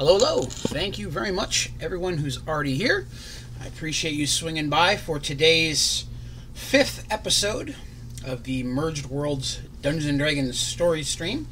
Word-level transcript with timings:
Hello, 0.00 0.16
hello. 0.16 0.44
Thank 0.44 0.98
you 0.98 1.10
very 1.10 1.30
much, 1.30 1.72
everyone 1.78 2.16
who's 2.16 2.38
already 2.48 2.74
here. 2.74 3.06
I 3.60 3.66
appreciate 3.66 4.14
you 4.14 4.26
swinging 4.26 4.70
by 4.70 4.96
for 4.96 5.18
today's 5.18 6.06
fifth 6.54 7.06
episode 7.10 7.76
of 8.24 8.44
the 8.44 8.62
Merged 8.62 9.04
Worlds 9.04 9.60
Dungeons 9.82 10.06
and 10.06 10.18
Dragons 10.18 10.58
story 10.58 11.02
stream. 11.02 11.48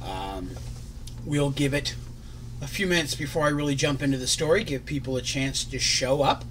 Um, 0.00 0.50
we'll 1.26 1.50
give 1.50 1.74
it 1.74 1.96
a 2.62 2.68
few 2.68 2.86
minutes 2.86 3.16
before 3.16 3.46
I 3.46 3.48
really 3.48 3.74
jump 3.74 4.00
into 4.00 4.16
the 4.16 4.28
story, 4.28 4.62
give 4.62 4.86
people 4.86 5.16
a 5.16 5.20
chance 5.20 5.64
to 5.64 5.80
show 5.80 6.22
up. 6.22 6.44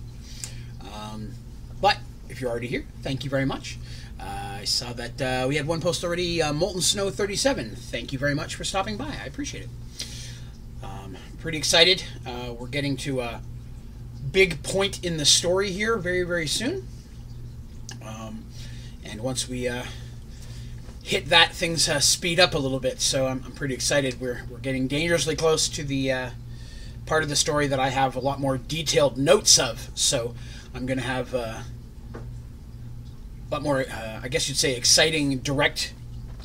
Um, 0.93 1.29
but 1.79 1.99
if 2.27 2.41
you're 2.41 2.51
already 2.51 2.67
here, 2.67 2.85
thank 3.03 3.23
you 3.23 3.29
very 3.29 3.45
much. 3.45 3.77
Uh, 4.19 4.57
I 4.59 4.65
saw 4.65 4.91
that 4.91 5.21
uh, 5.21 5.45
we 5.47 5.55
had 5.55 5.65
one 5.65 5.79
post 5.79 6.03
already, 6.03 6.41
uh, 6.41 6.51
Molten 6.51 6.81
Snow 6.81 7.09
37. 7.09 7.73
Thank 7.77 8.11
you 8.11 8.19
very 8.19 8.35
much 8.35 8.55
for 8.55 8.65
stopping 8.65 8.97
by. 8.97 9.15
I 9.23 9.25
appreciate 9.25 9.63
it. 9.63 9.69
Pretty 11.47 11.59
excited. 11.59 12.03
Uh, 12.25 12.53
we're 12.59 12.67
getting 12.67 12.97
to 12.97 13.21
a 13.21 13.39
big 14.33 14.61
point 14.63 15.05
in 15.05 15.15
the 15.15 15.23
story 15.23 15.71
here 15.71 15.97
very, 15.97 16.23
very 16.23 16.45
soon. 16.45 16.85
Um, 18.05 18.43
and 19.05 19.21
once 19.21 19.47
we 19.47 19.65
uh, 19.65 19.85
hit 21.03 21.29
that, 21.29 21.53
things 21.53 21.87
uh, 21.87 22.01
speed 22.01 22.37
up 22.37 22.53
a 22.53 22.57
little 22.57 22.81
bit. 22.81 22.99
So 22.99 23.27
I'm, 23.27 23.41
I'm, 23.45 23.53
pretty 23.53 23.73
excited. 23.73 24.19
We're, 24.19 24.43
we're 24.49 24.57
getting 24.57 24.89
dangerously 24.89 25.37
close 25.37 25.69
to 25.69 25.85
the 25.85 26.11
uh, 26.11 26.29
part 27.05 27.23
of 27.23 27.29
the 27.29 27.35
story 27.37 27.67
that 27.67 27.79
I 27.79 27.91
have 27.91 28.17
a 28.17 28.19
lot 28.19 28.41
more 28.41 28.57
detailed 28.57 29.17
notes 29.17 29.57
of. 29.57 29.89
So 29.95 30.35
I'm 30.75 30.85
going 30.85 30.99
to 30.99 31.05
have 31.05 31.33
uh, 31.33 31.61
a 32.13 33.49
lot 33.49 33.61
more, 33.61 33.85
uh, 33.89 34.19
I 34.21 34.27
guess 34.27 34.49
you'd 34.49 34.57
say, 34.57 34.75
exciting, 34.75 35.37
direct 35.37 35.93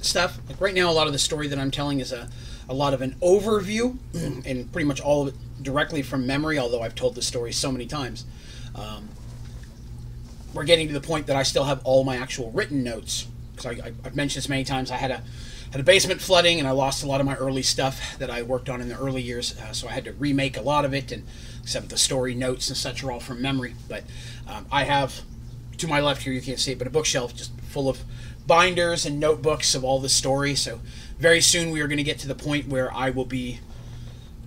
stuff. 0.01 0.39
Like 0.49 0.61
right 0.61 0.75
now, 0.75 0.89
a 0.89 0.95
lot 0.95 1.09
of 1.09 1.13
the 1.13 1.19
story 1.19 1.49
that 1.49 1.59
I'm 1.59 1.73
telling 1.73 1.99
is 1.99 2.13
a, 2.13 2.31
a 2.69 2.75
lot 2.75 2.95
of 2.95 3.03
an 3.03 3.17
overview 3.23 3.97
and 4.15 4.73
pretty 4.73 4.87
much 4.87 5.01
all 5.01 5.23
of 5.23 5.35
it 5.35 5.63
directly 5.63 6.03
from 6.03 6.27
memory, 6.27 6.59
although 6.59 6.83
I've 6.83 6.95
told 6.95 7.15
the 7.15 7.23
story 7.23 7.53
so 7.53 7.71
many 7.71 7.87
times. 7.87 8.25
Um, 8.75 9.09
we're 10.55 10.65
getting 10.65 10.89
to 10.89 10.95
the 10.95 11.01
point 11.01 11.27
that 11.27 11.37
I 11.37 11.43
still 11.43 11.65
have 11.65 11.81
all 11.85 12.05
my 12.05 12.17
actual 12.17 12.51
written 12.51 12.83
notes. 12.83 13.27
Because 13.55 13.81
I, 13.81 13.93
have 14.05 14.17
mentioned 14.17 14.43
this 14.43 14.49
many 14.49 14.65
times. 14.65 14.91
I 14.91 14.97
had 14.97 15.11
a 15.11 15.23
had 15.71 15.81
a 15.81 15.85
basement 15.85 16.21
flooding, 16.21 16.59
and 16.59 16.69
I 16.69 16.73
lost 16.73 17.03
a 17.03 17.07
lot 17.07 17.21
of 17.21 17.27
my 17.27 17.35
early 17.37 17.63
stuff 17.63 18.19
that 18.19 18.29
I 18.29 18.43
worked 18.43 18.69
on 18.69 18.83
in 18.83 18.89
the 18.89 18.99
early 18.99 19.23
years. 19.23 19.59
Uh, 19.59 19.73
so 19.73 19.89
I 19.89 19.93
had 19.93 20.05
to 20.05 20.13
remake 20.13 20.59
a 20.59 20.61
lot 20.61 20.85
of 20.85 20.93
it, 20.93 21.11
and 21.13 21.25
except 21.63 21.89
the 21.89 21.97
story 21.97 22.35
notes 22.35 22.69
and 22.69 22.77
such 22.77 23.03
are 23.03 23.11
all 23.11 23.21
from 23.21 23.41
memory. 23.41 23.75
But 23.89 24.05
um, 24.47 24.67
I 24.71 24.85
have 24.85 25.23
to 25.79 25.89
my 25.89 26.01
left 26.01 26.23
here, 26.23 26.33
you 26.33 26.43
can't 26.43 26.59
see 26.59 26.73
it, 26.73 26.79
but 26.79 26.87
a 26.87 26.91
bookshelf 26.91 27.35
just 27.35 27.59
full 27.63 27.89
of 27.89 28.03
binders 28.47 29.07
and 29.07 29.19
notebooks 29.19 29.75
of 29.75 29.85
all 29.85 29.99
the 29.99 30.09
story. 30.09 30.55
So 30.55 30.81
very 31.23 31.41
soon 31.41 31.71
we 31.71 31.81
are 31.81 31.87
going 31.87 31.99
to 31.99 32.03
get 32.03 32.19
to 32.19 32.27
the 32.27 32.35
point 32.35 32.67
where 32.67 32.93
I 32.93 33.11
will 33.11 33.25
be 33.25 33.61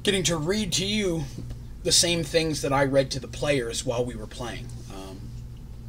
getting 0.03 0.23
to 0.23 0.35
read 0.35 0.73
to 0.73 0.85
you 0.85 1.23
the 1.83 1.91
same 1.93 2.21
things 2.21 2.61
that 2.63 2.73
I 2.73 2.83
read 2.83 3.09
to 3.11 3.19
the 3.21 3.29
players 3.29 3.85
while 3.85 4.03
we 4.03 4.13
were 4.13 4.27
playing 4.27 4.67
um, 4.93 5.21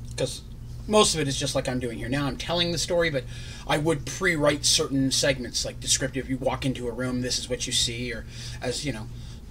because 0.08 0.42
most 0.86 1.14
of 1.14 1.20
it 1.20 1.26
is 1.26 1.36
just 1.36 1.56
like 1.56 1.68
I'm 1.68 1.80
doing 1.80 1.98
here 1.98 2.08
now. 2.08 2.26
I'm 2.26 2.36
telling 2.36 2.70
the 2.70 2.78
story, 2.78 3.10
but 3.10 3.24
I 3.66 3.78
would 3.78 4.06
pre-write 4.06 4.64
certain 4.64 5.10
segments, 5.10 5.64
like 5.64 5.80
descriptive. 5.80 6.30
You 6.30 6.38
walk 6.38 6.64
into 6.64 6.86
a 6.86 6.92
room, 6.92 7.20
this 7.20 7.40
is 7.40 7.50
what 7.50 7.66
you 7.66 7.72
see, 7.72 8.12
or 8.12 8.24
as 8.62 8.86
you 8.86 8.92
know, 8.92 9.08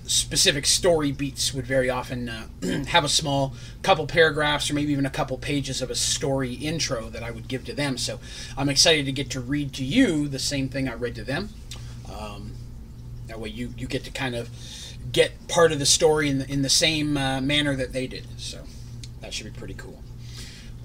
specific 0.07 0.65
story 0.65 1.11
beats 1.11 1.53
would 1.53 1.65
very 1.65 1.89
often 1.89 2.29
uh, 2.29 2.47
have 2.87 3.03
a 3.03 3.09
small 3.09 3.53
couple 3.81 4.05
paragraphs 4.05 4.69
or 4.69 4.73
maybe 4.73 4.91
even 4.91 5.05
a 5.05 5.09
couple 5.09 5.37
pages 5.37 5.81
of 5.81 5.89
a 5.89 5.95
story 5.95 6.53
intro 6.53 7.09
that 7.09 7.23
I 7.23 7.31
would 7.31 7.47
give 7.47 7.65
to 7.65 7.73
them. 7.73 7.97
So 7.97 8.19
I'm 8.57 8.69
excited 8.69 9.05
to 9.05 9.11
get 9.11 9.29
to 9.31 9.39
read 9.39 9.73
to 9.73 9.83
you 9.83 10.27
the 10.27 10.39
same 10.39 10.69
thing 10.69 10.87
I 10.87 10.93
read 10.93 11.15
to 11.15 11.23
them. 11.23 11.49
Um, 12.11 12.53
that 13.27 13.39
way 13.39 13.49
you 13.49 13.73
you 13.77 13.87
get 13.87 14.03
to 14.03 14.11
kind 14.11 14.35
of 14.35 14.49
get 15.11 15.47
part 15.47 15.71
of 15.71 15.79
the 15.79 15.85
story 15.85 16.29
in 16.29 16.39
the, 16.39 16.51
in 16.51 16.61
the 16.61 16.69
same 16.69 17.17
uh, 17.17 17.41
manner 17.41 17.75
that 17.75 17.93
they 17.93 18.07
did. 18.07 18.27
So 18.37 18.63
that 19.21 19.33
should 19.33 19.51
be 19.51 19.57
pretty 19.57 19.73
cool. 19.73 20.01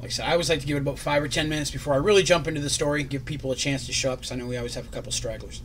Like 0.01 0.09
I 0.09 0.13
said, 0.13 0.27
I 0.27 0.33
always 0.33 0.49
like 0.49 0.61
to 0.61 0.67
give 0.67 0.79
it 0.79 0.81
about 0.81 0.99
five 0.99 1.23
or 1.23 1.29
ten 1.29 1.49
minutes 1.51 1.71
before 1.71 1.93
I 1.93 1.99
really 1.99 2.23
jump 2.23 2.49
into 2.49 2.61
the 2.61 2.71
story, 2.71 3.03
and 3.03 3.11
give 3.11 3.27
people 3.27 3.53
a 3.53 3.57
chance 3.57 3.85
to 3.87 3.93
show 3.93 4.13
up 4.13 4.21
because 4.21 4.33
I 4.33 4.37
know 4.37 4.47
we 4.47 4.57
always 4.57 4.75
have 4.75 4.87
a 4.87 4.91
couple 4.91 5.13
stragglers. 5.13 5.61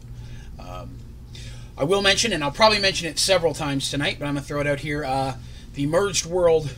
Um, 0.59 0.97
I 1.77 1.83
will 1.83 2.01
mention, 2.01 2.31
and 2.31 2.41
I'll 2.41 2.51
probably 2.51 2.79
mention 2.79 3.05
it 3.07 3.19
several 3.19 3.53
times 3.53 3.91
tonight, 3.91 4.15
but 4.17 4.25
I'm 4.27 4.35
going 4.35 4.43
to 4.43 4.47
throw 4.47 4.61
it 4.61 4.67
out 4.67 4.79
here. 4.79 5.03
Uh, 5.03 5.35
the 5.73 5.85
Merged 5.85 6.25
World 6.25 6.73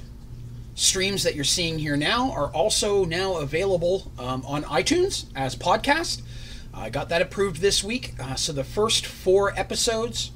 streams 0.74 1.22
that 1.22 1.36
you're 1.36 1.44
seeing 1.44 1.78
here 1.78 1.96
now 1.96 2.32
are 2.32 2.48
also 2.48 3.06
now 3.06 3.38
available 3.38 4.12
um, 4.18 4.44
on 4.48 4.64
iTunes 4.64 5.26
as 5.36 5.56
podcast. 5.56 6.24
I 6.74 6.90
got 6.90 7.10
that 7.10 7.22
approved 7.22 7.62
this 7.62 7.84
week. 7.84 8.16
Uh, 8.20 8.34
so 8.34 8.52
the 8.54 8.64
first 8.64 9.06
four 9.06 9.54
episodes 9.56 10.32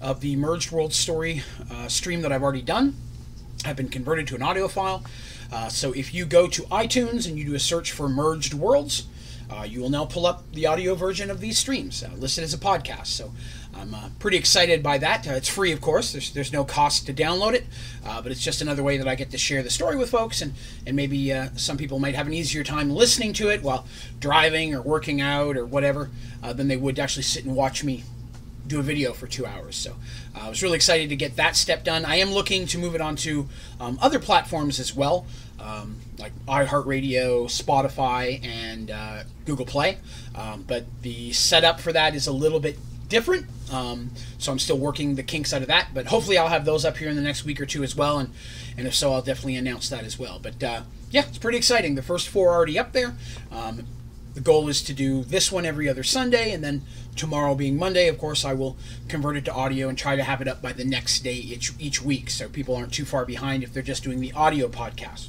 of 0.00 0.20
the 0.20 0.34
Merged 0.34 0.72
World 0.72 0.92
story 0.92 1.44
uh, 1.70 1.86
stream 1.86 2.22
that 2.22 2.32
I've 2.32 2.42
already 2.42 2.62
done 2.62 2.96
have 3.64 3.76
been 3.76 3.88
converted 3.88 4.26
to 4.28 4.34
an 4.34 4.42
audio 4.42 4.66
file. 4.66 5.04
Uh, 5.52 5.68
so 5.68 5.92
if 5.92 6.12
you 6.12 6.26
go 6.26 6.48
to 6.48 6.62
iTunes 6.62 7.28
and 7.28 7.38
you 7.38 7.44
do 7.44 7.54
a 7.54 7.60
search 7.60 7.92
for 7.92 8.08
Merged 8.08 8.52
Worlds, 8.52 9.06
uh, 9.50 9.64
you 9.64 9.80
will 9.80 9.90
now 9.90 10.04
pull 10.04 10.26
up 10.26 10.50
the 10.52 10.66
audio 10.66 10.94
version 10.94 11.30
of 11.30 11.40
these 11.40 11.58
streams 11.58 12.02
uh, 12.02 12.10
listed 12.16 12.42
as 12.42 12.54
a 12.54 12.58
podcast. 12.58 13.06
So 13.08 13.32
I'm 13.74 13.94
uh, 13.94 14.08
pretty 14.18 14.36
excited 14.36 14.82
by 14.82 14.98
that. 14.98 15.26
Uh, 15.26 15.32
it's 15.32 15.48
free, 15.48 15.72
of 15.72 15.80
course. 15.80 16.12
There's, 16.12 16.32
there's 16.32 16.52
no 16.52 16.64
cost 16.64 17.06
to 17.06 17.14
download 17.14 17.54
it, 17.54 17.66
uh, 18.04 18.20
but 18.20 18.30
it's 18.30 18.42
just 18.42 18.60
another 18.60 18.82
way 18.82 18.98
that 18.98 19.08
I 19.08 19.14
get 19.14 19.30
to 19.30 19.38
share 19.38 19.62
the 19.62 19.70
story 19.70 19.96
with 19.96 20.10
folks, 20.10 20.42
and 20.42 20.54
and 20.86 20.94
maybe 20.94 21.32
some 21.56 21.76
people 21.76 21.98
might 21.98 22.14
have 22.14 22.26
an 22.26 22.34
easier 22.34 22.64
time 22.64 22.90
listening 22.90 23.32
to 23.34 23.48
it 23.48 23.62
while 23.62 23.86
driving 24.20 24.74
or 24.74 24.82
working 24.82 25.20
out 25.20 25.56
or 25.56 25.64
whatever 25.64 26.10
than 26.42 26.68
they 26.68 26.76
would 26.76 26.98
actually 26.98 27.22
sit 27.22 27.44
and 27.44 27.56
watch 27.56 27.82
me 27.82 28.04
do 28.66 28.80
a 28.80 28.82
video 28.82 29.12
for 29.12 29.26
two 29.26 29.46
hours. 29.46 29.76
So 29.76 29.92
uh, 30.34 30.40
I 30.42 30.48
was 30.48 30.62
really 30.62 30.76
excited 30.76 31.08
to 31.10 31.16
get 31.16 31.36
that 31.36 31.56
step 31.56 31.84
done. 31.84 32.04
I 32.04 32.16
am 32.16 32.30
looking 32.32 32.66
to 32.68 32.78
move 32.78 32.94
it 32.94 33.00
onto 33.00 33.48
um, 33.80 33.98
other 34.00 34.18
platforms 34.18 34.78
as 34.80 34.94
well, 34.94 35.26
um, 35.60 35.96
like 36.18 36.32
iHeartRadio, 36.46 37.46
Spotify, 37.46 38.44
and 38.44 38.90
uh, 38.90 39.24
Google 39.44 39.66
Play. 39.66 39.98
Um, 40.34 40.64
but 40.66 40.84
the 41.02 41.32
setup 41.32 41.80
for 41.80 41.92
that 41.92 42.14
is 42.14 42.26
a 42.26 42.32
little 42.32 42.60
bit 42.60 42.78
different. 43.12 43.46
Um, 43.70 44.10
so 44.38 44.50
I'm 44.50 44.58
still 44.58 44.78
working 44.78 45.14
the 45.14 45.22
kinks 45.22 45.52
out 45.52 45.62
of 45.62 45.68
that. 45.68 45.90
But 45.94 46.06
hopefully 46.06 46.36
I'll 46.38 46.48
have 46.48 46.64
those 46.64 46.84
up 46.84 46.96
here 46.96 47.08
in 47.08 47.14
the 47.14 47.22
next 47.22 47.44
week 47.44 47.60
or 47.60 47.66
two 47.66 47.84
as 47.84 47.94
well. 47.94 48.18
And, 48.18 48.30
and 48.76 48.88
if 48.88 48.94
so, 48.94 49.12
I'll 49.12 49.22
definitely 49.22 49.56
announce 49.56 49.88
that 49.90 50.04
as 50.04 50.18
well. 50.18 50.40
But 50.42 50.62
uh, 50.64 50.82
yeah, 51.10 51.26
it's 51.28 51.38
pretty 51.38 51.58
exciting. 51.58 51.94
The 51.94 52.02
first 52.02 52.28
four 52.28 52.50
are 52.50 52.56
already 52.56 52.78
up 52.78 52.92
there. 52.92 53.14
Um, 53.52 53.86
the 54.34 54.40
goal 54.40 54.68
is 54.68 54.82
to 54.84 54.94
do 54.94 55.22
this 55.24 55.52
one 55.52 55.66
every 55.66 55.90
other 55.90 56.02
Sunday, 56.02 56.52
and 56.52 56.64
then 56.64 56.80
tomorrow 57.16 57.54
being 57.54 57.76
Monday, 57.76 58.08
of 58.08 58.18
course, 58.18 58.46
I 58.46 58.54
will 58.54 58.78
convert 59.06 59.36
it 59.36 59.44
to 59.44 59.52
audio 59.52 59.90
and 59.90 59.98
try 59.98 60.16
to 60.16 60.22
have 60.22 60.40
it 60.40 60.48
up 60.48 60.62
by 60.62 60.72
the 60.72 60.86
next 60.86 61.20
day 61.20 61.34
each, 61.34 61.72
each 61.78 62.00
week 62.00 62.30
so 62.30 62.48
people 62.48 62.74
aren't 62.74 62.94
too 62.94 63.04
far 63.04 63.26
behind 63.26 63.62
if 63.62 63.74
they're 63.74 63.82
just 63.82 64.02
doing 64.02 64.20
the 64.20 64.32
audio 64.32 64.68
podcast. 64.68 65.28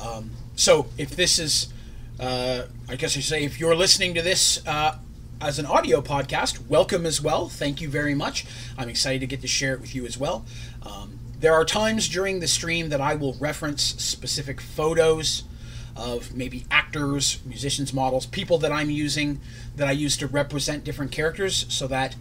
Um, 0.00 0.30
so 0.54 0.86
if 0.96 1.16
this 1.16 1.40
is, 1.40 1.72
uh, 2.20 2.66
I 2.88 2.94
guess 2.94 3.16
I 3.16 3.20
say, 3.20 3.42
if 3.42 3.58
you're 3.58 3.74
listening 3.74 4.14
to 4.14 4.22
this 4.22 4.64
uh, 4.64 4.98
as 5.40 5.58
an 5.58 5.66
audio 5.66 6.00
podcast, 6.00 6.66
welcome 6.66 7.04
as 7.04 7.20
well. 7.20 7.48
Thank 7.48 7.80
you 7.80 7.88
very 7.88 8.14
much. 8.14 8.46
I'm 8.78 8.88
excited 8.88 9.20
to 9.20 9.26
get 9.26 9.42
to 9.42 9.46
share 9.48 9.74
it 9.74 9.80
with 9.80 9.94
you 9.94 10.06
as 10.06 10.16
well. 10.16 10.46
Um, 10.82 11.18
there 11.38 11.52
are 11.52 11.64
times 11.64 12.08
during 12.08 12.40
the 12.40 12.48
stream 12.48 12.88
that 12.88 13.00
I 13.00 13.14
will 13.14 13.34
reference 13.34 13.82
specific 13.82 14.60
photos 14.60 15.44
of 15.94 16.34
maybe 16.34 16.64
actors, 16.70 17.40
musicians, 17.44 17.92
models, 17.92 18.24
people 18.26 18.58
that 18.58 18.72
I'm 18.72 18.88
using 18.88 19.40
that 19.76 19.88
I 19.88 19.92
use 19.92 20.16
to 20.18 20.26
represent 20.26 20.84
different 20.84 21.12
characters 21.12 21.66
so 21.68 21.86
that 21.88 22.16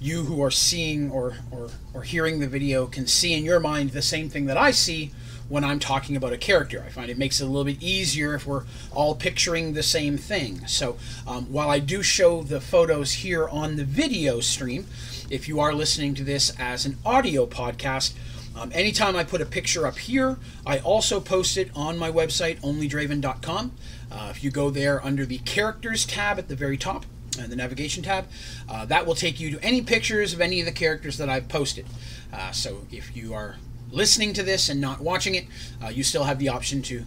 you 0.00 0.24
who 0.24 0.42
are 0.42 0.50
seeing 0.50 1.10
or, 1.10 1.36
or, 1.50 1.68
or 1.92 2.02
hearing 2.02 2.40
the 2.40 2.48
video 2.48 2.86
can 2.86 3.06
see 3.06 3.34
in 3.34 3.44
your 3.44 3.60
mind 3.60 3.90
the 3.90 4.02
same 4.02 4.28
thing 4.28 4.46
that 4.46 4.56
I 4.56 4.70
see 4.70 5.12
when 5.48 5.64
I'm 5.64 5.78
talking 5.78 6.16
about 6.16 6.32
a 6.32 6.38
character. 6.38 6.82
I 6.86 6.90
find 6.90 7.10
it 7.10 7.18
makes 7.18 7.40
it 7.40 7.44
a 7.44 7.46
little 7.46 7.64
bit 7.64 7.82
easier 7.82 8.34
if 8.34 8.46
we're 8.46 8.64
all 8.92 9.14
picturing 9.14 9.74
the 9.74 9.82
same 9.82 10.16
thing. 10.16 10.66
So 10.66 10.96
um, 11.26 11.46
while 11.46 11.70
I 11.70 11.78
do 11.78 12.02
show 12.02 12.42
the 12.42 12.60
photos 12.60 13.12
here 13.12 13.48
on 13.48 13.76
the 13.76 13.84
video 13.84 14.40
stream, 14.40 14.86
if 15.30 15.48
you 15.48 15.60
are 15.60 15.72
listening 15.72 16.14
to 16.14 16.24
this 16.24 16.52
as 16.58 16.86
an 16.86 16.98
audio 17.04 17.46
podcast, 17.46 18.14
um, 18.56 18.70
anytime 18.72 19.16
I 19.16 19.24
put 19.24 19.40
a 19.40 19.46
picture 19.46 19.86
up 19.86 19.98
here, 19.98 20.38
I 20.64 20.78
also 20.78 21.18
post 21.18 21.56
it 21.56 21.70
on 21.74 21.98
my 21.98 22.10
website, 22.10 22.60
onlydraven.com. 22.60 23.72
Uh, 24.12 24.28
if 24.30 24.44
you 24.44 24.50
go 24.50 24.70
there 24.70 25.04
under 25.04 25.26
the 25.26 25.38
characters 25.38 26.06
tab 26.06 26.38
at 26.38 26.48
the 26.48 26.54
very 26.54 26.76
top, 26.76 27.04
and 27.36 27.50
the 27.50 27.56
navigation 27.56 28.02
tab, 28.02 28.26
uh, 28.68 28.84
that 28.84 29.06
will 29.06 29.16
take 29.16 29.40
you 29.40 29.50
to 29.50 29.64
any 29.64 29.82
pictures 29.82 30.32
of 30.32 30.40
any 30.40 30.60
of 30.60 30.66
the 30.66 30.72
characters 30.72 31.18
that 31.18 31.28
I've 31.28 31.48
posted. 31.48 31.86
Uh, 32.32 32.52
so 32.52 32.86
if 32.92 33.16
you 33.16 33.34
are 33.34 33.56
listening 33.94 34.32
to 34.34 34.42
this 34.42 34.68
and 34.68 34.80
not 34.80 35.00
watching 35.00 35.34
it, 35.34 35.46
uh, 35.82 35.88
you 35.88 36.02
still 36.02 36.24
have 36.24 36.38
the 36.38 36.48
option 36.48 36.82
to 36.82 37.04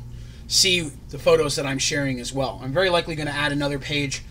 see 0.47 0.91
the 1.09 1.19
photos 1.19 1.55
that 1.57 1.65
I'm 1.65 1.79
sharing 1.79 2.19
as 2.19 2.33
well. 2.33 2.59
I'm 2.63 2.71
very 2.71 2.89
likely 2.89 3.15
going 3.15 3.27
to 3.27 3.33
add 3.33 3.51
another 3.51 3.77
page 3.77 4.23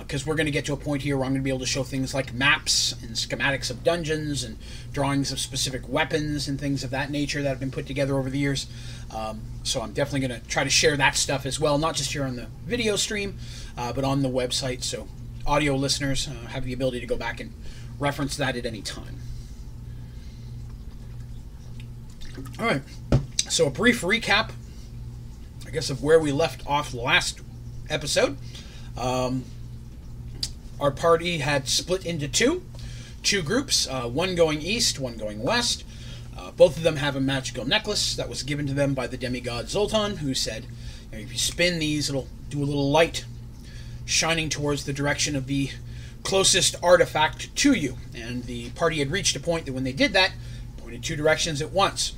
because 0.00 0.22
uh, 0.22 0.24
we're 0.28 0.34
going 0.34 0.46
to 0.46 0.52
get 0.52 0.64
to 0.66 0.72
a 0.72 0.76
point 0.76 1.02
here 1.02 1.16
where 1.16 1.24
I'm 1.24 1.32
going 1.32 1.40
to 1.40 1.44
be 1.44 1.50
able 1.50 1.60
to 1.60 1.66
show 1.66 1.82
things 1.82 2.14
like 2.14 2.32
maps 2.32 2.92
and 3.02 3.10
schematics 3.10 3.70
of 3.70 3.84
dungeons 3.84 4.42
and 4.42 4.56
drawings 4.92 5.32
of 5.32 5.38
specific 5.38 5.88
weapons 5.88 6.48
and 6.48 6.58
things 6.58 6.84
of 6.84 6.90
that 6.90 7.10
nature 7.10 7.42
that 7.42 7.48
have 7.48 7.60
been 7.60 7.70
put 7.70 7.86
together 7.86 8.16
over 8.16 8.30
the 8.30 8.38
years. 8.38 8.66
Um, 9.14 9.42
so 9.62 9.80
I'm 9.82 9.92
definitely 9.92 10.26
going 10.26 10.40
to 10.40 10.46
try 10.48 10.64
to 10.64 10.70
share 10.70 10.96
that 10.96 11.16
stuff 11.16 11.46
as 11.46 11.60
well, 11.60 11.78
not 11.78 11.94
just 11.94 12.12
here 12.12 12.24
on 12.24 12.36
the 12.36 12.46
video 12.64 12.96
stream, 12.96 13.38
uh, 13.76 13.92
but 13.92 14.04
on 14.04 14.22
the 14.22 14.30
website. 14.30 14.82
So 14.82 15.08
audio 15.46 15.74
listeners 15.76 16.28
uh, 16.28 16.48
have 16.48 16.64
the 16.64 16.72
ability 16.72 17.00
to 17.00 17.06
go 17.06 17.16
back 17.16 17.40
and 17.40 17.52
reference 17.98 18.36
that 18.36 18.56
at 18.56 18.66
any 18.66 18.82
time. 18.82 19.18
All 22.58 22.66
right. 22.66 22.82
So 23.48 23.66
a 23.66 23.70
brief 23.70 24.00
recap, 24.00 24.50
I 25.66 25.70
guess, 25.70 25.90
of 25.90 26.02
where 26.02 26.18
we 26.18 26.32
left 26.32 26.66
off 26.66 26.94
last 26.94 27.40
episode. 27.90 28.38
Um, 28.96 29.44
our 30.80 30.90
party 30.90 31.38
had 31.38 31.68
split 31.68 32.06
into 32.06 32.28
two, 32.28 32.62
two 33.22 33.42
groups, 33.42 33.86
uh, 33.86 34.08
one 34.08 34.34
going 34.34 34.62
east, 34.62 34.98
one 34.98 35.16
going 35.16 35.42
west. 35.42 35.84
Uh, 36.36 36.50
both 36.52 36.78
of 36.78 36.82
them 36.82 36.96
have 36.96 37.14
a 37.14 37.20
magical 37.20 37.66
necklace 37.66 38.16
that 38.16 38.28
was 38.28 38.42
given 38.42 38.66
to 38.66 38.74
them 38.74 38.94
by 38.94 39.06
the 39.06 39.18
demigod 39.18 39.68
Zoltan, 39.68 40.18
who 40.18 40.34
said, 40.34 40.64
you 41.10 41.18
know, 41.18 41.24
if 41.24 41.32
you 41.32 41.38
spin 41.38 41.78
these, 41.78 42.08
it'll 42.08 42.28
do 42.48 42.62
a 42.62 42.64
little 42.64 42.90
light 42.90 43.26
shining 44.06 44.48
towards 44.48 44.84
the 44.84 44.92
direction 44.92 45.36
of 45.36 45.46
the 45.46 45.70
closest 46.22 46.76
artifact 46.82 47.54
to 47.56 47.74
you. 47.74 47.98
And 48.14 48.44
the 48.44 48.70
party 48.70 48.98
had 49.00 49.10
reached 49.10 49.36
a 49.36 49.40
point 49.40 49.66
that 49.66 49.72
when 49.72 49.84
they 49.84 49.92
did 49.92 50.14
that, 50.14 50.32
pointed 50.78 51.04
two 51.04 51.16
directions 51.16 51.60
at 51.60 51.70
once. 51.70 52.14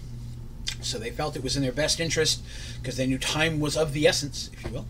So 0.84 0.98
they 0.98 1.10
felt 1.10 1.36
it 1.36 1.42
was 1.42 1.56
in 1.56 1.62
their 1.62 1.72
best 1.72 2.00
interest, 2.00 2.42
because 2.80 2.96
they 2.96 3.06
knew 3.06 3.18
time 3.18 3.58
was 3.58 3.76
of 3.76 3.92
the 3.92 4.06
essence, 4.06 4.50
if 4.52 4.64
you 4.64 4.70
will, 4.70 4.86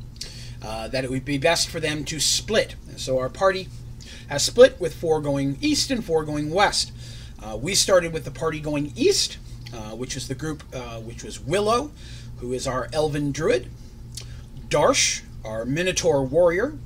uh, 0.62 0.88
that 0.88 1.04
it 1.04 1.10
would 1.10 1.24
be 1.24 1.38
best 1.38 1.68
for 1.68 1.80
them 1.80 2.04
to 2.06 2.20
split. 2.20 2.74
And 2.88 3.00
so 3.00 3.18
our 3.18 3.28
party 3.28 3.68
has 4.28 4.44
split 4.44 4.80
with 4.80 4.94
four 4.94 5.20
going 5.20 5.56
east 5.60 5.90
and 5.90 6.04
four 6.04 6.24
going 6.24 6.50
west. 6.50 6.92
Uh, 7.42 7.56
we 7.56 7.74
started 7.74 8.12
with 8.12 8.24
the 8.24 8.30
party 8.30 8.60
going 8.60 8.92
east, 8.96 9.38
uh, 9.72 9.90
which 9.90 10.14
was 10.14 10.28
the 10.28 10.34
group 10.34 10.62
uh, 10.72 11.00
which 11.00 11.22
was 11.22 11.38
Willow, 11.38 11.90
who 12.38 12.52
is 12.52 12.66
our 12.66 12.88
elven 12.92 13.32
druid, 13.32 13.70
Darsh, 14.68 15.22
our 15.44 15.64
minotaur 15.64 16.24
warrior, 16.24 16.78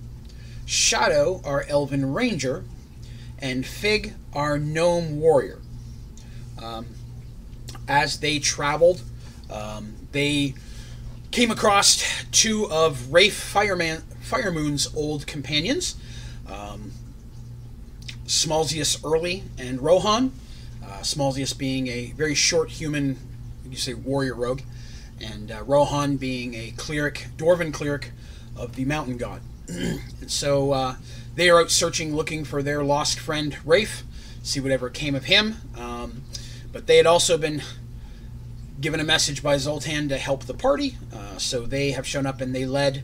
Shadow, 0.66 1.40
our 1.44 1.64
elven 1.68 2.12
ranger, 2.12 2.64
and 3.38 3.64
Fig, 3.64 4.14
our 4.34 4.58
gnome 4.58 5.20
warrior. 5.20 5.60
Um, 6.60 6.86
as 7.88 8.20
they 8.20 8.38
traveled, 8.38 9.02
um, 9.50 9.94
they 10.12 10.54
came 11.30 11.50
across 11.50 12.04
two 12.30 12.70
of 12.70 13.12
Rafe 13.12 13.34
Fireman, 13.34 14.02
Firemoon's 14.20 14.94
old 14.94 15.26
companions, 15.26 15.96
um, 16.46 16.92
Smalzius 18.26 19.02
Early 19.04 19.44
and 19.58 19.80
Rohan. 19.80 20.32
Uh, 20.84 21.00
Smalzius 21.00 21.56
being 21.56 21.88
a 21.88 22.12
very 22.12 22.34
short 22.34 22.70
human, 22.70 23.18
you 23.68 23.76
say 23.76 23.94
warrior 23.94 24.34
rogue, 24.34 24.60
and 25.20 25.50
uh, 25.50 25.62
Rohan 25.64 26.16
being 26.16 26.54
a 26.54 26.72
cleric, 26.76 27.28
dwarven 27.36 27.72
cleric 27.72 28.12
of 28.56 28.76
the 28.76 28.84
mountain 28.84 29.16
god. 29.16 29.40
so 30.26 30.72
uh, 30.72 30.96
they 31.34 31.50
are 31.50 31.60
out 31.60 31.70
searching, 31.70 32.14
looking 32.14 32.44
for 32.44 32.62
their 32.62 32.82
lost 32.82 33.18
friend 33.18 33.56
Rafe, 33.64 34.02
see 34.42 34.60
whatever 34.60 34.88
came 34.88 35.14
of 35.14 35.24
him. 35.24 35.56
Um, 35.76 36.22
but 36.72 36.86
they 36.86 36.96
had 36.96 37.06
also 37.06 37.38
been 37.38 37.62
given 38.80 39.00
a 39.00 39.04
message 39.04 39.42
by 39.42 39.56
Zoltan 39.56 40.08
to 40.08 40.18
help 40.18 40.44
the 40.44 40.54
party, 40.54 40.96
uh, 41.12 41.36
so 41.38 41.62
they 41.66 41.90
have 41.92 42.06
shown 42.06 42.26
up 42.26 42.40
and 42.40 42.54
they 42.54 42.64
led 42.64 43.02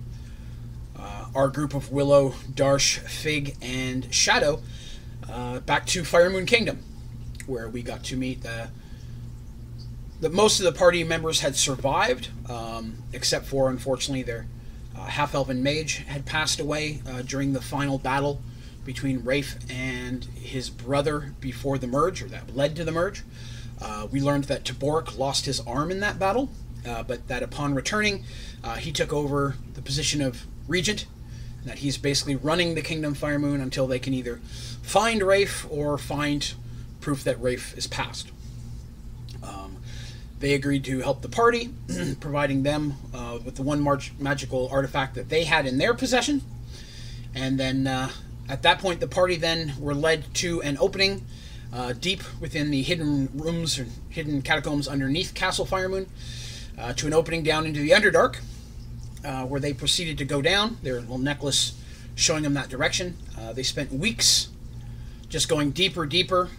uh, 0.97 1.27
our 1.35 1.49
group 1.49 1.75
of 1.75 1.91
Willow, 1.91 2.31
Darsh, 2.53 2.99
Fig, 2.99 3.57
and 3.61 4.13
Shadow 4.15 4.63
uh, 5.29 5.61
back 5.61 5.87
to 5.87 6.03
Firemoon 6.03 6.47
Kingdom, 6.47 6.83
where 7.47 7.69
we 7.69 7.83
got 7.83 8.05
to 8.05 8.17
meet 8.17 8.43
the. 8.43 8.69
The, 10.21 10.31
most 10.31 10.59
of 10.61 10.65
the 10.65 10.73
party 10.73 11.05
members 11.05 11.41
had 11.41 11.55
survived, 11.57 12.31
um, 12.49 13.03
except 13.13 13.45
for, 13.45 13.69
unfortunately, 13.69 14.23
their 14.23 14.47
uh, 14.97 15.05
half 15.05 15.35
elven 15.35 15.63
mage 15.63 15.97
had 16.07 16.25
passed 16.25 16.61
away 16.61 17.03
uh, 17.07 17.23
during 17.23 17.53
the 17.53 17.61
final 17.61 17.99
battle 17.99 18.41
between 18.85 19.25
Rafe 19.25 19.59
and 19.69 20.25
his 20.25 20.71
brother 20.71 21.35
before 21.41 21.79
the 21.79 21.87
merge, 21.87 22.23
or 22.23 22.29
that 22.29 22.55
led 22.55 22.77
to 22.77 22.85
the 22.85 22.93
merge. 22.93 23.23
Uh, 23.81 24.07
we 24.11 24.21
learned 24.21 24.45
that 24.45 24.65
Taborik 24.65 25.19
lost 25.19 25.47
his 25.47 25.61
arm 25.61 25.91
in 25.91 26.01
that 26.01 26.19
battle, 26.19 26.51
uh, 26.87 27.03
but 27.03 27.29
that 27.29 27.43
upon 27.43 27.75
returning, 27.75 28.25
uh, 28.63 28.77
he 28.77 28.93
took 28.93 29.13
over 29.13 29.57
the 29.75 29.83
position 29.83 30.21
of 30.23 30.47
regent, 30.69 31.07
and 31.61 31.69
that 31.69 31.79
he's 31.79 31.99
basically 31.99 32.37
running 32.37 32.75
the 32.75 32.83
Kingdom 32.83 33.15
Firemoon 33.15 33.61
until 33.61 33.87
they 33.87 33.99
can 33.99 34.15
either 34.15 34.37
find 34.83 35.23
Rafe 35.23 35.67
or 35.71 35.99
find 35.99 36.55
proof 37.01 37.25
that 37.25 37.41
Rafe 37.41 37.77
is 37.77 37.87
passed. 37.87 38.31
Um, 39.43 39.77
they 40.41 40.55
agreed 40.55 40.85
to 40.85 41.01
help 41.01 41.23
the 41.23 41.29
party, 41.29 41.71
providing 42.21 42.63
them 42.63 42.95
uh, 43.13 43.39
with 43.45 43.57
the 43.57 43.63
one 43.63 43.83
magical 44.19 44.69
artifact 44.71 45.15
that 45.15 45.29
they 45.29 45.45
had 45.45 45.67
in 45.67 45.79
their 45.79 45.95
possession. 45.95 46.43
And 47.35 47.59
then 47.59 47.87
uh, 47.87 48.11
at 48.49 48.63
that 48.63 48.79
point, 48.79 49.01
the 49.01 49.09
party 49.09 49.37
then 49.37 49.75
were 49.79 49.95
led 49.95 50.33
to 50.35 50.63
an 50.63 50.79
opening 50.79 51.25
uh, 51.75 51.93
deep 51.93 52.23
within 52.41 52.71
the 52.71 52.83
hidden 52.83 53.29
rooms 53.35 53.79
or 53.79 53.87
hidden 54.09 54.43
catacombs 54.43 54.87
underneath 54.87 55.35
Castle 55.35 55.67
Firemoon, 55.67 56.07
uh, 56.79 56.93
to 56.95 57.07
an 57.07 57.13
opening 57.13 57.43
down 57.43 57.67
into 57.67 57.81
the 57.81 57.91
Underdark, 57.91 58.37
uh, 59.25 59.45
where 59.45 59.61
they 59.61 59.73
proceeded 59.73 60.19
to 60.19 60.25
go 60.25 60.41
down. 60.41 60.79
Their 60.83 61.01
little 61.01 61.19
necklace 61.19 61.81
showing 62.15 62.43
them 62.43 62.55
that 62.55 62.69
direction. 62.69 63.17
Uh, 63.39 63.53
they 63.53 63.63
spent 63.63 63.93
weeks 63.93 64.49
just 65.29 65.49
going 65.49 65.73
deeper, 65.73 66.07
deeper 66.07 66.51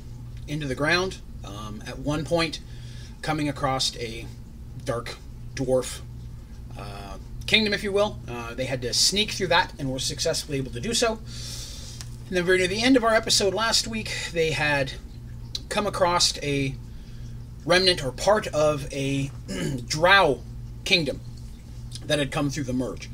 into 0.47 0.67
the 0.67 0.75
ground. 0.75 1.17
Um, 1.45 1.81
at 1.87 1.99
one 1.99 2.25
point, 2.25 2.59
coming 3.21 3.47
across 3.47 3.95
a 3.97 4.25
dark 4.83 5.15
dwarf 5.53 6.01
uh, 6.77 7.17
kingdom, 7.45 7.73
if 7.73 7.83
you 7.83 7.91
will. 7.91 8.19
Uh, 8.27 8.53
they 8.53 8.65
had 8.65 8.81
to 8.81 8.93
sneak 8.93 9.31
through 9.31 9.47
that 9.47 9.73
and 9.79 9.91
were 9.91 9.99
successfully 9.99 10.57
able 10.57 10.71
to 10.71 10.81
do 10.81 10.93
so. 10.93 11.19
And 12.27 12.37
then, 12.37 12.43
very 12.43 12.57
near 12.57 12.67
the 12.67 12.81
end 12.81 12.97
of 12.97 13.03
our 13.03 13.13
episode 13.13 13.53
last 13.53 13.87
week, 13.87 14.11
they 14.33 14.51
had 14.51 14.93
come 15.69 15.87
across 15.87 16.37
a 16.41 16.75
remnant 17.65 18.03
or 18.03 18.11
part 18.11 18.47
of 18.47 18.91
a 18.93 19.31
drow 19.87 20.41
kingdom 20.83 21.19
that 22.05 22.19
had 22.19 22.31
come 22.31 22.49
through 22.49 22.63
the 22.63 22.73
merge. 22.73 23.09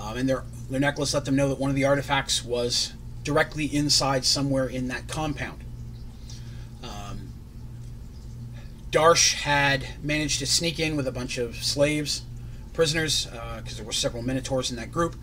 Um, 0.00 0.16
and 0.16 0.28
their, 0.28 0.44
their 0.68 0.80
necklace 0.80 1.14
let 1.14 1.24
them 1.24 1.36
know 1.36 1.48
that 1.48 1.58
one 1.58 1.70
of 1.70 1.76
the 1.76 1.84
artifacts 1.84 2.44
was 2.44 2.92
directly 3.22 3.66
inside 3.66 4.24
somewhere 4.24 4.66
in 4.66 4.88
that 4.88 5.08
compound. 5.08 5.62
Um, 6.82 7.32
Darsh 8.90 9.34
had 9.34 9.86
managed 10.02 10.38
to 10.40 10.46
sneak 10.46 10.80
in 10.80 10.96
with 10.96 11.06
a 11.06 11.12
bunch 11.12 11.38
of 11.38 11.56
slaves, 11.56 12.22
prisoners, 12.72 13.26
because 13.26 13.74
uh, 13.74 13.76
there 13.76 13.84
were 13.84 13.92
several 13.92 14.22
Minotaurs 14.22 14.70
in 14.70 14.76
that 14.76 14.90
group. 14.90 15.16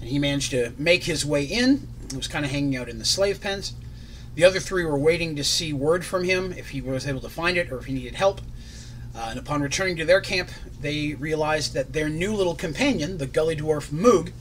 And 0.00 0.08
he 0.08 0.18
managed 0.18 0.50
to 0.52 0.72
make 0.78 1.04
his 1.04 1.24
way 1.26 1.44
in. 1.44 1.88
He 2.10 2.16
was 2.16 2.28
kind 2.28 2.44
of 2.44 2.50
hanging 2.50 2.76
out 2.76 2.88
in 2.88 2.98
the 2.98 3.04
slave 3.04 3.40
pens. 3.40 3.74
The 4.34 4.44
other 4.44 4.60
three 4.60 4.84
were 4.84 4.98
waiting 4.98 5.36
to 5.36 5.44
see 5.44 5.72
word 5.72 6.04
from 6.04 6.24
him 6.24 6.52
if 6.52 6.70
he 6.70 6.80
was 6.80 7.06
able 7.06 7.20
to 7.20 7.28
find 7.28 7.56
it 7.56 7.70
or 7.70 7.78
if 7.78 7.86
he 7.86 7.92
needed 7.92 8.14
help. 8.14 8.40
Uh, 9.14 9.28
and 9.30 9.38
upon 9.38 9.60
returning 9.60 9.96
to 9.96 10.04
their 10.04 10.20
camp, 10.20 10.50
they 10.80 11.14
realized 11.14 11.74
that 11.74 11.92
their 11.92 12.08
new 12.08 12.32
little 12.34 12.54
companion, 12.54 13.18
the 13.18 13.26
gully 13.26 13.56
dwarf 13.56 13.90
Moog, 13.90 14.32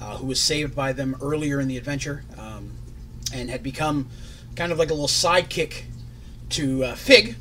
uh, 0.00 0.16
who 0.18 0.26
was 0.26 0.40
saved 0.40 0.74
by 0.74 0.92
them 0.92 1.16
earlier 1.20 1.60
in 1.60 1.68
the 1.68 1.76
adventure 1.76 2.24
um, 2.38 2.72
and 3.34 3.50
had 3.50 3.62
become 3.62 4.08
kind 4.54 4.70
of 4.70 4.78
like 4.78 4.90
a 4.90 4.94
little 4.94 5.08
sidekick 5.08 5.84
to 6.50 6.84
uh, 6.84 6.94
Fig, 6.94 7.36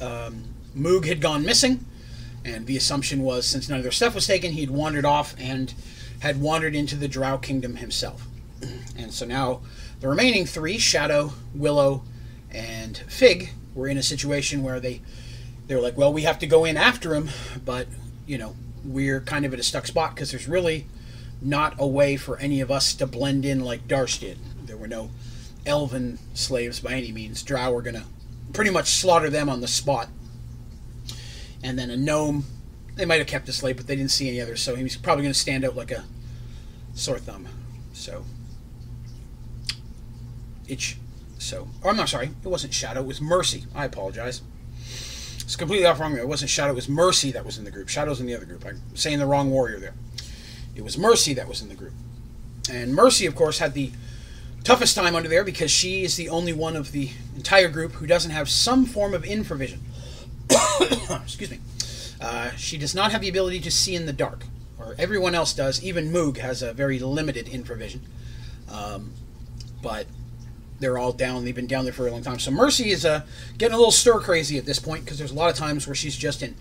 um, 0.00 0.44
Moog 0.76 1.06
had 1.06 1.20
gone 1.20 1.44
missing, 1.44 1.84
and 2.44 2.66
the 2.66 2.76
assumption 2.76 3.22
was 3.22 3.46
since 3.46 3.68
none 3.68 3.78
of 3.78 3.82
their 3.82 3.92
stuff 3.92 4.14
was 4.14 4.26
taken, 4.26 4.52
he'd 4.52 4.70
wandered 4.70 5.04
off 5.04 5.34
and 5.38 5.74
had 6.20 6.40
wandered 6.40 6.74
into 6.74 6.96
the 6.96 7.08
Drow 7.08 7.38
Kingdom 7.38 7.76
himself. 7.76 8.26
And 8.98 9.14
so 9.14 9.24
now 9.24 9.60
the 10.00 10.08
remaining 10.08 10.46
three, 10.46 10.78
Shadow, 10.78 11.32
Willow, 11.54 12.02
and 12.50 12.96
Fig, 12.96 13.50
were 13.74 13.88
in 13.88 13.98
a 13.98 14.02
situation 14.02 14.62
where 14.62 14.80
they 14.80 15.00
they 15.66 15.74
were 15.74 15.82
like, 15.82 15.96
well, 15.96 16.12
we 16.12 16.22
have 16.22 16.38
to 16.38 16.46
go 16.46 16.64
in 16.64 16.76
after 16.76 17.14
him, 17.14 17.28
but 17.64 17.86
you 18.26 18.38
know, 18.38 18.56
we're 18.84 19.20
kind 19.20 19.44
of 19.44 19.52
at 19.52 19.60
a 19.60 19.62
stuck 19.62 19.86
spot 19.86 20.14
because 20.14 20.30
there's 20.30 20.48
really 20.48 20.86
not 21.42 21.74
a 21.78 21.86
way 21.86 22.16
for 22.16 22.38
any 22.38 22.60
of 22.60 22.70
us 22.70 22.94
to 22.94 23.06
blend 23.06 23.44
in 23.44 23.60
like 23.60 23.86
Darsh 23.86 24.18
did. 24.20 24.38
There 24.64 24.76
were 24.76 24.88
no 24.88 25.10
elven 25.66 26.18
slaves 26.34 26.80
by 26.80 26.94
any 26.94 27.12
means. 27.12 27.42
Drow 27.42 27.72
were 27.72 27.82
gonna 27.82 28.06
pretty 28.52 28.70
much 28.70 28.88
slaughter 28.88 29.30
them 29.30 29.48
on 29.48 29.60
the 29.60 29.68
spot. 29.68 30.08
And 31.62 31.78
then 31.78 31.90
a 31.90 31.96
gnome, 31.96 32.44
they 32.94 33.04
might 33.04 33.18
have 33.18 33.26
kept 33.26 33.48
a 33.48 33.52
slave, 33.52 33.76
but 33.76 33.86
they 33.86 33.96
didn't 33.96 34.10
see 34.10 34.28
any 34.28 34.40
others, 34.40 34.62
so 34.62 34.74
he 34.74 34.82
was 34.82 34.96
probably 34.96 35.22
gonna 35.22 35.34
stand 35.34 35.64
out 35.64 35.76
like 35.76 35.90
a 35.90 36.04
sore 36.94 37.18
thumb. 37.18 37.46
So 37.92 38.24
itch. 40.68 40.96
So, 41.38 41.68
I'm 41.84 41.96
not 41.96 42.08
sorry, 42.08 42.30
it 42.44 42.48
wasn't 42.48 42.74
Shadow, 42.74 43.00
it 43.00 43.06
was 43.06 43.20
Mercy. 43.20 43.64
I 43.74 43.84
apologize. 43.84 44.42
It's 45.48 45.56
completely 45.56 45.86
off 45.86 45.98
wrong. 45.98 46.16
It 46.16 46.28
wasn't 46.28 46.50
Shadow, 46.50 46.72
it 46.72 46.76
was 46.76 46.88
Mercy 46.88 47.30
that 47.32 47.44
was 47.44 47.58
in 47.58 47.64
the 47.64 47.70
group. 47.70 47.88
Shadow's 47.88 48.20
in 48.20 48.26
the 48.26 48.34
other 48.34 48.44
group. 48.44 48.64
I'm 48.66 48.80
saying 48.94 49.18
the 49.18 49.26
wrong 49.26 49.50
warrior 49.50 49.78
there. 49.78 49.94
It 50.74 50.84
was 50.84 50.98
Mercy 50.98 51.32
that 51.34 51.48
was 51.48 51.62
in 51.62 51.68
the 51.68 51.74
group. 51.74 51.94
And 52.70 52.94
Mercy, 52.94 53.24
of 53.24 53.34
course, 53.34 53.58
had 53.58 53.72
the 53.74 53.92
toughest 54.62 54.94
time 54.94 55.16
under 55.16 55.28
there 55.28 55.44
because 55.44 55.70
she 55.70 56.04
is 56.04 56.16
the 56.16 56.28
only 56.28 56.52
one 56.52 56.76
of 56.76 56.92
the 56.92 57.10
entire 57.34 57.68
group 57.68 57.92
who 57.92 58.06
doesn't 58.06 58.30
have 58.30 58.50
some 58.50 58.84
form 58.84 59.14
of 59.14 59.22
infravision. 59.22 59.78
Excuse 61.22 61.50
me. 61.50 61.60
Uh, 62.20 62.50
she 62.56 62.76
does 62.76 62.94
not 62.94 63.12
have 63.12 63.20
the 63.20 63.28
ability 63.28 63.60
to 63.60 63.70
see 63.70 63.94
in 63.94 64.06
the 64.06 64.12
dark, 64.12 64.44
or 64.78 64.94
everyone 64.98 65.34
else 65.34 65.54
does. 65.54 65.82
Even 65.82 66.10
Moog 66.10 66.36
has 66.38 66.62
a 66.62 66.72
very 66.72 66.98
limited 66.98 67.46
infravision. 67.46 68.00
Um, 68.70 69.12
but 69.82 70.06
they're 70.80 70.98
all 70.98 71.12
down. 71.12 71.44
They've 71.44 71.54
been 71.54 71.66
down 71.66 71.84
there 71.84 71.92
for 71.92 72.06
a 72.06 72.10
long 72.10 72.22
time. 72.22 72.38
So 72.38 72.50
Mercy 72.50 72.90
is 72.90 73.04
uh, 73.04 73.22
getting 73.56 73.74
a 73.74 73.78
little 73.78 73.92
stir 73.92 74.20
crazy 74.20 74.58
at 74.58 74.64
this 74.64 74.78
point 74.78 75.04
because 75.04 75.18
there's 75.18 75.32
a 75.32 75.34
lot 75.34 75.50
of 75.50 75.56
times 75.56 75.86
where 75.86 75.94
she's 75.94 76.16
just 76.16 76.42
in 76.42 76.54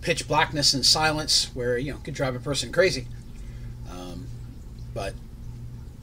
pitch 0.00 0.26
blackness 0.26 0.74
and 0.74 0.84
silence, 0.84 1.50
where 1.54 1.78
you 1.78 1.92
know 1.92 1.98
could 1.98 2.14
drive 2.14 2.34
a 2.34 2.40
person 2.40 2.72
crazy. 2.72 3.06
Um, 3.90 4.26
but 4.94 5.14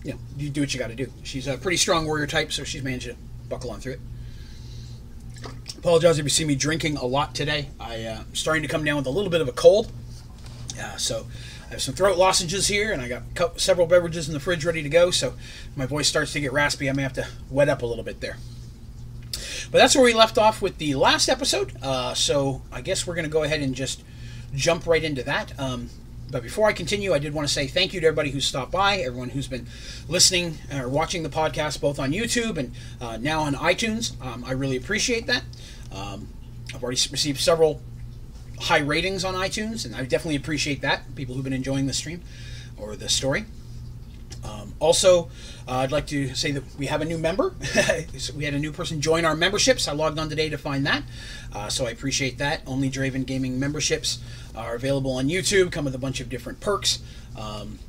you 0.04 0.14
know, 0.14 0.20
you 0.38 0.50
do 0.50 0.62
what 0.62 0.74
you 0.74 0.80
got 0.80 0.90
to 0.90 0.96
do. 0.96 1.12
She's 1.24 1.48
a 1.48 1.58
pretty 1.58 1.78
strong 1.78 2.06
warrior 2.06 2.28
type, 2.28 2.52
so 2.52 2.64
she's 2.64 2.84
managed 2.84 3.08
to 3.08 3.16
buckle 3.50 3.72
on 3.72 3.80
through 3.80 3.94
it. 3.94 4.00
Apologize 5.78 6.18
if 6.18 6.26
you 6.26 6.30
see 6.30 6.46
me 6.46 6.56
drinking 6.56 6.98
a 6.98 7.06
lot 7.06 7.36
today. 7.36 7.70
I 7.80 8.06
uh, 8.06 8.20
am 8.20 8.36
starting 8.36 8.64
to 8.64 8.70
come 8.70 8.84
down 8.84 8.98
with 8.98 9.06
a 9.06 9.12
little 9.12 9.30
bit 9.30 9.42
of 9.42 9.48
a 9.48 9.52
cold. 9.52 9.92
Uh, 10.80 10.96
so 10.98 11.28
I 11.68 11.72
have 11.72 11.82
some 11.82 11.96
throat 11.96 12.18
lozenges 12.18 12.68
here, 12.68 12.94
and 12.94 13.02
I 13.02 13.10
got 13.10 13.60
several 13.60 13.88
beverages 13.88 14.28
in 14.28 14.34
the 14.34 14.40
fridge 14.40 14.64
ready 14.64 14.82
to 14.84 14.90
go. 14.90 15.12
So 15.12 15.34
my 15.76 15.86
voice 15.86 16.08
starts 16.08 16.32
to 16.34 16.40
get 16.40 16.54
raspy. 16.54 16.90
I 16.90 16.94
may 16.94 17.04
have 17.04 17.14
to 17.14 17.28
wet 17.50 17.68
up 17.68 17.82
a 17.82 17.86
little 17.86 18.06
bit 18.06 18.22
there. 18.22 18.38
But 19.70 19.80
that's 19.80 19.94
where 19.94 20.06
we 20.06 20.14
left 20.14 20.38
off 20.38 20.62
with 20.62 20.78
the 20.78 20.96
last 20.96 21.28
episode. 21.28 21.74
Uh, 21.82 22.14
so 22.14 22.62
I 22.72 22.80
guess 22.80 23.06
we're 23.06 23.16
going 23.16 23.26
to 23.26 23.32
go 23.32 23.44
ahead 23.44 23.62
and 23.62 23.76
just 23.76 24.02
jump 24.56 24.88
right 24.88 25.04
into 25.04 25.24
that. 25.24 25.60
Um, 25.60 25.90
but 26.32 26.42
before 26.42 26.68
I 26.68 26.74
continue, 26.74 27.14
I 27.14 27.20
did 27.20 27.34
want 27.34 27.48
to 27.48 27.54
say 27.54 27.68
thank 27.68 27.94
you 27.94 28.00
to 28.00 28.08
everybody 28.08 28.32
who 28.32 28.40
stopped 28.40 28.72
by, 28.72 28.98
everyone 28.98 29.30
who's 29.30 29.48
been 29.48 29.68
listening 30.08 30.58
or 30.74 30.88
watching 30.88 31.24
the 31.24 31.30
podcast 31.30 31.82
both 31.82 32.00
on 32.00 32.12
YouTube 32.12 32.58
and 32.58 32.74
uh, 33.02 33.18
now 33.18 33.42
on 33.42 33.56
iTunes. 33.56 34.20
Um, 34.26 34.44
I 34.46 34.52
really 34.52 34.78
appreciate 34.78 35.28
that. 35.28 35.44
Um, 35.94 36.30
I've 36.74 36.84
already 36.84 37.00
received 37.12 37.40
several 37.40 37.82
high 38.60 38.80
ratings 38.80 39.24
on 39.24 39.34
iTunes, 39.36 39.86
and 39.86 39.96
I 39.96 40.04
definitely 40.04 40.36
appreciate 40.36 40.82
that. 40.82 41.16
People 41.16 41.36
who've 41.36 41.44
been 41.44 41.54
enjoying 41.54 41.88
the 41.88 41.94
stream 41.94 42.24
or 42.78 42.96
the 42.96 43.10
story. 43.10 43.46
Um, 44.44 44.74
also, 44.80 45.30
uh, 45.68 45.78
I'd 45.78 45.92
like 45.92 46.08
to 46.08 46.34
say 46.36 46.52
that 46.52 46.64
we 46.78 46.86
have 46.88 47.02
a 47.02 47.06
new 47.06 47.18
member. 47.18 47.54
we 48.36 48.46
had 48.46 48.54
a 48.54 48.60
new 48.60 48.72
person 48.72 49.02
join 49.02 49.26
our 49.26 49.36
memberships. 49.36 49.88
I 49.88 49.94
logged 49.94 50.20
on 50.20 50.30
today 50.30 50.50
to 50.50 50.58
find 50.58 50.86
that, 50.86 51.04
uh, 51.54 51.70
so 51.70 51.86
I 51.86 51.92
appreciate 51.92 52.38
that. 52.38 52.62
Only 52.66 52.90
Draven 52.90 53.26
Gaming 53.26 53.60
memberships 53.60 54.20
are 54.56 54.76
available 54.76 55.12
on 55.12 55.28
YouTube, 55.28 55.72
come 55.72 55.86
with 55.86 55.96
a 55.96 56.00
bunch 56.00 56.20
of 56.20 56.30
different 56.30 56.60
perks. 56.60 57.00
Um, 57.38 57.80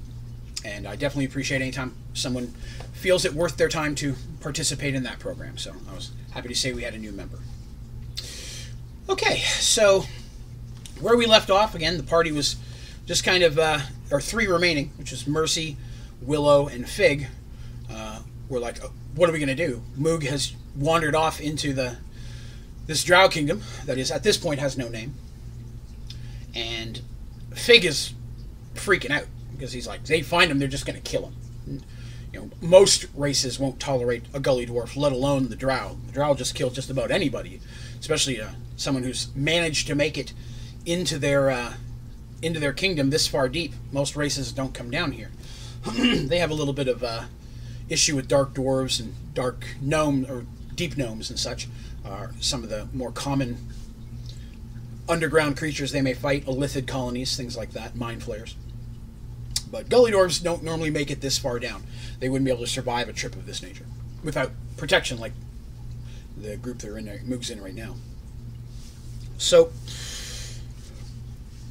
and 0.64 0.86
I 0.86 0.96
definitely 0.96 1.26
appreciate 1.26 1.62
anytime 1.62 1.94
someone 2.14 2.48
feels 2.92 3.24
it 3.24 3.32
worth 3.32 3.56
their 3.56 3.68
time 3.68 3.94
to 3.96 4.14
participate 4.40 4.94
in 4.94 5.04
that 5.04 5.18
program. 5.18 5.56
So 5.56 5.72
I 5.90 5.94
was 5.94 6.10
happy 6.32 6.48
to 6.48 6.54
say 6.54 6.72
we 6.72 6.82
had 6.82 6.94
a 6.94 6.98
new 6.98 7.12
member. 7.12 7.38
Okay, 9.08 9.38
so 9.38 10.04
where 11.00 11.16
we 11.16 11.26
left 11.26 11.50
off, 11.50 11.74
again, 11.74 11.96
the 11.96 12.02
party 12.02 12.32
was 12.32 12.56
just 13.06 13.24
kind 13.24 13.42
of, 13.42 13.58
uh, 13.58 13.78
or 14.10 14.20
three 14.20 14.46
remaining, 14.46 14.92
which 14.96 15.12
is 15.12 15.26
Mercy, 15.26 15.76
Willow, 16.20 16.68
and 16.68 16.88
Fig. 16.88 17.26
Uh, 17.90 18.20
we're 18.48 18.58
like, 18.60 18.82
oh, 18.84 18.92
what 19.14 19.28
are 19.28 19.32
we 19.32 19.38
going 19.38 19.54
to 19.54 19.66
do? 19.66 19.82
Moog 19.98 20.24
has 20.24 20.54
wandered 20.76 21.14
off 21.14 21.40
into 21.40 21.72
the 21.72 21.96
this 22.86 23.04
Drow 23.04 23.28
kingdom 23.28 23.60
that 23.84 23.98
is 23.98 24.10
at 24.10 24.22
this 24.22 24.38
point 24.38 24.60
has 24.60 24.78
no 24.78 24.88
name, 24.88 25.14
and 26.54 27.02
Fig 27.54 27.84
is 27.84 28.14
freaking 28.74 29.10
out 29.10 29.26
because 29.52 29.72
he's 29.72 29.86
like, 29.86 30.04
they 30.04 30.22
find 30.22 30.50
him, 30.50 30.58
they're 30.58 30.68
just 30.68 30.86
going 30.86 31.00
to 31.00 31.02
kill 31.02 31.26
him. 31.66 31.82
You 32.32 32.40
know, 32.40 32.50
most 32.60 33.06
races 33.14 33.58
won't 33.58 33.80
tolerate 33.80 34.24
a 34.32 34.40
gully 34.40 34.66
dwarf, 34.66 34.96
let 34.96 35.12
alone 35.12 35.48
the 35.48 35.56
Drow. 35.56 35.98
The 36.06 36.12
Drow 36.12 36.34
just 36.34 36.54
kill 36.54 36.70
just 36.70 36.90
about 36.90 37.10
anybody, 37.10 37.60
especially 38.00 38.40
uh, 38.40 38.50
someone 38.76 39.02
who's 39.02 39.34
managed 39.34 39.86
to 39.88 39.94
make 39.94 40.16
it 40.16 40.32
into 40.88 41.18
their 41.18 41.50
uh, 41.50 41.74
into 42.40 42.58
their 42.58 42.72
kingdom 42.72 43.10
this 43.10 43.28
far 43.28 43.48
deep. 43.48 43.74
Most 43.92 44.16
races 44.16 44.52
don't 44.52 44.72
come 44.72 44.90
down 44.90 45.12
here. 45.12 45.30
they 45.92 46.38
have 46.38 46.50
a 46.50 46.54
little 46.54 46.72
bit 46.72 46.88
of 46.88 47.04
uh, 47.04 47.24
issue 47.88 48.16
with 48.16 48.26
dark 48.26 48.54
dwarves 48.54 48.98
and 48.98 49.14
dark 49.34 49.66
gnome 49.80 50.26
or 50.28 50.46
deep 50.74 50.96
gnomes 50.96 51.30
and 51.30 51.38
such. 51.38 51.68
Are 52.04 52.30
some 52.40 52.64
of 52.64 52.70
the 52.70 52.88
more 52.94 53.12
common 53.12 53.58
underground 55.08 55.58
creatures 55.58 55.92
they 55.92 56.00
may 56.00 56.14
fight, 56.14 56.46
illithid 56.46 56.86
colonies, 56.86 57.36
things 57.36 57.56
like 57.56 57.72
that, 57.72 57.94
mind 57.94 58.22
flayers. 58.22 58.56
But 59.70 59.90
gully 59.90 60.12
dwarves 60.12 60.42
don't 60.42 60.62
normally 60.62 60.90
make 60.90 61.10
it 61.10 61.20
this 61.20 61.38
far 61.38 61.58
down. 61.58 61.82
They 62.18 62.30
wouldn't 62.30 62.46
be 62.46 62.50
able 62.50 62.64
to 62.64 62.70
survive 62.70 63.08
a 63.08 63.12
trip 63.12 63.34
of 63.34 63.44
this 63.44 63.62
nature 63.62 63.84
without 64.24 64.52
protection, 64.78 65.18
like 65.18 65.32
the 66.36 66.56
group 66.56 66.78
they're 66.78 66.96
in, 66.96 67.04
there 67.04 67.20
Moog's 67.24 67.50
in 67.50 67.60
right 67.62 67.74
now. 67.74 67.96
So 69.36 69.70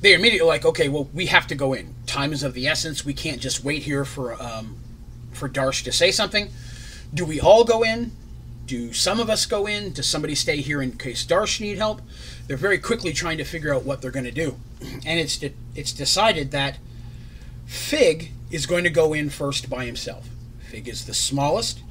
they 0.01 0.13
immediately 0.13 0.47
like, 0.47 0.65
okay, 0.65 0.89
well, 0.89 1.09
we 1.13 1.27
have 1.27 1.47
to 1.47 1.55
go 1.55 1.73
in. 1.73 1.95
Time 2.05 2.33
is 2.33 2.43
of 2.43 2.53
the 2.53 2.67
essence. 2.67 3.05
We 3.05 3.13
can't 3.13 3.41
just 3.41 3.63
wait 3.63 3.83
here 3.83 4.05
for 4.05 4.41
um, 4.41 4.77
for 5.31 5.49
Darsh 5.49 5.83
to 5.83 5.91
say 5.91 6.11
something. 6.11 6.49
Do 7.13 7.25
we 7.25 7.39
all 7.39 7.63
go 7.63 7.83
in? 7.83 8.11
Do 8.65 8.91
some 8.91 9.19
of 9.19 9.29
us 9.29 9.45
go 9.45 9.65
in? 9.65 9.93
Does 9.93 10.07
somebody 10.07 10.35
stay 10.35 10.57
here 10.57 10.81
in 10.81 10.97
case 10.97 11.25
Darsh 11.25 11.61
need 11.61 11.77
help? 11.77 12.01
They're 12.47 12.57
very 12.57 12.77
quickly 12.77 13.13
trying 13.13 13.37
to 13.37 13.43
figure 13.43 13.73
out 13.73 13.83
what 13.83 14.01
they're 14.01 14.11
going 14.11 14.25
to 14.25 14.31
do, 14.31 14.57
and 14.81 15.19
it's 15.19 15.37
de- 15.37 15.53
it's 15.75 15.93
decided 15.93 16.51
that 16.51 16.77
Fig 17.65 18.31
is 18.51 18.65
going 18.65 18.83
to 18.83 18.89
go 18.89 19.13
in 19.13 19.29
first 19.29 19.69
by 19.69 19.85
himself. 19.85 20.29
Fig 20.69 20.87
is 20.87 21.05
the 21.05 21.13
smallest 21.13 21.81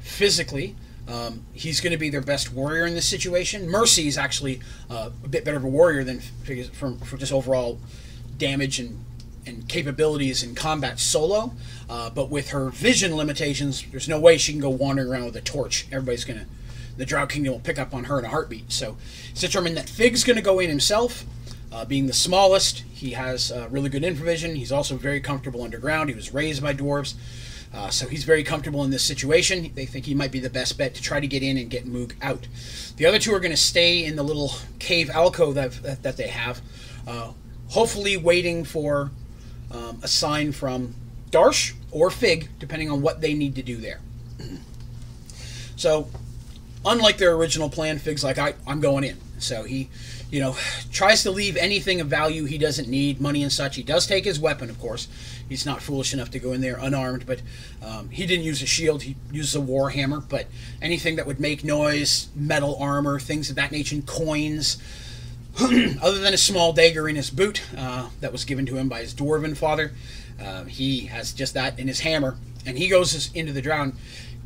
physically. 0.00 0.76
Um, 1.08 1.46
he's 1.54 1.80
going 1.80 1.92
to 1.92 1.98
be 1.98 2.10
their 2.10 2.20
best 2.20 2.52
warrior 2.52 2.86
in 2.86 2.94
this 2.94 3.06
situation. 3.06 3.68
Mercy 3.68 4.08
is 4.08 4.18
actually 4.18 4.60
uh, 4.90 5.10
a 5.24 5.28
bit 5.28 5.44
better 5.44 5.56
of 5.56 5.64
a 5.64 5.68
warrior 5.68 6.04
than 6.04 6.20
for, 6.20 6.92
for 6.96 7.16
just 7.16 7.32
overall 7.32 7.78
damage 8.36 8.78
and, 8.78 9.04
and 9.46 9.66
capabilities 9.68 10.42
in 10.42 10.54
combat 10.54 11.00
solo. 11.00 11.52
Uh, 11.88 12.10
but 12.10 12.28
with 12.28 12.50
her 12.50 12.68
vision 12.68 13.16
limitations, 13.16 13.84
there's 13.90 14.08
no 14.08 14.20
way 14.20 14.36
she 14.36 14.52
can 14.52 14.60
go 14.60 14.68
wandering 14.68 15.08
around 15.08 15.24
with 15.24 15.36
a 15.36 15.40
torch. 15.40 15.86
Everybody's 15.90 16.24
going 16.24 16.40
to, 16.40 16.46
the 16.98 17.06
Drow 17.06 17.26
Kingdom 17.26 17.54
will 17.54 17.60
pick 17.60 17.78
up 17.78 17.94
on 17.94 18.04
her 18.04 18.18
in 18.18 18.26
a 18.26 18.28
heartbeat. 18.28 18.70
So 18.70 18.98
it's 19.30 19.40
determined 19.40 19.78
that 19.78 19.88
Fig's 19.88 20.24
going 20.24 20.36
to 20.36 20.42
go 20.42 20.58
in 20.58 20.68
himself. 20.68 21.24
Uh, 21.70 21.84
being 21.84 22.06
the 22.06 22.14
smallest, 22.14 22.78
he 22.92 23.10
has 23.10 23.52
uh, 23.52 23.68
really 23.70 23.88
good 23.88 24.02
infravision. 24.02 24.56
He's 24.56 24.72
also 24.72 24.96
very 24.96 25.20
comfortable 25.20 25.62
underground. 25.62 26.08
He 26.08 26.14
was 26.14 26.32
raised 26.32 26.62
by 26.62 26.74
dwarves. 26.74 27.14
Uh, 27.72 27.90
so 27.90 28.08
he's 28.08 28.24
very 28.24 28.42
comfortable 28.42 28.82
in 28.84 28.90
this 28.90 29.02
situation. 29.02 29.70
They 29.74 29.86
think 29.86 30.06
he 30.06 30.14
might 30.14 30.32
be 30.32 30.40
the 30.40 30.50
best 30.50 30.78
bet 30.78 30.94
to 30.94 31.02
try 31.02 31.20
to 31.20 31.26
get 31.26 31.42
in 31.42 31.58
and 31.58 31.68
get 31.68 31.86
Moog 31.86 32.14
out. 32.22 32.48
The 32.96 33.06
other 33.06 33.18
two 33.18 33.34
are 33.34 33.40
going 33.40 33.52
to 33.52 33.56
stay 33.56 34.04
in 34.04 34.16
the 34.16 34.22
little 34.22 34.52
cave 34.78 35.10
alcove 35.10 35.54
that, 35.54 36.02
that 36.02 36.16
they 36.16 36.28
have, 36.28 36.60
uh, 37.06 37.32
hopefully 37.68 38.16
waiting 38.16 38.64
for 38.64 39.10
um, 39.70 40.00
a 40.02 40.08
sign 40.08 40.52
from 40.52 40.94
Darsh 41.30 41.74
or 41.90 42.10
Fig, 42.10 42.48
depending 42.58 42.90
on 42.90 43.02
what 43.02 43.20
they 43.20 43.34
need 43.34 43.54
to 43.56 43.62
do 43.62 43.76
there. 43.76 44.00
so, 45.76 46.08
unlike 46.84 47.18
their 47.18 47.34
original 47.34 47.68
plan, 47.68 47.98
Fig's 47.98 48.24
like, 48.24 48.38
I, 48.38 48.54
I'm 48.66 48.80
going 48.80 49.04
in. 49.04 49.18
So 49.38 49.64
he 49.64 49.88
you 50.30 50.40
know, 50.40 50.56
tries 50.92 51.22
to 51.22 51.30
leave 51.30 51.56
anything 51.56 52.00
of 52.00 52.08
value 52.08 52.44
he 52.44 52.58
doesn't 52.58 52.88
need, 52.88 53.20
money 53.20 53.42
and 53.42 53.52
such. 53.52 53.76
He 53.76 53.82
does 53.82 54.06
take 54.06 54.24
his 54.24 54.38
weapon, 54.38 54.68
of 54.68 54.78
course. 54.78 55.08
He's 55.48 55.64
not 55.64 55.80
foolish 55.80 56.12
enough 56.12 56.30
to 56.32 56.38
go 56.38 56.52
in 56.52 56.60
there 56.60 56.78
unarmed, 56.78 57.26
but 57.26 57.40
um, 57.82 58.10
he 58.10 58.26
didn't 58.26 58.44
use 58.44 58.60
a 58.62 58.66
shield. 58.66 59.04
He 59.04 59.16
uses 59.32 59.54
a 59.54 59.60
war 59.60 59.90
hammer. 59.90 60.20
But 60.20 60.46
anything 60.82 61.16
that 61.16 61.26
would 61.26 61.40
make 61.40 61.64
noise, 61.64 62.28
metal 62.34 62.76
armor, 62.76 63.18
things 63.18 63.48
of 63.48 63.56
that 63.56 63.72
nature, 63.72 64.00
coins, 64.04 64.76
other 65.60 66.18
than 66.18 66.34
a 66.34 66.38
small 66.38 66.72
dagger 66.72 67.08
in 67.08 67.16
his 67.16 67.30
boot 67.30 67.62
uh, 67.76 68.10
that 68.20 68.30
was 68.30 68.44
given 68.44 68.66
to 68.66 68.76
him 68.76 68.88
by 68.88 69.00
his 69.00 69.14
dwarven 69.14 69.56
father, 69.56 69.92
uh, 70.40 70.64
he 70.64 71.06
has 71.06 71.32
just 71.32 71.54
that 71.54 71.78
in 71.78 71.88
his 71.88 72.00
hammer, 72.00 72.36
and 72.66 72.78
he 72.78 72.88
goes 72.88 73.32
into 73.34 73.52
the 73.52 73.62
drow 73.62 73.92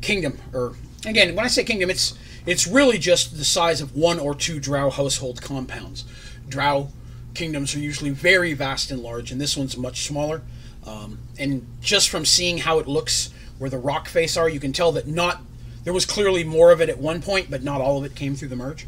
kingdom. 0.01 0.39
Or 0.53 0.75
again, 1.05 1.35
when 1.35 1.45
I 1.45 1.49
say 1.49 1.63
kingdom, 1.63 1.89
it's 1.89 2.17
it's 2.45 2.67
really 2.67 2.97
just 2.97 3.37
the 3.37 3.45
size 3.45 3.81
of 3.81 3.95
one 3.95 4.19
or 4.19 4.35
two 4.35 4.59
drow 4.59 4.89
household 4.89 5.41
compounds. 5.41 6.05
Drow 6.47 6.89
kingdoms 7.33 7.75
are 7.75 7.79
usually 7.79 8.11
very 8.11 8.53
vast 8.53 8.91
and 8.91 9.01
large, 9.01 9.31
and 9.31 9.39
this 9.39 9.57
one's 9.57 9.77
much 9.77 10.05
smaller. 10.05 10.41
Um, 10.85 11.19
and 11.39 11.65
just 11.81 12.09
from 12.09 12.25
seeing 12.25 12.59
how 12.59 12.79
it 12.79 12.87
looks 12.87 13.29
where 13.57 13.69
the 13.69 13.77
rock 13.77 14.07
face 14.07 14.35
are, 14.35 14.49
you 14.49 14.59
can 14.59 14.73
tell 14.73 14.91
that 14.93 15.07
not 15.07 15.41
there 15.83 15.93
was 15.93 16.05
clearly 16.05 16.43
more 16.43 16.71
of 16.71 16.81
it 16.81 16.89
at 16.89 16.97
one 16.97 17.21
point, 17.21 17.49
but 17.49 17.63
not 17.63 17.81
all 17.81 17.97
of 17.97 18.05
it 18.05 18.15
came 18.15 18.35
through 18.35 18.47
the 18.49 18.55
merge. 18.55 18.87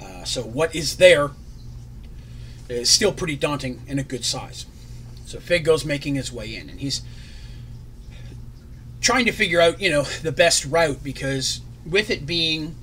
Uh, 0.00 0.24
so 0.24 0.42
what 0.42 0.74
is 0.74 0.96
there 0.96 1.30
is 2.68 2.90
still 2.90 3.12
pretty 3.12 3.36
daunting 3.36 3.82
and 3.88 3.98
a 3.98 4.02
good 4.02 4.24
size. 4.24 4.66
So 5.24 5.40
Fig 5.40 5.64
goes 5.64 5.84
making 5.84 6.16
his 6.16 6.32
way 6.32 6.54
in, 6.54 6.68
and 6.68 6.80
he's 6.80 7.02
trying 9.00 9.24
to 9.24 9.32
figure 9.32 9.60
out, 9.60 9.80
you 9.80 9.90
know, 9.90 10.02
the 10.02 10.32
best 10.32 10.64
route 10.66 11.02
because 11.02 11.60
with 11.86 12.10
it 12.10 12.26
being 12.26 12.76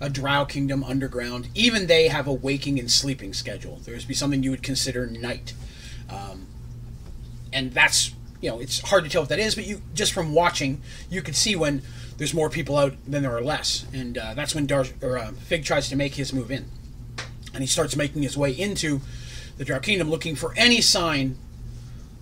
a 0.00 0.08
Drow 0.08 0.44
Kingdom 0.44 0.84
underground, 0.84 1.48
even 1.54 1.86
they 1.86 2.08
have 2.08 2.26
a 2.26 2.32
waking 2.32 2.78
and 2.78 2.90
sleeping 2.90 3.32
schedule. 3.32 3.80
There's 3.84 4.04
be 4.04 4.14
something 4.14 4.42
you 4.42 4.50
would 4.50 4.62
consider 4.62 5.06
night, 5.06 5.54
um, 6.08 6.46
and 7.52 7.72
that's 7.72 8.14
you 8.40 8.50
know 8.50 8.60
it's 8.60 8.80
hard 8.80 9.04
to 9.04 9.10
tell 9.10 9.22
what 9.22 9.28
that 9.30 9.40
is, 9.40 9.54
but 9.54 9.66
you 9.66 9.82
just 9.94 10.12
from 10.12 10.32
watching 10.32 10.80
you 11.10 11.22
can 11.22 11.34
see 11.34 11.56
when 11.56 11.82
there's 12.16 12.34
more 12.34 12.48
people 12.50 12.76
out 12.76 12.94
than 13.06 13.22
there 13.22 13.36
are 13.36 13.40
less, 13.40 13.86
and 13.92 14.18
uh, 14.18 14.34
that's 14.34 14.54
when 14.54 14.66
Dar- 14.66 14.86
or, 15.02 15.18
uh, 15.18 15.32
Fig 15.32 15.64
tries 15.64 15.88
to 15.88 15.96
make 15.96 16.14
his 16.14 16.32
move 16.32 16.50
in, 16.50 16.66
and 17.52 17.62
he 17.62 17.66
starts 17.66 17.96
making 17.96 18.22
his 18.22 18.36
way 18.36 18.52
into 18.52 19.00
the 19.56 19.64
Drow 19.64 19.80
Kingdom 19.80 20.10
looking 20.10 20.36
for 20.36 20.54
any 20.56 20.80
sign 20.80 21.36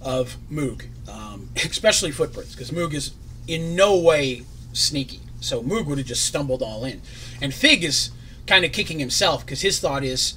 of 0.01 0.37
Moog, 0.51 0.87
um, 1.09 1.51
especially 1.57 2.11
footprints, 2.11 2.55
because 2.55 2.71
Moog 2.71 2.95
is 2.95 3.13
in 3.47 3.77
no 3.77 3.99
way 3.99 4.45
sneaky. 4.73 5.21
So 5.47 5.63
Moog 5.63 5.87
would 5.87 5.99
have 5.99 6.07
just 6.07 6.27
stumbled 6.27 6.61
all 6.61 6.85
in. 6.85 7.01
And 7.41 7.55
Fig 7.55 7.85
is 7.85 8.11
kind 8.47 8.65
of 8.65 8.73
kicking 8.73 8.99
himself 8.99 9.45
because 9.45 9.63
his 9.63 9.79
thought 9.79 10.03
is, 10.03 10.35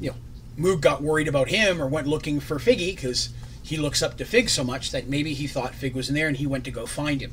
you 0.00 0.10
know, 0.10 0.16
Moog 0.56 0.80
got 0.80 1.02
worried 1.02 1.28
about 1.28 1.48
him 1.48 1.82
or 1.82 1.88
went 1.88 2.06
looking 2.06 2.38
for 2.38 2.58
Figgy 2.58 2.94
because 2.94 3.30
he 3.62 3.76
looks 3.76 4.02
up 4.02 4.16
to 4.18 4.24
Fig 4.24 4.48
so 4.48 4.62
much 4.62 4.92
that 4.92 5.08
maybe 5.08 5.34
he 5.34 5.46
thought 5.46 5.74
Fig 5.74 5.94
was 5.94 6.08
in 6.08 6.14
there 6.14 6.28
and 6.28 6.36
he 6.36 6.46
went 6.46 6.64
to 6.64 6.70
go 6.70 6.86
find 6.86 7.20
him. 7.20 7.32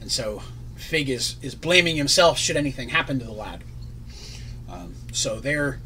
And 0.00 0.12
so 0.12 0.42
Fig 0.76 1.08
is, 1.08 1.36
is 1.40 1.54
blaming 1.54 1.96
himself 1.96 2.38
should 2.38 2.56
anything 2.56 2.90
happen 2.90 3.18
to 3.18 3.24
the 3.24 3.32
lad. 3.32 3.64
Um, 4.70 4.94
so 5.12 5.40
there 5.40 5.80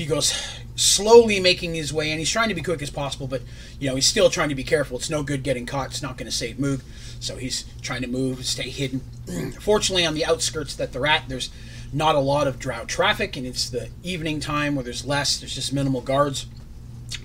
he 0.00 0.06
goes 0.06 0.32
slowly 0.76 1.40
making 1.40 1.74
his 1.74 1.92
way 1.92 2.10
and 2.10 2.18
he's 2.18 2.30
trying 2.30 2.48
to 2.48 2.54
be 2.54 2.62
quick 2.62 2.80
as 2.80 2.88
possible 2.88 3.26
but 3.26 3.42
you 3.78 3.86
know 3.86 3.94
he's 3.94 4.06
still 4.06 4.30
trying 4.30 4.48
to 4.48 4.54
be 4.54 4.64
careful. 4.64 4.96
It's 4.96 5.10
no 5.10 5.22
good 5.22 5.42
getting 5.42 5.66
caught. 5.66 5.88
It's 5.88 6.00
not 6.00 6.16
going 6.16 6.30
to 6.30 6.34
save 6.34 6.56
moog. 6.56 6.80
So 7.20 7.36
he's 7.36 7.66
trying 7.82 8.00
to 8.00 8.08
move 8.08 8.46
stay 8.46 8.70
hidden. 8.70 9.00
Fortunately 9.60 10.06
on 10.06 10.14
the 10.14 10.24
outskirts 10.24 10.74
that 10.76 10.94
they're 10.94 11.06
at 11.06 11.28
there's 11.28 11.50
not 11.92 12.14
a 12.14 12.18
lot 12.18 12.46
of 12.46 12.58
drow 12.58 12.86
traffic 12.86 13.36
and 13.36 13.46
it's 13.46 13.68
the 13.68 13.90
evening 14.02 14.40
time 14.40 14.74
where 14.74 14.84
there's 14.84 15.04
less. 15.04 15.36
There's 15.36 15.54
just 15.54 15.70
minimal 15.70 16.00
guards. 16.00 16.46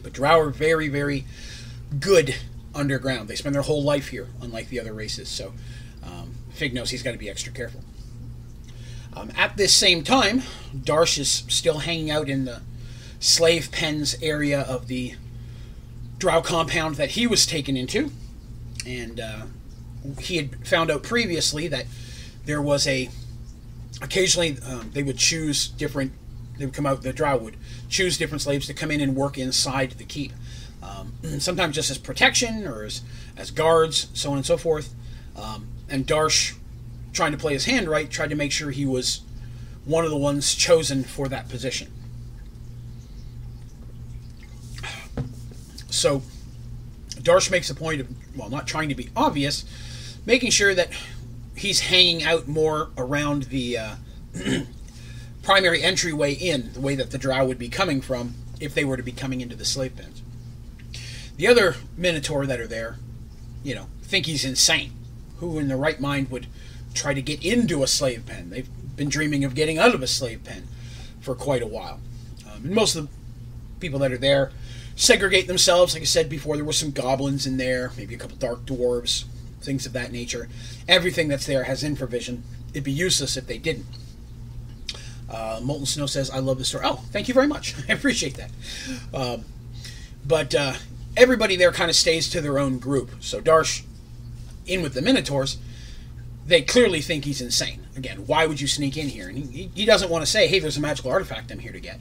But 0.03 0.11
drow 0.11 0.37
are 0.37 0.49
very 0.49 0.89
very 0.89 1.23
good 1.97 2.35
underground. 2.73 3.29
They 3.29 3.35
spend 3.35 3.55
their 3.55 3.61
whole 3.61 3.83
life 3.83 4.09
here 4.09 4.27
unlike 4.41 4.67
the 4.67 4.81
other 4.81 4.91
races. 4.91 5.29
So 5.29 5.53
um, 6.03 6.35
fig 6.49 6.73
knows 6.73 6.89
he's 6.89 7.03
got 7.03 7.13
to 7.13 7.17
be 7.17 7.29
extra 7.29 7.53
careful 7.53 7.85
um, 9.15 9.31
at 9.35 9.57
this 9.57 9.73
same 9.73 10.03
time, 10.03 10.43
Darsh 10.75 11.17
is 11.17 11.43
still 11.47 11.79
hanging 11.79 12.11
out 12.11 12.29
in 12.29 12.45
the 12.45 12.61
slave 13.19 13.71
pens 13.71 14.15
area 14.21 14.61
of 14.61 14.87
the 14.87 15.15
drow 16.17 16.41
compound 16.41 16.95
that 16.95 17.11
he 17.11 17.25
was 17.25 17.45
taken 17.45 17.77
into. 17.77 18.11
And 18.85 19.19
uh, 19.19 19.45
he 20.19 20.37
had 20.37 20.67
found 20.67 20.91
out 20.91 21.03
previously 21.03 21.67
that 21.67 21.85
there 22.45 22.61
was 22.61 22.87
a. 22.87 23.09
Occasionally, 24.01 24.57
um, 24.67 24.91
they 24.93 25.03
would 25.03 25.17
choose 25.17 25.69
different. 25.69 26.11
They 26.57 26.65
would 26.65 26.73
come 26.73 26.85
out, 26.85 27.01
the 27.01 27.13
drow 27.13 27.37
would 27.37 27.57
choose 27.89 28.17
different 28.17 28.41
slaves 28.41 28.67
to 28.67 28.73
come 28.73 28.91
in 28.91 29.01
and 29.01 29.15
work 29.15 29.37
inside 29.37 29.91
the 29.91 30.03
keep. 30.03 30.33
Um, 30.83 31.13
sometimes 31.39 31.75
just 31.75 31.89
as 31.89 31.97
protection 31.97 32.67
or 32.67 32.83
as, 32.83 33.01
as 33.37 33.51
guards, 33.51 34.09
so 34.13 34.31
on 34.31 34.37
and 34.37 34.45
so 34.45 34.57
forth. 34.57 34.93
Um, 35.37 35.67
and 35.89 36.05
Darsh 36.05 36.55
trying 37.15 37.31
to 37.31 37.37
play 37.37 37.53
his 37.53 37.65
hand 37.65 37.87
right, 37.87 38.09
tried 38.09 38.29
to 38.29 38.35
make 38.35 38.51
sure 38.51 38.71
he 38.71 38.85
was 38.85 39.21
one 39.85 40.03
of 40.03 40.11
the 40.11 40.17
ones 40.17 40.53
chosen 40.53 41.03
for 41.03 41.27
that 41.29 41.49
position. 41.49 41.91
So, 45.89 46.21
Darsh 47.09 47.49
makes 47.49 47.69
a 47.69 47.75
point 47.75 48.01
of, 48.01 48.07
well, 48.35 48.49
not 48.49 48.67
trying 48.67 48.89
to 48.89 48.95
be 48.95 49.09
obvious, 49.15 49.63
making 50.25 50.51
sure 50.51 50.75
that 50.75 50.89
he's 51.55 51.79
hanging 51.79 52.23
out 52.23 52.47
more 52.47 52.89
around 52.97 53.43
the 53.43 53.77
uh, 53.77 53.95
primary 55.41 55.81
entryway 55.81 56.33
in, 56.33 56.73
the 56.73 56.81
way 56.81 56.95
that 56.95 57.11
the 57.11 57.17
drow 57.17 57.45
would 57.45 57.57
be 57.57 57.69
coming 57.69 58.01
from 58.01 58.35
if 58.59 58.73
they 58.73 58.83
were 58.83 58.97
to 58.97 59.03
be 59.03 59.11
coming 59.11 59.41
into 59.41 59.55
the 59.55 59.65
slave 59.65 59.95
pens. 59.95 60.21
The 61.37 61.47
other 61.47 61.75
Minotaur 61.97 62.45
that 62.45 62.59
are 62.59 62.67
there, 62.67 62.97
you 63.63 63.75
know, 63.75 63.87
think 64.01 64.25
he's 64.25 64.45
insane. 64.45 64.91
Who 65.39 65.59
in 65.59 65.67
the 65.67 65.75
right 65.75 65.99
mind 65.99 66.29
would 66.31 66.47
try 66.95 67.13
to 67.13 67.21
get 67.21 67.43
into 67.43 67.83
a 67.83 67.87
slave 67.87 68.25
pen. 68.25 68.49
They've 68.49 68.69
been 68.95 69.09
dreaming 69.09 69.43
of 69.43 69.53
getting 69.55 69.77
out 69.77 69.93
of 69.93 70.01
a 70.01 70.07
slave 70.07 70.43
pen 70.43 70.67
for 71.21 71.35
quite 71.35 71.61
a 71.61 71.67
while. 71.67 71.99
Um, 72.49 72.65
and 72.65 72.71
most 72.73 72.95
of 72.95 73.05
the 73.05 73.11
people 73.79 73.99
that 73.99 74.11
are 74.11 74.17
there 74.17 74.51
segregate 74.95 75.47
themselves. 75.47 75.93
Like 75.93 76.01
I 76.01 76.05
said 76.05 76.29
before, 76.29 76.55
there 76.55 76.65
were 76.65 76.73
some 76.73 76.91
goblins 76.91 77.45
in 77.45 77.57
there, 77.57 77.91
maybe 77.97 78.15
a 78.15 78.17
couple 78.17 78.37
dark 78.37 78.65
dwarves, 78.65 79.25
things 79.61 79.85
of 79.85 79.93
that 79.93 80.11
nature. 80.11 80.47
Everything 80.87 81.27
that's 81.27 81.45
there 81.45 81.65
has 81.65 81.83
infravision. 81.83 82.41
It'd 82.71 82.83
be 82.83 82.91
useless 82.91 83.37
if 83.37 83.47
they 83.47 83.57
didn't. 83.57 83.85
Uh, 85.29 85.59
Molten 85.61 85.85
Snow 85.85 86.05
says, 86.05 86.29
I 86.29 86.39
love 86.39 86.59
the 86.59 86.65
story. 86.65 86.85
Oh, 86.87 87.03
thank 87.11 87.27
you 87.27 87.33
very 87.33 87.47
much. 87.47 87.75
I 87.89 87.93
appreciate 87.93 88.35
that. 88.35 88.51
Um, 89.13 89.45
but 90.25 90.55
uh, 90.55 90.73
everybody 91.17 91.55
there 91.55 91.71
kind 91.71 91.89
of 91.89 91.95
stays 91.95 92.29
to 92.29 92.41
their 92.41 92.59
own 92.59 92.79
group. 92.79 93.11
So 93.19 93.41
Darsh, 93.41 93.83
in 94.65 94.81
with 94.81 94.93
the 94.93 95.01
Minotaurs, 95.01 95.57
they 96.45 96.61
clearly 96.61 97.01
think 97.01 97.25
he's 97.25 97.41
insane. 97.41 97.85
Again, 97.95 98.27
why 98.27 98.45
would 98.45 98.61
you 98.61 98.67
sneak 98.67 98.97
in 98.97 99.07
here? 99.07 99.27
And 99.29 99.37
he, 99.37 99.71
he 99.73 99.85
doesn't 99.85 100.09
want 100.09 100.23
to 100.23 100.29
say, 100.29 100.47
hey, 100.47 100.59
there's 100.59 100.77
a 100.77 100.81
magical 100.81 101.11
artifact 101.11 101.51
I'm 101.51 101.59
here 101.59 101.71
to 101.71 101.79
get. 101.79 101.99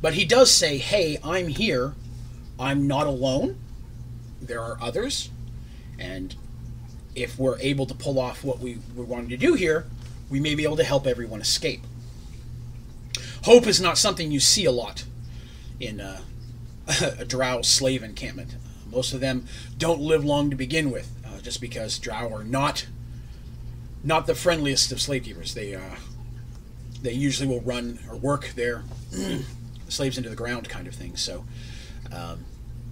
But 0.00 0.14
he 0.14 0.24
does 0.24 0.50
say, 0.50 0.78
hey, 0.78 1.18
I'm 1.24 1.48
here. 1.48 1.94
I'm 2.58 2.86
not 2.86 3.06
alone. 3.06 3.58
There 4.40 4.60
are 4.60 4.76
others. 4.80 5.30
And 5.98 6.34
if 7.14 7.38
we're 7.38 7.58
able 7.58 7.86
to 7.86 7.94
pull 7.94 8.18
off 8.18 8.44
what 8.44 8.60
we 8.60 8.78
were 8.94 9.04
wanting 9.04 9.30
to 9.30 9.36
do 9.36 9.54
here, 9.54 9.86
we 10.30 10.40
may 10.40 10.54
be 10.54 10.64
able 10.64 10.76
to 10.76 10.84
help 10.84 11.06
everyone 11.06 11.40
escape. 11.40 11.82
Hope 13.44 13.66
is 13.66 13.80
not 13.80 13.98
something 13.98 14.30
you 14.30 14.40
see 14.40 14.64
a 14.64 14.72
lot 14.72 15.04
in 15.80 16.00
uh, 16.00 16.20
a 17.18 17.24
drow 17.24 17.62
slave 17.62 18.02
encampment. 18.02 18.54
Most 18.90 19.12
of 19.12 19.20
them 19.20 19.46
don't 19.76 20.00
live 20.00 20.24
long 20.24 20.50
to 20.50 20.56
begin 20.56 20.90
with, 20.90 21.10
uh, 21.26 21.40
just 21.40 21.60
because 21.60 21.98
drow 21.98 22.32
are 22.32 22.44
not 22.44 22.86
not 24.04 24.26
the 24.26 24.34
friendliest 24.34 24.92
of 24.92 25.00
slave 25.00 25.24
keepers. 25.24 25.54
They 25.54 25.74
uh, 25.74 25.96
they 27.02 27.12
usually 27.12 27.48
will 27.48 27.60
run 27.60 27.98
or 28.08 28.16
work 28.16 28.48
their 28.54 28.82
slaves 29.88 30.16
into 30.16 30.30
the 30.30 30.36
ground, 30.36 30.68
kind 30.68 30.86
of 30.86 30.94
thing. 30.94 31.16
So 31.16 31.44
um, 32.12 32.44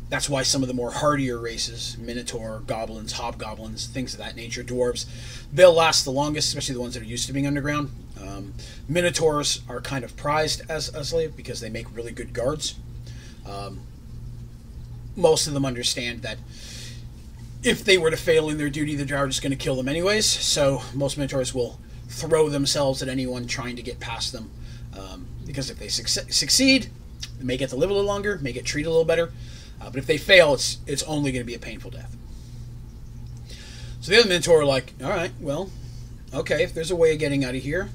that's 0.08 0.28
why 0.28 0.42
some 0.42 0.62
of 0.62 0.68
the 0.68 0.74
more 0.74 0.90
hardier 0.90 1.38
races, 1.38 1.96
Minotaur, 1.98 2.62
goblins, 2.66 3.12
hobgoblins, 3.12 3.86
things 3.86 4.12
of 4.12 4.18
that 4.18 4.34
nature, 4.34 4.64
dwarves, 4.64 5.06
they'll 5.52 5.72
last 5.72 6.04
the 6.04 6.10
longest, 6.10 6.48
especially 6.48 6.74
the 6.74 6.80
ones 6.80 6.94
that 6.94 7.02
are 7.02 7.06
used 7.06 7.26
to 7.28 7.32
being 7.32 7.46
underground. 7.46 7.90
Um, 8.20 8.54
Minotaurs 8.88 9.62
are 9.68 9.80
kind 9.80 10.04
of 10.04 10.16
prized 10.16 10.62
as 10.68 10.88
a 10.94 11.04
slave 11.04 11.36
because 11.36 11.60
they 11.60 11.70
make 11.70 11.94
really 11.96 12.12
good 12.12 12.32
guards. 12.32 12.74
Um, 13.48 13.80
most 15.16 15.46
of 15.46 15.54
them 15.54 15.64
understand 15.64 16.22
that 16.22 16.38
if 17.62 17.84
they 17.84 17.98
were 17.98 18.10
to 18.10 18.16
fail 18.16 18.48
in 18.48 18.58
their 18.58 18.70
duty, 18.70 18.94
the 18.94 19.04
drow 19.04 19.20
are 19.20 19.26
just 19.28 19.42
going 19.42 19.50
to 19.50 19.56
kill 19.56 19.76
them 19.76 19.88
anyways. 19.88 20.26
So 20.26 20.82
most 20.94 21.18
Minotaurs 21.18 21.54
will 21.54 21.78
throw 22.08 22.48
themselves 22.48 23.02
at 23.02 23.08
anyone 23.08 23.46
trying 23.46 23.76
to 23.76 23.82
get 23.82 24.00
past 24.00 24.32
them. 24.32 24.50
Um, 24.98 25.26
because 25.46 25.70
if 25.70 25.78
they 25.78 25.88
suc- 25.88 26.32
succeed, 26.32 26.88
they 27.38 27.44
may 27.44 27.56
get 27.56 27.70
to 27.70 27.76
live 27.76 27.90
a 27.90 27.92
little 27.92 28.06
longer, 28.06 28.38
may 28.38 28.52
get 28.52 28.64
treated 28.64 28.88
a 28.88 28.90
little 28.90 29.04
better. 29.04 29.32
Uh, 29.80 29.90
but 29.90 29.96
if 29.96 30.06
they 30.06 30.18
fail, 30.18 30.54
it's 30.54 30.78
it's 30.86 31.02
only 31.04 31.32
going 31.32 31.42
to 31.42 31.46
be 31.46 31.54
a 31.54 31.58
painful 31.58 31.90
death. 31.90 32.16
So 34.00 34.12
the 34.12 34.18
other 34.18 34.28
Minotaur 34.28 34.60
are 34.60 34.64
like, 34.64 34.94
all 35.02 35.10
right, 35.10 35.32
well, 35.40 35.70
okay, 36.34 36.62
if 36.62 36.72
there's 36.74 36.90
a 36.90 36.96
way 36.96 37.12
of 37.12 37.18
getting 37.18 37.44
out 37.44 37.54
of 37.54 37.62
here, 37.62 37.90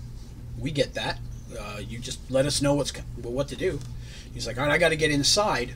we 0.57 0.71
get 0.71 0.93
that. 0.93 1.19
Uh, 1.59 1.79
you 1.79 1.99
just 1.99 2.19
let 2.29 2.45
us 2.45 2.61
know 2.61 2.73
what's 2.73 2.91
what 3.21 3.47
to 3.49 3.55
do. 3.55 3.79
He's 4.33 4.45
like, 4.45 4.57
all 4.57 4.65
right, 4.65 4.73
I 4.73 4.77
got 4.77 4.89
to 4.89 4.95
get 4.95 5.11
inside 5.11 5.75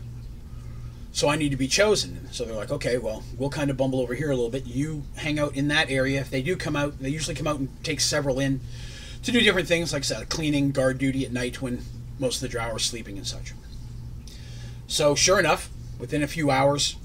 so 1.12 1.28
I 1.28 1.36
need 1.36 1.50
to 1.50 1.58
be 1.58 1.68
chosen. 1.68 2.32
So 2.32 2.46
they're 2.46 2.56
like, 2.56 2.72
okay, 2.72 2.98
well, 2.98 3.24
we'll 3.38 3.50
kind 3.50 3.70
of 3.70 3.78
bumble 3.78 4.00
over 4.00 4.14
here 4.14 4.32
a 4.32 4.36
little 4.36 4.52
bit. 4.52 4.66
You 4.68 5.04
hang 5.18 5.40
out 5.40 5.56
in 5.56 5.68
that 5.70 5.90
area. 5.90 6.22
If 6.22 6.30
they 6.30 6.42
do 6.42 6.56
come 6.56 6.76
out, 6.76 7.00
they 7.00 7.10
usually 7.10 7.36
come 7.36 7.48
out 7.48 7.60
and 7.60 7.84
take 7.84 8.00
several 8.00 8.40
in 8.40 8.62
to 9.24 9.32
do 9.32 9.42
different 9.42 9.68
things, 9.68 9.92
like 9.92 10.04
said, 10.04 10.30
cleaning, 10.30 10.72
guard 10.72 10.98
duty 10.98 11.26
at 11.26 11.32
night 11.32 11.62
when 11.62 11.84
most 12.20 12.36
of 12.36 12.42
the 12.42 12.48
drow 12.48 12.72
are 12.72 12.80
sleeping 12.80 13.18
and 13.18 13.28
such. 13.28 13.54
So 14.88 15.16
sure 15.16 15.40
enough, 15.40 15.70
within 16.00 16.24
a 16.24 16.28
few 16.28 16.52
hours, 16.52 16.96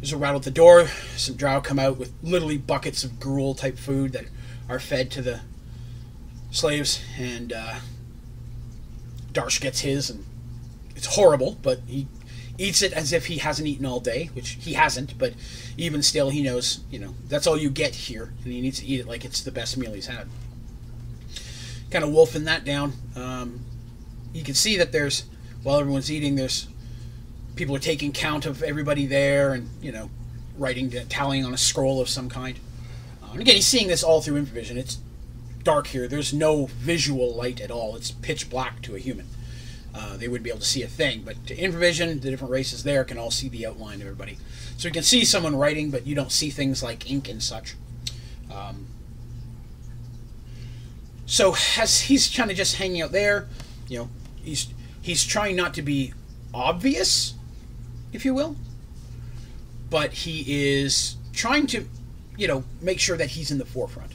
there's 0.00 0.12
a 0.12 0.16
rattle 0.16 0.38
at 0.38 0.42
the 0.42 0.50
door. 0.50 0.88
Some 1.16 1.36
drow 1.36 1.60
come 1.60 1.78
out 1.78 1.96
with 1.96 2.12
literally 2.22 2.58
buckets 2.58 3.04
of 3.04 3.20
gruel 3.20 3.54
type 3.54 3.78
food 3.78 4.12
that 4.12 4.24
are 4.68 4.80
fed 4.80 5.10
to 5.12 5.22
the 5.22 5.40
slaves, 6.50 7.00
and 7.18 7.52
uh, 7.52 7.76
Darsh 9.32 9.60
gets 9.60 9.80
his, 9.80 10.10
and 10.10 10.24
it's 10.96 11.06
horrible, 11.14 11.56
but 11.62 11.80
he 11.86 12.08
eats 12.62 12.82
it 12.82 12.92
as 12.92 13.12
if 13.12 13.26
he 13.26 13.38
hasn't 13.38 13.66
eaten 13.66 13.84
all 13.84 14.00
day, 14.00 14.30
which 14.34 14.50
he 14.60 14.74
hasn't, 14.74 15.18
but 15.18 15.34
even 15.76 16.02
still, 16.02 16.30
he 16.30 16.42
knows, 16.42 16.80
you 16.90 16.98
know, 16.98 17.14
that's 17.28 17.46
all 17.46 17.56
you 17.56 17.68
get 17.68 17.94
here, 17.94 18.32
and 18.44 18.52
he 18.52 18.60
needs 18.60 18.80
to 18.80 18.86
eat 18.86 19.00
it 19.00 19.06
like 19.08 19.24
it's 19.24 19.42
the 19.42 19.50
best 19.50 19.76
meal 19.76 19.92
he's 19.92 20.06
had. 20.06 20.28
Kind 21.90 22.04
of 22.04 22.10
wolfing 22.10 22.44
that 22.44 22.64
down. 22.64 22.92
Um, 23.16 23.64
you 24.32 24.42
can 24.44 24.54
see 24.54 24.76
that 24.76 24.92
there's, 24.92 25.24
while 25.62 25.78
everyone's 25.78 26.10
eating, 26.10 26.36
there's 26.36 26.68
people 27.56 27.74
are 27.74 27.80
taking 27.80 28.12
count 28.12 28.46
of 28.46 28.62
everybody 28.62 29.06
there 29.06 29.52
and, 29.52 29.68
you 29.82 29.92
know, 29.92 30.08
writing, 30.56 30.90
tallying 31.08 31.44
on 31.44 31.52
a 31.52 31.58
scroll 31.58 32.00
of 32.00 32.08
some 32.08 32.28
kind. 32.28 32.58
Uh, 33.22 33.32
and 33.32 33.40
again, 33.40 33.56
he's 33.56 33.66
seeing 33.66 33.88
this 33.88 34.02
all 34.02 34.22
through 34.22 34.42
infravision. 34.42 34.76
It's 34.76 34.98
dark 35.64 35.88
here. 35.88 36.08
There's 36.08 36.32
no 36.32 36.66
visual 36.66 37.34
light 37.34 37.60
at 37.60 37.70
all. 37.70 37.96
It's 37.96 38.10
pitch 38.10 38.48
black 38.48 38.80
to 38.82 38.94
a 38.94 38.98
human 38.98 39.26
uh, 39.94 40.16
they 40.16 40.28
wouldn't 40.28 40.44
be 40.44 40.50
able 40.50 40.60
to 40.60 40.66
see 40.66 40.82
a 40.82 40.88
thing. 40.88 41.22
But 41.24 41.46
to 41.46 41.56
infravision, 41.56 42.20
the 42.20 42.30
different 42.30 42.52
races 42.52 42.82
there 42.82 43.04
can 43.04 43.18
all 43.18 43.30
see 43.30 43.48
the 43.48 43.66
outline 43.66 43.96
of 43.96 44.02
everybody. 44.02 44.38
So 44.76 44.88
you 44.88 44.92
can 44.92 45.02
see 45.02 45.24
someone 45.24 45.56
writing, 45.56 45.90
but 45.90 46.06
you 46.06 46.14
don't 46.14 46.32
see 46.32 46.50
things 46.50 46.82
like 46.82 47.10
ink 47.10 47.28
and 47.28 47.42
such. 47.42 47.76
Um, 48.52 48.86
so 51.26 51.54
as 51.78 52.02
he's 52.02 52.34
kind 52.34 52.50
of 52.50 52.56
just 52.56 52.76
hanging 52.76 53.02
out 53.02 53.12
there, 53.12 53.48
you 53.88 53.98
know, 53.98 54.08
he's 54.42 54.68
he's 55.00 55.24
trying 55.24 55.56
not 55.56 55.74
to 55.74 55.82
be 55.82 56.12
obvious, 56.54 57.34
if 58.12 58.24
you 58.24 58.34
will, 58.34 58.56
but 59.90 60.12
he 60.12 60.72
is 60.72 61.16
trying 61.32 61.66
to, 61.68 61.86
you 62.36 62.48
know, 62.48 62.64
make 62.80 63.00
sure 63.00 63.16
that 63.16 63.30
he's 63.30 63.50
in 63.50 63.58
the 63.58 63.64
forefront. 63.64 64.12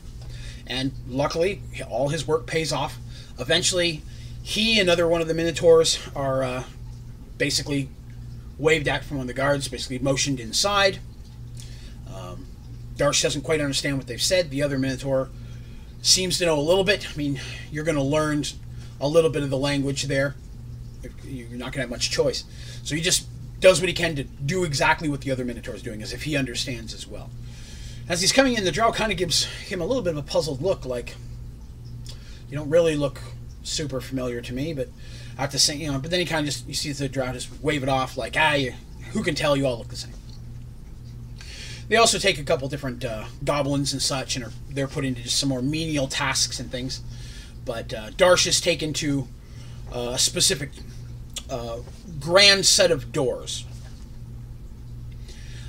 And 0.65 0.91
luckily, 1.07 1.61
all 1.89 2.09
his 2.09 2.27
work 2.27 2.45
pays 2.45 2.73
off. 2.73 2.97
Eventually, 3.39 4.01
he 4.47 4.79
and 4.79 4.87
another 4.87 5.05
one 5.09 5.19
of 5.19 5.27
the 5.27 5.33
Minotaurs 5.33 5.99
are 6.15 6.41
uh, 6.41 6.63
basically 7.37 7.89
waved 8.57 8.87
at 8.87 9.03
from 9.03 9.17
one 9.17 9.25
of 9.25 9.27
the 9.27 9.33
guards, 9.33 9.67
basically 9.67 9.99
motioned 9.99 10.39
inside. 10.39 10.99
Um, 12.09 12.47
Darsh 12.95 13.21
doesn't 13.21 13.41
quite 13.41 13.59
understand 13.59 13.97
what 13.97 14.07
they've 14.07 14.21
said. 14.21 14.49
The 14.49 14.63
other 14.63 14.79
Minotaur 14.79 15.27
seems 16.01 16.37
to 16.37 16.45
know 16.45 16.57
a 16.57 16.61
little 16.61 16.85
bit. 16.85 17.05
I 17.13 17.17
mean, 17.17 17.41
you're 17.73 17.83
going 17.83 17.97
to 17.97 18.01
learn 18.01 18.45
a 19.01 19.07
little 19.09 19.29
bit 19.29 19.43
of 19.43 19.49
the 19.49 19.57
language 19.57 20.03
there. 20.03 20.35
You're 21.25 21.49
not 21.49 21.73
going 21.73 21.73
to 21.73 21.79
have 21.81 21.89
much 21.89 22.09
choice. 22.09 22.45
So 22.83 22.95
he 22.95 23.01
just 23.01 23.27
does 23.59 23.81
what 23.81 23.89
he 23.89 23.93
can 23.93 24.15
to 24.15 24.23
do 24.23 24.63
exactly 24.63 25.09
what 25.09 25.19
the 25.19 25.31
other 25.31 25.43
Minotaur 25.43 25.75
is 25.75 25.83
doing, 25.83 26.01
as 26.01 26.13
if 26.13 26.23
he 26.23 26.37
understands 26.37 26.93
as 26.93 27.05
well. 27.05 27.31
As 28.07 28.21
he's 28.21 28.31
coming 28.31 28.53
in, 28.53 28.63
the 28.63 28.71
drow 28.71 28.93
kind 28.93 29.11
of 29.11 29.17
gives 29.17 29.43
him 29.43 29.81
a 29.81 29.85
little 29.85 30.03
bit 30.03 30.11
of 30.11 30.17
a 30.17 30.23
puzzled 30.23 30.61
look, 30.61 30.85
like, 30.85 31.15
you 32.49 32.55
don't 32.55 32.69
really 32.69 32.95
look 32.95 33.19
super 33.67 34.01
familiar 34.01 34.41
to 34.41 34.53
me, 34.53 34.73
but 34.73 34.89
at 35.37 35.51
the 35.51 35.59
same, 35.59 35.79
you 35.79 35.91
know, 35.91 35.99
but 35.99 36.09
then 36.11 36.19
he 36.19 36.25
kind 36.25 36.47
of 36.47 36.53
just, 36.53 36.67
you 36.67 36.73
see 36.73 36.91
the 36.91 37.09
drow 37.09 37.31
just 37.31 37.49
wave 37.61 37.83
it 37.83 37.89
off, 37.89 38.17
like, 38.17 38.35
ah, 38.37 38.53
you, 38.53 38.73
who 39.11 39.23
can 39.23 39.35
tell 39.35 39.55
you 39.55 39.65
all 39.65 39.77
look 39.77 39.89
the 39.89 39.95
same. 39.95 40.13
They 41.87 41.95
also 41.95 42.17
take 42.17 42.37
a 42.37 42.43
couple 42.43 42.67
different 42.67 43.05
uh, 43.05 43.25
goblins 43.43 43.93
and 43.93 44.01
such, 44.01 44.35
and 44.35 44.45
are 44.45 44.51
they're 44.69 44.87
put 44.87 45.05
into 45.05 45.21
just 45.21 45.39
some 45.39 45.49
more 45.49 45.61
menial 45.61 46.07
tasks 46.07 46.59
and 46.59 46.69
things. 46.69 47.01
But 47.65 47.93
uh, 47.93 48.09
Darsh 48.11 48.45
is 48.45 48.59
taken 48.59 48.93
to 48.93 49.27
uh, 49.93 50.11
a 50.13 50.19
specific 50.19 50.71
uh, 51.49 51.79
grand 52.19 52.65
set 52.65 52.91
of 52.91 53.11
doors. 53.11 53.65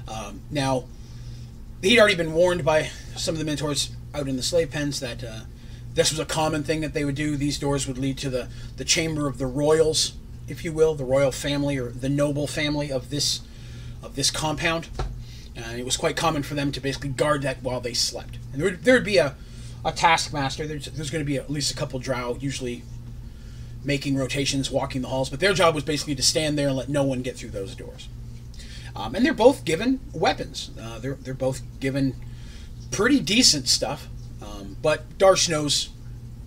Um, 0.08 0.40
now, 0.50 0.84
he'd 1.82 1.98
already 2.00 2.16
been 2.16 2.32
warned 2.32 2.64
by 2.64 2.90
some 3.16 3.34
of 3.34 3.38
the 3.38 3.44
Minotaurs 3.44 3.90
out 4.14 4.26
in 4.26 4.36
the 4.36 4.42
slave 4.42 4.70
pens 4.70 5.00
that 5.00 5.22
uh, 5.22 5.40
this 5.98 6.12
was 6.12 6.20
a 6.20 6.24
common 6.24 6.62
thing 6.62 6.80
that 6.82 6.94
they 6.94 7.04
would 7.04 7.16
do. 7.16 7.36
These 7.36 7.58
doors 7.58 7.88
would 7.88 7.98
lead 7.98 8.18
to 8.18 8.30
the, 8.30 8.48
the 8.76 8.84
chamber 8.84 9.26
of 9.26 9.38
the 9.38 9.46
royals, 9.46 10.12
if 10.46 10.64
you 10.64 10.72
will, 10.72 10.94
the 10.94 11.04
royal 11.04 11.32
family 11.32 11.76
or 11.76 11.88
the 11.90 12.08
noble 12.08 12.46
family 12.46 12.92
of 12.92 13.10
this 13.10 13.40
of 14.00 14.14
this 14.14 14.30
compound. 14.30 14.88
And 15.56 15.80
it 15.80 15.84
was 15.84 15.96
quite 15.96 16.14
common 16.14 16.44
for 16.44 16.54
them 16.54 16.70
to 16.70 16.80
basically 16.80 17.08
guard 17.08 17.42
that 17.42 17.64
while 17.64 17.80
they 17.80 17.94
slept. 17.94 18.38
And 18.52 18.62
there 18.62 18.70
would, 18.70 18.84
there 18.84 18.94
would 18.94 19.04
be 19.04 19.16
a, 19.16 19.34
a 19.84 19.90
taskmaster. 19.90 20.68
There's, 20.68 20.86
there's 20.86 21.10
going 21.10 21.24
to 21.24 21.26
be 21.26 21.36
at 21.36 21.50
least 21.50 21.72
a 21.72 21.76
couple 21.76 21.98
drow, 21.98 22.38
usually 22.40 22.84
making 23.82 24.16
rotations, 24.16 24.70
walking 24.70 25.02
the 25.02 25.08
halls. 25.08 25.30
But 25.30 25.40
their 25.40 25.52
job 25.52 25.74
was 25.74 25.82
basically 25.82 26.14
to 26.14 26.22
stand 26.22 26.56
there 26.56 26.68
and 26.68 26.76
let 26.76 26.88
no 26.88 27.02
one 27.02 27.22
get 27.22 27.36
through 27.36 27.50
those 27.50 27.74
doors. 27.74 28.08
Um, 28.94 29.16
and 29.16 29.26
they're 29.26 29.34
both 29.34 29.64
given 29.64 29.98
weapons. 30.12 30.70
Uh, 30.80 31.00
they're, 31.00 31.14
they're 31.14 31.34
both 31.34 31.60
given 31.80 32.14
pretty 32.92 33.18
decent 33.18 33.66
stuff. 33.66 34.06
Um, 34.58 34.76
but 34.82 35.18
Darsh 35.18 35.48
knows, 35.48 35.90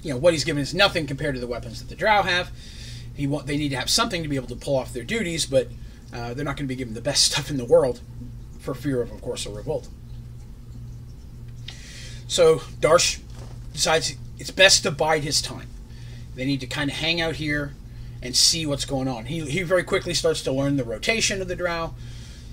you 0.02 0.12
know, 0.12 0.18
what 0.18 0.34
he's 0.34 0.44
given 0.44 0.62
is 0.62 0.74
nothing 0.74 1.08
compared 1.08 1.36
to 1.36 1.42
the 1.42 1.48
weapons 1.48 1.80
that 1.80 1.90
the 1.90 1.96
Drow 1.96 2.24
have. 2.24 2.52
He 3.16 3.28
want, 3.28 3.48
they 3.48 3.58
need 3.58 3.70
to 3.70 3.78
have 3.78 3.90
something 3.90 4.24
to 4.24 4.30
be 4.30 4.36
able 4.36 4.48
to 4.48 4.56
pull 4.56 4.76
off 4.76 4.94
their 4.94 5.04
duties, 5.04 5.46
but 5.46 5.68
uh, 6.14 6.34
they're 6.34 6.46
not 6.46 6.58
going 6.58 6.68
to 6.68 6.74
be 6.74 6.76
given 6.76 6.94
the 6.94 7.02
best 7.02 7.24
stuff 7.32 7.50
in 7.50 7.58
the 7.58 7.66
world 7.66 8.02
for 8.60 8.74
fear 8.74 9.02
of, 9.02 9.12
of 9.12 9.22
course, 9.22 9.46
a 9.46 9.50
revolt. 9.50 9.88
So 12.28 12.58
Darsh 12.80 13.20
decides 13.74 14.16
it's 14.40 14.52
best 14.52 14.84
to 14.84 14.92
bide 14.92 15.24
his 15.24 15.42
time. 15.42 15.68
They 16.36 16.46
need 16.46 16.62
to 16.62 16.68
kind 16.68 16.90
of 16.90 16.98
hang 16.98 17.20
out 17.20 17.36
here 17.36 17.74
and 18.22 18.36
see 18.36 18.66
what's 18.66 18.86
going 18.86 19.08
on. 19.08 19.26
He, 19.26 19.42
he 19.42 19.64
very 19.64 19.84
quickly 19.84 20.14
starts 20.14 20.42
to 20.44 20.52
learn 20.52 20.78
the 20.78 20.84
rotation 20.84 21.42
of 21.42 21.48
the 21.48 21.56
drow. 21.56 21.94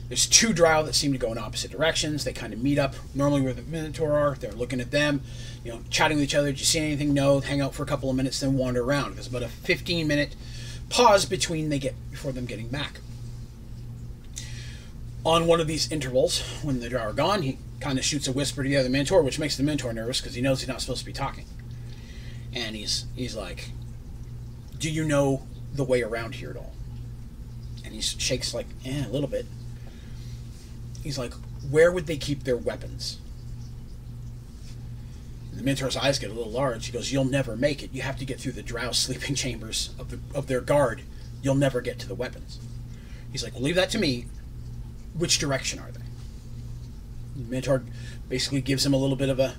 There's 0.08 0.26
two 0.26 0.54
drow 0.54 0.82
that 0.84 0.94
seem 0.94 1.12
to 1.12 1.18
go 1.18 1.32
in 1.32 1.38
opposite 1.38 1.70
directions. 1.70 2.24
They 2.24 2.32
kind 2.32 2.54
of 2.54 2.62
meet 2.62 2.78
up 2.78 2.94
normally 3.14 3.42
where 3.42 3.52
the 3.52 3.62
Minotaur 3.62 4.14
are. 4.14 4.34
They're 4.34 4.52
looking 4.52 4.80
at 4.80 4.90
them, 4.90 5.20
you 5.62 5.70
know, 5.70 5.80
chatting 5.90 6.16
with 6.16 6.24
each 6.24 6.34
other. 6.34 6.48
Did 6.48 6.60
you 6.60 6.64
see 6.64 6.78
anything? 6.78 7.12
No. 7.12 7.40
Hang 7.40 7.60
out 7.60 7.74
for 7.74 7.82
a 7.82 7.86
couple 7.86 8.08
of 8.08 8.16
minutes, 8.16 8.40
then 8.40 8.56
wander 8.56 8.82
around. 8.82 9.16
There's 9.16 9.26
about 9.26 9.42
a 9.42 9.48
15 9.48 10.08
minute 10.08 10.34
pause 10.88 11.26
between 11.26 11.68
they 11.68 11.78
get 11.78 11.94
before 12.10 12.32
them 12.32 12.46
getting 12.46 12.68
back. 12.68 13.00
On 15.26 15.46
one 15.46 15.60
of 15.60 15.66
these 15.66 15.92
intervals, 15.92 16.40
when 16.62 16.80
the 16.80 16.88
drow 16.88 17.02
are 17.02 17.12
gone, 17.12 17.42
he 17.42 17.58
kind 17.80 17.98
of 17.98 18.04
shoots 18.04 18.26
a 18.26 18.32
whisper 18.32 18.62
to 18.62 18.68
the 18.68 18.78
other 18.78 18.88
Minotaur, 18.88 19.22
which 19.22 19.38
makes 19.38 19.58
the 19.58 19.62
Minotaur 19.62 19.92
nervous 19.92 20.20
because 20.22 20.34
he 20.34 20.40
knows 20.40 20.60
he's 20.60 20.68
not 20.68 20.80
supposed 20.80 21.00
to 21.00 21.06
be 21.06 21.12
talking. 21.12 21.44
And 22.54 22.74
he's 22.74 23.04
he's 23.14 23.36
like, 23.36 23.72
"Do 24.78 24.90
you 24.90 25.04
know 25.04 25.46
the 25.74 25.84
way 25.84 26.02
around 26.02 26.36
here 26.36 26.50
at 26.50 26.56
all?" 26.56 26.72
And 27.84 27.94
he 27.94 28.00
shakes 28.00 28.54
like, 28.54 28.66
"Eh, 28.86 29.04
a 29.04 29.10
little 29.10 29.28
bit." 29.28 29.44
He's 31.08 31.16
like, 31.16 31.32
where 31.70 31.90
would 31.90 32.06
they 32.06 32.18
keep 32.18 32.44
their 32.44 32.58
weapons? 32.58 33.18
And 35.50 35.58
the 35.58 35.64
Minotaur's 35.64 35.96
eyes 35.96 36.18
get 36.18 36.28
a 36.28 36.34
little 36.34 36.52
large. 36.52 36.84
He 36.84 36.92
goes, 36.92 37.10
You'll 37.10 37.24
never 37.24 37.56
make 37.56 37.82
it. 37.82 37.94
You 37.94 38.02
have 38.02 38.18
to 38.18 38.26
get 38.26 38.38
through 38.38 38.52
the 38.52 38.62
drow 38.62 38.92
sleeping 38.92 39.34
chambers 39.34 39.88
of, 39.98 40.10
the, 40.10 40.18
of 40.36 40.48
their 40.48 40.60
guard. 40.60 41.00
You'll 41.40 41.54
never 41.54 41.80
get 41.80 41.98
to 42.00 42.06
the 42.06 42.14
weapons. 42.14 42.58
He's 43.32 43.42
like, 43.42 43.54
Well, 43.54 43.62
leave 43.62 43.76
that 43.76 43.88
to 43.88 43.98
me. 43.98 44.26
Which 45.16 45.38
direction 45.38 45.78
are 45.78 45.90
they? 45.90 46.02
The 47.36 47.48
Minotaur 47.48 47.84
basically 48.28 48.60
gives 48.60 48.84
him 48.84 48.92
a 48.92 48.98
little 48.98 49.16
bit 49.16 49.30
of 49.30 49.40
a 49.40 49.54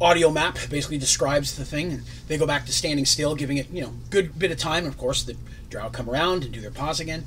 audio 0.00 0.30
map, 0.30 0.58
basically 0.70 0.98
describes 0.98 1.56
the 1.56 1.64
thing, 1.64 1.90
and 1.90 2.02
they 2.28 2.38
go 2.38 2.46
back 2.46 2.66
to 2.66 2.72
standing 2.72 3.04
still, 3.04 3.34
giving 3.34 3.56
it, 3.56 3.68
you 3.72 3.82
know, 3.82 3.94
good 4.10 4.38
bit 4.38 4.52
of 4.52 4.58
time. 4.58 4.86
Of 4.86 4.96
course, 4.96 5.24
the 5.24 5.36
drow 5.70 5.88
come 5.88 6.08
around 6.08 6.44
and 6.44 6.52
do 6.52 6.60
their 6.60 6.70
pause 6.70 7.00
again. 7.00 7.24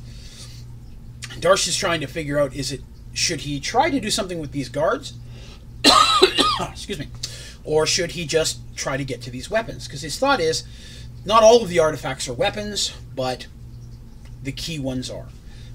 Darsh 1.40 1.68
is 1.68 1.78
trying 1.78 2.02
to 2.02 2.08
figure 2.08 2.40
out 2.40 2.54
is 2.56 2.72
it 2.72 2.82
should 3.14 3.42
he 3.42 3.60
try 3.60 3.90
to 3.90 4.00
do 4.00 4.10
something 4.10 4.40
with 4.40 4.52
these 4.52 4.70
guards? 4.70 5.14
Excuse 6.60 7.00
me. 7.00 7.08
Or 7.64 7.86
should 7.86 8.12
he 8.12 8.26
just 8.26 8.60
try 8.76 8.98
to 8.98 9.06
get 9.06 9.22
to 9.24 9.32
these 9.32 9.50
weapons? 9.50 9.88
Because 9.88 10.02
his 10.02 10.20
thought 10.20 10.40
is 10.40 10.64
not 11.26 11.44
all 11.44 11.64
of 11.64 11.70
the 11.70 11.80
artifacts 11.80 12.28
are 12.28 12.34
weapons, 12.34 12.94
but 13.16 13.48
the 14.44 14.52
key 14.52 14.80
ones 14.80 15.10
are. 15.10 15.28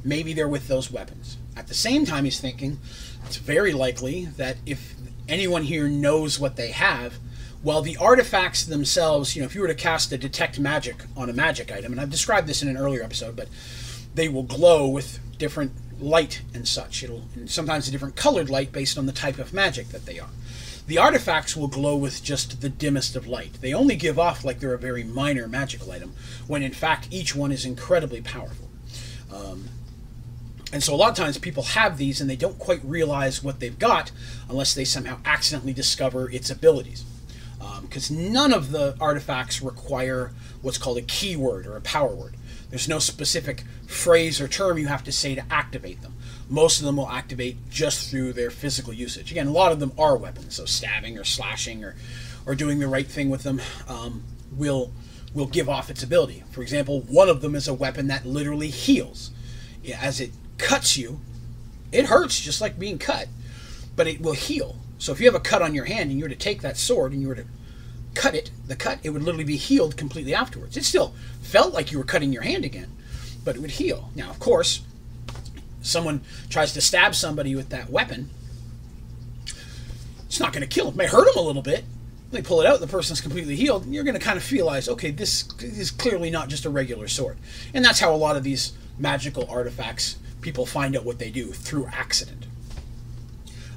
Maybe 0.05 0.33
they're 0.33 0.49
with 0.49 0.68
those 0.68 0.90
weapons. 0.90 1.37
At 1.57 1.66
the 1.66 1.75
same 1.75 2.07
time, 2.07 2.25
he's 2.25 2.40
thinking 2.40 2.79
it's 3.27 3.37
very 3.37 3.73
likely 3.73 4.27
that 4.37 4.57
if 4.64 4.94
anyone 5.29 5.64
here 5.64 5.88
knows 5.88 6.38
what 6.38 6.57
they 6.57 6.70
have, 6.70 7.18
well, 7.62 7.83
the 7.83 7.96
artifacts 7.96 8.64
themselves, 8.64 9.35
you 9.37 9.42
know, 9.42 9.46
if 9.46 9.55
you 9.55 9.61
were 9.61 9.66
to 9.66 9.75
cast 9.75 10.12
a 10.12 10.18
detect 10.18 10.59
magic 10.59 11.05
on 11.16 11.29
a 11.29 11.33
magic 11.33 11.70
item, 11.70 11.92
and 11.92 12.01
I've 12.01 12.11
described 12.11 12.46
this 12.46 12.62
in 12.62 12.68
an 12.68 12.77
earlier 12.77 13.03
episode, 13.03 13.37
but 13.37 13.49
they 14.14 14.29
will 14.29 14.42
glow 14.42 14.88
with 14.88 15.18
different 15.40 15.72
light 16.00 16.42
and 16.55 16.68
such. 16.68 17.03
It'll 17.03 17.24
and 17.35 17.50
sometimes 17.50 17.88
a 17.88 17.90
different 17.90 18.14
colored 18.14 18.48
light 18.48 18.70
based 18.70 18.96
on 18.96 19.07
the 19.07 19.12
type 19.12 19.38
of 19.38 19.53
magic 19.53 19.88
that 19.88 20.07
they 20.07 20.20
are. 20.20 20.31
The 20.87 20.98
artifacts 20.98 21.57
will 21.57 21.68
glow 21.68 21.96
with 21.96 22.22
just 22.22 22.61
the 22.61 22.68
dimmest 22.68 23.16
of 23.16 23.26
light. 23.26 23.55
They 23.61 23.74
only 23.74 23.96
give 23.96 24.18
off 24.18 24.44
like 24.44 24.61
they're 24.61 24.74
a 24.74 24.79
very 24.79 25.05
minor 25.05 25.48
magical 25.48 25.90
item, 25.90 26.14
when 26.46 26.62
in 26.62 26.72
fact 26.72 27.09
each 27.11 27.35
one 27.35 27.53
is 27.53 27.64
incredibly 27.64 28.20
powerful. 28.20 28.68
Um, 29.33 29.68
and 30.72 30.83
so 30.83 30.94
a 30.94 30.96
lot 30.96 31.11
of 31.11 31.16
times 31.16 31.38
people 31.38 31.62
have 31.62 31.98
these 31.98 32.20
and 32.20 32.31
they 32.31 32.37
don't 32.37 32.59
quite 32.59 32.81
realize 32.85 33.42
what 33.42 33.61
they've 33.61 33.79
got 33.79 34.12
unless 34.48 34.74
they 34.74 34.85
somehow 34.85 35.18
accidentally 35.24 35.72
discover 35.72 36.31
its 36.31 36.50
abilities. 36.50 37.05
Because 37.83 38.11
um, 38.11 38.33
none 38.33 38.53
of 38.53 38.70
the 38.70 38.96
artifacts 39.00 39.62
require 39.62 40.33
what's 40.62 40.79
called 40.79 40.98
a 40.98 41.03
keyword 41.03 41.66
or 41.66 41.76
a 41.76 41.81
power 41.81 42.14
word. 42.14 42.35
There's 42.70 42.88
no 42.88 43.00
specific 43.00 43.64
phrase 43.87 44.40
or 44.40 44.48
term 44.48 44.78
you 44.78 44.87
have 44.87 45.04
to 45.04 45.12
say 45.12 45.35
to 45.35 45.44
activate 45.50 46.02
them. 46.02 46.14
Most 46.48 46.78
of 46.80 46.87
them 46.87 46.96
will 46.96 47.09
activate 47.09 47.70
just 47.70 48.11
through 48.11 48.33
their 48.33 48.50
physical 48.50 48.92
usage. 48.92 49.30
Again, 49.30 49.48
a 49.48 49.52
lot 49.52 49.72
of 49.72 49.80
them 49.80 49.92
are 49.98 50.16
weapons, 50.16 50.56
so 50.56 50.64
stabbing 50.64 51.18
or 51.18 51.24
slashing 51.24 51.85
or, 51.85 51.96
or 52.46 52.54
doing 52.54 52.78
the 52.78 52.88
right 52.88 53.06
thing 53.06 53.28
with 53.28 53.42
them 53.42 53.61
um, 53.88 54.22
will 54.52 54.92
will 55.33 55.46
give 55.46 55.68
off 55.68 55.90
its 55.90 56.02
ability. 56.02 56.42
For 56.50 56.61
example, 56.61 57.02
one 57.02 57.28
of 57.28 57.40
them 57.40 57.54
is 57.54 57.68
a 57.68 57.74
weapon 57.74 58.09
that 58.09 58.26
literally 58.26 58.68
heals. 58.68 59.30
As 59.96 60.20
it 60.20 60.33
cuts 60.59 60.96
you, 60.96 61.20
it 61.92 62.06
hurts 62.06 62.40
just 62.40 62.61
like 62.61 62.80
being 62.80 62.98
cut, 62.98 63.28
but 63.94 64.09
it 64.09 64.20
will 64.20 64.33
heal. 64.33 64.76
So 64.98 65.12
if 65.12 65.20
you 65.20 65.26
have 65.26 65.35
a 65.35 65.40
cut 65.40 65.62
on 65.62 65.72
your 65.74 65.85
hand 65.85 66.11
and 66.11 66.18
you 66.18 66.24
were 66.24 66.30
to 66.30 66.35
take 66.35 66.62
that 66.62 66.76
sword 66.76 67.12
and 67.12 67.22
you 67.22 67.28
were 67.28 67.37
to 67.37 67.44
cut 68.14 68.35
it, 68.35 68.51
the 68.66 68.77
cut, 68.77 68.99
it 69.03 69.11
would 69.11 69.23
literally 69.23 69.44
be 69.44 69.57
healed 69.57 69.96
completely 69.96 70.35
afterwards. 70.35 70.77
It 70.77 70.85
still 70.85 71.14
felt 71.42 71.73
like 71.73 71.92
you 71.92 71.99
were 71.99 72.05
cutting 72.05 72.33
your 72.33 72.42
hand 72.42 72.64
again, 72.64 72.90
but 73.44 73.57
it 73.57 73.62
would 73.62 73.73
heal. 73.73 74.11
Now, 74.14 74.31
of 74.31 74.38
course, 74.38 74.83
someone 75.83 76.23
tries 76.49 76.73
to 76.75 76.81
stab 76.81 77.14
somebody 77.14 77.55
with 77.55 77.70
that 77.70 77.90
weapon, 77.90 78.31
it's 80.31 80.38
not 80.38 80.53
going 80.53 80.62
to 80.62 80.68
kill 80.68 80.85
them. 80.85 80.94
It 80.94 80.96
may 80.99 81.07
hurt 81.09 81.27
them 81.27 81.42
a 81.42 81.44
little 81.44 81.61
bit. 81.61 81.85
They 82.31 82.40
pull 82.40 82.61
it 82.61 82.66
out, 82.66 82.79
the 82.79 82.87
person's 82.87 83.20
completely 83.20 83.57
healed, 83.57 83.85
and 83.85 83.92
you're 83.92 84.05
going 84.05 84.16
to 84.16 84.25
kind 84.25 84.38
of 84.38 84.53
realize, 84.53 84.88
okay, 84.88 85.11
this 85.11 85.49
is 85.61 85.90
clearly 85.90 86.31
not 86.31 86.49
just 86.49 86.64
a 86.64 86.70
regular 86.70 87.09
sword. 87.09 87.37
And 87.75 87.85
that's 87.85 87.99
how 87.99 88.14
a 88.14 88.16
lot 88.16 88.37
of 88.37 88.44
these 88.44 88.73
magical 88.96 89.51
artifacts, 89.51 90.18
people 90.40 90.66
find 90.66 90.96
out 90.96 91.05
what 91.05 91.18
they 91.18 91.31
do 91.31 91.46
through 91.46 91.87
accident. 91.87 92.46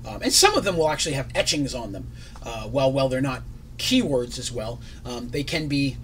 Um, 0.06 0.22
and 0.22 0.32
some 0.32 0.54
of 0.54 0.64
them 0.64 0.78
will 0.78 0.90
actually 0.90 1.16
have 1.16 1.30
etchings 1.34 1.74
on 1.74 1.92
them. 1.92 2.12
Uh, 2.44 2.70
well, 2.72 2.92
well, 2.92 3.10
they're 3.10 3.20
not 3.20 3.42
keywords 3.78 4.40
as 4.40 4.52
well. 4.52 4.80
Um, 5.06 5.30
they 5.30 5.44
can 5.44 5.68
be 5.68 5.98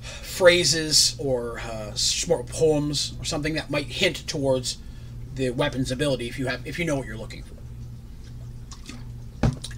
phrases 0.00 1.14
or 1.18 1.60
uh, 1.60 1.94
short 1.94 2.46
poems 2.48 3.14
or 3.18 3.24
something 3.24 3.54
that 3.54 3.70
might 3.70 3.86
hint 3.86 4.26
towards 4.26 4.78
the 5.34 5.50
weapon's 5.50 5.90
ability 5.90 6.28
if 6.28 6.38
you 6.38 6.46
have 6.46 6.66
if 6.66 6.78
you 6.78 6.84
know 6.84 6.96
what 6.96 7.06
you're 7.06 7.16
looking 7.16 7.42
for. 7.42 7.54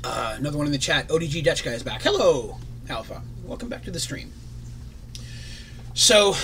Uh, 0.04 0.34
another 0.36 0.58
one 0.58 0.66
in 0.66 0.72
the 0.72 0.78
chat. 0.78 1.08
ODG 1.08 1.42
Dutch 1.42 1.64
guy 1.64 1.72
is 1.72 1.82
back. 1.82 2.02
Hello, 2.02 2.58
Alpha. 2.88 3.22
Welcome 3.44 3.68
back 3.68 3.82
to 3.84 3.90
the 3.90 4.00
stream. 4.00 4.32
So, 5.94 6.34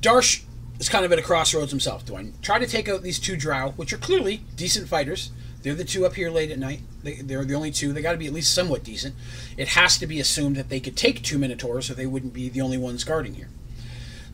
Darsh 0.00 0.42
is 0.78 0.88
kind 0.88 1.04
of 1.04 1.12
at 1.12 1.18
a 1.18 1.22
crossroads 1.22 1.70
himself. 1.70 2.06
Do 2.06 2.16
I 2.16 2.30
try 2.40 2.58
to 2.58 2.66
take 2.66 2.88
out 2.88 3.02
these 3.02 3.18
two 3.18 3.36
Drow, 3.36 3.72
which 3.72 3.92
are 3.92 3.98
clearly 3.98 4.42
decent 4.56 4.88
fighters? 4.88 5.30
They're 5.66 5.74
the 5.74 5.82
two 5.82 6.06
up 6.06 6.14
here 6.14 6.30
late 6.30 6.52
at 6.52 6.60
night. 6.60 6.82
They, 7.02 7.34
are 7.34 7.44
the 7.44 7.54
only 7.54 7.72
two. 7.72 7.92
They 7.92 8.00
got 8.00 8.12
to 8.12 8.18
be 8.18 8.28
at 8.28 8.32
least 8.32 8.54
somewhat 8.54 8.84
decent. 8.84 9.16
It 9.56 9.66
has 9.70 9.98
to 9.98 10.06
be 10.06 10.20
assumed 10.20 10.54
that 10.54 10.68
they 10.68 10.78
could 10.78 10.96
take 10.96 11.24
two 11.24 11.38
Minotaurs, 11.38 11.86
so 11.86 11.92
they 11.92 12.06
wouldn't 12.06 12.32
be 12.32 12.48
the 12.48 12.60
only 12.60 12.78
ones 12.78 13.02
guarding 13.02 13.34
here. 13.34 13.48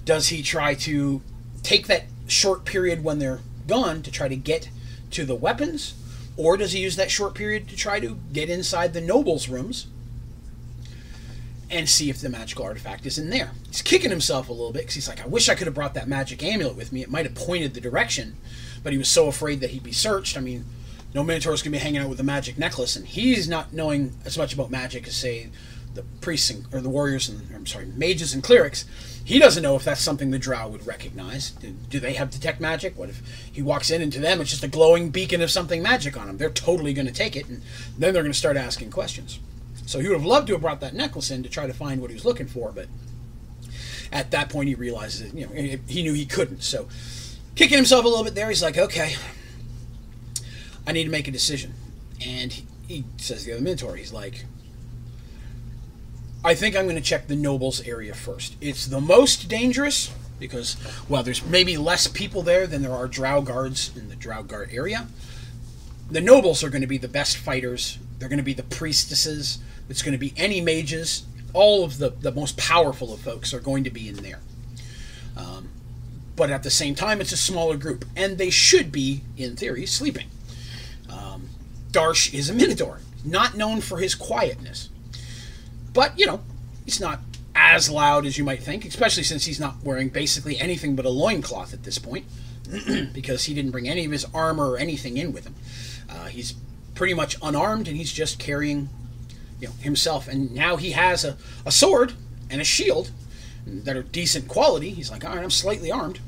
Does 0.04 0.28
he 0.28 0.42
try 0.42 0.74
to 0.74 1.22
take 1.62 1.86
that 1.86 2.04
short 2.26 2.66
period 2.66 3.02
when 3.02 3.18
they're 3.18 3.40
gone 3.66 4.02
to 4.02 4.10
try 4.10 4.28
to 4.28 4.36
get 4.36 4.68
to 5.12 5.24
the 5.24 5.34
weapons? 5.34 5.94
Or 6.36 6.58
does 6.58 6.72
he 6.72 6.80
use 6.80 6.96
that 6.96 7.10
short 7.10 7.34
period 7.34 7.66
to 7.70 7.76
try 7.76 7.98
to 7.98 8.18
get 8.30 8.50
inside 8.50 8.92
the 8.92 9.00
nobles' 9.00 9.48
rooms 9.48 9.86
and 11.70 11.88
see 11.88 12.10
if 12.10 12.20
the 12.20 12.28
magical 12.28 12.66
artifact 12.66 13.06
is 13.06 13.16
in 13.16 13.30
there? 13.30 13.52
He's 13.68 13.80
kicking 13.80 14.10
himself 14.10 14.50
a 14.50 14.52
little 14.52 14.70
bit 14.70 14.80
because 14.80 14.96
he's 14.96 15.08
like, 15.08 15.24
I 15.24 15.28
wish 15.28 15.48
I 15.48 15.54
could 15.54 15.66
have 15.66 15.72
brought 15.72 15.94
that 15.94 16.08
magic 16.08 16.42
amulet 16.42 16.76
with 16.76 16.92
me. 16.92 17.00
It 17.00 17.10
might 17.10 17.24
have 17.24 17.34
pointed 17.34 17.72
the 17.72 17.80
direction, 17.80 18.36
but 18.82 18.92
he 18.92 18.98
was 18.98 19.08
so 19.08 19.28
afraid 19.28 19.60
that 19.60 19.70
he'd 19.70 19.82
be 19.82 19.92
searched. 19.92 20.36
I 20.36 20.42
mean, 20.42 20.66
no 21.14 21.22
Minotaur's 21.22 21.62
to 21.62 21.70
be 21.70 21.78
hanging 21.78 22.00
out 22.00 22.08
with 22.08 22.20
a 22.20 22.24
magic 22.24 22.58
necklace, 22.58 22.96
and 22.96 23.06
he's 23.06 23.48
not 23.48 23.72
knowing 23.72 24.14
as 24.24 24.38
much 24.38 24.54
about 24.54 24.70
magic 24.70 25.06
as, 25.06 25.16
say, 25.16 25.50
the 25.94 26.02
priests 26.20 26.50
and, 26.50 26.64
or 26.72 26.80
the 26.80 26.88
warriors 26.88 27.28
and 27.28 27.54
I'm 27.54 27.66
sorry, 27.66 27.86
mages 27.86 28.32
and 28.32 28.42
clerics. 28.42 28.86
He 29.24 29.38
doesn't 29.38 29.62
know 29.62 29.76
if 29.76 29.84
that's 29.84 30.00
something 30.00 30.30
the 30.30 30.38
Drow 30.38 30.68
would 30.68 30.86
recognize. 30.86 31.50
Do, 31.50 31.70
do, 31.70 32.00
they 32.00 32.14
have 32.14 32.30
detect 32.30 32.60
magic? 32.60 32.98
What 32.98 33.08
if 33.08 33.22
he 33.52 33.62
walks 33.62 33.90
in 33.90 34.02
and 34.02 34.12
to 34.12 34.18
them 34.18 34.40
it's 34.40 34.50
just 34.50 34.64
a 34.64 34.68
glowing 34.68 35.10
beacon 35.10 35.40
of 35.42 35.50
something 35.50 35.82
magic 35.82 36.16
on 36.16 36.28
him? 36.28 36.38
They're 36.38 36.50
totally 36.50 36.92
going 36.92 37.06
to 37.06 37.12
take 37.12 37.36
it, 37.36 37.48
and 37.48 37.62
then 37.98 38.14
they're 38.14 38.22
going 38.22 38.32
to 38.32 38.38
start 38.38 38.56
asking 38.56 38.90
questions. 38.90 39.38
So 39.86 39.98
he 39.98 40.08
would 40.08 40.16
have 40.16 40.24
loved 40.24 40.46
to 40.48 40.54
have 40.54 40.62
brought 40.62 40.80
that 40.80 40.94
necklace 40.94 41.30
in 41.30 41.42
to 41.42 41.48
try 41.48 41.66
to 41.66 41.74
find 41.74 42.00
what 42.00 42.10
he 42.10 42.14
was 42.14 42.24
looking 42.24 42.46
for, 42.46 42.72
but 42.72 42.86
at 44.10 44.30
that 44.30 44.48
point 44.48 44.68
he 44.68 44.74
realizes, 44.74 45.32
you 45.34 45.46
know, 45.46 45.78
he 45.86 46.02
knew 46.02 46.14
he 46.14 46.26
couldn't. 46.26 46.62
So 46.62 46.88
kicking 47.54 47.76
himself 47.76 48.04
a 48.04 48.08
little 48.08 48.24
bit 48.24 48.34
there, 48.34 48.48
he's 48.48 48.62
like, 48.62 48.78
okay, 48.78 49.16
I 50.86 50.92
need 50.92 51.04
to 51.04 51.10
make 51.10 51.28
a 51.28 51.32
decision. 51.32 51.74
And 52.24 52.52
he, 52.52 52.66
he 52.88 53.04
says 53.16 53.44
the 53.44 53.52
other 53.52 53.62
Minotaur, 53.62 53.96
he's 53.96 54.12
like, 54.12 54.44
I 56.44 56.54
think 56.54 56.76
I'm 56.76 56.84
going 56.84 56.96
to 56.96 57.02
check 57.02 57.28
the 57.28 57.36
nobles 57.36 57.80
area 57.82 58.14
first. 58.14 58.56
It's 58.60 58.86
the 58.86 59.00
most 59.00 59.48
dangerous 59.48 60.12
because, 60.40 60.76
well, 61.08 61.22
there's 61.22 61.44
maybe 61.44 61.76
less 61.76 62.08
people 62.08 62.42
there 62.42 62.66
than 62.66 62.82
there 62.82 62.92
are 62.92 63.06
drow 63.06 63.42
guards 63.42 63.96
in 63.96 64.08
the 64.08 64.16
drow 64.16 64.42
guard 64.42 64.70
area. 64.72 65.06
The 66.10 66.20
nobles 66.20 66.64
are 66.64 66.68
going 66.68 66.80
to 66.80 66.88
be 66.88 66.98
the 66.98 67.08
best 67.08 67.36
fighters. 67.36 67.98
They're 68.18 68.28
going 68.28 68.38
to 68.38 68.44
be 68.44 68.54
the 68.54 68.64
priestesses. 68.64 69.58
It's 69.88 70.02
going 70.02 70.12
to 70.12 70.18
be 70.18 70.34
any 70.36 70.60
mages. 70.60 71.24
All 71.52 71.84
of 71.84 71.98
the, 71.98 72.10
the 72.10 72.32
most 72.32 72.56
powerful 72.56 73.14
of 73.14 73.20
folks 73.20 73.54
are 73.54 73.60
going 73.60 73.84
to 73.84 73.90
be 73.90 74.08
in 74.08 74.16
there. 74.16 74.40
Um, 75.36 75.68
but 76.34 76.50
at 76.50 76.64
the 76.64 76.70
same 76.70 76.94
time, 76.94 77.20
it's 77.20 77.32
a 77.32 77.36
smaller 77.36 77.76
group, 77.76 78.04
and 78.16 78.36
they 78.36 78.50
should 78.50 78.90
be, 78.90 79.22
in 79.36 79.54
theory, 79.54 79.86
sleeping. 79.86 80.26
Darsh 81.92 82.32
is 82.32 82.50
a 82.50 82.54
Minotaur, 82.54 83.00
not 83.24 83.56
known 83.56 83.80
for 83.80 83.98
his 83.98 84.14
quietness. 84.14 84.88
But, 85.92 86.18
you 86.18 86.26
know, 86.26 86.40
he's 86.84 87.00
not 87.00 87.20
as 87.54 87.90
loud 87.90 88.24
as 88.24 88.38
you 88.38 88.44
might 88.44 88.62
think, 88.62 88.84
especially 88.84 89.22
since 89.22 89.44
he's 89.44 89.60
not 89.60 89.76
wearing 89.84 90.08
basically 90.08 90.58
anything 90.58 90.96
but 90.96 91.04
a 91.04 91.10
loincloth 91.10 91.74
at 91.74 91.84
this 91.84 91.98
point, 91.98 92.24
because 93.12 93.44
he 93.44 93.54
didn't 93.54 93.70
bring 93.70 93.88
any 93.88 94.06
of 94.06 94.10
his 94.10 94.26
armor 94.32 94.70
or 94.70 94.78
anything 94.78 95.18
in 95.18 95.32
with 95.32 95.44
him. 95.46 95.54
Uh, 96.08 96.26
he's 96.26 96.54
pretty 96.94 97.14
much 97.14 97.36
unarmed, 97.42 97.88
and 97.88 97.96
he's 97.96 98.12
just 98.12 98.38
carrying 98.38 98.88
you 99.60 99.68
know, 99.68 99.74
himself. 99.80 100.28
And 100.28 100.54
now 100.54 100.76
he 100.76 100.92
has 100.92 101.24
a, 101.24 101.36
a 101.66 101.70
sword 101.70 102.14
and 102.50 102.60
a 102.60 102.64
shield 102.64 103.10
that 103.66 103.96
are 103.96 104.02
decent 104.02 104.48
quality. 104.48 104.90
He's 104.90 105.10
like, 105.10 105.24
all 105.24 105.34
right, 105.34 105.42
I'm 105.42 105.50
slightly 105.50 105.90
armed. 105.90 106.20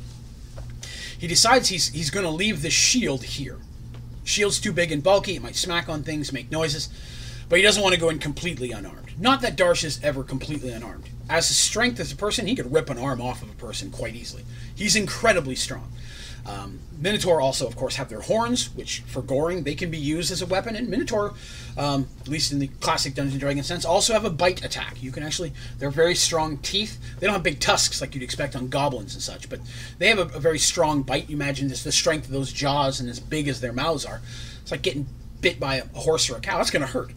He 1.18 1.26
decides 1.26 1.68
he's, 1.68 1.88
he's 1.88 2.10
going 2.10 2.24
to 2.24 2.30
leave 2.30 2.60
the 2.60 2.70
shield 2.70 3.24
here. 3.24 3.58
Shield's 4.24 4.58
too 4.58 4.72
big 4.72 4.90
and 4.90 5.02
bulky. 5.02 5.36
It 5.36 5.42
might 5.42 5.56
smack 5.56 5.88
on 5.88 6.02
things, 6.02 6.32
make 6.32 6.50
noises. 6.50 6.88
But 7.48 7.58
he 7.58 7.62
doesn't 7.62 7.82
want 7.82 7.94
to 7.94 8.00
go 8.00 8.08
in 8.08 8.18
completely 8.18 8.72
unarmed. 8.72 9.18
Not 9.18 9.42
that 9.42 9.56
Darsh 9.56 9.84
is 9.84 10.00
ever 10.02 10.24
completely 10.24 10.72
unarmed. 10.72 11.10
As 11.28 11.48
his 11.48 11.56
strength 11.56 12.00
as 12.00 12.10
a 12.10 12.16
person, 12.16 12.46
he 12.46 12.56
could 12.56 12.72
rip 12.72 12.90
an 12.90 12.98
arm 12.98 13.20
off 13.20 13.42
of 13.42 13.50
a 13.50 13.54
person 13.54 13.90
quite 13.90 14.14
easily. 14.14 14.44
He's 14.74 14.96
incredibly 14.96 15.54
strong. 15.54 15.92
Um, 16.46 16.80
Minotaur 16.98 17.40
also, 17.40 17.66
of 17.66 17.74
course, 17.74 17.96
have 17.96 18.08
their 18.08 18.20
horns, 18.20 18.74
which 18.74 19.00
for 19.06 19.22
goring 19.22 19.64
they 19.64 19.74
can 19.74 19.90
be 19.90 19.98
used 19.98 20.30
as 20.30 20.42
a 20.42 20.46
weapon. 20.46 20.76
And 20.76 20.88
Minotaur, 20.88 21.34
um, 21.76 22.06
at 22.20 22.28
least 22.28 22.52
in 22.52 22.58
the 22.58 22.68
classic 22.80 23.14
Dungeons 23.14 23.34
and 23.34 23.40
Dragons 23.40 23.66
sense, 23.66 23.84
also 23.84 24.12
have 24.12 24.24
a 24.24 24.30
bite 24.30 24.64
attack. 24.64 25.02
You 25.02 25.10
can 25.10 25.22
actually, 25.22 25.52
they're 25.78 25.90
very 25.90 26.14
strong 26.14 26.58
teeth. 26.58 26.98
They 27.18 27.26
don't 27.26 27.34
have 27.34 27.42
big 27.42 27.60
tusks 27.60 28.00
like 28.00 28.14
you'd 28.14 28.22
expect 28.22 28.54
on 28.54 28.68
goblins 28.68 29.14
and 29.14 29.22
such, 29.22 29.48
but 29.48 29.60
they 29.98 30.08
have 30.08 30.18
a, 30.18 30.36
a 30.36 30.40
very 30.40 30.58
strong 30.58 31.02
bite. 31.02 31.30
You 31.30 31.36
imagine 31.36 31.68
this 31.68 31.82
the 31.82 31.92
strength 31.92 32.26
of 32.26 32.32
those 32.32 32.52
jaws 32.52 33.00
and 33.00 33.08
as 33.08 33.20
big 33.20 33.48
as 33.48 33.60
their 33.60 33.72
mouths 33.72 34.04
are. 34.04 34.20
It's 34.62 34.70
like 34.70 34.82
getting 34.82 35.06
bit 35.40 35.58
by 35.58 35.76
a 35.76 35.86
horse 35.98 36.30
or 36.30 36.36
a 36.36 36.40
cow. 36.40 36.58
That's 36.58 36.70
going 36.70 36.86
to 36.86 36.92
hurt. 36.92 37.12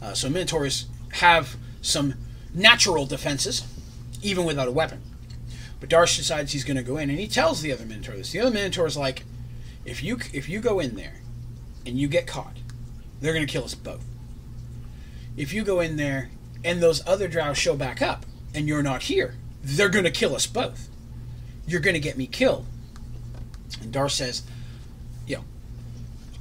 Uh, 0.00 0.14
so 0.14 0.28
Minotaurs 0.28 0.86
have 1.12 1.56
some 1.82 2.14
natural 2.54 3.06
defenses, 3.06 3.64
even 4.22 4.44
without 4.44 4.68
a 4.68 4.72
weapon. 4.72 5.02
But 5.80 5.90
Darsh 5.90 6.16
decides 6.16 6.52
he's 6.52 6.64
going 6.64 6.76
to 6.76 6.82
go 6.82 6.96
in, 6.96 7.10
and 7.10 7.18
he 7.18 7.28
tells 7.28 7.62
the 7.62 7.72
other 7.72 7.84
Minotaur 7.84 8.16
this. 8.16 8.32
The 8.32 8.40
other 8.40 8.50
Minotaur 8.50 8.86
is 8.86 8.96
like, 8.96 9.24
if 9.84 10.02
you 10.02 10.18
if 10.32 10.48
you 10.48 10.60
go 10.60 10.80
in 10.80 10.96
there 10.96 11.20
and 11.86 11.98
you 11.98 12.08
get 12.08 12.26
caught, 12.26 12.56
they're 13.20 13.32
going 13.32 13.46
to 13.46 13.52
kill 13.52 13.64
us 13.64 13.74
both. 13.74 14.04
If 15.36 15.52
you 15.52 15.64
go 15.64 15.80
in 15.80 15.96
there 15.96 16.30
and 16.64 16.82
those 16.82 17.06
other 17.06 17.28
drow 17.28 17.52
show 17.52 17.76
back 17.76 18.02
up 18.02 18.26
and 18.54 18.66
you're 18.66 18.82
not 18.82 19.04
here, 19.04 19.36
they're 19.62 19.88
going 19.88 20.04
to 20.04 20.10
kill 20.10 20.34
us 20.34 20.46
both. 20.46 20.88
You're 21.66 21.80
going 21.80 21.94
to 21.94 22.00
get 22.00 22.18
me 22.18 22.26
killed. 22.26 22.66
And 23.80 23.92
Darsh 23.92 24.12
says, 24.12 24.42
you 25.26 25.36
know, 25.36 25.44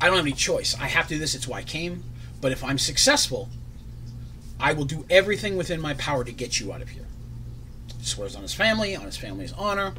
I 0.01 0.07
don't 0.07 0.15
have 0.15 0.25
any 0.25 0.33
choice. 0.33 0.75
I 0.79 0.87
have 0.87 1.07
to 1.07 1.15
do 1.15 1.19
this. 1.19 1.35
It's 1.35 1.47
why 1.47 1.59
I 1.59 1.63
came. 1.63 2.03
But 2.41 2.51
if 2.51 2.63
I'm 2.63 2.77
successful, 2.77 3.49
I 4.59 4.73
will 4.73 4.85
do 4.85 5.05
everything 5.09 5.57
within 5.57 5.81
my 5.81 5.93
power 5.95 6.23
to 6.23 6.31
get 6.31 6.59
you 6.59 6.71
out 6.73 6.81
of 6.81 6.89
here. 6.89 7.06
He 8.07 8.13
swears 8.13 8.37
on 8.37 8.41
his 8.41 8.53
family, 8.53 8.95
on 8.95 9.03
his 9.03 9.17
family's 9.17 9.51
honor. 9.51 9.93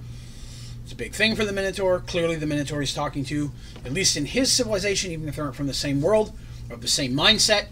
It's 0.82 0.92
a 0.94 0.96
big 0.96 1.12
thing 1.12 1.36
for 1.36 1.44
the 1.44 1.52
Minotaur. 1.52 2.00
Clearly, 2.00 2.36
the 2.36 2.46
Minotaur 2.46 2.80
he's 2.80 2.94
talking 2.94 3.22
to, 3.26 3.52
at 3.84 3.92
least 3.92 4.16
in 4.16 4.24
his 4.24 4.50
civilization, 4.50 5.12
even 5.12 5.28
if 5.28 5.36
they 5.36 5.42
aren't 5.42 5.54
from 5.54 5.66
the 5.66 5.74
same 5.74 6.00
world 6.00 6.32
or 6.70 6.78
the 6.78 6.88
same 6.88 7.12
mindset, 7.12 7.66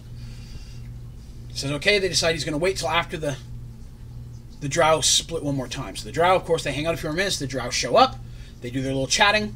says, 1.55 1.73
okay, 1.73 1.99
they 1.99 2.09
decide 2.09 2.35
he's 2.35 2.45
going 2.45 2.53
to 2.53 2.59
wait 2.59 2.77
till 2.77 2.91
after 2.91 3.17
the 3.17 3.39
the 4.61 4.69
drow 4.69 5.01
split 5.01 5.43
one 5.43 5.57
more 5.57 5.69
time. 5.69 5.97
So 5.97 6.05
the 6.05 6.13
drow, 6.13 6.37
of 6.37 6.45
course, 6.45 6.65
they 6.65 6.73
hang 6.73 6.87
out 6.87 6.93
a 6.93 6.99
few 6.99 7.09
more 7.09 7.17
minutes. 7.17 7.39
The 7.39 7.47
drow 7.47 7.71
show 7.71 7.97
up. 7.97 8.17
They 8.61 8.69
do 8.69 8.83
their 8.83 8.93
little 8.93 9.07
chatting, 9.07 9.55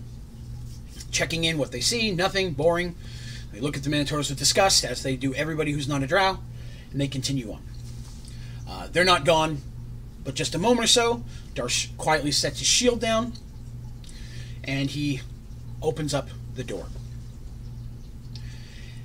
checking 1.10 1.44
in 1.44 1.58
what 1.58 1.72
they 1.72 1.80
see. 1.80 2.10
Nothing, 2.10 2.52
boring. 2.52 2.94
They 3.52 3.60
look 3.60 3.76
at 3.76 3.82
the 3.82 3.90
Minotaurs 3.90 4.30
with 4.30 4.38
disgust, 4.38 4.84
as 4.86 5.02
they 5.02 5.16
do 5.16 5.34
everybody 5.34 5.72
who's 5.72 5.88
not 5.88 6.02
a 6.02 6.06
drow 6.06 6.38
and 6.90 7.00
they 7.00 7.08
continue 7.08 7.52
on. 7.52 7.62
Uh, 8.68 8.88
they're 8.90 9.04
not 9.04 9.24
gone, 9.24 9.60
but 10.24 10.34
just 10.34 10.54
a 10.54 10.58
moment 10.58 10.84
or 10.84 10.88
so, 10.88 11.24
Darsh 11.54 11.96
quietly 11.96 12.32
sets 12.32 12.58
his 12.58 12.68
shield 12.68 13.00
down, 13.00 13.32
and 14.64 14.90
he 14.90 15.20
opens 15.82 16.12
up 16.12 16.28
the 16.54 16.64
door. 16.64 16.86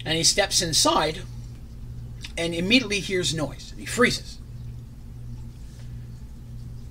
And 0.06 0.18
he 0.18 0.24
steps 0.24 0.62
inside, 0.62 1.22
and 2.38 2.54
immediately 2.54 3.00
hears 3.00 3.34
noise, 3.34 3.72
and 3.72 3.80
he 3.80 3.86
freezes. 3.86 4.38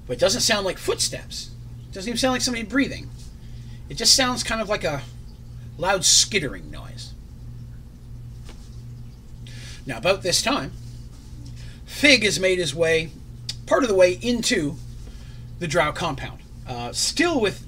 But 0.06 0.14
it 0.14 0.20
doesn't 0.20 0.40
sound 0.40 0.64
like 0.66 0.78
footsteps. 0.78 1.50
It 1.88 1.94
doesn't 1.94 2.08
even 2.08 2.18
sound 2.18 2.32
like 2.32 2.42
somebody 2.42 2.64
breathing. 2.64 3.08
It 3.88 3.94
just 3.94 4.14
sounds 4.14 4.42
kind 4.42 4.60
of 4.60 4.68
like 4.68 4.84
a 4.84 5.02
loud 5.76 6.04
skittering 6.04 6.70
noise. 6.70 7.12
Now, 9.86 9.98
about 9.98 10.22
this 10.22 10.42
time, 10.42 10.72
Fig 11.84 12.24
has 12.24 12.40
made 12.40 12.58
his 12.58 12.74
way 12.74 13.10
part 13.66 13.82
of 13.82 13.88
the 13.88 13.94
way 13.94 14.18
into 14.20 14.76
the 15.58 15.66
Drow 15.66 15.92
compound, 15.92 16.40
uh, 16.66 16.92
still 16.92 17.40
with 17.40 17.66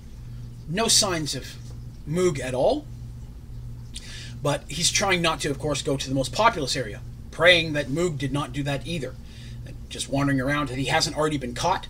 no 0.68 0.88
signs 0.88 1.34
of 1.34 1.54
Moog 2.08 2.40
at 2.40 2.54
all. 2.54 2.84
But 4.42 4.64
he's 4.68 4.90
trying 4.90 5.22
not 5.22 5.40
to, 5.40 5.50
of 5.50 5.58
course, 5.58 5.82
go 5.82 5.96
to 5.96 6.08
the 6.08 6.14
most 6.14 6.32
populous 6.32 6.76
area, 6.76 7.00
praying 7.30 7.72
that 7.72 7.88
Moog 7.88 8.18
did 8.18 8.32
not 8.32 8.52
do 8.52 8.62
that 8.62 8.86
either. 8.86 9.14
Just 9.88 10.08
wandering 10.08 10.40
around, 10.40 10.68
that 10.68 10.78
he 10.78 10.86
hasn't 10.86 11.16
already 11.16 11.38
been 11.38 11.54
caught. 11.54 11.88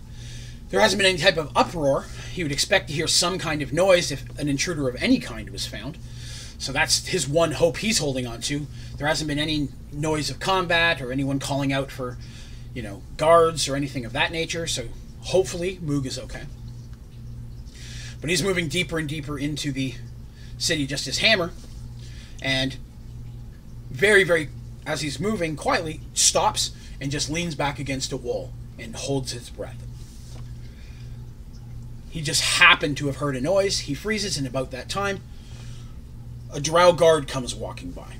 There 0.69 0.79
hasn't 0.79 0.99
been 0.99 1.07
any 1.07 1.17
type 1.17 1.37
of 1.37 1.51
uproar. 1.55 2.05
He 2.33 2.43
would 2.43 2.51
expect 2.51 2.87
to 2.87 2.93
hear 2.93 3.07
some 3.07 3.37
kind 3.37 3.61
of 3.61 3.73
noise 3.73 4.11
if 4.11 4.37
an 4.37 4.49
intruder 4.49 4.87
of 4.87 4.95
any 5.01 5.19
kind 5.19 5.49
was 5.49 5.65
found. 5.65 5.97
So 6.57 6.71
that's 6.71 7.07
his 7.07 7.27
one 7.27 7.53
hope 7.53 7.77
he's 7.77 7.99
holding 7.99 8.27
on 8.27 8.41
to. 8.41 8.67
There 8.97 9.07
hasn't 9.07 9.27
been 9.27 9.39
any 9.39 9.69
noise 9.91 10.29
of 10.29 10.39
combat 10.39 11.01
or 11.01 11.11
anyone 11.11 11.39
calling 11.39 11.71
out 11.71 11.91
for, 11.91 12.17
you 12.73 12.81
know, 12.81 13.01
guards 13.17 13.67
or 13.67 13.75
anything 13.75 14.05
of 14.05 14.13
that 14.13 14.31
nature. 14.31 14.67
So 14.67 14.87
hopefully 15.21 15.77
Moog 15.83 16.05
is 16.05 16.17
okay. 16.19 16.43
But 18.19 18.29
he's 18.29 18.43
moving 18.43 18.67
deeper 18.67 18.97
and 18.97 19.07
deeper 19.07 19.37
into 19.37 19.71
the 19.71 19.95
city, 20.57 20.87
just 20.87 21.05
his 21.05 21.19
Hammer. 21.19 21.51
And 22.41 22.77
very, 23.91 24.23
very, 24.23 24.49
as 24.85 25.01
he's 25.01 25.19
moving 25.19 25.55
quietly, 25.55 26.01
stops 26.13 26.71
and 26.99 27.11
just 27.11 27.29
leans 27.29 27.55
back 27.55 27.79
against 27.79 28.11
a 28.11 28.17
wall 28.17 28.51
and 28.79 28.95
holds 28.95 29.31
his 29.31 29.49
breath. 29.49 29.83
He 32.09 32.21
just 32.21 32.41
happened 32.41 32.97
to 32.97 33.07
have 33.07 33.17
heard 33.17 33.35
a 33.35 33.41
noise. 33.41 33.79
He 33.81 33.93
freezes, 33.93 34.37
and 34.37 34.47
about 34.47 34.71
that 34.71 34.89
time, 34.89 35.21
a 36.51 36.59
drow 36.59 36.91
guard 36.91 37.27
comes 37.27 37.53
walking 37.53 37.91
by. 37.91 38.15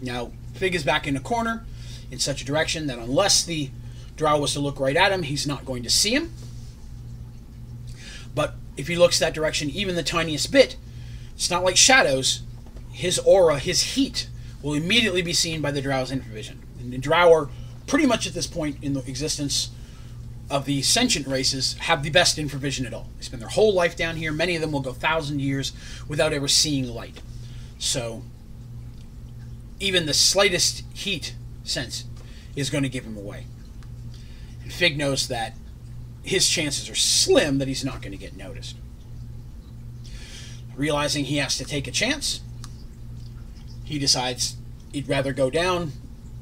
Now, 0.00 0.30
Fig 0.54 0.74
is 0.74 0.84
back 0.84 1.06
in 1.06 1.16
a 1.16 1.20
corner 1.20 1.64
in 2.10 2.18
such 2.18 2.42
a 2.42 2.44
direction 2.44 2.86
that 2.86 2.98
unless 2.98 3.44
the 3.44 3.70
drow 4.16 4.38
was 4.38 4.52
to 4.54 4.60
look 4.60 4.80
right 4.80 4.96
at 4.96 5.12
him, 5.12 5.22
he's 5.22 5.46
not 5.46 5.64
going 5.64 5.82
to 5.82 5.90
see 5.90 6.14
him. 6.14 6.32
But 8.34 8.54
if 8.76 8.88
he 8.88 8.96
looks 8.96 9.18
that 9.18 9.34
direction 9.34 9.70
even 9.70 9.94
the 9.94 10.02
tiniest 10.02 10.52
bit, 10.52 10.76
it's 11.34 11.50
not 11.50 11.64
like 11.64 11.76
shadows. 11.76 12.42
His 12.92 13.18
aura, 13.20 13.58
his 13.58 13.94
heat, 13.94 14.28
will 14.62 14.74
immediately 14.74 15.22
be 15.22 15.32
seen 15.32 15.60
by 15.60 15.70
the 15.70 15.82
drow's 15.82 16.10
infravision. 16.10 16.56
And 16.80 16.92
the 16.92 16.98
drow 16.98 17.32
are 17.32 17.48
pretty 17.86 18.06
much 18.06 18.26
at 18.26 18.34
this 18.34 18.46
point 18.46 18.78
in 18.82 18.94
the 18.94 19.00
existence 19.08 19.70
of 20.48 20.64
the 20.64 20.82
sentient 20.82 21.26
races 21.26 21.74
have 21.74 22.02
the 22.02 22.10
best 22.10 22.38
infravision 22.38 22.86
at 22.86 22.94
all. 22.94 23.08
They 23.16 23.24
spend 23.24 23.42
their 23.42 23.48
whole 23.48 23.74
life 23.74 23.96
down 23.96 24.16
here. 24.16 24.32
Many 24.32 24.54
of 24.54 24.62
them 24.62 24.72
will 24.72 24.80
go 24.80 24.92
thousand 24.92 25.40
years 25.40 25.72
without 26.08 26.32
ever 26.32 26.48
seeing 26.48 26.86
light. 26.86 27.20
So 27.78 28.22
even 29.80 30.06
the 30.06 30.14
slightest 30.14 30.84
heat 30.94 31.34
sense 31.68 32.04
is 32.54 32.70
going 32.70 32.82
to 32.82 32.88
give 32.88 33.04
him 33.04 33.16
away. 33.16 33.46
And 34.62 34.72
Fig 34.72 34.96
knows 34.96 35.28
that 35.28 35.54
his 36.22 36.48
chances 36.48 36.90
are 36.90 36.94
slim 36.94 37.58
that 37.58 37.68
he's 37.68 37.84
not 37.84 38.02
going 38.02 38.12
to 38.12 38.18
get 38.18 38.36
noticed. 38.36 38.76
Realizing 40.74 41.24
he 41.24 41.36
has 41.36 41.56
to 41.58 41.64
take 41.64 41.86
a 41.86 41.90
chance, 41.90 42.40
he 43.84 43.98
decides 43.98 44.56
he'd 44.92 45.08
rather 45.08 45.32
go 45.32 45.50
down 45.50 45.92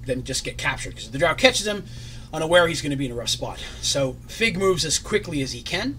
than 0.07 0.25
just 0.25 0.45
get 0.45 0.57
captured. 0.57 0.91
Because 0.91 1.11
the 1.11 1.19
drow 1.19 1.35
catches 1.35 1.67
him, 1.67 1.85
unaware 2.33 2.67
he's 2.67 2.81
going 2.81 2.91
to 2.91 2.97
be 2.97 3.07
in 3.07 3.13
a 3.13 3.15
rough 3.15 3.29
spot. 3.29 3.63
So 3.81 4.17
Fig 4.27 4.57
moves 4.57 4.85
as 4.85 4.99
quickly 4.99 5.43
as 5.43 5.53
he 5.53 5.63
can 5.63 5.99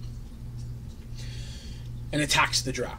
and 2.11 2.21
attacks 2.21 2.61
the 2.61 2.71
drow. 2.71 2.93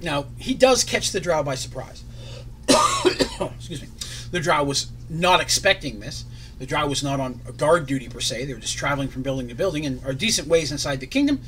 Now, 0.00 0.26
he 0.36 0.54
does 0.54 0.82
catch 0.82 1.12
the 1.12 1.20
drow 1.20 1.42
by 1.42 1.54
surprise. 1.54 2.02
Excuse 3.06 3.82
me. 3.82 3.88
The 4.32 4.40
drow 4.40 4.64
was 4.64 4.90
not 5.08 5.40
expecting 5.40 6.00
this. 6.00 6.24
The 6.58 6.66
drow 6.66 6.86
was 6.86 7.02
not 7.02 7.20
on 7.20 7.40
guard 7.56 7.86
duty 7.86 8.08
per 8.08 8.20
se. 8.20 8.46
They 8.46 8.54
were 8.54 8.60
just 8.60 8.76
traveling 8.76 9.08
from 9.08 9.22
building 9.22 9.48
to 9.48 9.54
building 9.54 9.86
and 9.86 10.04
are 10.04 10.12
decent 10.12 10.48
ways 10.48 10.72
inside 10.72 11.00
the 11.00 11.06
kingdom 11.06 11.40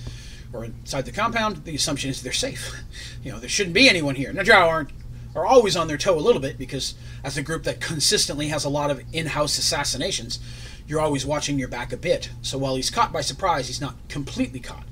or 0.53 0.64
inside 0.64 1.05
the 1.07 1.12
compound. 1.12 1.64
The 1.64 1.75
assumption 1.75 2.11
is 2.11 2.23
they're 2.23 2.33
safe. 2.33 2.75
You 3.25 3.33
know, 3.33 3.38
there 3.38 3.49
shouldn't 3.49 3.75
be 3.75 3.88
anyone 3.88 4.16
here. 4.16 4.35
Now, 4.35 4.42
drow 4.42 4.68
aren't 4.68 4.90
are 5.35 5.47
always 5.47 5.77
on 5.77 5.88
their 5.88 5.97
toe 5.97 6.16
a 6.16 6.20
little 6.20 6.40
bit 6.40 6.59
because 6.59 6.94
as 7.25 7.37
a 7.37 7.42
group 7.42 7.64
that 7.64 7.81
consistently 7.81 8.49
has 8.49 8.64
a 8.64 8.68
lot 8.68 8.90
of 8.90 9.03
in-house 9.12 9.59
assassinations, 9.59 10.38
you're 10.87 11.01
always 11.01 11.25
watching 11.25 11.59
your 11.59 11.68
back 11.68 11.92
a 11.92 11.97
bit. 11.97 12.31
So 12.42 12.59
while 12.59 12.77
he's 12.77 12.90
caught 12.90 13.12
by 13.12 13.23
surprise, 13.23 13.66
he's 13.66 13.81
not 13.81 13.97
completely 14.09 14.61
caught. 14.61 14.85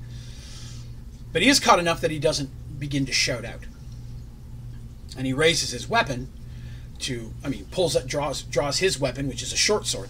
But 1.31 1.43
he 1.43 1.49
is 1.49 1.59
caught 1.59 1.79
enough 1.79 2.01
that 2.01 2.11
he 2.11 2.19
doesn't 2.19 2.49
begin 2.79 3.05
to 3.05 3.13
shout 3.13 3.45
out. 3.45 3.61
And 5.15 5.27
he 5.27 5.33
raises 5.33 5.71
his 5.71 5.87
weapon 5.87 6.29
to, 6.99 7.33
I 7.43 7.49
mean, 7.49 7.65
pulls 7.71 7.95
up, 7.95 8.07
draws, 8.07 8.43
draws 8.43 8.79
his 8.79 8.99
weapon, 8.99 9.27
which 9.27 9.41
is 9.43 9.51
a 9.53 9.57
short 9.57 9.85
sword, 9.85 10.09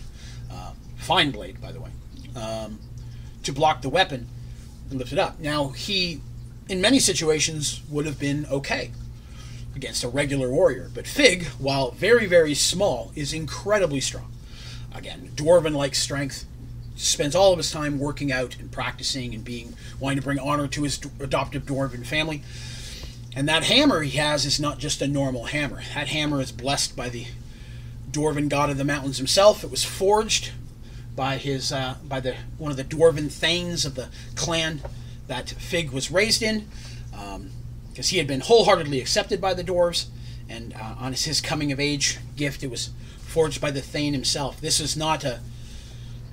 uh, 0.52 0.74
fine 0.98 1.32
blade, 1.32 1.62
by 1.62 1.72
the 1.72 1.80
way, 1.80 1.89
um, 2.36 2.80
to 3.43 3.52
block 3.52 3.82
the 3.82 3.89
weapon 3.89 4.28
and 4.89 5.00
lift 5.00 5.12
it 5.12 5.19
up. 5.19 5.39
Now, 5.39 5.69
he, 5.69 6.22
in 6.69 6.82
many 6.82 7.00
situations, 7.00 7.82
would 7.89 8.06
have 8.06 8.19
been 8.19 8.46
okay 8.52 8.91
against 9.76 10.04
a 10.04 10.08
regular 10.08 10.50
warrior. 10.50 10.89
But 10.93 11.08
Fig, 11.08 11.46
while 11.58 11.91
very, 11.91 12.26
very 12.26 12.54
small, 12.54 13.12
is 13.15 13.34
incredibly 13.34 14.00
strong. 14.00 14.32
Again, 14.93 15.32
dwarven 15.36 15.74
like 15.74 15.96
strength, 15.96 16.46
spends 16.96 17.34
all 17.36 17.52
of 17.52 17.58
his 17.58 17.72
time 17.72 17.98
working 18.00 18.32
out 18.32 18.56
and 18.60 18.72
practicing 18.72 19.34
and 19.34 19.43
being 19.43 19.74
wanting 20.00 20.19
to 20.19 20.24
bring 20.24 20.38
honor 20.38 20.67
to 20.67 20.84
his 20.84 21.00
adoptive 21.19 21.63
dwarven 21.63 22.06
family. 22.06 22.43
And 23.36 23.48
that 23.50 23.63
hammer 23.63 24.02
he 24.02 24.17
has 24.17 24.46
is 24.46 24.60
not 24.60 24.78
just 24.78 25.02
a 25.02 25.08
normal 25.08 25.46
hammer. 25.46 25.82
That 25.96 26.10
hammer 26.10 26.39
is 26.39 26.52
blessed 26.52 26.96
by 26.96 27.10
the 27.10 27.26
dwarven 28.12 28.48
god 28.48 28.69
of 28.69 28.78
the 28.78 28.84
mountains 28.84 29.17
himself. 29.17 29.63
It 29.63 29.72
was 29.72 29.84
forged 29.84 30.52
by 31.15 31.38
his 31.38 31.72
uh, 31.72 31.96
by 32.04 32.19
the 32.19 32.36
one 32.58 32.72
of 32.72 32.78
the 32.78 32.84
dwarven 32.84 33.32
thanes 33.32 33.86
of 33.86 33.96
the 33.96 34.10
clan 34.36 34.82
that 35.28 35.50
Fig 35.50 35.91
was 35.91 36.12
raised 36.12 36.43
in. 36.43 36.67
Um, 37.17 37.52
because 37.93 38.10
he 38.10 38.17
had 38.17 38.26
been 38.26 38.39
wholeheartedly 38.39 39.00
accepted 39.00 39.39
by 39.39 39.54
the 39.54 39.63
dwarves, 39.63 40.08
and 40.50 40.74
uh, 40.74 40.96
on 40.98 41.13
his 41.13 41.39
coming 41.41 41.72
of 41.72 41.80
age 41.80 42.17
gift, 42.36 42.63
it 42.63 42.72
was 42.72 42.89
forged 43.19 43.62
by 43.62 43.69
the 43.69 43.82
Thane 43.82 44.13
himself. 44.13 44.60
This 44.60 44.80
is 44.80 44.98
not 44.98 45.24
a 45.24 45.41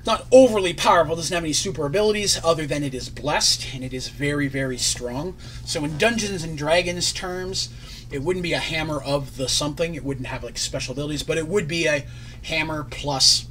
not 0.06 0.26
overly 0.32 0.72
powerful, 0.72 1.16
doesn't 1.16 1.34
have 1.34 1.44
any 1.44 1.52
super 1.52 1.86
abilities 1.86 2.40
other 2.42 2.66
than 2.66 2.82
it 2.82 2.94
is 2.94 3.08
blessed 3.08 3.74
and 3.74 3.84
it 3.84 3.92
is 3.92 4.08
very, 4.08 4.48
very 4.48 4.78
strong. 4.78 5.36
So 5.64 5.84
in 5.84 5.98
Dungeons 5.98 6.42
and 6.42 6.56
Dragons 6.56 7.12
terms, 7.12 7.68
it 8.10 8.22
wouldn't 8.22 8.42
be 8.42 8.54
a 8.54 8.58
hammer 8.58 9.00
of 9.00 9.36
the 9.36 9.48
something, 9.48 9.94
it 9.94 10.04
wouldn't 10.04 10.26
have 10.26 10.42
like 10.42 10.58
special 10.58 10.92
abilities, 10.92 11.22
but 11.22 11.38
it 11.38 11.46
would 11.46 11.68
be 11.68 11.86
a 11.86 12.06
hammer 12.42 12.84
plus 12.84 13.46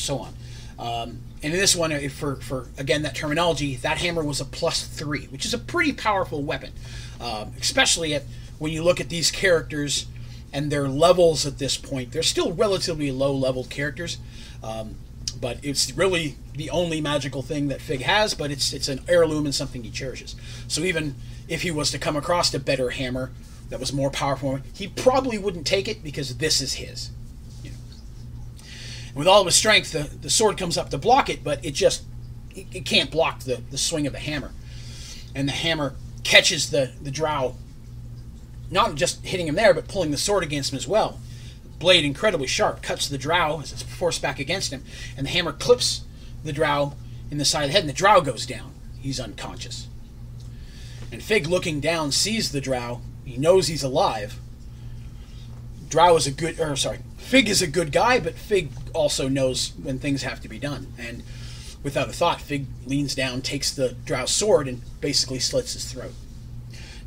so 0.00 0.18
on. 0.18 0.34
Um, 0.78 1.20
and 1.42 1.52
in 1.52 1.58
this 1.60 1.76
one, 1.76 2.08
for, 2.08 2.36
for 2.36 2.68
again 2.78 3.02
that 3.02 3.14
terminology, 3.14 3.76
that 3.76 3.98
hammer 3.98 4.24
was 4.24 4.40
a 4.40 4.44
plus 4.44 4.86
three, 4.86 5.26
which 5.26 5.44
is 5.44 5.54
a 5.54 5.58
pretty 5.58 5.92
powerful 5.92 6.42
weapon, 6.42 6.72
um, 7.20 7.52
especially 7.60 8.14
at 8.14 8.24
when 8.58 8.72
you 8.72 8.82
look 8.82 9.00
at 9.00 9.08
these 9.08 9.30
characters 9.30 10.06
and 10.52 10.70
their 10.70 10.88
levels 10.88 11.46
at 11.46 11.58
this 11.58 11.76
point. 11.76 12.12
They're 12.12 12.22
still 12.22 12.52
relatively 12.52 13.10
low 13.12 13.34
leveled 13.34 13.70
characters, 13.70 14.18
um, 14.62 14.96
but 15.40 15.58
it's 15.62 15.92
really 15.92 16.36
the 16.54 16.70
only 16.70 17.00
magical 17.00 17.42
thing 17.42 17.68
that 17.68 17.80
Fig 17.80 18.02
has. 18.02 18.34
But 18.34 18.50
it's 18.50 18.72
it's 18.72 18.88
an 18.88 19.00
heirloom 19.08 19.46
and 19.46 19.54
something 19.54 19.82
he 19.82 19.90
cherishes. 19.90 20.36
So 20.68 20.82
even 20.82 21.14
if 21.48 21.62
he 21.62 21.70
was 21.70 21.90
to 21.92 21.98
come 21.98 22.16
across 22.16 22.52
a 22.54 22.60
better 22.60 22.90
hammer 22.90 23.30
that 23.68 23.80
was 23.80 23.92
more 23.92 24.10
powerful, 24.10 24.60
he 24.74 24.88
probably 24.88 25.38
wouldn't 25.38 25.66
take 25.66 25.88
it 25.88 26.02
because 26.02 26.36
this 26.38 26.60
is 26.60 26.74
his 26.74 27.10
with 29.14 29.26
all 29.26 29.40
of 29.40 29.46
his 29.46 29.54
strength, 29.54 29.92
the, 29.92 30.04
the 30.22 30.30
sword 30.30 30.56
comes 30.56 30.76
up 30.78 30.90
to 30.90 30.98
block 30.98 31.28
it, 31.28 31.42
but 31.42 31.64
it 31.64 31.72
just 31.72 32.04
it, 32.54 32.66
it 32.72 32.86
can't 32.86 33.10
block 33.10 33.40
the, 33.40 33.56
the 33.70 33.78
swing 33.78 34.06
of 34.06 34.12
the 34.12 34.18
hammer. 34.18 34.52
And 35.34 35.48
the 35.48 35.52
hammer 35.52 35.94
catches 36.24 36.70
the, 36.70 36.92
the 37.02 37.10
drow, 37.10 37.56
not 38.70 38.94
just 38.94 39.24
hitting 39.24 39.46
him 39.46 39.54
there, 39.54 39.74
but 39.74 39.88
pulling 39.88 40.10
the 40.10 40.16
sword 40.16 40.42
against 40.42 40.72
him 40.72 40.76
as 40.76 40.86
well. 40.86 41.20
Blade 41.80 42.04
incredibly 42.04 42.46
sharp, 42.46 42.82
cuts 42.82 43.08
the 43.08 43.18
drow 43.18 43.60
as 43.60 43.72
it's 43.72 43.82
forced 43.82 44.22
back 44.22 44.38
against 44.38 44.72
him, 44.72 44.84
and 45.16 45.26
the 45.26 45.30
hammer 45.30 45.52
clips 45.52 46.02
the 46.44 46.52
drow 46.52 46.92
in 47.30 47.38
the 47.38 47.44
side 47.44 47.64
of 47.64 47.68
the 47.70 47.72
head, 47.72 47.82
and 47.82 47.88
the 47.88 47.94
drow 47.94 48.20
goes 48.20 48.46
down. 48.46 48.72
He's 49.00 49.18
unconscious. 49.18 49.88
And 51.10 51.22
Fig, 51.22 51.46
looking 51.46 51.80
down, 51.80 52.12
sees 52.12 52.52
the 52.52 52.60
drow. 52.60 53.00
He 53.24 53.36
knows 53.36 53.66
he's 53.66 53.82
alive. 53.82 54.38
Drow 55.88 56.16
is 56.16 56.26
a 56.26 56.30
good, 56.30 56.60
or 56.60 56.76
sorry, 56.76 56.98
Fig 57.16 57.48
is 57.48 57.62
a 57.62 57.66
good 57.66 57.92
guy, 57.92 58.20
but 58.20 58.34
Fig 58.34 58.70
also 58.92 59.28
knows 59.28 59.72
when 59.82 59.98
things 59.98 60.22
have 60.22 60.40
to 60.42 60.48
be 60.48 60.58
done. 60.58 60.92
And 60.98 61.22
without 61.82 62.08
a 62.08 62.12
thought, 62.12 62.40
Fig 62.40 62.66
leans 62.86 63.14
down, 63.14 63.40
takes 63.40 63.72
the 63.72 63.96
Drow's 64.04 64.30
sword, 64.30 64.68
and 64.68 64.82
basically 65.00 65.38
slits 65.38 65.72
his 65.72 65.90
throat. 65.90 66.12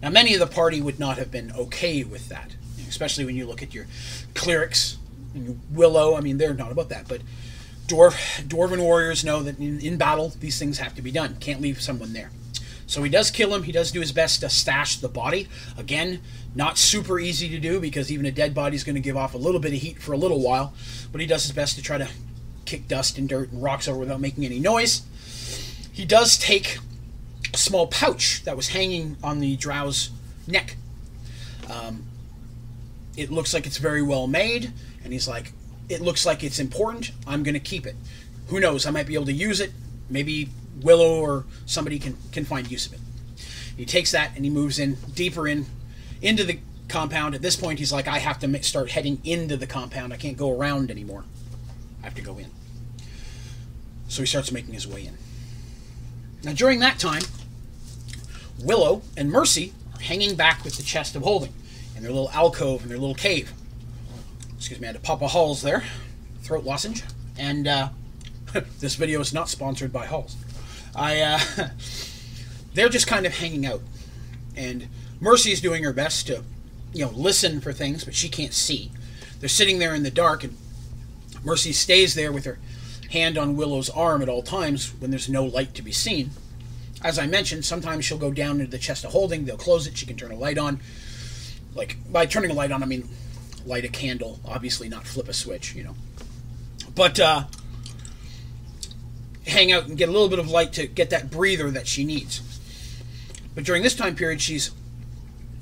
Now, 0.01 0.09
many 0.09 0.34
of 0.34 0.39
the 0.39 0.47
party 0.47 0.82
would 0.82 0.99
not 0.99 1.17
have 1.17 1.32
been 1.32 1.51
okay 1.51 2.03
with 2.03 2.28
that, 2.30 2.55
especially 2.93 3.25
when 3.25 3.35
you 3.35 3.47
look 3.47 3.63
at 3.63 3.73
your 3.73 3.87
clerics 4.35 4.97
and 5.33 5.45
your 5.45 5.55
Willow. 5.71 6.15
I 6.15 6.21
mean, 6.21 6.37
they're 6.37 6.53
not 6.53 6.71
about 6.71 6.89
that, 6.89 7.07
but 7.07 7.21
dwarf 7.87 8.43
dwarven 8.43 8.79
warriors 8.79 9.25
know 9.25 9.41
that 9.43 9.57
in, 9.59 9.79
in 9.81 9.97
battle 9.97 10.29
these 10.39 10.59
things 10.59 10.77
have 10.77 10.93
to 10.95 11.01
be 11.01 11.11
done. 11.11 11.37
Can't 11.39 11.59
leave 11.59 11.81
someone 11.81 12.13
there. 12.13 12.29
So 12.85 13.01
he 13.01 13.09
does 13.09 13.31
kill 13.31 13.55
him. 13.55 13.63
He 13.63 13.71
does 13.71 13.91
do 13.91 14.01
his 14.01 14.11
best 14.11 14.41
to 14.41 14.49
stash 14.49 14.97
the 14.97 15.09
body. 15.09 15.47
Again, 15.75 16.21
not 16.53 16.77
super 16.77 17.19
easy 17.19 17.49
to 17.49 17.57
do 17.57 17.79
because 17.79 18.11
even 18.11 18.25
a 18.27 18.31
dead 18.31 18.53
body 18.53 18.75
is 18.75 18.83
going 18.83 18.95
to 18.95 19.01
give 19.01 19.17
off 19.17 19.33
a 19.33 19.37
little 19.37 19.59
bit 19.59 19.73
of 19.73 19.79
heat 19.79 19.99
for 19.99 20.13
a 20.13 20.17
little 20.17 20.41
while. 20.41 20.73
But 21.11 21.19
he 21.19 21.25
does 21.25 21.43
his 21.43 21.53
best 21.53 21.75
to 21.77 21.81
try 21.81 21.97
to 21.97 22.07
kick 22.65 22.87
dust 22.87 23.17
and 23.17 23.27
dirt 23.27 23.51
and 23.51 23.63
rocks 23.63 23.87
over 23.87 23.97
without 23.97 24.19
making 24.19 24.45
any 24.45 24.59
noise. 24.59 25.01
He 25.91 26.05
does 26.05 26.37
take 26.37 26.77
a 27.53 27.57
small 27.57 27.87
pouch 27.87 28.43
that 28.43 28.55
was 28.55 28.69
hanging 28.69 29.17
on 29.23 29.39
the 29.39 29.55
drow's 29.55 30.11
neck. 30.47 30.75
Um, 31.69 32.03
it 33.16 33.32
looks 33.32 33.53
like 33.53 33.66
it's 33.66 33.78
very 33.78 34.01
well 34.01 34.28
made, 34.28 34.72
and 35.03 35.14
he's 35.14 35.28
like, 35.28 35.51
it 35.89 36.01
looks 36.01 36.26
like 36.26 36.43
it's 36.43 36.59
important. 36.59 37.11
I'm 37.28 37.43
going 37.43 37.53
to 37.53 37.59
keep 37.59 37.86
it. 37.86 37.95
Who 38.47 38.59
knows? 38.59 38.86
I 38.86 38.91
might 38.91 39.07
be 39.07 39.16
able 39.16 39.26
to 39.26 39.34
use 39.34 39.59
it. 39.59 39.72
Maybe 40.09 40.49
Willow 40.82 41.20
or 41.20 41.45
somebody 41.66 41.99
can, 41.99 42.18
can 42.32 42.45
find 42.45 42.70
use 42.70 42.86
of 42.86 42.93
it. 42.93 42.99
He 43.78 43.86
takes 43.86 44.11
that 44.11 44.36
and 44.36 44.45
he 44.45 44.51
moves 44.51 44.80
in 44.80 44.97
deeper 45.14 45.47
in 45.47 45.66
into 46.22 46.43
the 46.43 46.59
compound. 46.88 47.36
At 47.36 47.41
this 47.41 47.55
point, 47.55 47.80
he's 47.80 47.91
like, 47.91 48.07
I 48.07 48.20
have 48.20 48.39
to 48.39 48.64
start 48.64 48.91
heading 48.91 49.20
into 49.24 49.57
the 49.57 49.68
compound. 49.68 50.14
I 50.14 50.18
can't 50.18 50.38
go 50.38 50.51
around 50.51 50.91
anymore. 50.91 51.24
I 52.01 52.05
have 52.05 52.16
to 52.16 52.22
go 52.22 52.38
in. 52.38 52.51
So 54.07 54.22
he 54.22 54.26
starts 54.26 54.51
making 54.51 54.74
his 54.74 54.88
way 54.88 55.05
in. 55.05 55.18
Now, 56.43 56.53
during 56.53 56.80
that 56.80 56.99
time, 56.99 57.24
Willow 58.59 59.01
and 59.18 59.32
Mercy 59.32 59.74
are 59.95 60.01
hanging 60.01 60.36
back 60.36 60.64
with 60.64 60.78
the 60.78 60.84
chest 60.84 61.16
of 61.16 61.24
holding. 61.24 61.53
In 61.95 62.03
their 62.03 62.11
little 62.11 62.29
alcove 62.31 62.83
in 62.83 62.89
their 62.89 62.97
little 62.97 63.15
cave. 63.15 63.51
Excuse 64.57 64.79
me, 64.79 64.87
I 64.87 64.91
had 64.91 64.95
to 64.95 65.01
pop 65.01 65.21
a 65.21 65.27
Halls 65.27 65.61
there, 65.61 65.83
throat 66.41 66.63
lozenge, 66.63 67.03
and 67.37 67.67
uh, 67.67 67.89
this 68.79 68.95
video 68.95 69.19
is 69.19 69.33
not 69.33 69.49
sponsored 69.49 69.91
by 69.91 70.05
Halls. 70.05 70.35
I 70.95 71.21
uh, 71.21 71.39
they're 72.73 72.89
just 72.89 73.07
kind 73.07 73.25
of 73.25 73.37
hanging 73.37 73.65
out, 73.65 73.81
and 74.55 74.87
Mercy's 75.19 75.61
doing 75.61 75.83
her 75.83 75.93
best 75.93 76.27
to, 76.27 76.43
you 76.93 77.05
know, 77.05 77.11
listen 77.11 77.61
for 77.61 77.73
things, 77.73 78.03
but 78.03 78.15
she 78.15 78.29
can't 78.29 78.53
see. 78.53 78.91
They're 79.39 79.49
sitting 79.49 79.79
there 79.79 79.93
in 79.93 80.03
the 80.03 80.11
dark, 80.11 80.43
and 80.43 80.55
Mercy 81.43 81.73
stays 81.73 82.15
there 82.15 82.31
with 82.31 82.45
her 82.45 82.59
hand 83.11 83.37
on 83.37 83.55
Willow's 83.55 83.89
arm 83.89 84.21
at 84.21 84.29
all 84.29 84.41
times 84.41 84.93
when 84.99 85.11
there's 85.11 85.29
no 85.29 85.43
light 85.43 85.73
to 85.75 85.81
be 85.81 85.91
seen. 85.91 86.31
As 87.03 87.19
I 87.19 87.27
mentioned, 87.27 87.65
sometimes 87.65 88.05
she'll 88.05 88.17
go 88.17 88.31
down 88.31 88.59
into 88.59 88.71
the 88.71 88.77
chest 88.77 89.03
of 89.03 89.11
holding, 89.11 89.45
they'll 89.45 89.57
close 89.57 89.85
it, 89.85 89.97
she 89.97 90.05
can 90.05 90.15
turn 90.15 90.31
a 90.31 90.37
light 90.37 90.57
on. 90.57 90.79
Like, 91.76 91.97
by 92.11 92.26
turning 92.26 92.51
a 92.51 92.53
light 92.53 92.71
on, 92.71 92.84
I 92.84 92.86
mean 92.86 93.07
light 93.65 93.86
a 93.86 93.89
candle, 93.89 94.39
obviously 94.45 94.89
not 94.89 95.07
flip 95.07 95.30
a 95.30 95.34
switch, 95.34 95.74
you 95.76 95.84
know. 95.84 95.95
But, 96.95 97.19
uh, 97.19 97.45
hang 99.47 99.71
out 99.71 99.88
and 99.88 99.97
get 99.97 100.09
a 100.09 100.11
little 100.11 100.30
bit 100.30 100.39
of 100.39 100.49
light 100.49 100.74
to 100.74 100.88
get 100.88 101.09
that 101.09 101.32
breather 101.32 101.69
that 101.71 101.88
she 101.88 102.03
needs. 102.05 102.41
But 103.55 103.63
during 103.63 103.84
this 103.84 103.95
time 103.95 104.15
period, 104.15 104.41
she's, 104.41 104.71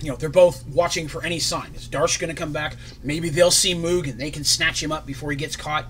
you 0.02 0.10
know, 0.10 0.16
they're 0.16 0.30
both 0.30 0.66
watching 0.68 1.08
for 1.08 1.24
any 1.24 1.40
sign. 1.40 1.74
Is 1.76 1.88
Darsh 1.88 2.20
going 2.20 2.34
to 2.34 2.40
come 2.40 2.54
back? 2.54 2.76
Maybe 3.04 3.30
they'll 3.30 3.52
see 3.52 3.74
Moog 3.74 4.10
and 4.10 4.20
they 4.20 4.32
can 4.32 4.44
snatch 4.44 4.82
him 4.82 4.92
up 4.92 5.06
before 5.06 5.32
he 5.32 5.38
gets 5.38 5.56
caught. 5.56 5.88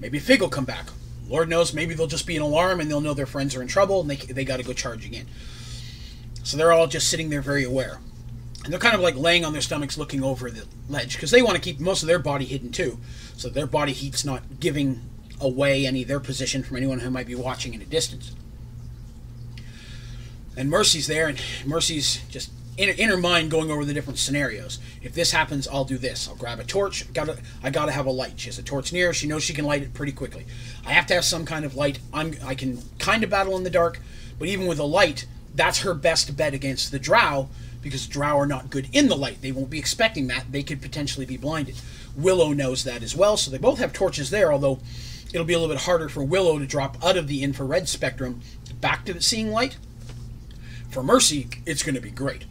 Maybe 0.00 0.18
Fig 0.18 0.40
will 0.40 0.48
come 0.48 0.64
back. 0.64 0.86
Lord 1.28 1.48
knows, 1.48 1.72
maybe 1.72 1.94
they'll 1.94 2.06
just 2.06 2.26
be 2.26 2.36
an 2.36 2.42
alarm 2.42 2.80
and 2.80 2.90
they'll 2.90 3.00
know 3.00 3.14
their 3.14 3.26
friends 3.26 3.56
are 3.56 3.62
in 3.62 3.68
trouble 3.68 4.00
and 4.00 4.10
they, 4.10 4.16
they 4.16 4.44
got 4.44 4.58
to 4.58 4.62
go 4.62 4.72
charging 4.72 5.14
in. 5.14 5.26
So 6.42 6.56
they're 6.56 6.72
all 6.72 6.86
just 6.86 7.08
sitting 7.08 7.30
there 7.30 7.40
very 7.40 7.64
aware. 7.64 7.98
And 8.64 8.72
they're 8.72 8.80
kind 8.80 8.94
of 8.94 9.02
like 9.02 9.14
laying 9.14 9.44
on 9.44 9.52
their 9.52 9.62
stomachs 9.62 9.98
looking 9.98 10.22
over 10.22 10.50
the 10.50 10.66
ledge 10.88 11.14
because 11.14 11.30
they 11.30 11.42
want 11.42 11.54
to 11.56 11.60
keep 11.60 11.78
most 11.78 12.02
of 12.02 12.08
their 12.08 12.18
body 12.18 12.46
hidden 12.46 12.72
too. 12.72 12.98
So 13.36 13.50
their 13.50 13.66
body 13.66 13.92
heat's 13.92 14.24
not 14.24 14.58
giving 14.58 15.02
away 15.38 15.86
any 15.86 16.02
of 16.02 16.08
their 16.08 16.20
position 16.20 16.62
from 16.62 16.78
anyone 16.78 17.00
who 17.00 17.10
might 17.10 17.26
be 17.26 17.34
watching 17.34 17.74
in 17.74 17.82
a 17.82 17.84
distance. 17.84 18.34
And 20.56 20.70
Mercy's 20.70 21.06
there, 21.06 21.28
and 21.28 21.40
Mercy's 21.66 22.22
just 22.30 22.50
in, 22.78 22.88
in 22.88 23.10
her 23.10 23.16
mind 23.16 23.50
going 23.50 23.70
over 23.70 23.84
the 23.84 23.92
different 23.92 24.18
scenarios. 24.18 24.78
If 25.02 25.12
this 25.12 25.32
happens, 25.32 25.68
I'll 25.68 25.84
do 25.84 25.98
this. 25.98 26.28
I'll 26.28 26.36
grab 26.36 26.58
a 26.58 26.64
torch. 26.64 27.12
Gotta, 27.12 27.38
I 27.62 27.70
gotta 27.70 27.92
have 27.92 28.06
a 28.06 28.10
light. 28.10 28.40
She 28.40 28.48
has 28.48 28.58
a 28.58 28.62
torch 28.62 28.92
near. 28.92 29.12
She 29.12 29.26
knows 29.26 29.42
she 29.42 29.52
can 29.52 29.64
light 29.64 29.82
it 29.82 29.92
pretty 29.92 30.12
quickly. 30.12 30.46
I 30.86 30.92
have 30.92 31.06
to 31.06 31.14
have 31.14 31.24
some 31.24 31.44
kind 31.44 31.64
of 31.64 31.74
light. 31.74 31.98
I'm, 32.12 32.34
I 32.44 32.54
can 32.54 32.80
kind 32.98 33.22
of 33.24 33.30
battle 33.30 33.56
in 33.56 33.64
the 33.64 33.70
dark, 33.70 33.98
but 34.38 34.48
even 34.48 34.66
with 34.66 34.78
a 34.78 34.84
light, 34.84 35.26
that's 35.54 35.80
her 35.80 35.94
best 35.94 36.36
bet 36.36 36.54
against 36.54 36.90
the 36.90 36.98
Drow 36.98 37.48
because 37.84 38.08
Drow 38.08 38.36
are 38.38 38.46
not 38.46 38.70
good 38.70 38.88
in 38.92 39.06
the 39.08 39.16
light. 39.16 39.40
They 39.42 39.52
won't 39.52 39.70
be 39.70 39.78
expecting 39.78 40.26
that. 40.26 40.50
They 40.50 40.64
could 40.64 40.82
potentially 40.82 41.26
be 41.26 41.36
blinded. 41.36 41.76
Willow 42.16 42.52
knows 42.52 42.82
that 42.82 43.02
as 43.04 43.14
well, 43.14 43.36
so 43.36 43.50
they 43.50 43.58
both 43.58 43.78
have 43.78 43.92
torches 43.92 44.30
there, 44.30 44.52
although 44.52 44.80
it'll 45.32 45.44
be 45.44 45.52
a 45.52 45.58
little 45.58 45.72
bit 45.72 45.84
harder 45.84 46.08
for 46.08 46.24
Willow 46.24 46.58
to 46.58 46.66
drop 46.66 46.96
out 47.04 47.16
of 47.16 47.28
the 47.28 47.44
infrared 47.44 47.88
spectrum 47.88 48.40
back 48.80 49.04
to 49.04 49.20
seeing 49.22 49.52
light. 49.52 49.76
For 50.90 51.02
Mercy, 51.02 51.48
it's 51.66 51.82
going 51.82 51.94
to 51.94 52.00
be 52.00 52.10
great. 52.10 52.44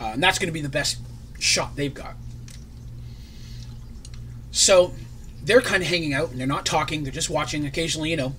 Uh, 0.00 0.12
and 0.12 0.22
that's 0.22 0.38
going 0.38 0.48
to 0.48 0.52
be 0.52 0.60
the 0.60 0.68
best 0.68 0.98
shot 1.38 1.76
they've 1.76 1.92
got. 1.92 2.14
So 4.50 4.92
they're 5.42 5.60
kind 5.60 5.82
of 5.82 5.88
hanging 5.88 6.14
out 6.14 6.30
and 6.30 6.38
they're 6.38 6.46
not 6.46 6.66
talking. 6.66 7.02
They're 7.02 7.12
just 7.12 7.30
watching. 7.30 7.64
Occasionally, 7.66 8.10
you 8.10 8.16
know, 8.16 8.34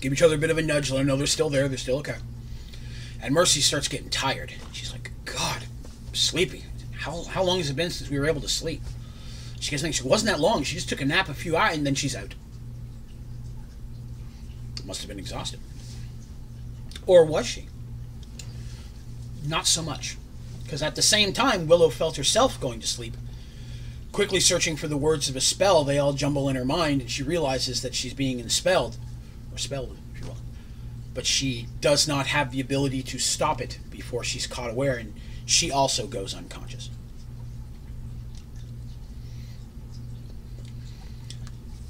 give 0.00 0.12
each 0.12 0.22
other 0.22 0.36
a 0.36 0.38
bit 0.38 0.50
of 0.50 0.58
a 0.58 0.62
nudge, 0.62 0.90
let 0.90 0.98
them 0.98 1.06
know 1.06 1.16
they're 1.16 1.26
still 1.26 1.50
there. 1.50 1.68
They're 1.68 1.78
still 1.78 1.98
okay. 1.98 2.16
And 3.20 3.34
Mercy 3.34 3.60
starts 3.60 3.88
getting 3.88 4.10
tired. 4.10 4.52
She's 4.72 4.92
like, 4.92 4.97
God, 5.38 5.62
I'm 6.08 6.14
sleepy. 6.14 6.64
How, 6.96 7.22
how 7.22 7.44
long 7.44 7.58
has 7.58 7.70
it 7.70 7.76
been 7.76 7.90
since 7.90 8.10
we 8.10 8.18
were 8.18 8.26
able 8.26 8.40
to 8.40 8.48
sleep? 8.48 8.82
She 9.60 9.70
gets 9.70 9.82
thinking, 9.82 10.02
she 10.02 10.08
wasn't 10.08 10.32
that 10.32 10.40
long. 10.40 10.64
She 10.64 10.74
just 10.74 10.88
took 10.88 11.00
a 11.00 11.04
nap 11.04 11.28
a 11.28 11.34
few 11.34 11.56
hours 11.56 11.76
and 11.76 11.86
then 11.86 11.94
she's 11.94 12.16
out. 12.16 12.34
Must 14.84 15.00
have 15.00 15.08
been 15.08 15.18
exhausted. 15.18 15.60
Or 17.06 17.24
was 17.24 17.46
she? 17.46 17.66
Not 19.46 19.66
so 19.66 19.82
much. 19.82 20.16
Because 20.64 20.82
at 20.82 20.96
the 20.96 21.02
same 21.02 21.32
time, 21.32 21.68
Willow 21.68 21.90
felt 21.90 22.16
herself 22.16 22.60
going 22.60 22.80
to 22.80 22.86
sleep. 22.86 23.14
Quickly 24.12 24.40
searching 24.40 24.76
for 24.76 24.88
the 24.88 24.96
words 24.96 25.28
of 25.28 25.36
a 25.36 25.40
spell, 25.40 25.84
they 25.84 25.98
all 25.98 26.14
jumble 26.14 26.48
in 26.48 26.56
her 26.56 26.64
mind, 26.64 27.02
and 27.02 27.10
she 27.10 27.22
realizes 27.22 27.82
that 27.82 27.94
she's 27.94 28.14
being 28.14 28.40
inspelled, 28.40 28.96
Or 29.52 29.58
spelled, 29.58 29.96
if 30.14 30.20
you 30.20 30.26
will. 30.26 30.38
But 31.14 31.26
she 31.26 31.68
does 31.80 32.08
not 32.08 32.26
have 32.26 32.50
the 32.50 32.60
ability 32.60 33.02
to 33.04 33.18
stop 33.18 33.60
it 33.60 33.78
before 33.90 34.24
she's 34.24 34.46
caught 34.46 34.70
aware, 34.70 34.96
and 34.96 35.14
she 35.48 35.70
also 35.70 36.06
goes 36.06 36.34
unconscious. 36.34 36.90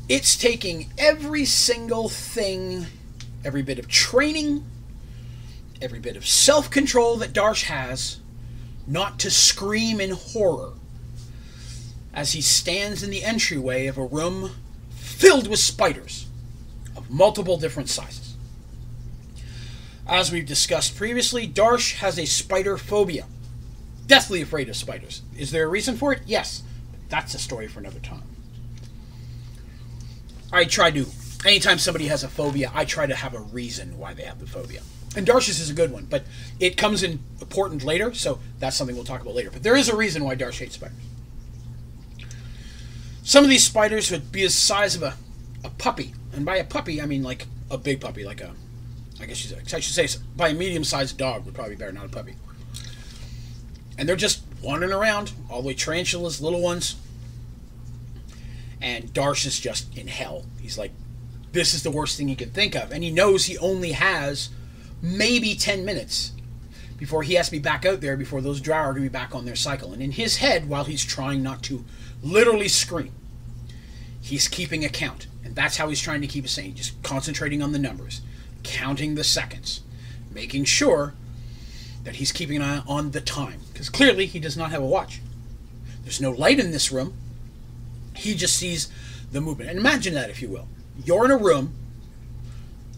It's 0.08 0.36
taking 0.36 0.92
every 0.96 1.44
single 1.44 2.08
thing, 2.08 2.86
every 3.44 3.62
bit 3.62 3.80
of 3.80 3.88
training, 3.88 4.64
every 5.82 5.98
bit 5.98 6.16
of 6.16 6.24
self 6.24 6.70
control 6.70 7.16
that 7.16 7.32
Darsh 7.32 7.64
has, 7.64 8.20
not 8.86 9.18
to 9.18 9.30
scream 9.30 10.00
in 10.00 10.12
horror 10.12 10.74
as 12.14 12.32
he 12.32 12.40
stands 12.40 13.02
in 13.02 13.10
the 13.10 13.24
entryway 13.24 13.86
of 13.86 13.98
a 13.98 14.04
room 14.04 14.52
filled 14.90 15.48
with 15.48 15.58
spiders 15.58 16.26
of 16.96 17.10
multiple 17.10 17.56
different 17.56 17.88
sizes. 17.88 18.36
As 20.06 20.30
we've 20.30 20.46
discussed 20.46 20.96
previously, 20.96 21.46
Darsh 21.46 21.96
has 21.96 22.20
a 22.20 22.24
spider 22.24 22.78
phobia. 22.78 23.26
Deathly 24.08 24.42
afraid 24.42 24.68
of 24.68 24.74
spiders. 24.74 25.22
Is 25.36 25.52
there 25.52 25.64
a 25.64 25.68
reason 25.68 25.96
for 25.96 26.12
it? 26.12 26.22
Yes. 26.26 26.62
But 26.90 27.08
that's 27.08 27.34
a 27.34 27.38
story 27.38 27.68
for 27.68 27.78
another 27.78 28.00
time. 28.00 28.22
I 30.50 30.64
try 30.64 30.90
to, 30.90 31.06
anytime 31.44 31.78
somebody 31.78 32.06
has 32.06 32.24
a 32.24 32.28
phobia, 32.28 32.72
I 32.74 32.86
try 32.86 33.06
to 33.06 33.14
have 33.14 33.34
a 33.34 33.40
reason 33.40 33.98
why 33.98 34.14
they 34.14 34.22
have 34.22 34.40
the 34.40 34.46
phobia. 34.46 34.80
And 35.14 35.26
Darsh's 35.26 35.60
is 35.60 35.68
a 35.68 35.74
good 35.74 35.92
one, 35.92 36.06
but 36.06 36.24
it 36.58 36.76
comes 36.76 37.02
in 37.02 37.20
important 37.40 37.84
later, 37.84 38.14
so 38.14 38.40
that's 38.58 38.76
something 38.76 38.96
we'll 38.96 39.04
talk 39.04 39.20
about 39.20 39.34
later. 39.34 39.50
But 39.50 39.62
there 39.62 39.76
is 39.76 39.90
a 39.90 39.96
reason 39.96 40.24
why 40.24 40.36
Darsh 40.36 40.58
hates 40.58 40.74
spiders. 40.76 40.96
Some 43.22 43.44
of 43.44 43.50
these 43.50 43.64
spiders 43.64 44.10
would 44.10 44.32
be 44.32 44.44
the 44.44 44.50
size 44.50 44.96
of 44.96 45.02
a, 45.02 45.14
a 45.62 45.68
puppy, 45.68 46.14
and 46.32 46.46
by 46.46 46.56
a 46.56 46.64
puppy 46.64 47.02
I 47.02 47.04
mean 47.04 47.22
like 47.22 47.46
a 47.70 47.76
big 47.76 48.00
puppy, 48.00 48.24
like 48.24 48.40
a, 48.40 48.52
I 49.20 49.26
guess 49.26 49.52
I 49.74 49.80
should 49.80 49.94
say 49.94 50.18
by 50.34 50.48
a 50.48 50.54
medium-sized 50.54 51.18
dog 51.18 51.44
would 51.44 51.54
probably 51.54 51.74
be 51.74 51.80
better, 51.80 51.92
not 51.92 52.06
a 52.06 52.08
puppy. 52.08 52.36
And 53.98 54.08
they're 54.08 54.16
just 54.16 54.42
wandering 54.62 54.92
around, 54.92 55.32
all 55.50 55.60
the 55.60 55.68
way 55.68 55.74
tarantulas, 55.74 56.40
little 56.40 56.62
ones, 56.62 56.96
and 58.80 59.06
Darsh 59.12 59.44
is 59.44 59.58
just 59.58 59.96
in 59.98 60.06
hell. 60.06 60.46
He's 60.60 60.78
like, 60.78 60.92
this 61.52 61.74
is 61.74 61.82
the 61.82 61.90
worst 61.90 62.16
thing 62.16 62.28
he 62.28 62.36
could 62.36 62.54
think 62.54 62.74
of. 62.74 62.92
And 62.92 63.02
he 63.02 63.10
knows 63.10 63.46
he 63.46 63.58
only 63.58 63.92
has 63.92 64.50
maybe 65.02 65.54
10 65.54 65.84
minutes 65.84 66.32
before 66.96 67.22
he 67.22 67.34
has 67.34 67.46
to 67.46 67.52
be 67.52 67.58
back 67.58 67.86
out 67.86 68.00
there 68.00 68.16
before 68.16 68.40
those 68.40 68.60
drow 68.60 68.76
are 68.76 68.92
going 68.92 69.04
to 69.04 69.08
be 69.10 69.12
back 69.12 69.34
on 69.34 69.44
their 69.44 69.56
cycle. 69.56 69.92
And 69.92 70.02
in 70.02 70.12
his 70.12 70.36
head, 70.36 70.68
while 70.68 70.84
he's 70.84 71.04
trying 71.04 71.42
not 71.42 71.62
to 71.64 71.84
literally 72.22 72.68
scream, 72.68 73.12
he's 74.20 74.48
keeping 74.48 74.84
a 74.84 74.88
count. 74.88 75.26
And 75.44 75.54
that's 75.54 75.76
how 75.76 75.88
he's 75.88 76.00
trying 76.00 76.20
to 76.20 76.26
keep 76.26 76.44
it 76.44 76.50
sane, 76.50 76.74
just 76.74 77.00
concentrating 77.02 77.62
on 77.62 77.72
the 77.72 77.78
numbers, 77.78 78.20
counting 78.62 79.14
the 79.14 79.24
seconds, 79.24 79.80
making 80.32 80.64
sure 80.64 81.14
that 82.04 82.16
he's 82.16 82.32
keeping 82.32 82.56
an 82.56 82.62
eye 82.62 82.82
on 82.86 83.12
the 83.12 83.20
time. 83.20 83.60
Because 83.78 83.90
clearly 83.90 84.26
he 84.26 84.40
does 84.40 84.56
not 84.56 84.72
have 84.72 84.82
a 84.82 84.86
watch. 84.86 85.20
There's 86.02 86.20
no 86.20 86.32
light 86.32 86.58
in 86.58 86.72
this 86.72 86.90
room. 86.90 87.14
He 88.16 88.34
just 88.34 88.56
sees 88.56 88.88
the 89.30 89.40
movement. 89.40 89.70
And 89.70 89.78
imagine 89.78 90.14
that, 90.14 90.30
if 90.30 90.42
you 90.42 90.48
will. 90.48 90.66
You're 91.04 91.24
in 91.24 91.30
a 91.30 91.36
room, 91.36 91.74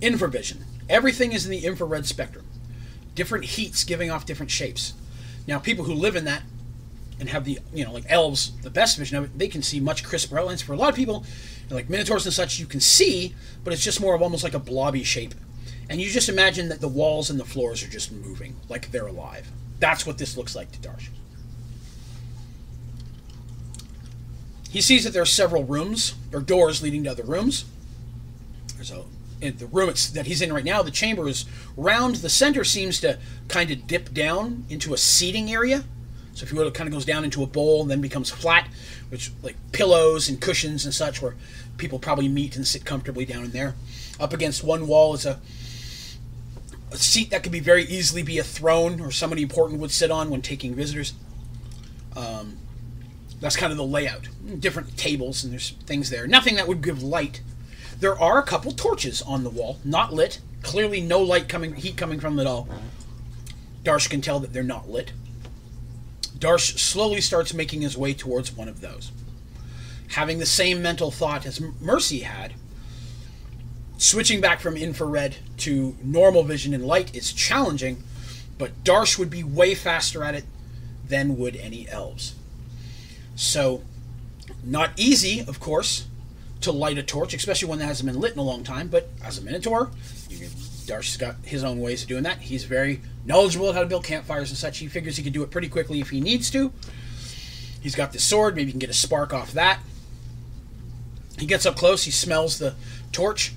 infravision. 0.01 0.62
Everything 0.89 1.33
is 1.33 1.45
in 1.45 1.51
the 1.51 1.66
infrared 1.66 2.07
spectrum. 2.07 2.47
Different 3.14 3.45
heats 3.45 3.85
giving 3.85 4.11
off 4.11 4.24
different 4.24 4.51
shapes. 4.51 4.95
Now, 5.47 5.59
people 5.59 5.85
who 5.85 5.93
live 5.93 6.16
in 6.16 6.24
that 6.24 6.45
and 7.18 7.28
have 7.28 7.45
the, 7.45 7.59
you 7.74 7.85
know, 7.85 7.93
like 7.93 8.07
elves, 8.09 8.59
the 8.62 8.70
best 8.70 8.97
vision 8.97 9.18
of 9.18 9.24
it, 9.24 9.39
they 9.39 9.49
can 9.49 9.61
see 9.61 9.81
much 9.81 10.03
crisper 10.03 10.39
outlines. 10.39 10.62
For 10.62 10.72
a 10.72 10.76
lot 10.76 10.89
of 10.89 10.97
people, 10.97 11.26
like 11.68 11.91
minotaurs 11.91 12.24
and 12.24 12.33
such, 12.33 12.59
you 12.59 12.64
can 12.64 12.81
see, 12.81 13.35
but 13.64 13.74
it's 13.74 13.85
just 13.85 14.01
more 14.01 14.14
of 14.14 14.22
almost 14.22 14.45
like 14.45 14.55
a 14.55 14.59
blobby 14.59 15.05
shape. 15.05 15.35
And 15.91 16.01
you 16.01 16.09
just 16.09 16.31
imagine 16.31 16.70
that 16.70 16.81
the 16.81 16.89
walls 16.89 17.28
and 17.28 17.39
the 17.39 17.45
floors 17.45 17.83
are 17.83 17.91
just 17.91 18.11
moving, 18.11 18.57
like 18.70 18.93
they're 18.93 19.09
alive. 19.09 19.51
That's 19.81 20.07
what 20.07 20.18
this 20.18 20.37
looks 20.37 20.55
like 20.55 20.70
to 20.72 20.78
Darsh. 20.78 21.09
He 24.70 24.81
sees 24.81 25.03
that 25.03 25.12
there 25.12 25.22
are 25.22 25.26
several 25.26 25.64
rooms 25.64 26.14
or 26.33 26.41
doors 26.41 26.81
leading 26.81 27.03
to 27.05 27.11
other 27.11 27.24
rooms. 27.24 27.64
A 28.81 29.03
in 29.41 29.57
the 29.57 29.66
room 29.66 29.89
that 30.12 30.26
he's 30.26 30.43
in 30.43 30.53
right 30.53 30.64
now. 30.64 30.83
The 30.83 30.91
chamber 30.91 31.26
is 31.28 31.45
round. 31.76 32.16
The 32.16 32.28
center 32.28 32.64
seems 32.64 33.01
to 33.01 33.18
kind 33.49 33.70
of 33.70 33.87
dip 33.87 34.12
down 34.12 34.64
into 34.68 34.95
a 34.95 34.99
seating 34.99 35.51
area. 35.51 35.85
So 36.35 36.45
if 36.45 36.53
you 36.53 36.59
will, 36.59 36.68
it 36.68 36.74
kind 36.74 36.89
of 36.89 36.93
goes 36.93 37.05
down 37.05 37.24
into 37.24 37.43
a 37.43 37.47
bowl 37.47 37.83
and 37.83 37.91
then 37.91 38.01
becomes 38.01 38.31
flat, 38.31 38.68
which 39.09 39.33
like 39.43 39.57
pillows 39.72 40.28
and 40.28 40.41
cushions 40.41 40.85
and 40.85 40.95
such, 40.95 41.20
where 41.20 41.37
people 41.76 41.99
probably 41.99 42.28
meet 42.28 42.57
and 42.57 42.66
sit 42.66 42.85
comfortably 42.85 43.24
down 43.24 43.45
in 43.45 43.51
there. 43.51 43.74
Up 44.18 44.33
against 44.33 44.62
one 44.62 44.87
wall 44.87 45.14
is 45.14 45.26
a 45.26 45.41
a 46.91 46.97
seat 46.97 47.30
that 47.30 47.43
could 47.43 47.53
be 47.53 47.61
very 47.61 47.84
easily 47.84 48.22
be 48.22 48.38
a 48.38 48.45
throne 48.45 49.01
or 49.01 49.11
somebody 49.11 49.43
important 49.43 49.80
would 49.80 49.91
sit 49.91 50.11
on 50.11 50.30
when 50.30 50.43
taking 50.43 50.74
visitors. 50.74 51.14
Um, 52.16 52.59
that's 53.41 53.57
kind 53.57 53.72
of 53.72 53.78
the 53.78 53.84
layout. 53.84 54.28
Different 54.59 54.97
tables 54.97 55.45
and 55.45 55.53
there's 55.53 55.70
things 55.86 56.11
there. 56.11 56.26
Nothing 56.26 56.57
that 56.57 56.68
would 56.68 56.82
give 56.82 57.03
light. 57.03 57.41
There 57.99 58.18
are 58.18 58.38
a 58.38 58.43
couple 58.43 58.72
torches 58.72 59.22
on 59.22 59.45
the 59.45 59.51
wall, 59.51 59.78
not 59.84 60.12
lit. 60.12 60.41
Clearly, 60.62 61.01
no 61.01 61.20
light 61.20 61.49
coming, 61.49 61.74
heat 61.74 61.97
coming 61.97 62.20
from 62.20 62.36
them 62.36 62.47
at 62.47 62.51
all. 62.51 62.68
Darsh 63.84 64.11
can 64.11 64.20
tell 64.20 64.41
that 64.41 64.53
they're 64.53 64.62
not 64.62 64.91
lit. 64.91 65.12
Darsh 66.38 66.78
slowly 66.78 67.20
starts 67.20 67.55
making 67.55 67.82
his 67.82 67.97
way 67.97 68.14
towards 68.14 68.53
one 68.53 68.68
of 68.68 68.80
those. 68.80 69.12
Having 70.09 70.38
the 70.38 70.47
same 70.47 70.82
mental 70.82 71.11
thought 71.11 71.47
as 71.47 71.61
Mercy 71.80 72.20
had, 72.20 72.55
switching 74.01 74.40
back 74.40 74.61
from 74.61 74.76
infrared 74.76 75.36
to 75.59 75.94
normal 76.03 76.42
vision 76.42 76.72
and 76.72 76.84
light 76.84 77.14
is 77.14 77.32
challenging, 77.34 78.03
but 78.57 78.82
Darsh 78.82 79.18
would 79.18 79.28
be 79.28 79.44
way 79.44 79.74
faster 79.74 80.24
at 80.24 80.34
it 80.34 80.44
than 81.07 81.36
would 81.36 81.55
any 81.57 81.86
elves. 81.88 82.34
So, 83.36 83.82
not 84.64 84.92
easy, 84.96 85.40
of 85.40 85.61
course, 85.61 86.07
to 86.62 86.72
light 86.72 86.96
a 86.96 87.03
torch, 87.03 87.34
especially 87.34 87.68
one 87.68 87.78
that 87.78 87.86
hasn't 87.86 88.11
been 88.11 88.18
lit 88.18 88.32
in 88.32 88.38
a 88.38 88.42
long 88.42 88.64
time. 88.64 88.88
But 88.88 89.11
as 89.22 89.36
a 89.36 89.42
Minotaur, 89.42 89.90
can, 90.28 90.48
Darsh's 90.86 91.18
got 91.18 91.36
his 91.42 91.62
own 91.62 91.78
ways 91.78 92.03
of 92.03 92.09
doing 92.09 92.22
that. 92.22 92.38
He's 92.38 92.64
very 92.64 93.03
knowledgeable 93.26 93.68
of 93.68 93.74
how 93.74 93.82
to 93.82 93.88
build 93.88 94.05
campfires 94.05 94.48
and 94.48 94.57
such. 94.57 94.78
He 94.78 94.88
figures 94.88 95.18
he 95.18 95.22
can 95.22 95.32
do 95.32 95.42
it 95.42 95.51
pretty 95.51 95.68
quickly 95.68 96.01
if 96.01 96.09
he 96.09 96.22
needs 96.22 96.51
to. 96.53 96.72
He's 97.82 97.94
got 97.94 98.12
the 98.12 98.18
sword. 98.18 98.57
Maybe 98.57 98.66
he 98.66 98.72
can 98.72 98.78
get 98.78 98.90
a 98.90 98.94
spark 98.94 99.34
off 99.34 99.53
that. 99.53 99.80
He 101.38 101.44
gets 101.44 101.66
up 101.66 101.76
close. 101.76 102.05
He 102.05 102.11
smells 102.11 102.59
the 102.59 102.74
torch 103.12 103.55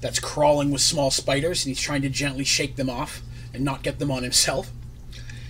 that's 0.00 0.20
crawling 0.20 0.70
with 0.70 0.80
small 0.80 1.10
spiders, 1.10 1.64
and 1.64 1.74
he's 1.74 1.82
trying 1.82 2.02
to 2.02 2.08
gently 2.08 2.44
shake 2.44 2.76
them 2.76 2.88
off 2.88 3.22
and 3.52 3.64
not 3.64 3.82
get 3.82 3.98
them 3.98 4.10
on 4.10 4.22
himself. 4.22 4.70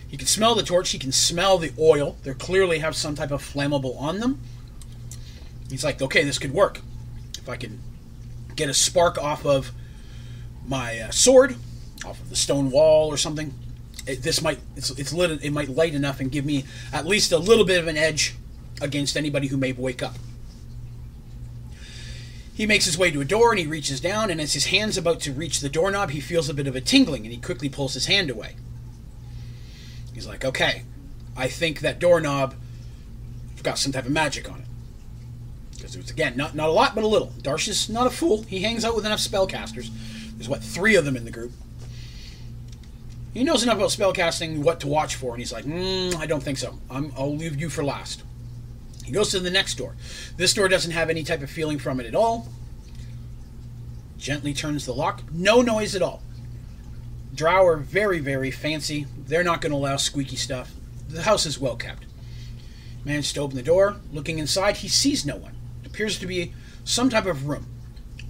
He 0.09 0.16
can 0.16 0.26
smell 0.26 0.55
the 0.55 0.62
torch. 0.62 0.90
He 0.90 0.99
can 0.99 1.12
smell 1.12 1.59
the 1.59 1.72
oil. 1.78 2.16
They 2.22 2.32
clearly 2.32 2.78
have 2.78 2.96
some 2.96 3.14
type 3.14 3.30
of 3.30 3.42
flammable 3.42 4.01
on 4.01 4.20
them. 4.20 4.40
He's 5.70 5.84
like, 5.84 6.01
okay, 6.01 6.24
this 6.24 6.38
could 6.38 6.55
work. 6.55 6.80
If 7.36 7.49
I 7.49 7.57
can 7.57 7.80
get 8.57 8.70
a 8.70 8.74
spark 8.74 9.18
off 9.18 9.44
of 9.44 9.70
my 10.66 10.99
uh, 10.99 11.11
sword, 11.11 11.57
off 12.07 12.20
of 12.20 12.30
the 12.30 12.36
stone 12.36 12.70
wall 12.70 13.09
or 13.09 13.18
something, 13.18 13.53
it, 14.07 14.22
this 14.22 14.40
might 14.40 14.59
it's, 14.76 14.90
it's 14.90 15.12
lit. 15.12 15.44
It 15.44 15.53
might 15.53 15.68
light 15.68 15.94
enough 15.94 16.20
and 16.20 16.32
give 16.32 16.46
me 16.46 16.64
at 16.92 17.07
least 17.07 17.32
a 17.32 17.38
little 17.38 17.64
bit 17.64 17.78
of 17.78 17.86
an 17.86 17.99
edge 17.99 18.34
against 18.80 19.16
anybody 19.16 19.49
who 19.49 19.59
may 19.59 19.72
wake 19.72 20.03
up. 20.03 20.14
He 22.59 22.66
makes 22.66 22.86
his 22.86 22.98
way 22.98 23.12
to 23.12 23.20
a 23.20 23.24
door 23.24 23.52
and 23.52 23.61
he 23.61 23.68
reaches 23.68 24.00
down, 24.00 24.30
and 24.32 24.40
as 24.40 24.52
his 24.52 24.66
hand's 24.66 24.98
about 24.98 25.20
to 25.20 25.32
reach 25.32 25.61
the 25.61 25.68
doorknob, 25.68 26.11
he 26.11 26.18
feels 26.18 26.48
a 26.48 26.54
bit 26.54 26.66
of 26.66 26.74
a 26.74 26.80
tingling 26.80 27.22
and 27.22 27.30
he 27.32 27.40
quickly 27.40 27.68
pulls 27.68 27.94
his 27.94 28.06
hand 28.06 28.30
away. 28.30 28.56
He's 30.12 30.26
like, 30.26 30.44
okay, 30.44 30.82
I 31.36 31.46
think 31.46 31.78
that 31.80 32.00
doorknob 32.00 32.56
got 33.62 33.78
some 33.78 33.92
type 33.92 34.06
of 34.06 34.11
magic 34.11 34.50
on 34.50 34.59
it. 34.59 34.66
Because 35.76 35.94
it's, 35.94 36.11
again, 36.11 36.36
not, 36.36 36.56
not 36.56 36.68
a 36.68 36.72
lot, 36.72 36.96
but 36.96 37.04
a 37.04 37.06
little. 37.06 37.28
Darsh 37.42 37.68
is 37.68 37.88
not 37.88 38.09
a 38.09 38.11
fool. 38.11 38.42
He 38.42 38.62
hangs 38.62 38.84
out 38.84 38.96
with 38.96 39.06
enough 39.06 39.20
spellcasters. 39.20 39.90
There's, 40.34 40.48
what, 40.48 40.61
three 40.61 40.96
of 40.96 41.04
them 41.04 41.16
in 41.16 41.24
the 41.24 41.30
group. 41.30 41.52
He 43.34 43.44
knows 43.44 43.62
enough 43.62 43.76
about 43.76 43.90
spellcasting, 43.90 44.64
what 44.64 44.80
to 44.80 44.88
watch 44.88 45.14
for, 45.14 45.30
and 45.30 45.38
he's 45.38 45.52
like, 45.52 45.64
mm, 45.64 46.12
I 46.16 46.26
don't 46.26 46.42
think 46.42 46.59
so. 46.59 46.76
i 46.90 46.98
will 46.98 47.36
leave 47.36 47.61
you 47.61 47.70
for 47.70 47.84
last. 47.84 48.24
He 49.09 49.14
goes 49.14 49.30
to 49.30 49.40
the 49.40 49.50
next 49.50 49.78
door. 49.78 49.96
This 50.36 50.52
door 50.52 50.68
doesn't 50.68 50.90
have 50.90 51.09
any 51.09 51.24
type 51.24 51.40
of 51.40 51.48
feeling 51.48 51.78
from 51.78 51.98
it 51.98 52.04
at 52.04 52.14
all. 52.14 52.46
Gently 54.18 54.52
turns 54.52 54.84
the 54.84 54.92
lock. 54.92 55.22
No 55.32 55.62
noise 55.62 55.94
at 55.94 56.02
all. 56.02 56.22
Drow 57.34 57.66
are 57.66 57.78
very, 57.78 58.18
very 58.18 58.50
fancy. 58.50 59.06
They're 59.16 59.42
not 59.42 59.62
going 59.62 59.72
to 59.72 59.78
allow 59.78 59.96
squeaky 59.96 60.36
stuff. 60.36 60.72
The 61.09 61.22
house 61.22 61.46
is 61.46 61.59
well 61.59 61.74
kept. 61.74 62.04
Manages 63.02 63.32
to 63.32 63.40
open 63.40 63.56
the 63.56 63.62
door. 63.62 63.96
Looking 64.12 64.38
inside, 64.40 64.76
he 64.76 64.88
sees 64.88 65.24
no 65.24 65.36
one. 65.36 65.56
It 65.80 65.86
appears 65.86 66.18
to 66.18 66.26
be 66.26 66.52
some 66.84 67.09
type 67.09 67.24
of 67.24 67.48
room, 67.48 67.66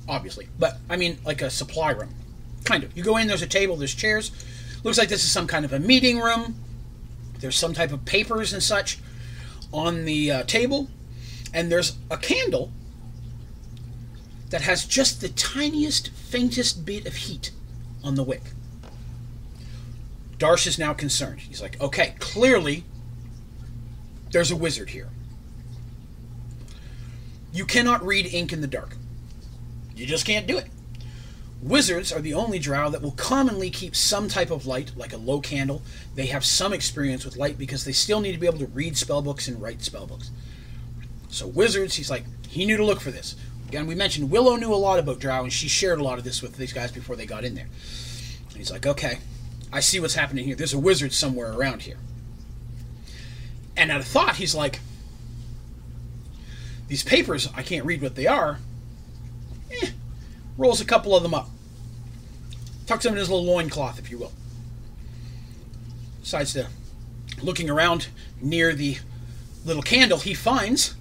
obviously. 0.09 0.49
But, 0.61 0.79
I 0.89 0.97
mean, 0.97 1.19
like 1.25 1.43
a 1.43 1.51
supply 1.51 1.91
room. 1.91 2.15
Kind 2.63 2.85
of. 2.85 2.97
You 2.97 3.03
go 3.03 3.17
in, 3.17 3.27
there's 3.27 3.43
a 3.43 3.49
table, 3.49 3.75
there's 3.75 3.97
chairs. 3.97 4.31
Looks 4.85 4.99
like 4.99 5.09
this 5.09 5.25
is 5.25 5.33
some 5.33 5.49
kind 5.49 5.65
of 5.65 5.73
a 5.73 5.81
meeting 5.81 6.21
room. 6.21 6.55
There's 7.41 7.57
some 7.57 7.75
type 7.75 7.91
of 7.91 8.05
papers 8.05 8.53
and 8.53 8.63
such 8.63 9.01
on 9.73 10.05
the 10.05 10.31
uh, 10.31 10.43
table. 10.45 10.89
And 11.53 11.73
there's 11.73 11.97
a 12.11 12.17
candle 12.17 12.73
that 14.51 14.63
has 14.63 14.85
just 14.85 15.21
the 15.21 15.29
tiniest, 15.29 16.11
faintest 16.11 16.85
bit 16.85 17.07
of 17.07 17.17
heat 17.17 17.51
on 18.03 18.15
the 18.15 18.23
wick. 18.23 18.43
Darsh 20.39 20.67
is 20.67 20.79
now 20.79 20.95
concerned. 20.95 21.41
He's 21.41 21.61
like, 21.61 21.81
okay, 21.81 22.15
clearly 22.19 22.85
there's 24.31 24.51
a 24.51 24.57
wizard 24.57 24.91
here. 24.91 25.09
You 27.53 27.65
cannot 27.65 28.05
read 28.05 28.27
ink 28.27 28.53
in 28.53 28.61
the 28.61 28.67
dark. 28.67 28.97
You 29.97 30.07
just 30.07 30.25
can't 30.25 30.47
do 30.47 30.57
it. 30.57 30.69
Wizards 31.61 32.13
are 32.13 32.21
the 32.21 32.35
only 32.35 32.59
drow 32.59 32.89
that 32.89 33.03
will 33.03 33.13
commonly 33.13 33.69
keep 33.69 33.97
some 33.97 34.29
type 34.29 34.51
of 34.51 34.67
light, 34.67 34.93
like 34.97 35.13
a 35.13 35.17
low 35.17 35.41
candle. 35.41 35.83
They 36.15 36.27
have 36.27 36.45
some 36.45 36.73
experience 36.73 37.25
with 37.25 37.37
light 37.37 37.59
because 37.59 37.85
they 37.85 37.93
still 37.93 38.21
need 38.21 38.33
to 38.33 38.39
be 38.39 38.47
able 38.47 38.59
to 38.59 38.67
read 38.67 38.95
spellbooks 38.95 39.49
and 39.49 39.61
write 39.61 39.79
spellbooks. 39.79 40.31
So 41.29 41.47
wizards, 41.47 41.97
he's 41.97 42.11
like, 42.11 42.25
he 42.49 42.65
knew 42.65 42.77
to 42.77 42.85
look 42.85 43.01
for 43.01 43.11
this. 43.11 43.35
Again, 43.69 43.87
we 43.87 43.95
mentioned 43.95 44.31
Willow 44.31 44.57
knew 44.57 44.73
a 44.73 44.77
lot 44.77 44.99
about 44.99 45.19
drow, 45.19 45.43
and 45.43 45.53
she 45.53 45.69
shared 45.69 45.99
a 45.99 46.03
lot 46.03 46.17
of 46.17 46.25
this 46.25 46.41
with 46.41 46.57
these 46.57 46.73
guys 46.73 46.93
before 46.93 47.17
they 47.17 47.27
got 47.27 47.45
in 47.45 47.55
there. 47.55 47.69
And 48.49 48.57
he's 48.57 48.71
like, 48.71 48.87
okay, 48.87 49.19
I 49.73 49.81
see 49.81 50.01
what's 50.01 50.15
happening 50.15 50.45
here. 50.45 50.55
There's 50.55 50.73
a 50.73 50.79
wizard 50.79 51.13
somewhere 51.13 51.53
around 51.53 51.83
here. 51.83 51.99
And 53.77 53.93
at 53.93 54.01
a 54.01 54.05
thought, 54.05 54.37
he's 54.37 54.55
like, 54.55 54.81
these 56.87 57.03
papers, 57.03 57.49
I 57.55 57.63
can't 57.63 57.85
read 57.85 58.01
what 58.01 58.15
they 58.15 58.27
are. 58.27 58.61
Rolls 60.59 60.81
a 60.81 60.85
couple 60.85 61.17
of 61.17 61.23
them 61.23 61.33
up. 61.33 61.49
Tucks 62.87 63.05
them 63.05 63.15
in 63.15 63.19
his 63.19 63.31
little 63.31 63.47
loincloth, 63.47 63.99
if 63.99 64.11
you 64.11 64.19
will. 64.19 64.33
Decides 66.21 66.53
to, 66.55 66.67
looking 67.43 67.71
around 67.71 68.09
near 68.43 68.75
the 68.75 68.99
little 69.65 69.83
candle, 69.83 70.19
he 70.19 70.35
finds 70.35 70.97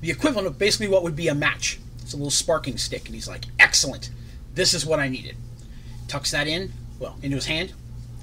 the 0.00 0.10
equivalent 0.10 0.46
of 0.46 0.58
basically 0.58 0.88
what 0.88 1.02
would 1.02 1.16
be 1.16 1.26
a 1.26 1.34
match. 1.34 1.80
It's 2.00 2.12
a 2.12 2.16
little 2.16 2.30
sparking 2.30 2.78
stick, 2.78 3.06
and 3.06 3.14
he's 3.14 3.26
like, 3.26 3.46
excellent. 3.58 4.10
This 4.54 4.72
is 4.72 4.86
what 4.86 5.00
I 5.00 5.08
needed. 5.08 5.36
Tucks 6.06 6.30
that 6.30 6.46
in, 6.46 6.72
well, 7.00 7.16
into 7.22 7.34
his 7.34 7.46
hand, 7.46 7.72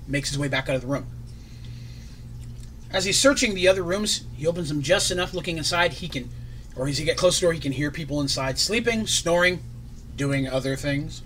makes 0.07 0.29
his 0.29 0.39
way 0.39 0.47
back 0.47 0.69
out 0.69 0.75
of 0.75 0.81
the 0.81 0.87
room. 0.87 1.07
As 2.89 3.03
he's 3.03 3.19
searching 3.19 3.53
the 3.53 3.67
other 3.67 3.83
rooms, 3.83 4.23
he 4.37 4.47
opens 4.47 4.69
them 4.69 4.81
just 4.81 5.11
enough 5.11 5.33
looking 5.33 5.57
inside 5.57 5.93
he 5.93 6.07
can, 6.07 6.29
or 6.75 6.87
as 6.87 6.99
he 6.99 7.05
get 7.05 7.17
close 7.17 7.35
to 7.35 7.41
the 7.41 7.45
door, 7.47 7.53
he 7.53 7.59
can 7.59 7.73
hear 7.73 7.91
people 7.91 8.21
inside 8.21 8.57
sleeping, 8.57 9.07
snoring, 9.07 9.59
doing 10.15 10.47
other 10.47 10.75
things. 10.75 11.21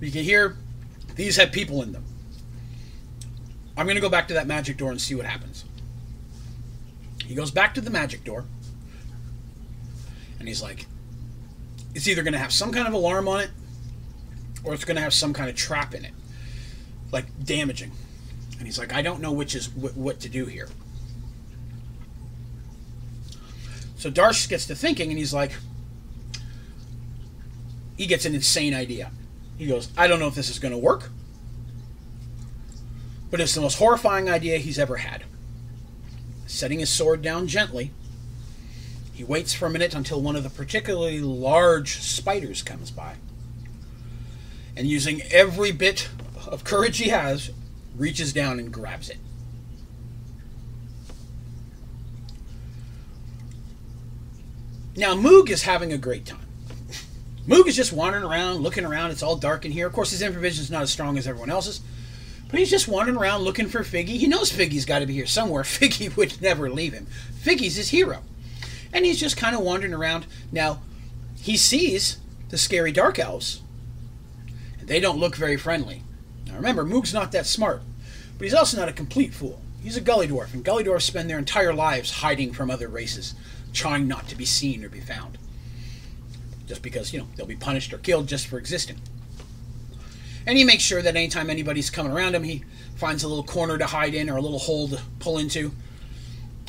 You 0.00 0.10
can 0.10 0.22
hear 0.22 0.56
these 1.16 1.36
have 1.36 1.52
people 1.52 1.82
in 1.82 1.92
them. 1.92 2.04
I'm 3.76 3.86
going 3.86 3.96
to 3.96 4.00
go 4.00 4.08
back 4.08 4.28
to 4.28 4.34
that 4.34 4.46
magic 4.46 4.76
door 4.76 4.90
and 4.90 5.00
see 5.00 5.14
what 5.14 5.26
happens. 5.26 5.64
He 7.24 7.34
goes 7.34 7.50
back 7.50 7.74
to 7.74 7.80
the 7.80 7.90
magic 7.90 8.24
door, 8.24 8.44
and 10.38 10.48
he's 10.48 10.62
like, 10.62 10.86
it's 11.94 12.08
either 12.08 12.22
going 12.22 12.32
to 12.32 12.38
have 12.38 12.52
some 12.52 12.72
kind 12.72 12.88
of 12.88 12.94
alarm 12.94 13.28
on 13.28 13.40
it, 13.40 13.50
or 14.64 14.74
it's 14.74 14.84
going 14.84 14.96
to 14.96 15.02
have 15.02 15.14
some 15.14 15.32
kind 15.32 15.50
of 15.50 15.56
trap 15.56 15.94
in 15.94 16.04
it 16.04 16.12
like 17.12 17.26
damaging. 17.44 17.92
And 18.58 18.66
he's 18.66 18.78
like, 18.78 18.92
I 18.92 19.02
don't 19.02 19.20
know 19.20 19.32
which 19.32 19.54
is 19.54 19.66
wh- 19.66 19.96
what 19.96 20.20
to 20.20 20.28
do 20.28 20.46
here. 20.46 20.68
So 23.96 24.10
Darsh 24.10 24.48
gets 24.48 24.66
to 24.66 24.74
thinking, 24.74 25.10
and 25.10 25.18
he's 25.18 25.34
like, 25.34 25.52
he 27.98 28.06
gets 28.06 28.24
an 28.24 28.34
insane 28.34 28.72
idea. 28.72 29.10
He 29.58 29.66
goes, 29.66 29.90
I 29.98 30.06
don't 30.06 30.20
know 30.20 30.28
if 30.28 30.36
this 30.36 30.48
is 30.48 30.60
going 30.60 30.72
to 30.72 30.78
work, 30.78 31.10
but 33.28 33.40
it's 33.40 33.54
the 33.54 33.60
most 33.60 33.78
horrifying 33.78 34.30
idea 34.30 34.58
he's 34.58 34.78
ever 34.78 34.98
had. 34.98 35.24
Setting 36.46 36.78
his 36.78 36.88
sword 36.88 37.20
down 37.20 37.48
gently, 37.48 37.90
he 39.12 39.24
waits 39.24 39.52
for 39.52 39.66
a 39.66 39.70
minute 39.70 39.94
until 39.94 40.22
one 40.22 40.36
of 40.36 40.44
the 40.44 40.48
particularly 40.48 41.20
large 41.20 41.98
spiders 41.98 42.62
comes 42.62 42.92
by. 42.92 43.16
And 44.76 44.86
using 44.86 45.20
every 45.32 45.72
bit 45.72 46.08
of 46.46 46.62
courage 46.62 46.98
he 46.98 47.08
has, 47.08 47.50
reaches 47.96 48.32
down 48.32 48.60
and 48.60 48.72
grabs 48.72 49.10
it. 49.10 49.18
Now, 54.96 55.14
Moog 55.14 55.50
is 55.50 55.64
having 55.64 55.92
a 55.92 55.98
great 55.98 56.26
time. 56.26 56.47
Moog 57.48 57.66
is 57.66 57.76
just 57.76 57.94
wandering 57.94 58.24
around, 58.24 58.58
looking 58.58 58.84
around. 58.84 59.10
It's 59.10 59.22
all 59.22 59.34
dark 59.34 59.64
in 59.64 59.72
here. 59.72 59.86
Of 59.86 59.94
course, 59.94 60.10
his 60.10 60.20
infravision 60.20 60.60
is 60.60 60.70
not 60.70 60.82
as 60.82 60.90
strong 60.90 61.16
as 61.16 61.26
everyone 61.26 61.48
else's, 61.48 61.80
but 62.50 62.58
he's 62.58 62.68
just 62.68 62.86
wandering 62.86 63.16
around 63.16 63.40
looking 63.40 63.68
for 63.68 63.80
Figgy. 63.80 64.18
He 64.18 64.26
knows 64.26 64.52
Figgy's 64.52 64.84
got 64.84 64.98
to 64.98 65.06
be 65.06 65.14
here 65.14 65.26
somewhere. 65.26 65.62
Figgy 65.64 66.14
would 66.14 66.42
never 66.42 66.68
leave 66.68 66.92
him. 66.92 67.06
Figgy's 67.42 67.76
his 67.76 67.88
hero. 67.88 68.22
And 68.92 69.06
he's 69.06 69.18
just 69.18 69.38
kind 69.38 69.56
of 69.56 69.62
wandering 69.62 69.94
around. 69.94 70.26
Now, 70.52 70.82
he 71.40 71.56
sees 71.56 72.18
the 72.50 72.58
scary 72.58 72.92
dark 72.92 73.18
elves. 73.18 73.62
They 74.82 75.00
don't 75.00 75.18
look 75.18 75.34
very 75.34 75.56
friendly. 75.56 76.02
Now 76.46 76.54
remember, 76.54 76.84
Moog's 76.84 77.14
not 77.14 77.32
that 77.32 77.46
smart, 77.46 77.80
but 78.36 78.44
he's 78.44 78.54
also 78.54 78.78
not 78.78 78.88
a 78.88 78.92
complete 78.94 79.32
fool. 79.32 79.62
He's 79.82 79.96
a 79.96 80.02
gully 80.02 80.28
dwarf, 80.28 80.52
and 80.52 80.64
gully 80.64 80.84
dwarfs 80.84 81.06
spend 81.06 81.30
their 81.30 81.38
entire 81.38 81.72
lives 81.72 82.10
hiding 82.10 82.52
from 82.52 82.70
other 82.70 82.88
races, 82.88 83.34
trying 83.72 84.06
not 84.06 84.28
to 84.28 84.36
be 84.36 84.44
seen 84.44 84.84
or 84.84 84.88
be 84.90 85.00
found. 85.00 85.38
Just 86.68 86.82
because, 86.82 87.12
you 87.12 87.18
know, 87.18 87.26
they'll 87.34 87.46
be 87.46 87.56
punished 87.56 87.92
or 87.94 87.98
killed 87.98 88.28
just 88.28 88.46
for 88.46 88.58
existing. 88.58 89.00
And 90.46 90.56
he 90.56 90.64
makes 90.64 90.82
sure 90.82 91.02
that 91.02 91.16
anytime 91.16 91.50
anybody's 91.50 91.90
coming 91.90 92.12
around 92.12 92.34
him, 92.34 92.42
he 92.42 92.62
finds 92.96 93.22
a 93.22 93.28
little 93.28 93.44
corner 93.44 93.78
to 93.78 93.86
hide 93.86 94.14
in 94.14 94.28
or 94.28 94.36
a 94.36 94.40
little 94.40 94.58
hole 94.58 94.88
to 94.88 95.00
pull 95.18 95.38
into, 95.38 95.72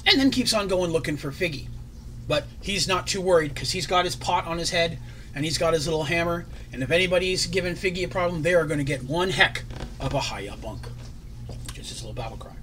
and 0.06 0.20
then 0.20 0.32
keeps 0.32 0.54
on 0.54 0.68
going 0.68 0.92
looking 0.92 1.18
for 1.18 1.32
Figgy. 1.32 1.68
But 2.28 2.46
he's 2.62 2.88
not 2.88 3.08
too 3.08 3.22
worried 3.22 3.54
because 3.54 3.72
he's 3.72 3.88
got 3.88 4.06
his 4.06 4.16
pot 4.16 4.46
on 4.46 4.58
his 4.58 4.70
head 4.70 5.00
and 5.36 5.44
he's 5.44 5.58
got 5.58 5.74
his 5.74 5.88
little 5.88 6.04
hammer. 6.04 6.46
And 6.72 6.84
if 6.84 6.92
anybody's 6.92 7.46
giving 7.46 7.74
Figgy 7.74 8.06
a 8.06 8.08
problem, 8.08 8.42
they 8.42 8.54
are 8.54 8.66
going 8.66 8.78
to 8.78 8.84
get 8.84 9.04
one 9.04 9.30
heck 9.30 9.64
of 10.00 10.14
a 10.14 10.20
high 10.20 10.48
up 10.48 10.62
bunk, 10.62 10.88
is 11.76 11.90
his 11.90 12.02
little 12.02 12.14
battle 12.14 12.38
cry. 12.38 12.54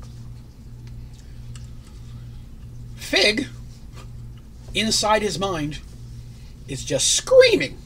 Fig, 2.96 3.46
inside 4.74 5.22
his 5.22 5.38
mind, 5.38 5.78
is 6.68 6.84
just 6.84 7.14
screaming. 7.14 7.78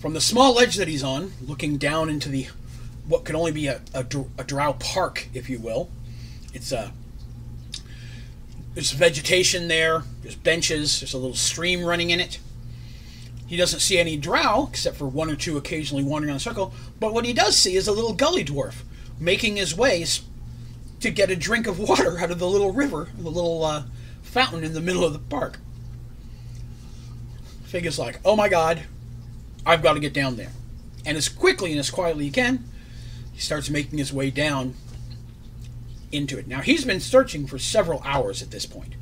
From 0.00 0.12
the 0.12 0.20
small 0.20 0.54
ledge 0.54 0.76
that 0.76 0.88
he's 0.88 1.02
on, 1.02 1.32
looking 1.46 1.78
down 1.78 2.10
into 2.10 2.28
the 2.28 2.48
what 3.06 3.24
could 3.24 3.34
only 3.34 3.52
be 3.52 3.66
a, 3.66 3.80
a, 3.92 4.04
a 4.38 4.44
drow 4.44 4.74
park, 4.74 5.28
if 5.34 5.50
you 5.50 5.58
will. 5.58 5.90
It's 6.52 6.72
a 6.72 6.92
there's 8.74 8.90
vegetation 8.90 9.68
there. 9.68 10.02
There's 10.22 10.34
benches. 10.34 11.00
There's 11.00 11.14
a 11.14 11.18
little 11.18 11.36
stream 11.36 11.84
running 11.84 12.10
in 12.10 12.20
it. 12.20 12.38
He 13.46 13.56
doesn't 13.56 13.80
see 13.80 13.98
any 13.98 14.16
drow, 14.16 14.66
except 14.68 14.96
for 14.96 15.06
one 15.06 15.30
or 15.30 15.36
two 15.36 15.56
occasionally 15.56 16.02
wandering 16.02 16.30
on 16.30 16.36
the 16.36 16.40
circle. 16.40 16.72
But 16.98 17.12
what 17.12 17.24
he 17.24 17.32
does 17.32 17.56
see 17.56 17.76
is 17.76 17.86
a 17.86 17.92
little 17.92 18.14
gully 18.14 18.44
dwarf 18.44 18.82
making 19.20 19.56
his 19.56 19.76
ways 19.76 20.22
to 21.00 21.10
get 21.10 21.30
a 21.30 21.36
drink 21.36 21.66
of 21.66 21.78
water 21.78 22.18
out 22.18 22.30
of 22.30 22.38
the 22.38 22.48
little 22.48 22.72
river, 22.72 23.08
the 23.16 23.30
little 23.30 23.64
uh, 23.64 23.84
fountain 24.22 24.64
in 24.64 24.72
the 24.72 24.80
middle 24.80 25.04
of 25.04 25.12
the 25.12 25.18
park. 25.18 25.58
Fig 27.74 27.86
is 27.86 27.98
like, 27.98 28.20
oh 28.24 28.36
my 28.36 28.48
god, 28.48 28.84
I've 29.66 29.82
got 29.82 29.94
to 29.94 29.98
get 29.98 30.12
down 30.12 30.36
there. 30.36 30.52
And 31.04 31.16
as 31.16 31.28
quickly 31.28 31.72
and 31.72 31.80
as 31.80 31.90
quietly 31.90 32.26
he 32.26 32.30
can, 32.30 32.62
he 33.32 33.40
starts 33.40 33.68
making 33.68 33.98
his 33.98 34.12
way 34.12 34.30
down 34.30 34.74
into 36.12 36.38
it. 36.38 36.46
Now, 36.46 36.60
he's 36.60 36.84
been 36.84 37.00
searching 37.00 37.48
for 37.48 37.58
several 37.58 38.00
hours 38.04 38.42
at 38.42 38.52
this 38.52 38.64
point. 38.64 38.94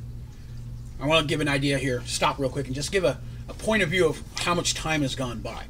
I 0.99 1.05
want 1.05 1.21
to 1.21 1.27
give 1.27 1.39
an 1.39 1.47
idea 1.47 1.77
here, 1.77 2.01
stop 2.07 2.39
real 2.39 2.49
quick, 2.49 2.65
and 2.65 2.73
just 2.73 2.91
give 2.91 3.03
a, 3.03 3.19
a 3.47 3.53
point 3.53 3.83
of 3.83 3.89
view 3.89 4.07
of 4.07 4.23
how 4.39 4.55
much 4.55 4.73
time 4.73 5.03
has 5.03 5.13
gone 5.13 5.41
by. 5.41 5.65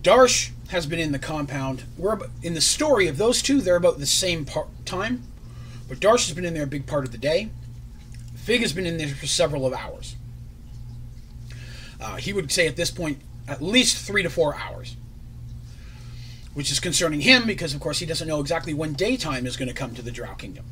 Darsh 0.00 0.52
has 0.68 0.86
been 0.86 1.00
in 1.00 1.10
the 1.10 1.18
compound. 1.18 1.82
We're 1.98 2.20
in 2.40 2.54
the 2.54 2.60
story 2.60 3.08
of 3.08 3.16
those 3.16 3.42
two, 3.42 3.60
they're 3.60 3.74
about 3.74 3.98
the 3.98 4.06
same 4.06 4.44
part, 4.44 4.68
time, 4.86 5.24
but 5.88 5.98
Darsh 5.98 6.28
has 6.28 6.36
been 6.36 6.44
in 6.44 6.54
there 6.54 6.62
a 6.62 6.68
big 6.68 6.86
part 6.86 7.04
of 7.04 7.10
the 7.10 7.18
day. 7.18 7.50
Fig 8.36 8.60
has 8.60 8.72
been 8.72 8.86
in 8.86 8.96
there 8.96 9.08
for 9.08 9.26
several 9.26 9.66
of 9.66 9.72
hours. 9.72 10.14
Uh, 12.00 12.16
he 12.16 12.32
would 12.32 12.50
say 12.50 12.66
at 12.66 12.76
this 12.76 12.90
point 12.90 13.18
at 13.46 13.60
least 13.60 13.98
three 13.98 14.22
to 14.22 14.30
four 14.30 14.54
hours 14.54 14.96
which 16.54 16.70
is 16.70 16.80
concerning 16.80 17.20
him 17.20 17.46
because, 17.46 17.74
of 17.74 17.80
course, 17.80 18.00
he 18.00 18.06
doesn't 18.06 18.26
know 18.26 18.40
exactly 18.40 18.74
when 18.74 18.92
daytime 18.92 19.46
is 19.46 19.56
going 19.56 19.68
to 19.68 19.74
come 19.74 19.94
to 19.94 20.02
the 20.02 20.10
Drow 20.10 20.34
Kingdom. 20.34 20.64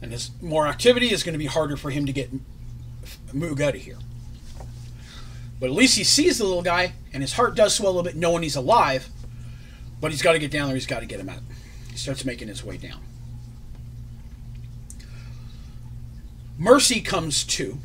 And 0.00 0.12
as 0.12 0.30
more 0.40 0.66
activity 0.66 1.12
is 1.12 1.22
going 1.22 1.34
to 1.34 1.38
be 1.38 1.46
harder 1.46 1.76
for 1.76 1.90
him 1.90 2.06
to 2.06 2.12
get 2.12 2.30
Moog 3.32 3.60
out 3.60 3.74
of 3.74 3.82
here. 3.82 3.98
But 5.60 5.66
at 5.66 5.72
least 5.72 5.98
he 5.98 6.04
sees 6.04 6.38
the 6.38 6.44
little 6.44 6.62
guy, 6.62 6.92
and 7.12 7.22
his 7.22 7.34
heart 7.34 7.56
does 7.56 7.74
swell 7.74 7.92
a 7.92 7.94
little 7.94 8.04
bit 8.04 8.16
knowing 8.16 8.42
he's 8.42 8.56
alive, 8.56 9.08
but 10.00 10.12
he's 10.12 10.22
got 10.22 10.32
to 10.32 10.38
get 10.38 10.50
down 10.50 10.68
there, 10.68 10.76
he's 10.76 10.86
got 10.86 11.00
to 11.00 11.06
get 11.06 11.20
him 11.20 11.28
out. 11.28 11.40
He 11.90 11.96
starts 11.96 12.24
making 12.24 12.48
his 12.48 12.64
way 12.64 12.76
down. 12.76 13.00
Mercy 16.56 17.00
comes 17.00 17.44
to 17.44 17.78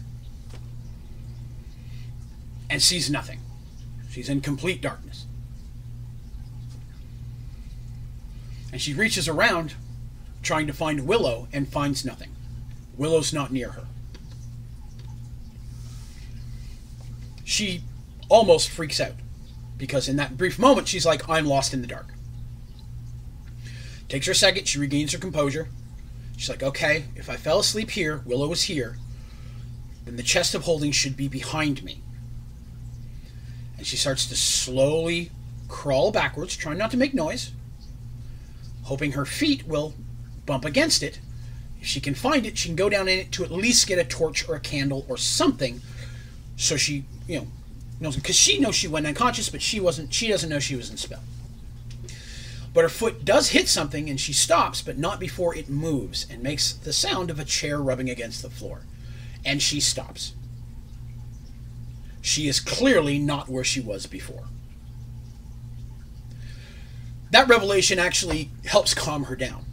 and 2.74 2.82
sees 2.82 3.10
nothing. 3.10 3.40
She's 4.10 4.28
in 4.28 4.42
complete 4.42 4.82
darkness. 4.82 5.28
and 8.74 8.82
she 8.82 8.92
reaches 8.92 9.28
around 9.30 9.76
trying 10.42 10.66
to 10.66 10.74
find 10.74 11.06
Willow 11.06 11.48
and 11.54 11.70
finds 11.70 12.04
nothing. 12.04 12.32
Willow's 12.98 13.32
not 13.32 13.52
near 13.52 13.70
her. 13.70 13.86
She 17.44 17.84
almost 18.30 18.72
freaks 18.72 19.00
out 19.00 19.14
because 19.78 20.10
in 20.10 20.16
that 20.16 20.38
brief 20.38 20.58
moment 20.58 20.88
she's 20.88 21.06
like, 21.06 21.30
I'm 21.30 21.46
lost 21.46 21.72
in 21.72 21.82
the 21.82 21.88
dark. 21.88 22.08
Takes 24.10 24.26
her 24.26 24.32
a 24.32 24.36
second, 24.36 24.68
she 24.68 24.80
regains 24.80 25.12
her 25.14 25.20
composure. 25.20 25.68
She's 26.36 26.50
like, 26.50 26.64
okay, 26.64 27.06
if 27.16 27.30
I 27.30 27.36
fell 27.36 27.60
asleep 27.60 27.92
here, 27.92 28.24
Willow 28.26 28.52
is 28.52 28.64
here, 28.64 28.98
then 30.06 30.16
the 30.16 30.24
chest 30.24 30.56
of 30.56 30.64
holding 30.64 30.92
should 30.92 31.16
be 31.16 31.28
behind 31.28 31.84
me. 31.84 32.03
And 33.84 33.88
she 33.90 33.98
starts 33.98 34.26
to 34.28 34.36
slowly 34.38 35.30
crawl 35.68 36.14
backwards, 36.14 36.56
trying 36.56 36.78
not 36.78 36.90
to 36.92 36.98
make 36.98 37.14
noise, 37.14 37.52
hoping 38.84 39.12
her 39.12 39.26
feet 39.26 39.68
will 39.68 39.94
bump 40.46 40.64
against 40.64 41.04
it. 41.04 41.20
If 41.82 41.88
she 41.88 42.00
can 42.00 42.16
find 42.16 42.46
it, 42.46 42.58
she 42.58 42.70
can 42.70 42.78
go 42.78 42.88
down 42.88 43.10
in 43.10 43.20
it 43.20 43.34
to 43.34 43.44
at 43.44 43.52
least 43.52 43.86
get 43.86 44.00
a 44.00 44.06
torch 44.06 44.48
or 44.48 44.56
a 44.56 44.62
candle 44.62 45.06
or 45.10 45.18
something, 45.18 45.82
so 46.56 46.78
she, 46.78 47.04
you 47.28 47.40
know, 47.40 47.48
knows 48.00 48.16
because 48.16 48.38
she 48.38 48.58
knows 48.58 48.74
she 48.74 48.88
went 48.88 49.06
unconscious, 49.06 49.50
but 49.50 49.62
she 49.62 49.82
wasn't. 49.82 50.14
She 50.14 50.30
doesn't 50.30 50.50
know 50.50 50.60
she 50.60 50.78
was 50.78 50.90
in 50.90 50.96
spell. 50.96 51.24
But 52.74 52.84
her 52.84 52.90
foot 52.90 53.26
does 53.26 53.50
hit 53.50 53.68
something, 53.68 54.10
and 54.10 54.18
she 54.18 54.32
stops, 54.32 54.82
but 54.82 54.98
not 54.98 55.20
before 55.20 55.54
it 55.54 55.68
moves 55.68 56.26
and 56.30 56.42
makes 56.42 56.72
the 56.72 56.94
sound 56.94 57.30
of 57.30 57.38
a 57.38 57.44
chair 57.44 57.80
rubbing 57.80 58.10
against 58.10 58.44
the 58.44 58.50
floor. 58.50 58.84
And 59.44 59.62
she 59.62 59.82
stops. 59.82 60.36
She 62.24 62.48
is 62.48 62.60
clearly 62.60 63.20
not 63.20 63.50
where 63.50 63.64
she 63.64 63.80
was 63.80 64.08
before 64.08 64.46
that 67.34 67.48
revelation 67.48 67.98
actually 67.98 68.52
helps 68.66 68.94
calm 68.94 69.24
her 69.24 69.36
down. 69.36 69.66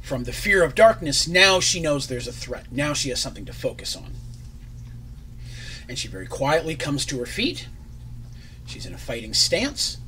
From 0.00 0.24
the 0.24 0.32
fear 0.32 0.64
of 0.64 0.74
darkness, 0.74 1.28
now 1.28 1.60
she 1.60 1.78
knows 1.78 2.06
there's 2.06 2.26
a 2.26 2.32
threat. 2.32 2.72
Now 2.72 2.94
she 2.94 3.10
has 3.10 3.20
something 3.20 3.44
to 3.44 3.52
focus 3.52 3.94
on. 3.94 4.14
And 5.86 5.98
she 5.98 6.08
very 6.08 6.26
quietly 6.26 6.74
comes 6.74 7.04
to 7.06 7.18
her 7.18 7.26
feet. 7.26 7.68
She's 8.66 8.86
in 8.86 8.94
a 8.94 8.98
fighting 8.98 9.34
stance. 9.34 9.98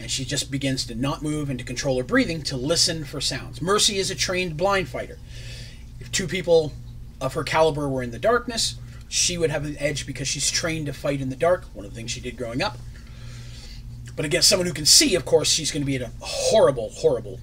And 0.00 0.10
she 0.10 0.24
just 0.24 0.50
begins 0.50 0.84
to 0.86 0.96
not 0.96 1.22
move 1.22 1.48
and 1.48 1.60
to 1.60 1.64
control 1.64 1.96
her 1.98 2.04
breathing 2.04 2.42
to 2.42 2.56
listen 2.56 3.04
for 3.04 3.20
sounds. 3.20 3.62
Mercy 3.62 3.98
is 3.98 4.10
a 4.10 4.16
trained 4.16 4.56
blind 4.56 4.88
fighter. 4.88 5.18
If 6.00 6.10
two 6.10 6.26
people 6.26 6.72
of 7.20 7.34
her 7.34 7.44
caliber 7.44 7.88
were 7.88 8.02
in 8.02 8.10
the 8.10 8.18
darkness, 8.18 8.74
she 9.16 9.38
would 9.38 9.50
have 9.50 9.64
an 9.64 9.76
edge 9.78 10.06
because 10.06 10.28
she's 10.28 10.50
trained 10.50 10.84
to 10.84 10.92
fight 10.92 11.22
in 11.22 11.30
the 11.30 11.36
dark, 11.36 11.64
one 11.72 11.86
of 11.86 11.90
the 11.90 11.96
things 11.96 12.10
she 12.10 12.20
did 12.20 12.36
growing 12.36 12.60
up. 12.60 12.76
But 14.14 14.26
against 14.26 14.46
someone 14.46 14.66
who 14.66 14.74
can 14.74 14.84
see, 14.84 15.14
of 15.14 15.24
course, 15.24 15.50
she's 15.50 15.70
going 15.70 15.80
to 15.80 15.86
be 15.86 15.96
at 15.96 16.02
a 16.02 16.10
horrible, 16.20 16.90
horrible 16.90 17.40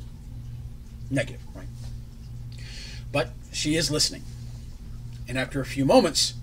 negative, 1.10 1.42
right? 1.56 1.68
But 3.12 3.32
she 3.52 3.76
is 3.76 3.90
listening. 3.90 4.22
And 5.28 5.36
after 5.36 5.62
a 5.62 5.66
few 5.66 5.84
moments, 5.84 6.36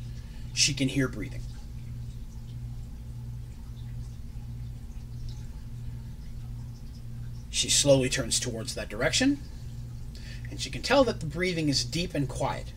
she 0.52 0.74
can 0.74 0.88
hear 0.88 1.06
breathing. 1.06 1.42
She 7.50 7.70
slowly 7.70 8.08
turns 8.08 8.40
towards 8.40 8.74
that 8.74 8.88
direction, 8.88 9.38
and 10.50 10.60
she 10.60 10.70
can 10.70 10.82
tell 10.82 11.04
that 11.04 11.20
the 11.20 11.26
breathing 11.26 11.68
is 11.68 11.84
deep 11.84 12.14
and 12.14 12.28
quiet. 12.28 12.72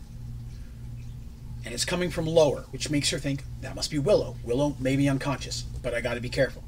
And 1.64 1.72
it's 1.72 1.84
coming 1.84 2.10
from 2.10 2.26
lower, 2.26 2.66
which 2.70 2.90
makes 2.90 3.10
her 3.10 3.18
think 3.18 3.44
that 3.62 3.74
must 3.74 3.90
be 3.90 3.98
Willow. 3.98 4.36
Willow 4.44 4.76
may 4.78 4.96
be 4.96 5.08
unconscious, 5.08 5.62
but 5.82 5.94
I 5.94 6.00
got 6.00 6.14
to 6.14 6.20
be 6.20 6.28
careful 6.28 6.62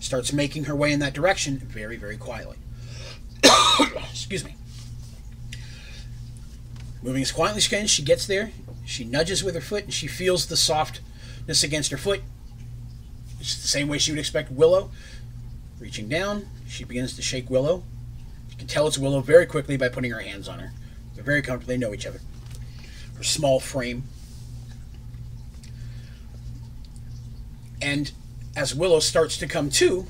starts 0.00 0.32
making 0.32 0.64
her 0.64 0.76
way 0.76 0.92
in 0.92 1.00
that 1.00 1.12
direction 1.12 1.58
very, 1.58 1.96
very 1.96 2.16
quietly. 2.16 2.56
Excuse 4.10 4.44
me. 4.44 4.56
Moving 7.02 7.22
as 7.22 7.32
quietly 7.32 7.58
as 7.58 7.64
she 7.64 7.70
can, 7.70 7.86
she 7.86 8.02
gets 8.02 8.26
there. 8.26 8.52
She 8.84 9.04
nudges 9.04 9.42
with 9.42 9.54
her 9.54 9.60
foot 9.60 9.84
and 9.84 9.92
she 9.92 10.06
feels 10.06 10.46
the 10.46 10.56
softness 10.56 11.62
against 11.62 11.90
her 11.90 11.96
foot. 11.96 12.22
It's 13.40 13.60
the 13.60 13.68
same 13.68 13.88
way 13.88 13.98
she 13.98 14.12
would 14.12 14.18
expect 14.18 14.50
Willow. 14.50 14.90
Reaching 15.78 16.08
down, 16.08 16.48
she 16.66 16.84
begins 16.84 17.14
to 17.16 17.22
shake 17.22 17.50
Willow. 17.50 17.82
You 18.50 18.56
can 18.56 18.66
tell 18.66 18.86
it's 18.86 18.98
Willow 18.98 19.20
very 19.20 19.46
quickly 19.46 19.76
by 19.76 19.88
putting 19.88 20.10
her 20.10 20.20
hands 20.20 20.48
on 20.48 20.58
her. 20.58 20.72
They're 21.14 21.24
very 21.24 21.42
comfortable, 21.42 21.68
they 21.68 21.78
know 21.78 21.92
each 21.92 22.06
other. 22.06 22.20
Her 23.16 23.22
small 23.22 23.60
frame. 23.60 24.04
And 27.80 28.12
as 28.56 28.74
Willow 28.74 29.00
starts 29.00 29.36
to 29.38 29.46
come 29.46 29.70
to, 29.70 30.06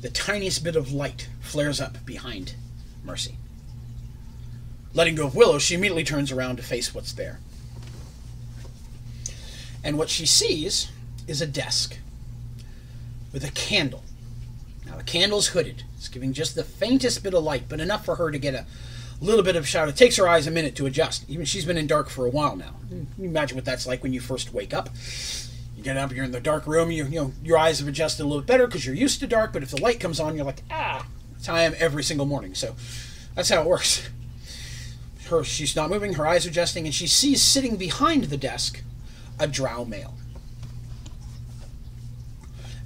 the 0.00 0.10
tiniest 0.10 0.62
bit 0.62 0.76
of 0.76 0.92
light 0.92 1.28
flares 1.40 1.80
up 1.80 2.04
behind 2.04 2.54
Mercy. 3.04 3.36
Letting 4.94 5.16
go 5.16 5.26
of 5.26 5.34
Willow, 5.34 5.58
she 5.58 5.74
immediately 5.74 6.04
turns 6.04 6.32
around 6.32 6.56
to 6.56 6.62
face 6.62 6.94
what's 6.94 7.12
there. 7.12 7.40
And 9.84 9.96
what 9.96 10.08
she 10.08 10.26
sees 10.26 10.90
is 11.26 11.40
a 11.40 11.46
desk 11.46 11.98
with 13.32 13.44
a 13.44 13.50
candle. 13.52 14.02
Now, 14.86 14.96
the 14.96 15.04
candle's 15.04 15.48
hooded. 15.48 15.84
It's 15.96 16.08
giving 16.08 16.32
just 16.32 16.54
the 16.54 16.64
faintest 16.64 17.22
bit 17.22 17.34
of 17.34 17.44
light, 17.44 17.64
but 17.68 17.80
enough 17.80 18.04
for 18.04 18.16
her 18.16 18.30
to 18.30 18.38
get 18.38 18.54
a 18.54 18.66
little 19.20 19.42
bit 19.42 19.56
of 19.56 19.68
shadow. 19.68 19.90
It 19.90 19.96
takes 19.96 20.16
her 20.16 20.28
eyes 20.28 20.46
a 20.46 20.50
minute 20.50 20.74
to 20.76 20.86
adjust. 20.86 21.28
Even 21.28 21.44
she's 21.44 21.64
been 21.64 21.76
in 21.76 21.86
dark 21.86 22.08
for 22.08 22.26
a 22.26 22.30
while 22.30 22.56
now. 22.56 22.74
You 22.90 23.06
imagine 23.28 23.56
what 23.56 23.64
that's 23.64 23.86
like 23.86 24.02
when 24.02 24.12
you 24.12 24.20
first 24.20 24.52
wake 24.52 24.72
up. 24.72 24.90
Get 25.88 25.96
up, 25.96 26.12
you're 26.12 26.26
in 26.26 26.32
the 26.32 26.38
dark 26.38 26.66
room. 26.66 26.90
You, 26.90 27.06
you 27.06 27.18
know 27.18 27.32
your 27.42 27.56
eyes 27.56 27.78
have 27.78 27.88
adjusted 27.88 28.22
a 28.22 28.26
little 28.26 28.42
bit 28.42 28.46
better 28.46 28.66
because 28.66 28.84
you're 28.84 28.94
used 28.94 29.20
to 29.20 29.26
dark. 29.26 29.54
But 29.54 29.62
if 29.62 29.70
the 29.70 29.80
light 29.80 29.98
comes 29.98 30.20
on, 30.20 30.36
you're 30.36 30.44
like, 30.44 30.62
ah. 30.70 31.06
That's 31.32 31.46
how 31.46 31.54
I 31.54 31.62
am 31.62 31.72
every 31.78 32.04
single 32.04 32.26
morning. 32.26 32.54
So 32.54 32.76
that's 33.34 33.48
how 33.48 33.62
it 33.62 33.66
works. 33.66 34.06
Her, 35.30 35.42
she's 35.44 35.74
not 35.74 35.88
moving. 35.88 36.12
Her 36.12 36.26
eyes 36.26 36.44
adjusting, 36.44 36.84
and 36.84 36.94
she 36.94 37.06
sees 37.06 37.40
sitting 37.40 37.76
behind 37.76 38.24
the 38.24 38.36
desk 38.36 38.82
a 39.40 39.46
drow 39.46 39.86
male, 39.86 40.12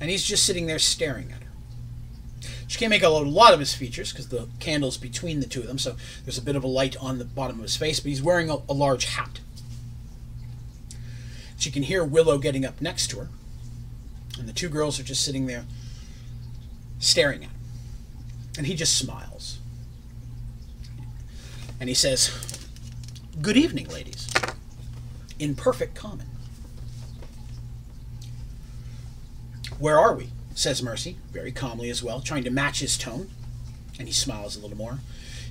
and 0.01 0.09
he's 0.09 0.23
just 0.23 0.47
sitting 0.47 0.67
there 0.67 0.79
staring 0.79 1.33
at 1.33 1.43
her. 1.43 2.49
She 2.69 2.79
can't 2.79 2.91
make 2.91 3.03
out 3.03 3.11
a 3.11 3.29
lot 3.29 3.53
of 3.53 3.59
his 3.59 3.75
features 3.75 4.13
because 4.13 4.29
the 4.29 4.47
candle's 4.61 4.97
between 4.97 5.41
the 5.41 5.47
two 5.47 5.63
of 5.63 5.67
them, 5.67 5.79
so 5.79 5.97
there's 6.25 6.39
a 6.39 6.43
bit 6.43 6.55
of 6.55 6.63
a 6.63 6.69
light 6.69 6.97
on 6.99 7.19
the 7.19 7.25
bottom 7.25 7.57
of 7.57 7.65
his 7.65 7.77
face, 7.77 7.99
but 7.99 8.11
he's 8.11 8.23
wearing 8.23 8.49
a, 8.49 8.59
a 8.69 8.73
large 8.73 9.07
hat. 9.07 9.41
She 11.63 11.71
can 11.71 11.85
hear 11.85 12.03
Willow 12.03 12.39
getting 12.39 12.65
up 12.65 12.81
next 12.81 13.07
to 13.11 13.21
her, 13.21 13.29
and 14.37 14.49
the 14.49 14.53
two 14.53 14.69
girls 14.69 14.99
are 14.99 15.05
just 15.05 15.25
sitting 15.25 15.47
there 15.47 15.65
staring 16.99 17.45
at 17.45 17.51
him. 17.51 17.61
And 18.59 18.67
he 18.67 18.75
just 18.75 18.99
smiles. 18.99 19.61
And 21.79 21.89
he 21.89 21.95
says, 21.95 22.33
Good 23.41 23.57
evening, 23.57 23.87
ladies, 23.91 24.29
in 25.39 25.55
perfect 25.55 25.95
common. 25.95 26.27
Where 29.79 30.01
are 30.01 30.17
we? 30.17 30.31
says 30.57 30.83
Mercy, 30.83 31.17
very 31.31 31.53
calmly 31.53 31.91
as 31.91 32.03
well, 32.03 32.21
trying 32.21 32.43
to 32.43 32.51
match 32.51 32.81
his 32.81 32.99
tone. 32.99 33.31
And 34.01 34.09
he 34.09 34.13
smiles 34.13 34.57
a 34.57 34.61
little 34.61 34.77
more. 34.77 34.99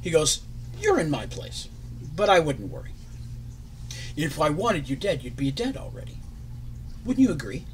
He 0.02 0.10
goes, 0.10 0.42
You're 0.78 1.00
in 1.00 1.10
my 1.10 1.26
place, 1.26 1.70
but 2.18 2.28
I 2.28 2.42
wouldn't 2.42 2.70
worry. 2.70 2.92
If 4.16 4.40
I 4.40 4.50
wanted 4.50 4.90
you 4.90 4.96
dead, 4.96 5.24
you'd 5.24 5.36
be 5.36 5.52
dead 5.52 5.78
already. 5.78 6.18
Wouldn't 7.06 7.26
you 7.26 7.34
agree? 7.34 7.66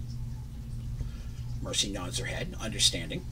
Mercy 1.61 1.91
nods 1.91 2.19
her 2.19 2.25
head, 2.25 2.55
understanding. 2.61 3.25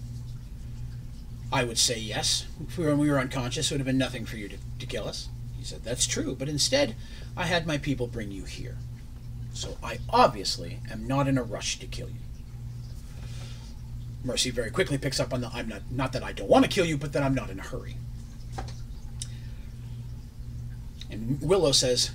I 1.52 1.64
would 1.64 1.78
say 1.78 1.98
yes. 2.00 2.46
If 2.68 2.78
we 2.78 2.86
were, 2.86 2.96
we 2.96 3.10
were 3.10 3.20
unconscious, 3.20 3.72
it 3.72 3.76
would 3.76 3.80
have 3.80 3.86
been 3.86 3.98
nothing 3.98 4.26
for 4.26 4.38
you 4.38 4.50
to, 4.50 4.58
to 4.80 4.86
kill 4.86 5.08
us. 5.08 5.30
He 5.58 5.64
said, 5.64 5.84
That's 5.84 6.08
true, 6.08 6.36
but 6.38 6.50
instead, 6.50 6.96
I 7.38 7.46
had 7.46 7.68
my 7.68 7.78
people 7.78 8.08
bring 8.08 8.32
you 8.32 8.44
here. 8.46 8.78
So 9.54 9.78
I 9.82 10.00
obviously 10.10 10.80
am 10.92 11.08
not 11.08 11.28
in 11.28 11.38
a 11.38 11.44
rush 11.44 11.80
to 11.80 11.86
kill 11.86 12.10
you. 12.10 12.16
Mercy 14.24 14.50
very 14.50 14.72
quickly 14.72 14.98
picks 14.98 15.20
up 15.20 15.34
on 15.34 15.42
the 15.42 15.50
I'm 15.54 15.70
not 15.70 15.84
not 15.92 16.12
that 16.14 16.24
I 16.24 16.34
don't 16.34 16.50
want 16.50 16.66
to 16.66 16.72
kill 16.72 16.86
you, 16.86 16.98
but 16.98 17.14
that 17.14 17.24
I'm 17.24 17.36
not 17.36 17.50
in 17.50 17.60
a 17.60 17.64
hurry. 17.64 17.96
And 21.12 21.40
Willow 21.42 21.72
says, 21.72 22.12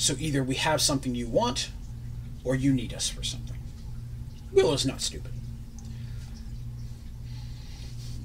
So 0.00 0.14
either 0.18 0.42
we 0.42 0.54
have 0.54 0.80
something 0.80 1.14
you 1.14 1.28
want, 1.28 1.68
or 2.42 2.54
you 2.54 2.72
need 2.72 2.94
us 2.94 3.10
for 3.10 3.22
something. 3.22 3.58
Willow's 4.50 4.86
not 4.86 5.02
stupid. 5.02 5.30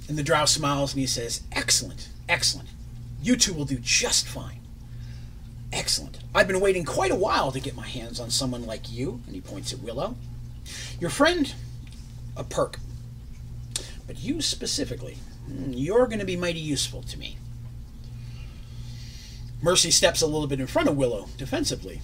And 0.07 0.17
the 0.17 0.23
drow 0.23 0.45
smiles 0.45 0.93
and 0.93 1.01
he 1.01 1.05
says, 1.05 1.43
Excellent, 1.51 2.07
excellent. 2.29 2.69
You 3.21 3.35
two 3.35 3.53
will 3.53 3.65
do 3.65 3.77
just 3.77 4.25
fine. 4.25 4.61
Excellent. 5.73 6.19
I've 6.33 6.47
been 6.47 6.61
waiting 6.61 6.85
quite 6.85 7.11
a 7.11 7.15
while 7.15 7.51
to 7.51 7.59
get 7.59 7.75
my 7.75 7.87
hands 7.87 8.21
on 8.21 8.29
someone 8.29 8.65
like 8.65 8.89
you. 8.89 9.21
And 9.25 9.35
he 9.35 9.41
points 9.41 9.73
at 9.73 9.79
Willow. 9.79 10.15
Your 11.01 11.09
friend, 11.09 11.53
a 12.37 12.45
perk. 12.45 12.79
But 14.07 14.23
you 14.23 14.39
specifically, 14.39 15.17
hmm, 15.45 15.73
you're 15.73 16.07
going 16.07 16.19
to 16.19 16.25
be 16.25 16.37
mighty 16.37 16.61
useful 16.61 17.03
to 17.03 17.19
me. 17.19 17.37
Mercy 19.65 19.89
steps 19.89 20.21
a 20.21 20.27
little 20.27 20.45
bit 20.45 20.59
in 20.59 20.67
front 20.67 20.87
of 20.87 20.95
Willow 20.95 21.27
defensively. 21.39 21.99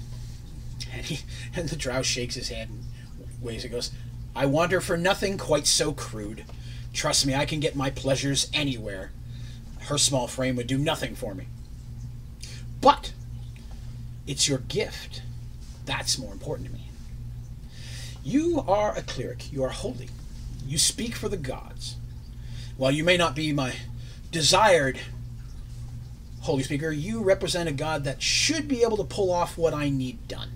And, 0.91 1.05
he, 1.05 1.19
and 1.55 1.69
the 1.69 1.75
drow 1.75 2.01
shakes 2.01 2.33
his 2.33 2.49
head 2.49 2.69
and 2.69 2.83
waves 3.39 3.63
and 3.63 3.71
goes, 3.71 3.91
I 4.35 4.47
want 4.47 4.71
her 4.71 4.81
for 4.81 4.97
nothing 4.97 5.37
quite 5.37 5.67
so 5.67 5.93
crude. 5.93 6.43
Trust 6.91 7.23
me, 7.23 7.35
I 7.35 7.45
can 7.45 7.59
get 7.59 7.75
my 7.75 7.91
pleasures 7.91 8.49
anywhere. 8.51 9.11
Her 9.81 9.99
small 9.99 10.25
frame 10.25 10.55
would 10.55 10.65
do 10.65 10.79
nothing 10.79 11.13
for 11.13 11.35
me. 11.35 11.45
But 12.81 13.13
it's 14.25 14.49
your 14.49 14.57
gift. 14.57 15.21
That's 15.85 16.17
more 16.17 16.33
important 16.33 16.69
to 16.69 16.73
me. 16.73 16.89
You 18.23 18.65
are 18.67 18.97
a 18.97 19.03
cleric. 19.03 19.53
You 19.53 19.63
are 19.63 19.69
holy. 19.69 20.09
You 20.65 20.79
speak 20.79 21.13
for 21.13 21.29
the 21.29 21.37
gods. 21.37 21.95
While 22.75 22.91
you 22.91 23.03
may 23.03 23.17
not 23.17 23.35
be 23.35 23.53
my 23.53 23.75
desired 24.31 24.99
holy 26.41 26.63
speaker, 26.63 26.91
you 26.91 27.21
represent 27.21 27.69
a 27.69 27.73
god 27.73 28.03
that 28.03 28.21
should 28.21 28.67
be 28.67 28.83
able 28.83 28.97
to 28.97 29.03
pull 29.03 29.31
off 29.31 29.57
what 29.57 29.73
I 29.73 29.89
need 29.89 30.27
done. 30.27 30.51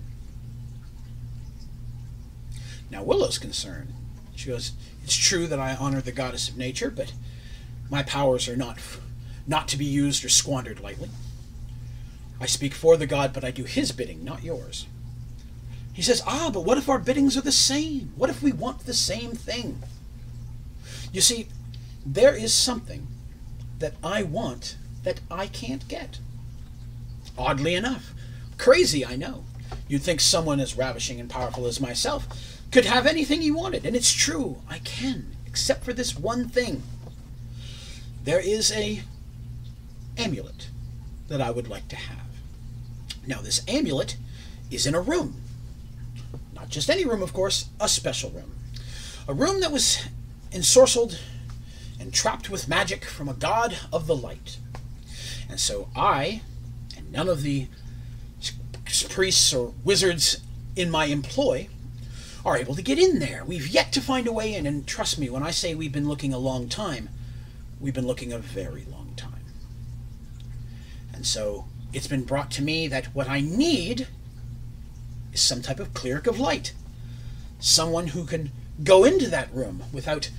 Now, 2.90 3.02
Willow's 3.02 3.38
concerned. 3.38 3.92
She 4.34 4.48
goes, 4.48 4.72
It's 5.02 5.16
true 5.16 5.46
that 5.46 5.58
I 5.58 5.74
honor 5.74 6.00
the 6.00 6.12
goddess 6.12 6.48
of 6.48 6.56
nature, 6.56 6.90
but 6.90 7.12
my 7.90 8.02
powers 8.02 8.48
are 8.48 8.56
not, 8.56 8.78
not 9.46 9.68
to 9.68 9.76
be 9.76 9.84
used 9.84 10.24
or 10.24 10.28
squandered 10.28 10.80
lightly. 10.80 11.08
I 12.40 12.46
speak 12.46 12.74
for 12.74 12.96
the 12.96 13.06
god, 13.06 13.32
but 13.32 13.44
I 13.44 13.50
do 13.50 13.64
his 13.64 13.92
bidding, 13.92 14.24
not 14.24 14.42
yours. 14.44 14.86
He 15.92 16.02
says, 16.02 16.22
Ah, 16.26 16.50
but 16.52 16.64
what 16.64 16.78
if 16.78 16.88
our 16.88 16.98
biddings 16.98 17.36
are 17.36 17.42
the 17.42 17.52
same? 17.52 18.12
What 18.16 18.28
if 18.28 18.42
we 18.42 18.52
want 18.52 18.80
the 18.80 18.94
same 18.94 19.32
thing? 19.32 19.82
You 21.12 21.22
see, 21.22 21.48
there 22.04 22.34
is 22.34 22.52
something 22.52 23.06
that 23.78 23.94
I 24.04 24.22
want 24.22 24.76
that 25.06 25.20
I 25.30 25.46
can't 25.46 25.86
get. 25.86 26.18
Oddly 27.38 27.76
enough. 27.76 28.12
Crazy, 28.58 29.06
I 29.06 29.14
know. 29.14 29.44
You'd 29.86 30.02
think 30.02 30.20
someone 30.20 30.58
as 30.58 30.76
ravishing 30.76 31.20
and 31.20 31.30
powerful 31.30 31.66
as 31.66 31.80
myself 31.80 32.26
could 32.72 32.86
have 32.86 33.06
anything 33.06 33.40
he 33.40 33.52
wanted, 33.52 33.86
and 33.86 33.94
it's 33.94 34.12
true, 34.12 34.62
I 34.68 34.80
can, 34.80 35.36
except 35.46 35.84
for 35.84 35.92
this 35.92 36.18
one 36.18 36.48
thing. 36.48 36.82
There 38.24 38.40
is 38.40 38.72
a 38.72 39.02
amulet 40.18 40.70
that 41.28 41.40
I 41.40 41.52
would 41.52 41.68
like 41.68 41.86
to 41.88 41.96
have. 41.96 42.26
Now, 43.28 43.40
this 43.40 43.62
amulet 43.68 44.16
is 44.72 44.88
in 44.88 44.96
a 44.96 45.00
room. 45.00 45.40
Not 46.52 46.68
just 46.68 46.90
any 46.90 47.04
room, 47.04 47.22
of 47.22 47.32
course, 47.32 47.68
a 47.80 47.88
special 47.88 48.30
room. 48.30 48.56
A 49.28 49.34
room 49.34 49.60
that 49.60 49.70
was 49.70 50.04
ensorcelled 50.50 51.20
and 52.00 52.12
trapped 52.12 52.50
with 52.50 52.66
magic 52.66 53.04
from 53.04 53.28
a 53.28 53.34
god 53.34 53.78
of 53.92 54.08
the 54.08 54.16
light. 54.16 54.58
And 55.48 55.60
so 55.60 55.88
I, 55.94 56.42
and 56.96 57.12
none 57.12 57.28
of 57.28 57.42
the 57.42 57.68
priests 59.08 59.52
or 59.52 59.74
wizards 59.84 60.40
in 60.74 60.90
my 60.90 61.06
employ, 61.06 61.68
are 62.44 62.56
able 62.56 62.74
to 62.74 62.82
get 62.82 62.98
in 62.98 63.18
there. 63.18 63.44
We've 63.44 63.66
yet 63.66 63.92
to 63.92 64.00
find 64.00 64.26
a 64.26 64.32
way 64.32 64.54
in, 64.54 64.66
and 64.66 64.86
trust 64.86 65.18
me, 65.18 65.28
when 65.28 65.42
I 65.42 65.50
say 65.50 65.74
we've 65.74 65.92
been 65.92 66.08
looking 66.08 66.32
a 66.32 66.38
long 66.38 66.68
time, 66.68 67.08
we've 67.80 67.94
been 67.94 68.06
looking 68.06 68.32
a 68.32 68.38
very 68.38 68.84
long 68.90 69.12
time. 69.16 69.32
And 71.12 71.26
so 71.26 71.66
it's 71.92 72.06
been 72.06 72.24
brought 72.24 72.50
to 72.52 72.62
me 72.62 72.86
that 72.88 73.06
what 73.06 73.28
I 73.28 73.40
need 73.40 74.06
is 75.32 75.40
some 75.40 75.62
type 75.62 75.80
of 75.80 75.94
cleric 75.94 76.26
of 76.26 76.38
light. 76.38 76.72
Someone 77.58 78.08
who 78.08 78.24
can 78.24 78.52
go 78.84 79.04
into 79.04 79.28
that 79.28 79.52
room 79.52 79.82
without 79.92 80.30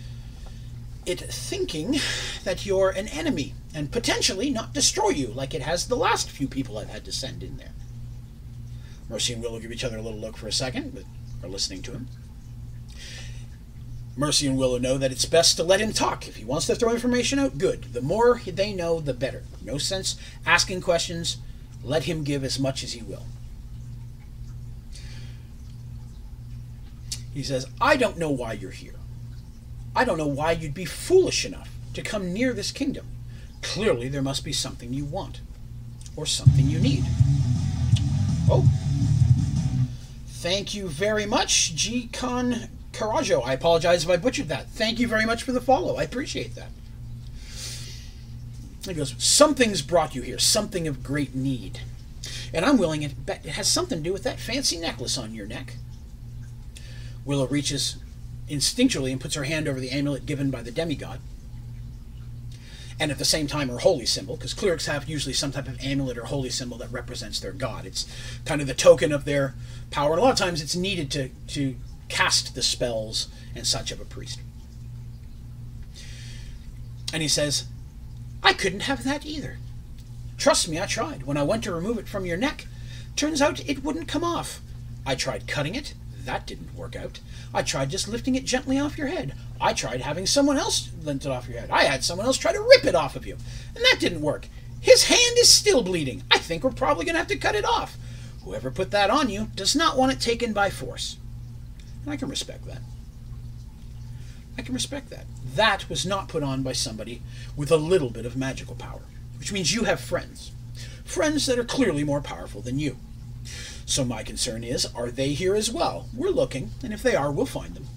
it 1.08 1.22
thinking 1.22 2.00
that 2.44 2.66
you're 2.66 2.90
an 2.90 3.08
enemy 3.08 3.54
and 3.74 3.92
potentially 3.92 4.50
not 4.50 4.74
destroy 4.74 5.10
you 5.10 5.28
like 5.28 5.54
it 5.54 5.62
has 5.62 5.88
the 5.88 5.96
last 5.96 6.30
few 6.30 6.48
people 6.48 6.78
I've 6.78 6.90
had 6.90 7.06
to 7.06 7.12
send 7.12 7.42
in 7.44 7.58
there. 7.58 7.72
Mercy 9.10 9.34
and 9.34 9.42
Willow 9.42 9.60
give 9.60 9.72
each 9.72 9.86
other 9.86 9.98
a 9.98 10.02
little 10.02 10.20
look 10.20 10.36
for 10.36 10.48
a 10.48 10.52
second, 10.52 10.94
but 10.94 11.04
are 11.42 11.50
listening 11.50 11.82
to 11.84 11.92
him. 11.92 12.08
Mercy 14.18 14.48
and 14.48 14.58
Willow 14.58 14.80
know 14.80 14.98
that 14.98 15.12
it's 15.12 15.26
best 15.26 15.56
to 15.58 15.64
let 15.64 15.80
him 15.80 15.94
talk. 15.94 16.28
If 16.28 16.38
he 16.38 16.44
wants 16.44 16.66
to 16.66 16.76
throw 16.76 16.92
information 16.92 17.40
out, 17.40 17.58
good. 17.58 17.94
The 17.94 18.02
more 18.02 18.42
they 18.46 18.74
know, 18.74 19.00
the 19.00 19.14
better. 19.14 19.44
No 19.64 19.78
sense 19.78 20.20
asking 20.46 20.82
questions. 20.82 21.38
Let 21.84 22.04
him 22.04 22.24
give 22.24 22.44
as 22.44 22.60
much 22.60 22.84
as 22.84 22.94
he 22.94 23.04
will. 23.04 23.28
He 27.34 27.44
says, 27.44 27.68
I 27.80 27.96
don't 27.96 28.18
know 28.18 28.32
why 28.32 28.54
you're 28.54 28.72
here. 28.72 28.97
I 29.98 30.06
don't 30.06 30.20
know 30.20 30.28
why 30.28 30.52
you'd 30.52 30.76
be 30.76 30.86
foolish 30.86 31.44
enough 31.44 31.70
to 31.96 32.04
come 32.04 32.32
near 32.32 32.54
this 32.54 32.70
kingdom. 32.72 33.08
Clearly, 33.64 34.08
there 34.08 34.22
must 34.22 34.46
be 34.46 34.54
something 34.54 34.94
you 34.94 35.06
want, 35.06 35.42
or 36.16 36.28
something 36.28 36.70
you 36.70 36.80
need. 36.80 37.04
Oh. 38.48 38.70
Thank 40.28 40.76
you 40.76 40.88
very 40.88 41.26
much, 41.26 41.74
G 41.74 42.12
Con 42.14 42.70
Carajo. 42.94 43.42
I 43.44 43.54
apologize 43.54 44.04
if 44.04 44.10
I 44.12 44.18
butchered 44.18 44.50
that. 44.50 44.70
Thank 44.70 45.00
you 45.00 45.08
very 45.08 45.26
much 45.26 45.42
for 45.42 45.52
the 45.52 45.60
follow. 45.60 45.96
I 45.96 46.04
appreciate 46.04 46.54
that. 46.54 46.70
He 48.86 48.94
goes, 48.94 49.16
Something's 49.18 49.82
brought 49.82 50.14
you 50.14 50.22
here, 50.22 50.38
something 50.38 50.88
of 50.88 51.02
great 51.02 51.34
need. 51.34 51.80
And 52.54 52.64
I'm 52.64 52.78
willing 52.78 53.02
to 53.02 53.16
bet 53.16 53.44
it 53.44 53.54
has 53.54 53.68
something 53.68 53.98
to 53.98 54.04
do 54.04 54.14
with 54.14 54.24
that 54.26 54.40
fancy 54.40 54.78
necklace 54.78 55.18
on 55.18 55.34
your 55.34 55.48
neck. 55.48 55.74
Willow 57.26 57.48
reaches 57.48 57.98
instinctually 58.50 59.12
and 59.12 59.22
puts 59.22 59.36
her 59.36 59.44
hand 59.44 59.68
over 59.68 59.80
the 59.80 59.92
amulet 59.92 60.26
given 60.26 60.50
by 60.50 60.62
the 60.62 60.72
demigod. 60.72 61.20
and 63.00 63.12
at 63.12 63.18
the 63.20 63.26
same 63.26 63.48
time 63.48 63.70
her 63.70 63.80
holy 63.80 64.06
symbol, 64.06 64.36
because 64.36 64.54
clerics 64.54 64.88
have 64.88 65.08
usually 65.08 65.34
some 65.34 65.52
type 65.52 65.68
of 65.68 65.80
amulet 65.84 66.18
or 66.18 66.26
holy 66.26 66.50
symbol 66.50 66.78
that 66.78 66.92
represents 66.92 67.40
their 67.40 67.52
god. 67.52 67.86
It's 67.86 68.08
kind 68.46 68.60
of 68.62 68.68
the 68.68 68.74
token 68.74 69.12
of 69.12 69.26
their 69.26 69.54
power, 69.92 70.14
and 70.14 70.20
a 70.20 70.24
lot 70.24 70.32
of 70.32 70.38
times 70.38 70.62
it's 70.62 70.76
needed 70.76 71.12
to, 71.12 71.30
to 71.50 71.76
cast 72.10 72.56
the 72.56 72.64
spells 72.64 73.28
and 73.56 73.68
such 73.68 73.92
of 73.92 74.02
a 74.02 74.06
priest. 74.06 74.40
And 77.14 77.22
he 77.22 77.28
says, 77.28 77.66
I 78.44 78.54
couldn't 78.54 78.82
have 78.82 79.04
that 79.04 79.26
either. 79.26 79.58
Trust 80.38 80.68
me, 80.68 80.80
I 80.80 80.86
tried. 80.86 81.24
When 81.24 81.38
I 81.38 81.44
went 81.44 81.64
to 81.64 81.74
remove 81.74 81.98
it 81.98 82.08
from 82.08 82.26
your 82.26 82.38
neck, 82.38 82.68
turns 83.16 83.42
out 83.42 83.68
it 83.68 83.84
wouldn't 83.84 84.08
come 84.08 84.24
off. 84.24 84.60
I 85.06 85.16
tried 85.16 85.48
cutting 85.48 85.76
it. 85.76 85.94
That 86.26 86.46
didn't 86.46 86.76
work 86.76 86.96
out. 86.96 87.20
I 87.54 87.64
tried 87.64 87.90
just 87.90 88.08
lifting 88.08 88.36
it 88.36 88.46
gently 88.46 88.80
off 88.80 88.98
your 88.98 89.08
head. 89.08 89.34
I 89.60 89.74
tried 89.74 90.02
having 90.02 90.26
someone 90.26 90.58
else 90.58 90.90
lift 91.04 91.26
it 91.26 91.32
off 91.32 91.48
your 91.48 91.60
head. 91.60 91.70
I 91.72 91.84
had 91.84 92.04
someone 92.04 92.28
else 92.28 92.38
try 92.38 92.54
to 92.54 92.60
rip 92.62 92.86
it 92.86 92.96
off 92.96 93.16
of 93.16 93.26
you. 93.26 93.38
And 93.76 93.84
that 93.86 93.98
didn't 94.00 94.22
work. 94.22 94.48
His 94.82 95.06
hand 95.06 95.38
is 95.38 95.50
still 95.50 95.82
bleeding. 95.82 96.24
I 96.30 96.38
think 96.38 96.64
we're 96.64 96.72
probably 96.72 97.06
going 97.06 97.16
to 97.16 97.20
have 97.20 97.28
to 97.28 97.38
cut 97.38 97.56
it 97.56 97.66
off. 97.66 97.98
Whoever 98.44 98.72
put 98.72 98.92
that 98.92 99.10
on 99.10 99.30
you 99.30 99.50
does 99.56 99.76
not 99.76 99.98
want 99.98 100.12
it 100.12 100.22
taken 100.22 100.54
by 100.54 100.70
force. 100.70 101.18
And 102.04 102.14
I 102.14 102.18
can 102.18 102.30
respect 102.30 102.66
that. 102.68 102.82
I 104.58 104.62
can 104.62 104.74
respect 104.74 105.10
that. 105.10 105.26
That 105.56 105.90
was 105.90 106.06
not 106.06 106.30
put 106.30 106.44
on 106.44 106.64
by 106.64 106.74
somebody 106.74 107.22
with 107.56 107.72
a 107.72 107.78
little 107.78 108.10
bit 108.10 108.26
of 108.26 108.38
magical 108.38 108.76
power, 108.76 109.02
which 109.38 109.52
means 109.52 109.74
you 109.74 109.84
have 109.84 110.00
friends. 110.00 110.52
Friends 111.06 111.46
that 111.46 111.60
are 111.60 111.64
clearly 111.64 112.04
more 112.04 112.22
powerful 112.22 112.62
than 112.62 112.80
you. 112.80 112.98
So 113.88 114.04
my 114.04 114.22
concern 114.22 114.66
is, 114.66 114.86
are 114.94 115.10
they 115.10 115.30
here 115.30 115.56
as 115.56 115.72
well? 115.72 116.10
We're 116.14 116.30
looking, 116.30 116.72
and 116.84 116.92
if 116.92 117.02
they 117.02 117.16
are, 117.16 117.32
we'll 117.32 117.46
find 117.46 117.74
them. 117.74 117.88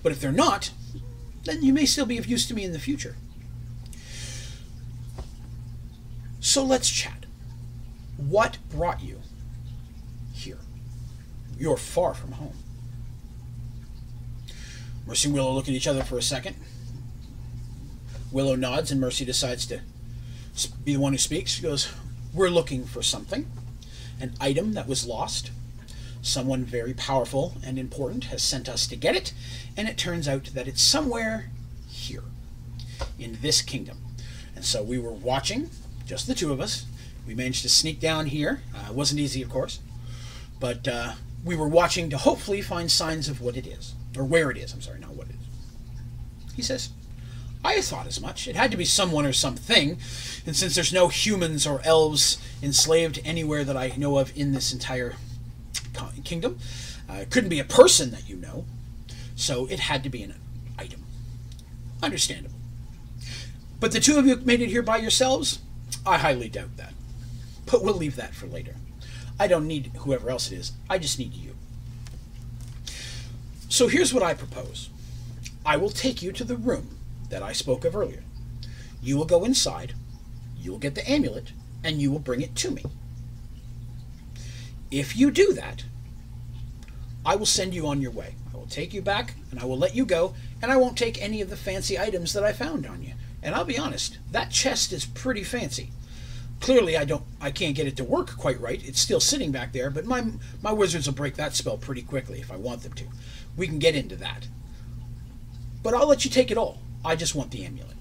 But 0.00 0.12
if 0.12 0.20
they're 0.20 0.30
not, 0.30 0.70
then 1.42 1.64
you 1.64 1.72
may 1.72 1.84
still 1.86 2.06
be 2.06 2.18
of 2.18 2.26
use 2.26 2.46
to 2.46 2.54
me 2.54 2.62
in 2.62 2.72
the 2.72 2.78
future. 2.78 3.16
So 6.38 6.62
let's 6.62 6.88
chat. 6.88 7.26
What 8.16 8.58
brought 8.70 9.02
you 9.02 9.20
here? 10.32 10.60
You're 11.58 11.76
far 11.76 12.14
from 12.14 12.32
home. 12.32 12.56
Mercy 15.04 15.26
and 15.26 15.34
Willow 15.34 15.50
look 15.52 15.68
at 15.68 15.74
each 15.74 15.88
other 15.88 16.04
for 16.04 16.16
a 16.16 16.22
second. 16.22 16.54
Willow 18.30 18.54
nods, 18.54 18.92
and 18.92 19.00
Mercy 19.00 19.24
decides 19.24 19.66
to 19.66 19.80
be 20.84 20.94
the 20.94 21.00
one 21.00 21.12
who 21.12 21.18
speaks. 21.18 21.50
She 21.50 21.62
goes, 21.62 21.92
We're 22.32 22.50
looking 22.50 22.84
for 22.84 23.02
something, 23.02 23.50
an 24.20 24.34
item 24.40 24.72
that 24.74 24.88
was 24.88 25.06
lost. 25.06 25.50
Someone 26.22 26.64
very 26.64 26.94
powerful 26.94 27.54
and 27.64 27.78
important 27.78 28.24
has 28.24 28.42
sent 28.42 28.68
us 28.68 28.86
to 28.88 28.96
get 28.96 29.14
it, 29.14 29.32
and 29.76 29.88
it 29.88 29.96
turns 29.96 30.26
out 30.26 30.46
that 30.54 30.66
it's 30.66 30.82
somewhere 30.82 31.50
here, 31.88 32.24
in 33.18 33.38
this 33.42 33.62
kingdom. 33.62 33.98
And 34.54 34.64
so 34.64 34.82
we 34.82 34.98
were 34.98 35.12
watching, 35.12 35.70
just 36.06 36.26
the 36.26 36.34
two 36.34 36.52
of 36.52 36.60
us. 36.60 36.86
We 37.26 37.34
managed 37.34 37.62
to 37.62 37.68
sneak 37.68 38.00
down 38.00 38.26
here. 38.26 38.62
Uh, 38.74 38.90
it 38.90 38.94
wasn't 38.94 39.20
easy, 39.20 39.42
of 39.42 39.50
course, 39.50 39.80
but 40.58 40.86
uh, 40.88 41.12
we 41.44 41.56
were 41.56 41.68
watching 41.68 42.10
to 42.10 42.18
hopefully 42.18 42.62
find 42.62 42.90
signs 42.90 43.28
of 43.28 43.40
what 43.40 43.56
it 43.56 43.66
is 43.66 43.94
or 44.16 44.24
where 44.24 44.50
it 44.50 44.56
is. 44.56 44.72
I'm 44.72 44.80
sorry, 44.80 44.98
not 44.98 45.14
what 45.14 45.28
it 45.28 45.34
is. 45.34 46.54
He 46.54 46.62
says, 46.62 46.90
I 47.66 47.80
thought 47.80 48.06
as 48.06 48.20
much. 48.20 48.46
It 48.46 48.54
had 48.54 48.70
to 48.70 48.76
be 48.76 48.84
someone 48.84 49.26
or 49.26 49.32
something, 49.32 49.98
and 50.46 50.54
since 50.54 50.76
there's 50.76 50.92
no 50.92 51.08
humans 51.08 51.66
or 51.66 51.80
elves 51.84 52.38
enslaved 52.62 53.18
anywhere 53.24 53.64
that 53.64 53.76
I 53.76 53.92
know 53.96 54.18
of 54.18 54.32
in 54.36 54.52
this 54.52 54.72
entire 54.72 55.16
kingdom, 56.22 56.58
uh, 57.10 57.14
it 57.14 57.30
couldn't 57.30 57.50
be 57.50 57.58
a 57.58 57.64
person 57.64 58.12
that 58.12 58.28
you 58.28 58.36
know, 58.36 58.66
so 59.34 59.66
it 59.66 59.80
had 59.80 60.04
to 60.04 60.08
be 60.08 60.22
an 60.22 60.34
item. 60.78 61.02
Understandable. 62.04 62.54
But 63.80 63.90
the 63.90 63.98
two 63.98 64.16
of 64.16 64.26
you 64.26 64.36
made 64.36 64.60
it 64.60 64.68
here 64.68 64.82
by 64.82 64.98
yourselves? 64.98 65.58
I 66.06 66.18
highly 66.18 66.48
doubt 66.48 66.76
that. 66.76 66.94
But 67.64 67.82
we'll 67.82 67.94
leave 67.94 68.14
that 68.14 68.32
for 68.32 68.46
later. 68.46 68.76
I 69.40 69.48
don't 69.48 69.66
need 69.66 69.90
whoever 69.98 70.30
else 70.30 70.52
it 70.52 70.56
is, 70.56 70.72
I 70.88 70.98
just 70.98 71.18
need 71.18 71.34
you. 71.34 71.56
So 73.68 73.88
here's 73.88 74.14
what 74.14 74.22
I 74.22 74.34
propose 74.34 74.88
I 75.64 75.76
will 75.76 75.90
take 75.90 76.22
you 76.22 76.30
to 76.30 76.44
the 76.44 76.56
room 76.56 76.95
that 77.30 77.42
I 77.42 77.52
spoke 77.52 77.84
of 77.84 77.96
earlier. 77.96 78.22
You 79.02 79.16
will 79.16 79.24
go 79.24 79.44
inside, 79.44 79.94
you 80.58 80.72
will 80.72 80.78
get 80.78 80.94
the 80.94 81.08
amulet, 81.08 81.52
and 81.84 82.00
you 82.00 82.10
will 82.10 82.18
bring 82.18 82.40
it 82.40 82.56
to 82.56 82.70
me. 82.70 82.82
If 84.90 85.16
you 85.16 85.30
do 85.30 85.52
that, 85.52 85.84
I 87.24 87.36
will 87.36 87.46
send 87.46 87.74
you 87.74 87.86
on 87.86 88.00
your 88.00 88.12
way. 88.12 88.34
I 88.52 88.56
will 88.56 88.66
take 88.66 88.94
you 88.94 89.02
back, 89.02 89.34
and 89.50 89.60
I 89.60 89.64
will 89.64 89.78
let 89.78 89.94
you 89.94 90.06
go, 90.06 90.34
and 90.62 90.70
I 90.70 90.76
won't 90.76 90.96
take 90.96 91.20
any 91.20 91.40
of 91.40 91.50
the 91.50 91.56
fancy 91.56 91.98
items 91.98 92.32
that 92.32 92.44
I 92.44 92.52
found 92.52 92.86
on 92.86 93.02
you. 93.02 93.14
And 93.42 93.54
I'll 93.54 93.64
be 93.64 93.78
honest, 93.78 94.18
that 94.30 94.50
chest 94.50 94.92
is 94.92 95.04
pretty 95.04 95.44
fancy. 95.44 95.90
Clearly, 96.60 96.96
I 96.96 97.04
don't, 97.04 97.24
I 97.40 97.50
can't 97.50 97.76
get 97.76 97.86
it 97.86 97.96
to 97.96 98.04
work 98.04 98.36
quite 98.36 98.60
right. 98.60 98.82
It's 98.86 99.00
still 99.00 99.20
sitting 99.20 99.52
back 99.52 99.72
there, 99.72 99.90
but 99.90 100.06
my 100.06 100.24
my 100.62 100.72
wizards 100.72 101.06
will 101.06 101.14
break 101.14 101.34
that 101.34 101.54
spell 101.54 101.76
pretty 101.76 102.02
quickly 102.02 102.40
if 102.40 102.50
I 102.50 102.56
want 102.56 102.82
them 102.82 102.94
to. 102.94 103.04
We 103.56 103.66
can 103.66 103.78
get 103.78 103.94
into 103.94 104.16
that. 104.16 104.48
But 105.82 105.94
I'll 105.94 106.08
let 106.08 106.24
you 106.24 106.30
take 106.30 106.50
it 106.50 106.58
all. 106.58 106.80
I 107.04 107.16
just 107.16 107.34
want 107.34 107.50
the 107.50 107.64
amulet. 107.64 107.96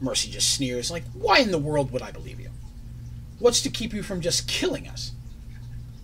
Mercy 0.00 0.30
just 0.30 0.54
sneers, 0.54 0.90
like, 0.90 1.04
why 1.12 1.38
in 1.38 1.50
the 1.50 1.58
world 1.58 1.90
would 1.90 2.02
I 2.02 2.12
believe 2.12 2.38
you? 2.38 2.50
What's 3.38 3.62
to 3.62 3.70
keep 3.70 3.92
you 3.92 4.02
from 4.02 4.20
just 4.20 4.48
killing 4.48 4.88
us? 4.88 5.12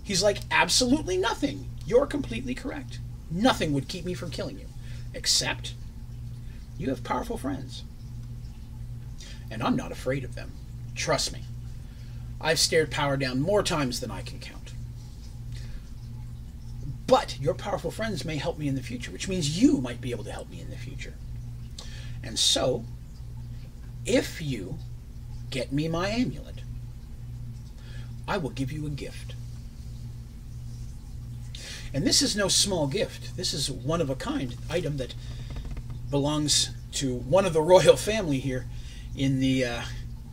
He's 0.02 0.22
like, 0.22 0.38
absolutely 0.50 1.16
nothing. 1.16 1.68
You're 1.86 2.06
completely 2.06 2.54
correct. 2.54 2.98
Nothing 3.30 3.72
would 3.72 3.88
keep 3.88 4.04
me 4.04 4.14
from 4.14 4.30
killing 4.30 4.58
you. 4.58 4.66
Except 5.14 5.74
you 6.76 6.90
have 6.90 7.04
powerful 7.04 7.38
friends. 7.38 7.84
And 9.50 9.62
I'm 9.62 9.76
not 9.76 9.92
afraid 9.92 10.24
of 10.24 10.34
them. 10.34 10.52
Trust 10.94 11.32
me. 11.32 11.42
I've 12.40 12.58
stared 12.58 12.90
power 12.90 13.16
down 13.16 13.40
more 13.40 13.62
times 13.62 14.00
than 14.00 14.10
I 14.10 14.22
can 14.22 14.38
count. 14.38 14.53
But 17.06 17.38
your 17.38 17.54
powerful 17.54 17.90
friends 17.90 18.24
may 18.24 18.36
help 18.36 18.58
me 18.58 18.68
in 18.68 18.74
the 18.74 18.82
future, 18.82 19.10
which 19.10 19.28
means 19.28 19.60
you 19.60 19.80
might 19.80 20.00
be 20.00 20.10
able 20.10 20.24
to 20.24 20.32
help 20.32 20.50
me 20.50 20.60
in 20.60 20.70
the 20.70 20.76
future. 20.76 21.14
And 22.22 22.38
so, 22.38 22.84
if 24.06 24.40
you 24.40 24.78
get 25.50 25.72
me 25.72 25.88
my 25.88 26.08
amulet, 26.08 26.62
I 28.26 28.38
will 28.38 28.50
give 28.50 28.72
you 28.72 28.86
a 28.86 28.90
gift. 28.90 29.34
And 31.92 32.06
this 32.06 32.22
is 32.22 32.34
no 32.34 32.48
small 32.48 32.86
gift. 32.86 33.36
This 33.36 33.54
is 33.54 33.70
one 33.70 34.00
of 34.00 34.10
a 34.10 34.16
kind 34.16 34.56
item 34.70 34.96
that 34.96 35.14
belongs 36.10 36.70
to 36.92 37.14
one 37.16 37.44
of 37.44 37.52
the 37.52 37.62
royal 37.62 37.96
family 37.96 38.38
here 38.38 38.66
in 39.16 39.40
the 39.40 39.64
uh, 39.64 39.82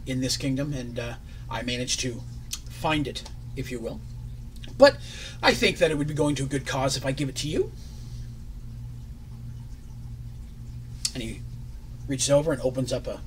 in 0.06 0.22
this 0.22 0.38
kingdom, 0.38 0.74
and 0.74 0.98
uh, 0.98 1.14
I 1.50 1.62
managed 1.62 2.00
to 2.02 2.22
find 2.70 3.08
it, 3.08 3.30
if 3.56 3.72
you 3.72 3.80
will. 3.80 4.00
But 4.82 4.98
I 5.44 5.54
think 5.54 5.78
that 5.78 5.92
it 5.92 5.98
would 6.00 6.08
be 6.08 6.16
going 6.16 6.34
to 6.34 6.44
a 6.44 6.48
good 6.48 6.66
cause 6.66 6.98
if 6.98 7.06
I 7.06 7.12
give 7.12 7.30
it 7.30 7.36
to 7.36 7.48
you. 7.48 7.72
And 11.14 11.22
he 11.22 11.42
reaches 12.08 12.32
over 12.32 12.52
and 12.52 12.60
opens 12.64 12.92
up 12.92 13.06
a 13.06 13.22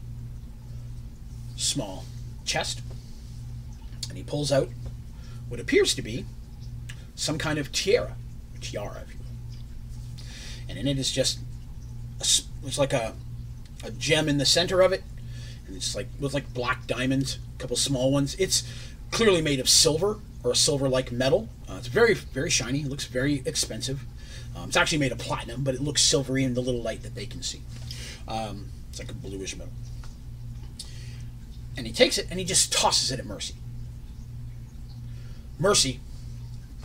small 1.55 2.07
chest. 2.45 2.83
And 4.09 4.19
he 4.19 4.25
pulls 4.25 4.51
out 4.51 4.69
what 5.49 5.61
appears 5.61 5.95
to 5.95 6.03
be 6.03 6.25
some 7.15 7.39
kind 7.39 7.61
of 7.61 7.71
tiara, 7.71 8.17
tiara, 8.61 9.05
if 9.07 9.15
you 9.15 9.21
will. 9.21 10.27
And 10.69 10.77
in 10.77 10.89
it 10.89 10.99
is 10.99 11.13
just, 11.13 11.39
a, 12.19 12.27
it's 12.67 12.79
like 12.79 12.93
a, 12.93 13.15
a 13.85 13.93
gem 13.93 14.29
in 14.29 14.39
the 14.39 14.47
center 14.47 14.81
of 14.81 14.93
it. 14.93 15.05
And 15.69 15.77
it's 15.77 15.95
like, 15.95 16.09
with 16.19 16.35
like 16.35 16.53
black 16.53 16.89
diamonds, 16.89 17.39
a 17.55 17.59
couple 17.61 17.77
small 17.77 18.11
ones. 18.11 18.35
It's 18.41 18.65
clearly 19.13 19.41
made 19.41 19.61
of 19.61 19.69
silver 19.69 20.19
or 20.45 20.53
a 20.53 20.57
silver-like 20.57 21.11
metal. 21.11 21.49
Uh, 21.69 21.77
it's 21.79 21.89
very, 21.89 22.15
very 22.15 22.51
shiny. 22.51 22.81
It 22.81 22.89
looks 22.89 23.07
very 23.07 23.43
expensive. 23.47 24.05
Um, 24.55 24.69
it's 24.69 24.77
actually 24.77 24.99
made 24.99 25.11
of 25.11 25.19
platinum, 25.19 25.65
but 25.65 25.75
it 25.75 25.81
looks 25.81 26.03
silvery 26.03 26.45
in 26.45 26.55
the 26.55 26.61
little 26.61 26.83
light 26.83 27.03
that 27.03 27.15
they 27.15 27.27
can 27.27 27.43
see. 27.43 27.63
Um, 28.29 28.69
it's 28.91 28.99
like 28.99 29.11
a 29.11 29.15
bluish 29.15 29.57
metal. 29.57 29.73
And 31.77 31.87
he 31.87 31.93
takes 31.93 32.19
it 32.19 32.29
and 32.31 32.39
he 32.39 32.45
just 32.45 32.73
tosses 32.73 33.11
it 33.11 33.19
at 33.19 33.27
Mercy. 33.27 33.55
Mercy 35.59 35.99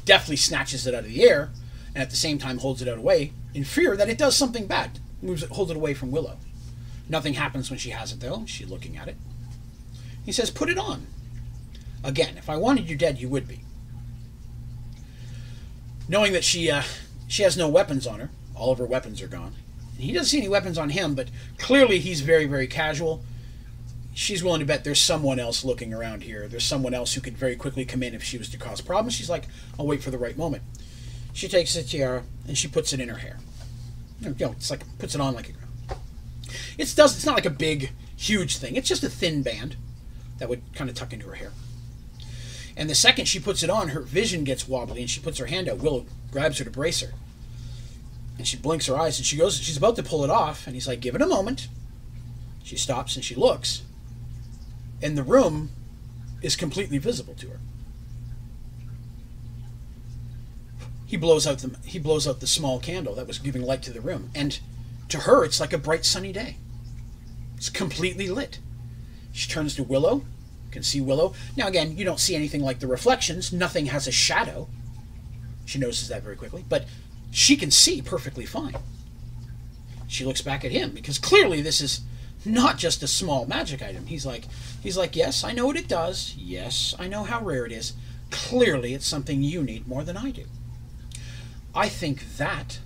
deftly 0.05 0.35
snatches 0.35 0.87
it 0.87 0.95
out 0.95 1.03
of 1.03 1.09
the 1.09 1.29
air 1.29 1.51
and 1.93 2.01
at 2.01 2.09
the 2.09 2.15
same 2.15 2.39
time 2.39 2.57
holds 2.57 2.81
it 2.81 2.87
out 2.87 2.97
away 2.97 3.33
in 3.53 3.63
fear 3.63 3.95
that 3.95 4.09
it 4.09 4.17
does 4.17 4.35
something 4.35 4.65
bad. 4.65 4.99
Moves 5.21 5.43
it, 5.43 5.49
holds 5.51 5.69
it 5.69 5.77
away 5.77 5.93
from 5.93 6.11
Willow. 6.11 6.37
Nothing 7.07 7.33
happens 7.33 7.69
when 7.69 7.77
she 7.77 7.89
has 7.91 8.11
it 8.11 8.19
though. 8.19 8.45
She's 8.47 8.69
looking 8.69 8.97
at 8.97 9.07
it. 9.07 9.17
He 10.25 10.31
says, 10.31 10.49
"Put 10.49 10.69
it 10.69 10.77
on." 10.77 11.07
Again, 12.03 12.37
if 12.37 12.49
I 12.49 12.57
wanted 12.57 12.89
you 12.89 12.95
dead, 12.95 13.19
you 13.19 13.29
would 13.29 13.47
be. 13.47 13.61
Knowing 16.07 16.33
that 16.33 16.43
she 16.43 16.71
uh, 16.71 16.83
she 17.27 17.43
has 17.43 17.57
no 17.57 17.69
weapons 17.69 18.07
on 18.07 18.19
her, 18.19 18.29
all 18.55 18.71
of 18.71 18.79
her 18.79 18.85
weapons 18.85 19.21
are 19.21 19.27
gone. 19.27 19.53
And 19.95 20.03
he 20.03 20.11
doesn't 20.13 20.27
see 20.27 20.37
any 20.37 20.49
weapons 20.49 20.77
on 20.77 20.89
him, 20.89 21.13
but 21.13 21.29
clearly 21.57 21.99
he's 21.99 22.21
very, 22.21 22.45
very 22.45 22.67
casual. 22.67 23.23
She's 24.13 24.43
willing 24.43 24.59
to 24.59 24.65
bet 24.65 24.83
there's 24.83 25.01
someone 25.01 25.39
else 25.39 25.63
looking 25.63 25.93
around 25.93 26.23
here. 26.23 26.47
There's 26.47 26.65
someone 26.65 26.93
else 26.93 27.13
who 27.13 27.21
could 27.21 27.37
very 27.37 27.55
quickly 27.55 27.85
come 27.85 28.01
in 28.01 28.13
if 28.13 28.23
she 28.23 28.37
was 28.37 28.49
to 28.49 28.57
cause 28.57 28.81
problems. 28.81 29.13
She's 29.13 29.29
like, 29.29 29.45
I'll 29.77 29.85
wait 29.85 30.01
for 30.01 30.11
the 30.11 30.17
right 30.17 30.37
moment. 30.37 30.63
She 31.33 31.47
takes 31.47 31.73
the 31.73 31.83
tiara 31.83 32.23
and 32.47 32.57
she 32.57 32.67
puts 32.67 32.91
it 32.91 32.99
in 32.99 33.07
her 33.09 33.17
hair. 33.17 33.37
You 34.21 34.35
know, 34.39 34.51
it's 34.51 34.71
like 34.71 34.83
puts 34.97 35.15
it 35.15 35.21
on 35.21 35.35
like 35.35 35.49
a 35.49 35.95
It's 36.77 36.95
does. 36.95 37.15
It's 37.15 37.25
not 37.25 37.35
like 37.35 37.45
a 37.45 37.51
big, 37.51 37.91
huge 38.17 38.57
thing. 38.57 38.75
It's 38.75 38.89
just 38.89 39.03
a 39.03 39.09
thin 39.09 39.43
band 39.43 39.77
that 40.39 40.49
would 40.49 40.61
kind 40.73 40.89
of 40.89 40.95
tuck 40.95 41.13
into 41.13 41.27
her 41.27 41.35
hair. 41.35 41.51
And 42.79 42.89
the 42.89 42.95
second 42.95 43.25
she 43.25 43.41
puts 43.41 43.61
it 43.61 43.69
on, 43.69 43.89
her 43.89 43.99
vision 43.99 44.45
gets 44.45 44.65
wobbly, 44.65 45.01
and 45.01 45.09
she 45.09 45.19
puts 45.19 45.37
her 45.37 45.47
hand 45.47 45.67
out. 45.67 45.79
Willow 45.79 46.05
grabs 46.31 46.59
her 46.59 46.63
to 46.63 46.71
brace 46.71 47.01
her, 47.01 47.11
and 48.37 48.47
she 48.47 48.55
blinks 48.55 48.85
her 48.85 48.97
eyes, 48.97 49.19
and 49.19 49.25
she 49.25 49.35
goes. 49.35 49.59
She's 49.59 49.75
about 49.75 49.97
to 49.97 50.03
pull 50.03 50.23
it 50.23 50.29
off, 50.29 50.65
and 50.65 50.75
he's 50.75 50.87
like, 50.87 51.01
"Give 51.01 51.13
it 51.13 51.21
a 51.21 51.27
moment." 51.27 51.67
She 52.63 52.77
stops 52.77 53.17
and 53.17 53.25
she 53.25 53.35
looks, 53.35 53.81
and 55.01 55.17
the 55.17 55.23
room 55.23 55.71
is 56.41 56.55
completely 56.55 56.99
visible 56.99 57.33
to 57.33 57.49
her. 57.49 57.59
He 61.05 61.17
blows 61.17 61.45
out 61.45 61.59
the 61.59 61.75
he 61.85 61.99
blows 61.99 62.29
out 62.29 62.39
the 62.39 62.47
small 62.47 62.79
candle 62.79 63.13
that 63.15 63.27
was 63.27 63.39
giving 63.39 63.61
light 63.61 63.83
to 63.83 63.91
the 63.91 63.99
room, 63.99 64.31
and 64.33 64.57
to 65.09 65.19
her 65.21 65.43
it's 65.43 65.59
like 65.59 65.73
a 65.73 65.77
bright 65.77 66.05
sunny 66.05 66.31
day. 66.31 66.55
It's 67.57 67.69
completely 67.69 68.29
lit. 68.29 68.59
She 69.33 69.49
turns 69.49 69.75
to 69.75 69.83
Willow 69.83 70.23
can 70.71 70.83
see 70.83 71.01
Willow. 71.01 71.33
Now, 71.57 71.67
again, 71.67 71.97
you 71.97 72.05
don't 72.05 72.19
see 72.19 72.35
anything 72.35 72.61
like 72.61 72.79
the 72.79 72.87
reflections. 72.87 73.51
Nothing 73.51 73.87
has 73.87 74.07
a 74.07 74.11
shadow. 74.11 74.67
She 75.65 75.79
notices 75.79 76.07
that 76.09 76.23
very 76.23 76.35
quickly. 76.35 76.63
But 76.67 76.85
she 77.31 77.55
can 77.55 77.71
see 77.71 78.01
perfectly 78.01 78.45
fine. 78.45 78.75
She 80.07 80.25
looks 80.25 80.41
back 80.41 80.65
at 80.65 80.71
him 80.71 80.91
because 80.91 81.19
clearly 81.19 81.61
this 81.61 81.81
is 81.81 82.01
not 82.45 82.77
just 82.77 83.03
a 83.03 83.07
small 83.07 83.45
magic 83.45 83.81
item. 83.81 84.07
He's 84.07 84.25
like, 84.25 84.45
he's 84.81 84.97
like, 84.97 85.15
yes, 85.15 85.43
I 85.43 85.51
know 85.51 85.67
what 85.67 85.77
it 85.77 85.87
does. 85.87 86.35
Yes, 86.37 86.95
I 86.97 87.07
know 87.07 87.23
how 87.23 87.43
rare 87.43 87.65
it 87.65 87.71
is. 87.71 87.93
Clearly, 88.31 88.93
it's 88.93 89.07
something 89.07 89.43
you 89.43 89.63
need 89.63 89.87
more 89.87 90.03
than 90.03 90.17
I 90.17 90.31
do. 90.31 90.45
I 91.75 91.89
think 91.89 92.37
that, 92.37 92.79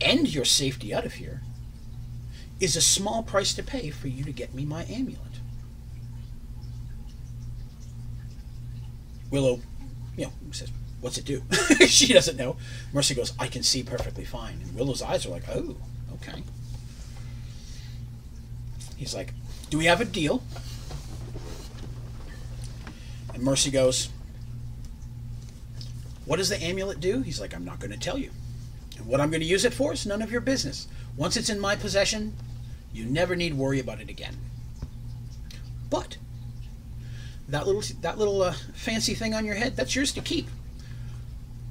and 0.00 0.32
your 0.32 0.44
safety 0.44 0.94
out 0.94 1.04
of 1.04 1.14
here, 1.14 1.42
is 2.60 2.76
a 2.76 2.80
small 2.80 3.22
price 3.22 3.52
to 3.54 3.62
pay 3.62 3.90
for 3.90 4.08
you 4.08 4.24
to 4.24 4.32
get 4.32 4.54
me 4.54 4.64
my 4.64 4.84
amulet. 4.84 5.20
Willow, 9.30 9.60
you 10.16 10.26
know, 10.26 10.32
says, 10.52 10.70
What's 11.00 11.18
it 11.18 11.24
do? 11.24 11.42
she 11.86 12.12
doesn't 12.12 12.36
know. 12.36 12.56
Mercy 12.92 13.14
goes, 13.14 13.32
I 13.38 13.48
can 13.48 13.62
see 13.62 13.82
perfectly 13.82 14.24
fine. 14.24 14.60
And 14.62 14.74
Willow's 14.74 15.02
eyes 15.02 15.26
are 15.26 15.30
like, 15.30 15.44
Oh, 15.48 15.76
okay. 16.14 16.42
He's 18.96 19.14
like, 19.14 19.32
Do 19.70 19.78
we 19.78 19.84
have 19.86 20.00
a 20.00 20.04
deal? 20.04 20.42
And 23.34 23.42
Mercy 23.42 23.70
goes, 23.70 24.08
What 26.24 26.36
does 26.36 26.48
the 26.48 26.62
amulet 26.62 27.00
do? 27.00 27.20
He's 27.22 27.40
like, 27.40 27.54
I'm 27.54 27.64
not 27.64 27.78
going 27.78 27.92
to 27.92 27.98
tell 27.98 28.18
you. 28.18 28.30
And 28.96 29.06
what 29.06 29.20
I'm 29.20 29.30
going 29.30 29.42
to 29.42 29.46
use 29.46 29.64
it 29.64 29.74
for 29.74 29.92
is 29.92 30.06
none 30.06 30.22
of 30.22 30.32
your 30.32 30.40
business. 30.40 30.88
Once 31.16 31.36
it's 31.36 31.50
in 31.50 31.60
my 31.60 31.76
possession, 31.76 32.34
you 32.92 33.04
never 33.04 33.36
need 33.36 33.54
worry 33.54 33.78
about 33.78 34.00
it 34.00 34.08
again. 34.08 34.36
But 35.90 36.16
that 37.48 37.66
little 37.66 37.82
that 38.00 38.18
little 38.18 38.42
uh, 38.42 38.54
fancy 38.74 39.14
thing 39.14 39.34
on 39.34 39.44
your 39.44 39.54
head 39.54 39.76
that's 39.76 39.94
yours 39.94 40.12
to 40.12 40.20
keep. 40.20 40.48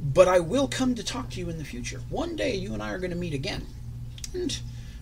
But 0.02 0.28
i 0.28 0.40
will 0.40 0.68
come 0.68 0.96
to 0.96 1.04
talk 1.04 1.30
to 1.32 1.40
you 1.40 1.50
in 1.50 1.58
the 1.58 1.66
future. 1.66 2.02
One 2.10 2.36
day 2.36 2.56
you 2.56 2.74
and 2.74 2.82
i 2.82 2.92
are 2.92 3.00
going 3.00 3.12
to 3.12 3.18
meet 3.18 3.34
again 3.34 3.66
and 4.34 4.58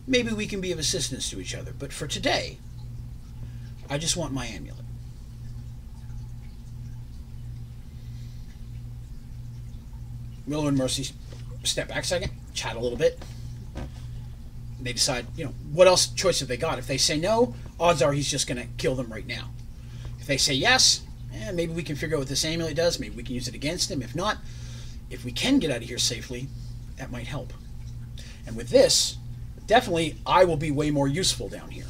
maybe 0.08 0.32
we 0.32 0.48
can 0.48 0.62
be 0.62 0.72
of 0.72 0.80
assistance 0.80 1.30
to 1.30 1.40
each 1.40 1.56
other 1.56 1.74
but 1.78 1.94
for 1.94 2.08
today 2.08 2.58
i 3.90 3.98
just 3.98 4.18
want 4.18 4.34
my 4.34 4.46
amulet. 4.46 4.80
Willow 10.46 10.68
and 10.68 10.78
mercy 10.78 11.14
step 11.64 11.88
back 11.88 12.04
a 12.04 12.06
second 12.06 12.32
chat 12.54 12.76
a 12.76 12.80
little 12.80 12.98
bit. 12.98 13.18
They 14.82 14.94
decide 14.94 15.28
you 15.36 15.46
know 15.46 15.54
what 15.72 15.88
else 15.88 16.08
choice 16.08 16.40
have 16.40 16.50
they 16.50 16.58
got? 16.58 16.80
If 16.80 16.88
they 16.88 16.98
say 16.98 17.18
no 17.18 17.56
odds 17.80 18.02
are 18.02 18.14
he's 18.14 18.30
just 18.30 18.48
going 18.48 18.62
to 18.62 18.68
kill 18.78 18.96
them 18.96 19.12
right 19.12 19.28
now 19.28 19.50
if 20.24 20.28
they 20.28 20.38
say 20.38 20.54
yes, 20.54 21.02
eh, 21.36 21.52
maybe 21.52 21.74
we 21.74 21.84
can 21.84 21.98
figure 21.98 22.16
out 22.16 22.20
what 22.22 22.30
this 22.30 22.46
amulet 22.46 22.78
does. 22.78 22.98
Maybe 22.98 23.14
we 23.14 23.24
can 23.24 23.36
use 23.36 23.50
it 23.50 23.56
against 23.56 23.92
him. 23.92 24.02
If 24.02 24.16
not, 24.16 24.38
if 25.10 25.26
we 25.26 25.34
can 25.34 25.60
get 25.60 25.70
out 25.70 25.82
of 25.82 25.84
here 25.84 25.98
safely, 25.98 26.48
that 26.96 27.12
might 27.12 27.28
help. 27.28 27.52
And 28.48 28.56
with 28.56 28.70
this, 28.70 29.18
definitely 29.68 30.16
I 30.26 30.46
will 30.46 30.56
be 30.56 30.72
way 30.72 30.92
more 30.92 31.10
useful 31.10 31.50
down 31.50 31.72
here, 31.72 31.88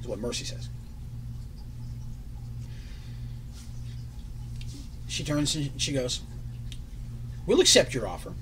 is 0.00 0.08
what 0.08 0.18
Mercy 0.18 0.44
says. 0.44 0.68
She 5.06 5.22
turns 5.22 5.54
and 5.54 5.80
she 5.80 5.92
goes, 5.92 6.22
We'll 7.46 7.60
accept 7.60 7.94
your 7.94 8.08
offer. 8.08 8.32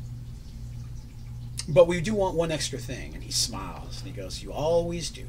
But 1.69 1.87
we 1.87 2.01
do 2.01 2.15
want 2.15 2.35
one 2.35 2.51
extra 2.51 2.79
thing. 2.79 3.13
And 3.13 3.23
he 3.23 3.31
smiles 3.31 3.99
and 3.99 4.11
he 4.11 4.19
goes, 4.19 4.43
You 4.43 4.55
always 4.55 5.11
do. 5.11 5.27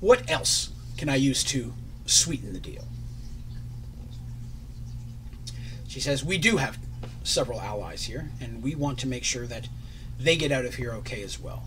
What 0.00 0.30
else 0.30 0.69
can 0.96 1.08
I 1.08 1.16
use 1.16 1.42
to 1.44 1.72
sweeten 2.06 2.52
the 2.52 2.60
deal? 2.60 2.86
She 5.90 5.98
says, 5.98 6.24
We 6.24 6.38
do 6.38 6.58
have 6.58 6.78
several 7.24 7.60
allies 7.60 8.04
here, 8.04 8.30
and 8.40 8.62
we 8.62 8.76
want 8.76 8.98
to 9.00 9.08
make 9.08 9.24
sure 9.24 9.46
that 9.46 9.68
they 10.18 10.36
get 10.36 10.52
out 10.52 10.64
of 10.64 10.76
here 10.76 10.92
okay 10.92 11.22
as 11.22 11.40
well. 11.40 11.64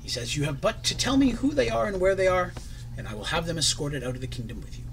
He 0.00 0.08
says, 0.08 0.36
You 0.36 0.44
have 0.44 0.60
but 0.60 0.84
to 0.84 0.96
tell 0.96 1.16
me 1.16 1.30
who 1.30 1.50
they 1.50 1.68
are 1.68 1.86
and 1.86 2.00
where 2.00 2.14
they 2.14 2.28
are, 2.28 2.52
and 2.96 3.08
I 3.08 3.14
will 3.14 3.24
have 3.24 3.46
them 3.46 3.58
escorted 3.58 4.04
out 4.04 4.14
of 4.14 4.20
the 4.20 4.28
kingdom 4.28 4.60
with 4.60 4.78
you. 4.78 4.84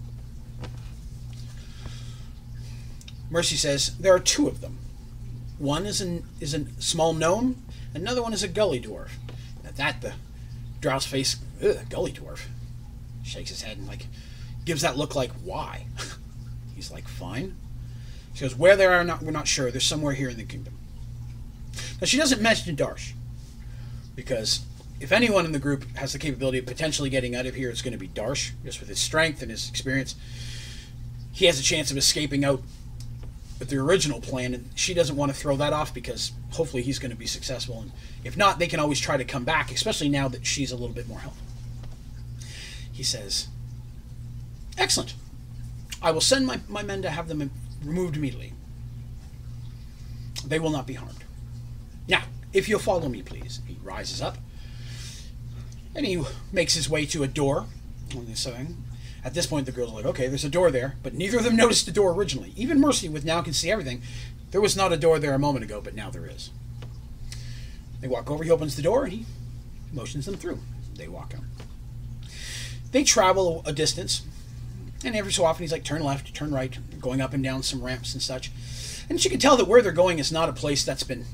Mercy 3.29 3.55
says, 3.55 3.95
There 3.97 4.15
are 4.15 4.19
two 4.19 4.47
of 4.47 4.61
them. 4.61 4.79
One 5.59 5.85
is, 5.85 6.01
an, 6.01 6.23
is 6.39 6.55
a 6.55 6.65
small 6.79 7.13
gnome, 7.13 7.61
another 7.93 8.23
one 8.23 8.33
is 8.33 8.41
a 8.41 8.47
gully 8.47 8.81
dwarf. 8.81 9.11
At 9.63 9.75
that, 9.75 10.01
the 10.01 10.13
drow's 10.81 11.05
face, 11.05 11.35
gully 11.89 12.13
dwarf 12.13 12.45
shakes 13.29 13.49
his 13.49 13.61
head 13.61 13.77
and 13.77 13.87
like 13.87 14.07
gives 14.65 14.81
that 14.81 14.97
look 14.97 15.15
like 15.15 15.31
why. 15.43 15.85
He's 16.75 16.91
like, 16.91 17.07
fine. 17.07 17.55
She 18.33 18.41
goes, 18.41 18.55
where 18.55 18.75
they 18.75 18.85
are, 18.85 19.03
not 19.03 19.21
we're 19.21 19.31
not 19.31 19.47
sure. 19.47 19.71
They're 19.71 19.81
somewhere 19.81 20.13
here 20.13 20.29
in 20.29 20.37
the 20.37 20.43
kingdom. 20.43 20.77
Now 21.99 22.05
she 22.05 22.17
doesn't 22.17 22.41
mention 22.41 22.75
Darsh 22.75 23.13
because 24.15 24.61
if 24.99 25.11
anyone 25.11 25.45
in 25.45 25.51
the 25.51 25.59
group 25.59 25.85
has 25.97 26.13
the 26.13 26.19
capability 26.19 26.57
of 26.59 26.65
potentially 26.65 27.09
getting 27.09 27.35
out 27.35 27.45
of 27.45 27.55
here, 27.55 27.69
it's 27.69 27.81
going 27.81 27.93
to 27.93 27.97
be 27.97 28.07
Darsh, 28.07 28.51
just 28.65 28.79
with 28.79 28.89
his 28.89 28.99
strength 28.99 29.41
and 29.41 29.49
his 29.49 29.69
experience. 29.69 30.15
He 31.31 31.45
has 31.45 31.59
a 31.59 31.63
chance 31.63 31.89
of 31.89 31.97
escaping 31.97 32.43
out 32.43 32.61
with 33.59 33.69
the 33.69 33.77
original 33.77 34.19
plan, 34.21 34.53
and 34.53 34.69
she 34.75 34.93
doesn't 34.93 35.15
want 35.15 35.31
to 35.31 35.37
throw 35.37 35.55
that 35.57 35.73
off 35.73 35.93
because 35.93 36.31
hopefully 36.51 36.81
he's 36.81 36.99
going 36.99 37.11
to 37.11 37.17
be 37.17 37.27
successful. 37.27 37.81
And 37.81 37.91
if 38.23 38.35
not, 38.35 38.59
they 38.59 38.67
can 38.67 38.79
always 38.79 38.99
try 38.99 39.17
to 39.17 39.25
come 39.25 39.43
back, 39.43 39.71
especially 39.71 40.09
now 40.09 40.27
that 40.29 40.45
she's 40.45 40.71
a 40.71 40.75
little 40.75 40.95
bit 40.95 41.07
more 41.07 41.19
healthy. 41.19 41.39
He 42.99 43.03
says, 43.03 43.47
Excellent. 44.77 45.13
I 46.01 46.11
will 46.11 46.19
send 46.19 46.45
my, 46.45 46.59
my 46.67 46.83
men 46.83 47.01
to 47.03 47.09
have 47.09 47.29
them 47.29 47.49
removed 47.81 48.17
immediately. 48.17 48.51
They 50.45 50.59
will 50.59 50.69
not 50.69 50.85
be 50.85 50.95
harmed. 50.95 51.23
Now, 52.09 52.23
if 52.51 52.67
you'll 52.67 52.79
follow 52.79 53.07
me, 53.07 53.21
please. 53.21 53.61
He 53.65 53.77
rises 53.81 54.21
up 54.21 54.37
and 55.95 56.05
he 56.05 56.21
makes 56.51 56.73
his 56.73 56.89
way 56.89 57.05
to 57.05 57.23
a 57.23 57.27
door. 57.29 57.67
At 59.23 59.33
this 59.33 59.47
point, 59.47 59.65
the 59.65 59.71
girls 59.71 59.91
are 59.91 59.95
like, 59.95 60.05
okay, 60.05 60.27
there's 60.27 60.43
a 60.43 60.49
door 60.49 60.69
there, 60.69 60.97
but 61.01 61.13
neither 61.13 61.37
of 61.37 61.45
them 61.45 61.55
noticed 61.55 61.85
the 61.85 61.93
door 61.93 62.11
originally. 62.11 62.51
Even 62.57 62.81
Mercy, 62.81 63.07
with 63.07 63.23
now 63.23 63.41
can 63.41 63.53
see 63.53 63.71
everything, 63.71 64.01
there 64.51 64.59
was 64.59 64.75
not 64.75 64.91
a 64.91 64.97
door 64.97 65.19
there 65.19 65.33
a 65.33 65.39
moment 65.39 65.63
ago, 65.63 65.79
but 65.79 65.95
now 65.95 66.09
there 66.09 66.25
is. 66.25 66.49
They 68.01 68.09
walk 68.09 68.29
over, 68.29 68.43
he 68.43 68.51
opens 68.51 68.75
the 68.75 68.81
door, 68.81 69.05
and 69.05 69.13
he 69.13 69.25
motions 69.93 70.25
them 70.25 70.35
through. 70.35 70.59
They 70.95 71.07
walk 71.07 71.33
out 71.33 71.68
they 72.91 73.03
travel 73.03 73.61
a 73.65 73.73
distance, 73.73 74.23
and 75.03 75.15
every 75.15 75.31
so 75.31 75.45
often 75.45 75.63
he's 75.63 75.71
like, 75.71 75.83
turn 75.83 76.03
left, 76.03 76.33
turn 76.33 76.51
right, 76.51 76.77
going 76.99 77.21
up 77.21 77.33
and 77.33 77.43
down 77.43 77.63
some 77.63 77.81
ramps 77.83 78.13
and 78.13 78.21
such. 78.21 78.51
And 79.09 79.23
you 79.23 79.29
can 79.29 79.39
tell 79.39 79.57
that 79.57 79.67
where 79.67 79.81
they're 79.81 79.91
going 79.91 80.19
is 80.19 80.31
not 80.31 80.49
a 80.49 80.53
place 80.53 80.83
that's 80.83 81.03
been 81.03 81.25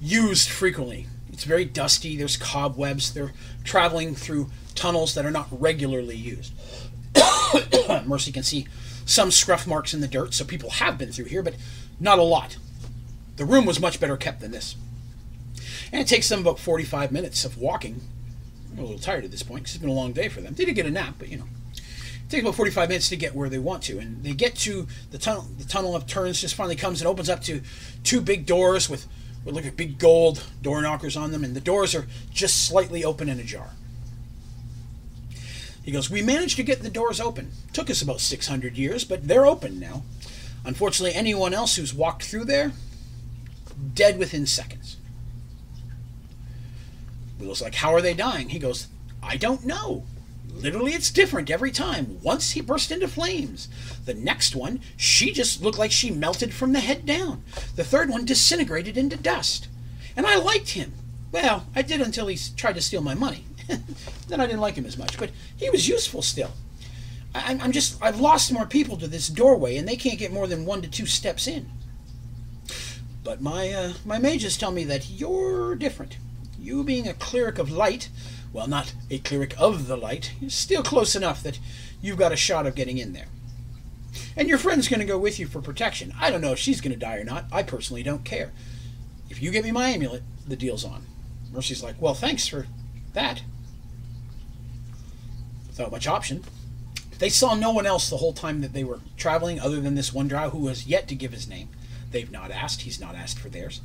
used 0.00 0.48
frequently. 0.48 1.06
It's 1.32 1.44
very 1.44 1.64
dusty, 1.64 2.16
there's 2.16 2.36
cobwebs, 2.36 3.12
they're 3.12 3.32
traveling 3.64 4.14
through 4.14 4.50
tunnels 4.74 5.14
that 5.14 5.24
are 5.26 5.30
not 5.30 5.48
regularly 5.50 6.16
used. 6.16 6.52
Mercy 8.06 8.32
can 8.32 8.42
see 8.42 8.66
some 9.06 9.30
scruff 9.30 9.66
marks 9.66 9.94
in 9.94 10.00
the 10.00 10.08
dirt, 10.08 10.34
so 10.34 10.44
people 10.44 10.70
have 10.70 10.98
been 10.98 11.12
through 11.12 11.26
here, 11.26 11.42
but 11.42 11.56
not 12.00 12.18
a 12.18 12.22
lot. 12.22 12.56
The 13.36 13.44
room 13.44 13.66
was 13.66 13.80
much 13.80 14.00
better 14.00 14.16
kept 14.16 14.40
than 14.40 14.52
this. 14.52 14.76
And 15.92 16.00
it 16.00 16.08
takes 16.08 16.28
them 16.28 16.40
about 16.40 16.58
45 16.58 17.12
minutes 17.12 17.44
of 17.44 17.58
walking 17.58 18.00
I'm 18.74 18.80
a 18.80 18.86
little 18.86 18.98
tired 18.98 19.24
at 19.24 19.30
this 19.30 19.44
point 19.44 19.62
because 19.62 19.76
it's 19.76 19.80
been 19.80 19.90
a 19.90 19.94
long 19.94 20.12
day 20.12 20.28
for 20.28 20.40
them. 20.40 20.54
They 20.54 20.64
did 20.64 20.74
get 20.74 20.86
a 20.86 20.90
nap, 20.90 21.14
but 21.18 21.28
you 21.28 21.38
know. 21.38 21.46
It 21.74 22.30
takes 22.30 22.42
about 22.42 22.54
45 22.56 22.88
minutes 22.88 23.08
to 23.10 23.16
get 23.16 23.34
where 23.34 23.48
they 23.48 23.58
want 23.58 23.82
to. 23.84 23.98
And 23.98 24.24
they 24.24 24.32
get 24.32 24.56
to 24.56 24.88
the 25.10 25.18
tunnel. 25.18 25.46
The 25.58 25.64
tunnel 25.64 25.94
of 25.94 26.06
turns 26.06 26.40
just 26.40 26.54
finally 26.54 26.74
comes 26.74 27.00
and 27.00 27.06
opens 27.06 27.28
up 27.28 27.42
to 27.42 27.60
two 28.02 28.20
big 28.20 28.46
doors 28.46 28.88
with 28.88 29.06
what 29.44 29.54
look 29.54 29.64
like 29.64 29.76
big 29.76 29.98
gold 29.98 30.42
door 30.62 30.80
knockers 30.82 31.16
on 31.16 31.30
them. 31.30 31.44
And 31.44 31.54
the 31.54 31.60
doors 31.60 31.94
are 31.94 32.06
just 32.32 32.66
slightly 32.66 33.04
open 33.04 33.28
and 33.28 33.38
ajar. 33.38 33.70
He 35.84 35.92
goes, 35.92 36.10
We 36.10 36.22
managed 36.22 36.56
to 36.56 36.62
get 36.62 36.82
the 36.82 36.90
doors 36.90 37.20
open. 37.20 37.52
Took 37.72 37.90
us 37.90 38.00
about 38.00 38.20
600 38.20 38.76
years, 38.76 39.04
but 39.04 39.28
they're 39.28 39.46
open 39.46 39.78
now. 39.78 40.02
Unfortunately, 40.64 41.14
anyone 41.14 41.52
else 41.52 41.76
who's 41.76 41.92
walked 41.92 42.24
through 42.24 42.46
there, 42.46 42.72
dead 43.94 44.18
within 44.18 44.46
seconds. 44.46 44.93
Willow's 47.44 47.62
like, 47.62 47.74
How 47.74 47.94
are 47.94 48.00
they 48.00 48.14
dying? 48.14 48.48
He 48.48 48.58
goes, 48.58 48.88
I 49.22 49.36
don't 49.36 49.64
know. 49.64 50.04
Literally, 50.54 50.92
it's 50.92 51.10
different 51.10 51.50
every 51.50 51.70
time. 51.70 52.18
Once 52.22 52.52
he 52.52 52.60
burst 52.60 52.90
into 52.90 53.08
flames. 53.08 53.68
The 54.04 54.14
next 54.14 54.54
one, 54.54 54.80
she 54.96 55.32
just 55.32 55.62
looked 55.62 55.78
like 55.78 55.90
she 55.90 56.10
melted 56.10 56.54
from 56.54 56.72
the 56.72 56.80
head 56.80 57.04
down. 57.04 57.42
The 57.76 57.84
third 57.84 58.08
one 58.08 58.24
disintegrated 58.24 58.96
into 58.96 59.16
dust. 59.16 59.68
And 60.16 60.26
I 60.26 60.36
liked 60.36 60.70
him. 60.70 60.92
Well, 61.32 61.66
I 61.74 61.82
did 61.82 62.00
until 62.00 62.28
he 62.28 62.38
tried 62.56 62.76
to 62.76 62.80
steal 62.80 63.02
my 63.02 63.14
money. 63.14 63.44
then 64.28 64.40
I 64.40 64.46
didn't 64.46 64.60
like 64.60 64.76
him 64.76 64.86
as 64.86 64.96
much, 64.96 65.18
but 65.18 65.30
he 65.56 65.68
was 65.70 65.88
useful 65.88 66.22
still. 66.22 66.52
I, 67.34 67.58
I'm 67.60 67.72
just, 67.72 68.00
I've 68.00 68.20
lost 68.20 68.52
more 68.52 68.66
people 68.66 68.96
to 68.98 69.08
this 69.08 69.28
doorway, 69.28 69.76
and 69.76 69.88
they 69.88 69.96
can't 69.96 70.18
get 70.18 70.32
more 70.32 70.46
than 70.46 70.64
one 70.64 70.82
to 70.82 70.88
two 70.88 71.06
steps 71.06 71.48
in. 71.48 71.68
But 73.24 73.40
my, 73.40 73.70
uh, 73.72 73.92
my 74.04 74.18
mages 74.18 74.56
tell 74.56 74.70
me 74.70 74.84
that 74.84 75.10
you're 75.10 75.74
different. 75.74 76.18
You 76.64 76.82
being 76.82 77.06
a 77.06 77.12
cleric 77.12 77.58
of 77.58 77.70
light, 77.70 78.08
well, 78.50 78.66
not 78.66 78.94
a 79.10 79.18
cleric 79.18 79.54
of 79.58 79.86
the 79.86 79.98
light, 79.98 80.32
is 80.40 80.54
still 80.54 80.82
close 80.82 81.14
enough 81.14 81.42
that 81.42 81.58
you've 82.00 82.16
got 82.16 82.32
a 82.32 82.36
shot 82.36 82.66
of 82.66 82.74
getting 82.74 82.96
in 82.96 83.12
there. 83.12 83.26
And 84.34 84.48
your 84.48 84.56
friend's 84.56 84.88
going 84.88 85.00
to 85.00 85.06
go 85.06 85.18
with 85.18 85.38
you 85.38 85.46
for 85.46 85.60
protection. 85.60 86.14
I 86.18 86.30
don't 86.30 86.40
know 86.40 86.52
if 86.52 86.58
she's 86.58 86.80
going 86.80 86.94
to 86.94 86.98
die 86.98 87.18
or 87.18 87.24
not. 87.24 87.44
I 87.52 87.64
personally 87.64 88.02
don't 88.02 88.24
care. 88.24 88.50
If 89.28 89.42
you 89.42 89.50
get 89.50 89.62
me 89.62 89.72
my 89.72 89.90
amulet, 89.90 90.22
the 90.48 90.56
deal's 90.56 90.86
on. 90.86 91.04
Mercy's 91.52 91.82
like, 91.82 92.00
well, 92.00 92.14
thanks 92.14 92.48
for 92.48 92.66
that. 93.12 93.42
Without 95.66 95.92
much 95.92 96.06
option. 96.06 96.44
They 97.18 97.28
saw 97.28 97.54
no 97.54 97.72
one 97.72 97.84
else 97.84 98.08
the 98.08 98.16
whole 98.16 98.32
time 98.32 98.62
that 98.62 98.72
they 98.72 98.84
were 98.84 99.00
traveling 99.18 99.60
other 99.60 99.82
than 99.82 99.96
this 99.96 100.14
one 100.14 100.28
drow 100.28 100.48
who 100.48 100.66
has 100.68 100.86
yet 100.86 101.08
to 101.08 101.14
give 101.14 101.32
his 101.32 101.46
name. 101.46 101.68
They've 102.10 102.32
not 102.32 102.50
asked. 102.50 102.82
He's 102.82 103.00
not 103.00 103.14
asked 103.14 103.38
for 103.38 103.50
theirs. 103.50 103.82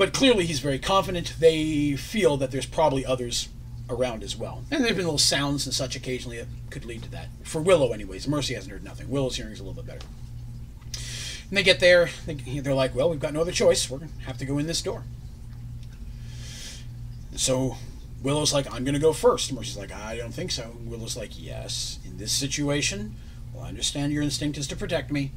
But 0.00 0.14
clearly 0.14 0.46
he's 0.46 0.60
very 0.60 0.78
confident. 0.78 1.34
They 1.38 1.94
feel 1.94 2.38
that 2.38 2.50
there's 2.50 2.64
probably 2.64 3.04
others 3.04 3.50
around 3.90 4.22
as 4.22 4.34
well. 4.34 4.64
And 4.70 4.80
there 4.80 4.88
have 4.88 4.96
been 4.96 5.04
little 5.04 5.18
sounds 5.18 5.66
and 5.66 5.74
such 5.74 5.94
occasionally 5.94 6.38
that 6.38 6.46
could 6.70 6.86
lead 6.86 7.02
to 7.02 7.10
that. 7.10 7.26
For 7.42 7.60
Willow, 7.60 7.92
anyways. 7.92 8.26
Mercy 8.26 8.54
hasn't 8.54 8.72
heard 8.72 8.82
nothing. 8.82 9.10
Willow's 9.10 9.36
hearing 9.36 9.52
is 9.52 9.60
a 9.60 9.62
little 9.62 9.74
bit 9.82 9.84
better. 9.84 10.06
And 11.50 11.58
they 11.58 11.62
get 11.62 11.80
there. 11.80 12.08
They're 12.26 12.72
like, 12.72 12.94
well, 12.94 13.10
we've 13.10 13.20
got 13.20 13.34
no 13.34 13.42
other 13.42 13.52
choice. 13.52 13.90
We're 13.90 13.98
going 13.98 14.10
to 14.10 14.24
have 14.24 14.38
to 14.38 14.46
go 14.46 14.56
in 14.56 14.66
this 14.66 14.80
door. 14.80 15.04
So 17.36 17.76
Willow's 18.22 18.54
like, 18.54 18.72
I'm 18.72 18.84
going 18.84 18.94
to 18.94 19.00
go 19.00 19.12
first. 19.12 19.52
Mercy's 19.52 19.76
like, 19.76 19.92
I 19.92 20.16
don't 20.16 20.32
think 20.32 20.50
so. 20.50 20.78
Willow's 20.82 21.14
like, 21.14 21.32
yes, 21.38 21.98
in 22.06 22.16
this 22.16 22.32
situation, 22.32 23.16
well, 23.52 23.64
I 23.64 23.68
understand 23.68 24.14
your 24.14 24.22
instinct 24.22 24.56
is 24.56 24.66
to 24.68 24.76
protect 24.76 25.12
me. 25.12 25.32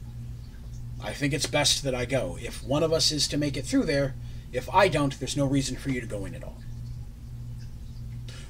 I 1.03 1.11
think 1.11 1.33
it's 1.33 1.47
best 1.47 1.83
that 1.83 1.93
I 1.93 2.05
go. 2.05 2.37
If 2.41 2.63
one 2.63 2.81
of 2.81 2.93
us 2.93 3.11
is 3.11 3.27
to 3.27 3.35
make 3.35 3.57
it 3.57 3.65
through 3.65 3.83
there, 3.83 4.15
if 4.53 4.69
I 4.73 4.87
don't, 4.87 5.19
there's 5.19 5.35
no 5.35 5.45
reason 5.45 5.75
for 5.75 5.89
you 5.89 5.99
to 5.99 6.07
go 6.07 6.25
in 6.25 6.35
at 6.35 6.43
all. 6.43 6.57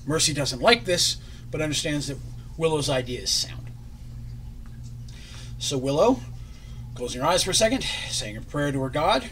Mercy 0.05 0.33
doesn't 0.33 0.61
like 0.61 0.85
this, 0.85 1.17
but 1.49 1.61
understands 1.61 2.07
that 2.07 2.17
Willow's 2.57 2.89
idea 2.89 3.21
is 3.21 3.31
sound. 3.31 3.71
So 5.57 5.77
Willow, 5.77 6.19
closing 6.93 7.21
her 7.21 7.27
eyes 7.27 7.43
for 7.43 7.51
a 7.51 7.55
second, 7.55 7.83
saying 8.09 8.35
a 8.35 8.41
prayer 8.41 8.71
to 8.71 8.81
her 8.81 8.89
God, 8.89 9.29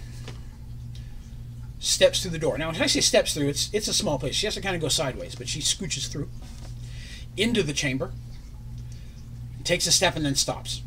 steps 1.80 2.22
through 2.22 2.32
the 2.32 2.40
door. 2.40 2.58
Now, 2.58 2.72
when 2.72 2.82
I 2.82 2.88
say 2.88 3.02
steps 3.02 3.34
through, 3.34 3.50
it's 3.50 3.70
it's 3.74 3.90
a 3.90 3.94
small 3.94 4.18
place. 4.18 4.36
She 4.36 4.48
has 4.48 4.56
to 4.56 4.62
kind 4.62 4.76
of 4.76 4.82
go 4.82 4.88
sideways, 4.88 5.36
but 5.36 5.50
she 5.50 5.60
scooches 5.60 6.10
through 6.10 6.30
into 7.36 7.64
the 7.64 7.74
chamber, 7.74 8.12
takes 9.64 9.88
a 9.88 9.92
step, 9.92 10.16
and 10.16 10.26
then 10.26 10.36
stops. 10.36 10.84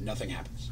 Nothing 0.00 0.30
happens. 0.30 0.70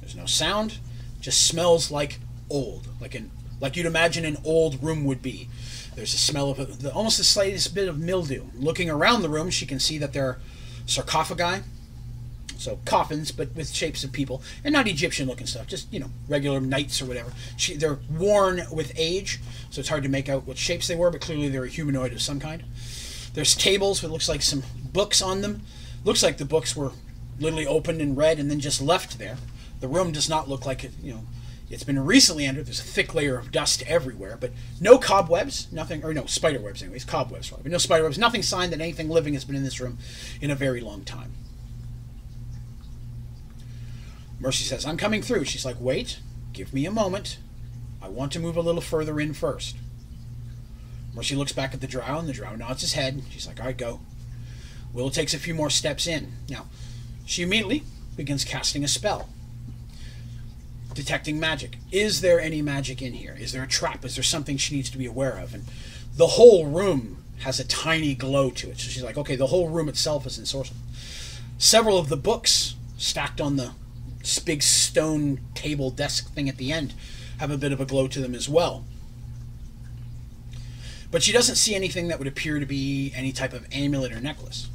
There's 0.00 0.16
no 0.16 0.26
sound. 0.26 0.78
Just 1.24 1.46
smells 1.46 1.90
like 1.90 2.18
old, 2.50 2.86
like 3.00 3.14
an 3.14 3.30
like 3.58 3.78
you'd 3.78 3.86
imagine 3.86 4.26
an 4.26 4.36
old 4.44 4.82
room 4.84 5.06
would 5.06 5.22
be. 5.22 5.48
There's 5.96 6.12
a 6.12 6.18
smell 6.18 6.50
of 6.50 6.58
a, 6.60 6.92
almost 6.92 7.16
the 7.16 7.24
slightest 7.24 7.74
bit 7.74 7.88
of 7.88 7.98
mildew. 7.98 8.44
Looking 8.54 8.90
around 8.90 9.22
the 9.22 9.30
room, 9.30 9.48
she 9.48 9.64
can 9.64 9.80
see 9.80 9.96
that 9.96 10.12
there 10.12 10.26
are 10.26 10.38
sarcophagi 10.84 11.62
so 12.58 12.78
coffins, 12.84 13.32
but 13.32 13.56
with 13.56 13.70
shapes 13.70 14.04
of 14.04 14.12
people, 14.12 14.42
and 14.64 14.74
not 14.74 14.86
Egyptian-looking 14.86 15.46
stuff, 15.46 15.66
just 15.66 15.90
you 15.90 15.98
know 15.98 16.10
regular 16.28 16.60
knights 16.60 17.00
or 17.00 17.06
whatever. 17.06 17.32
She, 17.56 17.74
they're 17.74 18.00
worn 18.10 18.60
with 18.70 18.92
age, 18.96 19.40
so 19.70 19.80
it's 19.80 19.88
hard 19.88 20.02
to 20.02 20.10
make 20.10 20.28
out 20.28 20.46
what 20.46 20.58
shapes 20.58 20.86
they 20.86 20.94
were, 20.94 21.10
but 21.10 21.22
clearly 21.22 21.48
they're 21.48 21.64
a 21.64 21.68
humanoid 21.68 22.12
of 22.12 22.20
some 22.20 22.38
kind. 22.38 22.64
There's 23.32 23.54
tables 23.54 24.02
with 24.02 24.12
looks 24.12 24.28
like 24.28 24.42
some 24.42 24.62
books 24.92 25.22
on 25.22 25.40
them. 25.40 25.62
Looks 26.04 26.22
like 26.22 26.36
the 26.36 26.44
books 26.44 26.76
were 26.76 26.92
literally 27.40 27.66
opened 27.66 28.02
and 28.02 28.14
read 28.14 28.38
and 28.38 28.50
then 28.50 28.60
just 28.60 28.82
left 28.82 29.18
there. 29.18 29.38
The 29.84 29.88
room 29.88 30.12
does 30.12 30.30
not 30.30 30.48
look 30.48 30.64
like 30.64 30.82
it, 30.82 30.92
you 31.02 31.12
know, 31.12 31.24
it's 31.68 31.84
been 31.84 32.02
recently 32.02 32.46
entered. 32.46 32.64
There's 32.64 32.80
a 32.80 32.82
thick 32.82 33.14
layer 33.14 33.36
of 33.36 33.52
dust 33.52 33.82
everywhere, 33.86 34.38
but 34.40 34.50
no 34.80 34.96
cobwebs, 34.96 35.70
nothing, 35.70 36.02
or 36.02 36.14
no 36.14 36.24
spider 36.24 36.58
webs, 36.58 36.82
anyways. 36.82 37.04
Cobwebs, 37.04 37.48
probably, 37.48 37.64
but 37.64 37.72
no 37.72 37.76
spider 37.76 38.04
webs. 38.04 38.16
Nothing 38.16 38.40
sign 38.40 38.70
that 38.70 38.80
anything 38.80 39.10
living 39.10 39.34
has 39.34 39.44
been 39.44 39.56
in 39.56 39.62
this 39.62 39.82
room 39.82 39.98
in 40.40 40.50
a 40.50 40.54
very 40.54 40.80
long 40.80 41.04
time. 41.04 41.34
Mercy 44.40 44.64
says, 44.64 44.86
I'm 44.86 44.96
coming 44.96 45.20
through. 45.20 45.44
She's 45.44 45.66
like, 45.66 45.76
Wait, 45.78 46.18
give 46.54 46.72
me 46.72 46.86
a 46.86 46.90
moment. 46.90 47.36
I 48.00 48.08
want 48.08 48.32
to 48.32 48.40
move 48.40 48.56
a 48.56 48.62
little 48.62 48.80
further 48.80 49.20
in 49.20 49.34
first. 49.34 49.76
Mercy 51.14 51.36
looks 51.36 51.52
back 51.52 51.74
at 51.74 51.82
the 51.82 51.86
drow, 51.86 52.20
and 52.20 52.26
the 52.26 52.32
drow 52.32 52.56
nods 52.56 52.80
his 52.80 52.94
head. 52.94 53.22
She's 53.28 53.46
like, 53.46 53.60
All 53.60 53.66
right, 53.66 53.76
go. 53.76 54.00
Willow 54.94 55.10
takes 55.10 55.34
a 55.34 55.38
few 55.38 55.52
more 55.52 55.68
steps 55.68 56.06
in. 56.06 56.32
Now, 56.48 56.68
she 57.26 57.42
immediately 57.42 57.82
begins 58.16 58.46
casting 58.46 58.82
a 58.82 58.88
spell. 58.88 59.28
Detecting 60.94 61.40
magic. 61.40 61.76
Is 61.90 62.20
there 62.20 62.40
any 62.40 62.62
magic 62.62 63.02
in 63.02 63.12
here? 63.12 63.36
Is 63.38 63.52
there 63.52 63.64
a 63.64 63.68
trap? 63.68 64.04
Is 64.04 64.14
there 64.14 64.24
something 64.24 64.56
she 64.56 64.76
needs 64.76 64.90
to 64.90 64.98
be 64.98 65.06
aware 65.06 65.36
of? 65.36 65.52
And 65.52 65.64
the 66.16 66.28
whole 66.28 66.66
room 66.66 67.24
has 67.40 67.58
a 67.58 67.64
tiny 67.64 68.14
glow 68.14 68.50
to 68.50 68.70
it. 68.70 68.78
So 68.78 68.88
she's 68.88 69.02
like, 69.02 69.18
okay, 69.18 69.36
the 69.36 69.48
whole 69.48 69.68
room 69.68 69.88
itself 69.88 70.26
is 70.26 70.38
ensorcelled. 70.38 70.76
Several 71.58 71.98
of 71.98 72.08
the 72.08 72.16
books 72.16 72.76
stacked 72.96 73.40
on 73.40 73.56
the 73.56 73.72
big 74.44 74.62
stone 74.62 75.40
table 75.54 75.90
desk 75.90 76.32
thing 76.32 76.48
at 76.48 76.56
the 76.56 76.72
end 76.72 76.94
have 77.38 77.50
a 77.50 77.58
bit 77.58 77.72
of 77.72 77.80
a 77.80 77.84
glow 77.84 78.06
to 78.06 78.20
them 78.20 78.34
as 78.34 78.48
well. 78.48 78.84
But 81.10 81.22
she 81.22 81.32
doesn't 81.32 81.56
see 81.56 81.74
anything 81.74 82.08
that 82.08 82.18
would 82.18 82.28
appear 82.28 82.58
to 82.58 82.66
be 82.66 83.12
any 83.14 83.32
type 83.32 83.52
of 83.52 83.66
amulet 83.72 84.12
or 84.12 84.20
necklace. 84.20 84.68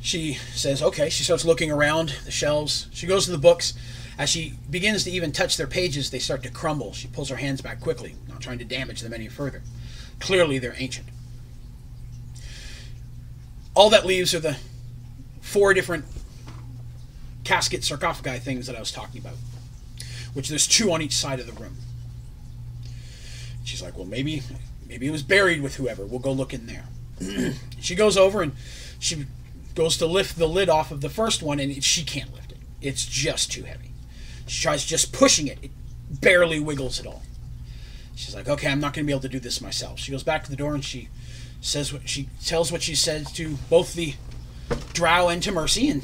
She 0.00 0.34
says, 0.34 0.82
okay. 0.82 1.08
She 1.10 1.24
starts 1.24 1.44
looking 1.44 1.70
around 1.70 2.14
the 2.24 2.30
shelves. 2.30 2.88
She 2.92 3.06
goes 3.06 3.24
to 3.24 3.30
the 3.30 3.38
books. 3.38 3.74
As 4.18 4.28
she 4.28 4.54
begins 4.68 5.04
to 5.04 5.10
even 5.10 5.30
touch 5.30 5.56
their 5.56 5.66
pages, 5.66 6.10
they 6.10 6.18
start 6.18 6.42
to 6.42 6.50
crumble. 6.50 6.92
She 6.92 7.06
pulls 7.08 7.28
her 7.28 7.36
hands 7.36 7.60
back 7.60 7.80
quickly, 7.80 8.16
not 8.28 8.40
trying 8.40 8.58
to 8.58 8.64
damage 8.64 9.00
them 9.00 9.12
any 9.12 9.28
further. 9.28 9.62
Clearly, 10.18 10.58
they're 10.58 10.74
ancient. 10.76 11.06
All 13.74 13.90
that 13.90 14.04
leaves 14.04 14.34
are 14.34 14.40
the 14.40 14.56
four 15.40 15.72
different 15.72 16.04
casket 17.44 17.84
sarcophagi 17.84 18.40
things 18.40 18.66
that 18.66 18.74
I 18.76 18.80
was 18.80 18.90
talking 18.90 19.20
about, 19.20 19.36
which 20.34 20.48
there's 20.48 20.66
two 20.66 20.92
on 20.92 21.00
each 21.00 21.14
side 21.14 21.38
of 21.38 21.46
the 21.46 21.52
room. 21.52 21.76
She's 23.62 23.80
like, 23.80 23.96
well, 23.96 24.06
maybe, 24.06 24.42
maybe 24.88 25.06
it 25.06 25.10
was 25.10 25.22
buried 25.22 25.62
with 25.62 25.76
whoever. 25.76 26.04
We'll 26.04 26.18
go 26.18 26.32
look 26.32 26.52
in 26.52 26.66
there. 26.66 26.86
she 27.80 27.94
goes 27.94 28.16
over 28.16 28.42
and 28.42 28.52
she 28.98 29.26
goes 29.78 29.96
to 29.96 30.06
lift 30.06 30.36
the 30.36 30.48
lid 30.48 30.68
off 30.68 30.90
of 30.90 31.02
the 31.02 31.08
first 31.08 31.40
one, 31.40 31.60
and 31.60 31.84
she 31.84 32.02
can't 32.02 32.34
lift 32.34 32.50
it. 32.50 32.58
It's 32.82 33.06
just 33.06 33.52
too 33.52 33.62
heavy. 33.62 33.92
She 34.48 34.60
tries 34.60 34.84
just 34.84 35.12
pushing 35.12 35.46
it. 35.46 35.58
It 35.62 35.70
barely 36.20 36.58
wiggles 36.58 36.98
at 36.98 37.06
all. 37.06 37.22
She's 38.16 38.34
like, 38.34 38.48
okay, 38.48 38.68
I'm 38.68 38.80
not 38.80 38.92
going 38.92 39.04
to 39.04 39.06
be 39.06 39.12
able 39.12 39.22
to 39.22 39.28
do 39.28 39.38
this 39.38 39.60
myself. 39.60 40.00
She 40.00 40.10
goes 40.10 40.24
back 40.24 40.42
to 40.42 40.50
the 40.50 40.56
door 40.56 40.74
and 40.74 40.84
she 40.84 41.08
says 41.60 41.92
what 41.92 42.08
she 42.08 42.28
tells 42.44 42.72
what 42.72 42.82
she 42.82 42.96
says 42.96 43.30
to 43.32 43.56
both 43.70 43.94
the 43.94 44.14
Drow 44.94 45.28
and 45.28 45.40
to 45.44 45.52
Mercy, 45.52 45.88
and 45.88 46.02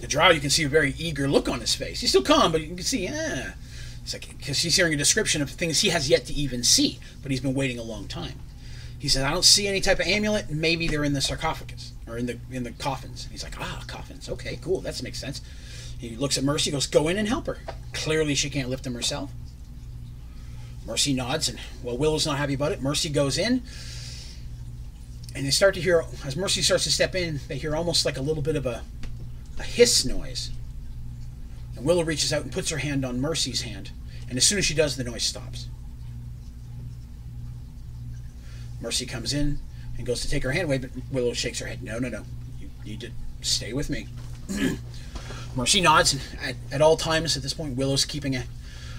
the 0.00 0.06
Drow 0.06 0.30
you 0.30 0.40
can 0.40 0.48
see 0.48 0.64
a 0.64 0.68
very 0.68 0.94
eager 0.96 1.28
look 1.28 1.50
on 1.50 1.60
his 1.60 1.74
face. 1.74 2.00
He's 2.00 2.08
still 2.08 2.22
calm, 2.22 2.50
but 2.50 2.62
you 2.62 2.68
can 2.68 2.82
see, 2.82 3.04
yeah. 3.04 3.52
It's 4.02 4.14
like 4.14 4.26
because 4.38 4.62
he's 4.62 4.76
hearing 4.76 4.94
a 4.94 4.96
description 4.96 5.42
of 5.42 5.50
things 5.50 5.80
he 5.80 5.90
has 5.90 6.08
yet 6.08 6.24
to 6.26 6.32
even 6.32 6.64
see, 6.64 6.98
but 7.20 7.30
he's 7.30 7.40
been 7.40 7.54
waiting 7.54 7.78
a 7.78 7.82
long 7.82 8.08
time. 8.08 8.40
He 9.00 9.08
said, 9.08 9.24
"I 9.24 9.30
don't 9.32 9.44
see 9.44 9.66
any 9.66 9.80
type 9.80 9.98
of 9.98 10.06
amulet. 10.06 10.50
Maybe 10.50 10.86
they're 10.86 11.04
in 11.04 11.14
the 11.14 11.22
sarcophagus 11.22 11.92
or 12.06 12.18
in 12.18 12.26
the 12.26 12.38
in 12.52 12.64
the 12.64 12.72
coffins." 12.72 13.26
He's 13.32 13.42
like, 13.42 13.58
"Ah, 13.58 13.82
coffins. 13.86 14.28
Okay, 14.28 14.58
cool. 14.62 14.82
That 14.82 15.02
makes 15.02 15.18
sense." 15.18 15.40
He 15.98 16.16
looks 16.16 16.36
at 16.36 16.44
Mercy, 16.44 16.70
goes, 16.70 16.86
"Go 16.86 17.08
in 17.08 17.16
and 17.16 17.26
help 17.26 17.46
her." 17.46 17.58
Clearly, 17.94 18.34
she 18.34 18.50
can't 18.50 18.68
lift 18.68 18.84
them 18.84 18.94
herself. 18.94 19.30
Mercy 20.86 21.14
nods, 21.14 21.48
and 21.48 21.58
well, 21.82 21.96
Willow's 21.96 22.26
not 22.26 22.36
happy 22.36 22.54
about 22.54 22.72
it. 22.72 22.82
Mercy 22.82 23.08
goes 23.08 23.38
in, 23.38 23.62
and 25.34 25.46
they 25.46 25.50
start 25.50 25.74
to 25.74 25.80
hear 25.80 26.04
as 26.24 26.36
Mercy 26.36 26.60
starts 26.60 26.84
to 26.84 26.90
step 26.90 27.14
in, 27.14 27.40
they 27.48 27.56
hear 27.56 27.74
almost 27.74 28.04
like 28.04 28.18
a 28.18 28.22
little 28.22 28.42
bit 28.42 28.56
of 28.56 28.66
a, 28.66 28.82
a 29.58 29.62
hiss 29.62 30.04
noise. 30.04 30.50
And 31.74 31.86
Willow 31.86 32.04
reaches 32.04 32.34
out 32.34 32.42
and 32.42 32.52
puts 32.52 32.68
her 32.68 32.78
hand 32.78 33.04
on 33.04 33.18
Mercy's 33.18 33.62
hand, 33.62 33.92
and 34.28 34.36
as 34.36 34.46
soon 34.46 34.58
as 34.58 34.66
she 34.66 34.74
does, 34.74 34.96
the 34.96 35.04
noise 35.04 35.22
stops. 35.22 35.68
Mercy 38.80 39.06
comes 39.06 39.32
in 39.32 39.58
and 39.96 40.06
goes 40.06 40.20
to 40.22 40.30
take 40.30 40.42
her 40.42 40.52
hand 40.52 40.64
away, 40.64 40.78
but 40.78 40.90
Willow 41.12 41.32
shakes 41.32 41.58
her 41.60 41.66
head. 41.66 41.82
No, 41.82 41.98
no, 41.98 42.08
no. 42.08 42.24
You 42.60 42.70
need 42.84 43.00
to 43.00 43.10
stay 43.42 43.72
with 43.72 43.90
me. 43.90 44.08
Mercy 45.56 45.80
nods, 45.80 46.12
and 46.12 46.22
at, 46.42 46.56
at 46.72 46.80
all 46.80 46.96
times 46.96 47.36
at 47.36 47.42
this 47.42 47.54
point, 47.54 47.76
Willow's 47.76 48.04
keeping 48.04 48.36
a, 48.36 48.44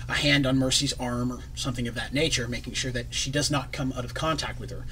a 0.08 0.14
hand 0.14 0.46
on 0.46 0.58
Mercy's 0.58 0.94
arm 0.94 1.32
or 1.32 1.40
something 1.56 1.88
of 1.88 1.96
that 1.96 2.14
nature, 2.14 2.48
making 2.48 2.74
sure 2.74 2.92
that 2.92 3.14
she 3.14 3.32
does 3.32 3.50
not 3.50 3.72
come 3.72 3.94
out 3.94 4.06
of 4.06 4.14
contact 4.14 4.60
with 4.60 4.70
her. 4.70 4.86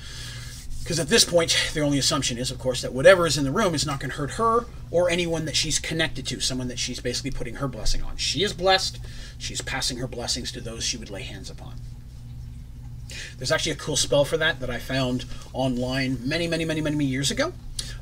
Because 0.82 0.99
at 0.99 1.10
this 1.10 1.26
point, 1.26 1.56
the 1.74 1.82
only 1.82 1.99
assumption 1.99 2.38
is, 2.38 2.49
of 2.49 2.57
course, 2.57 2.82
that 2.82 2.94
whatever 2.94 3.28
is 3.28 3.38
in 3.38 3.44
the 3.44 3.52
room 3.52 3.76
is 3.76 3.86
not 3.86 3.99
going 3.99 4.10
to 4.10 4.18
hurt 4.18 4.32
her 4.32 4.66
or 4.90 5.10
anyone 5.10 5.45
that 5.45 5.56
she's 5.56 5.78
connected 5.78 6.26
to, 6.28 6.40
someone 6.40 6.68
that 6.70 6.80
she's 6.80 6.99
basically 6.99 7.30
putting 7.30 7.56
her 7.56 7.68
blessing 7.68 8.02
on. 8.02 8.18
She 8.18 8.44
is 8.44 8.53
blessed. 8.53 8.99
She's 9.38 9.61
passing 9.61 9.98
her 9.98 10.07
blessings 10.07 10.52
to 10.53 10.61
those 10.61 10.84
she 10.84 10.98
would 10.98 11.11
lay 11.11 11.22
hands 11.22 11.49
upon. 11.49 11.76
There's 13.38 13.52
actually 13.52 13.73
a 13.73 13.76
cool 13.76 13.95
spell 13.95 14.26
for 14.26 14.38
that 14.38 14.60
that 14.60 14.69
I 14.69 14.80
found 14.80 15.26
online 15.53 16.18
many, 16.27 16.48
many, 16.48 16.65
many, 16.65 16.81
many, 16.81 16.95
many 16.95 17.06
years 17.06 17.31
ago. 17.31 17.53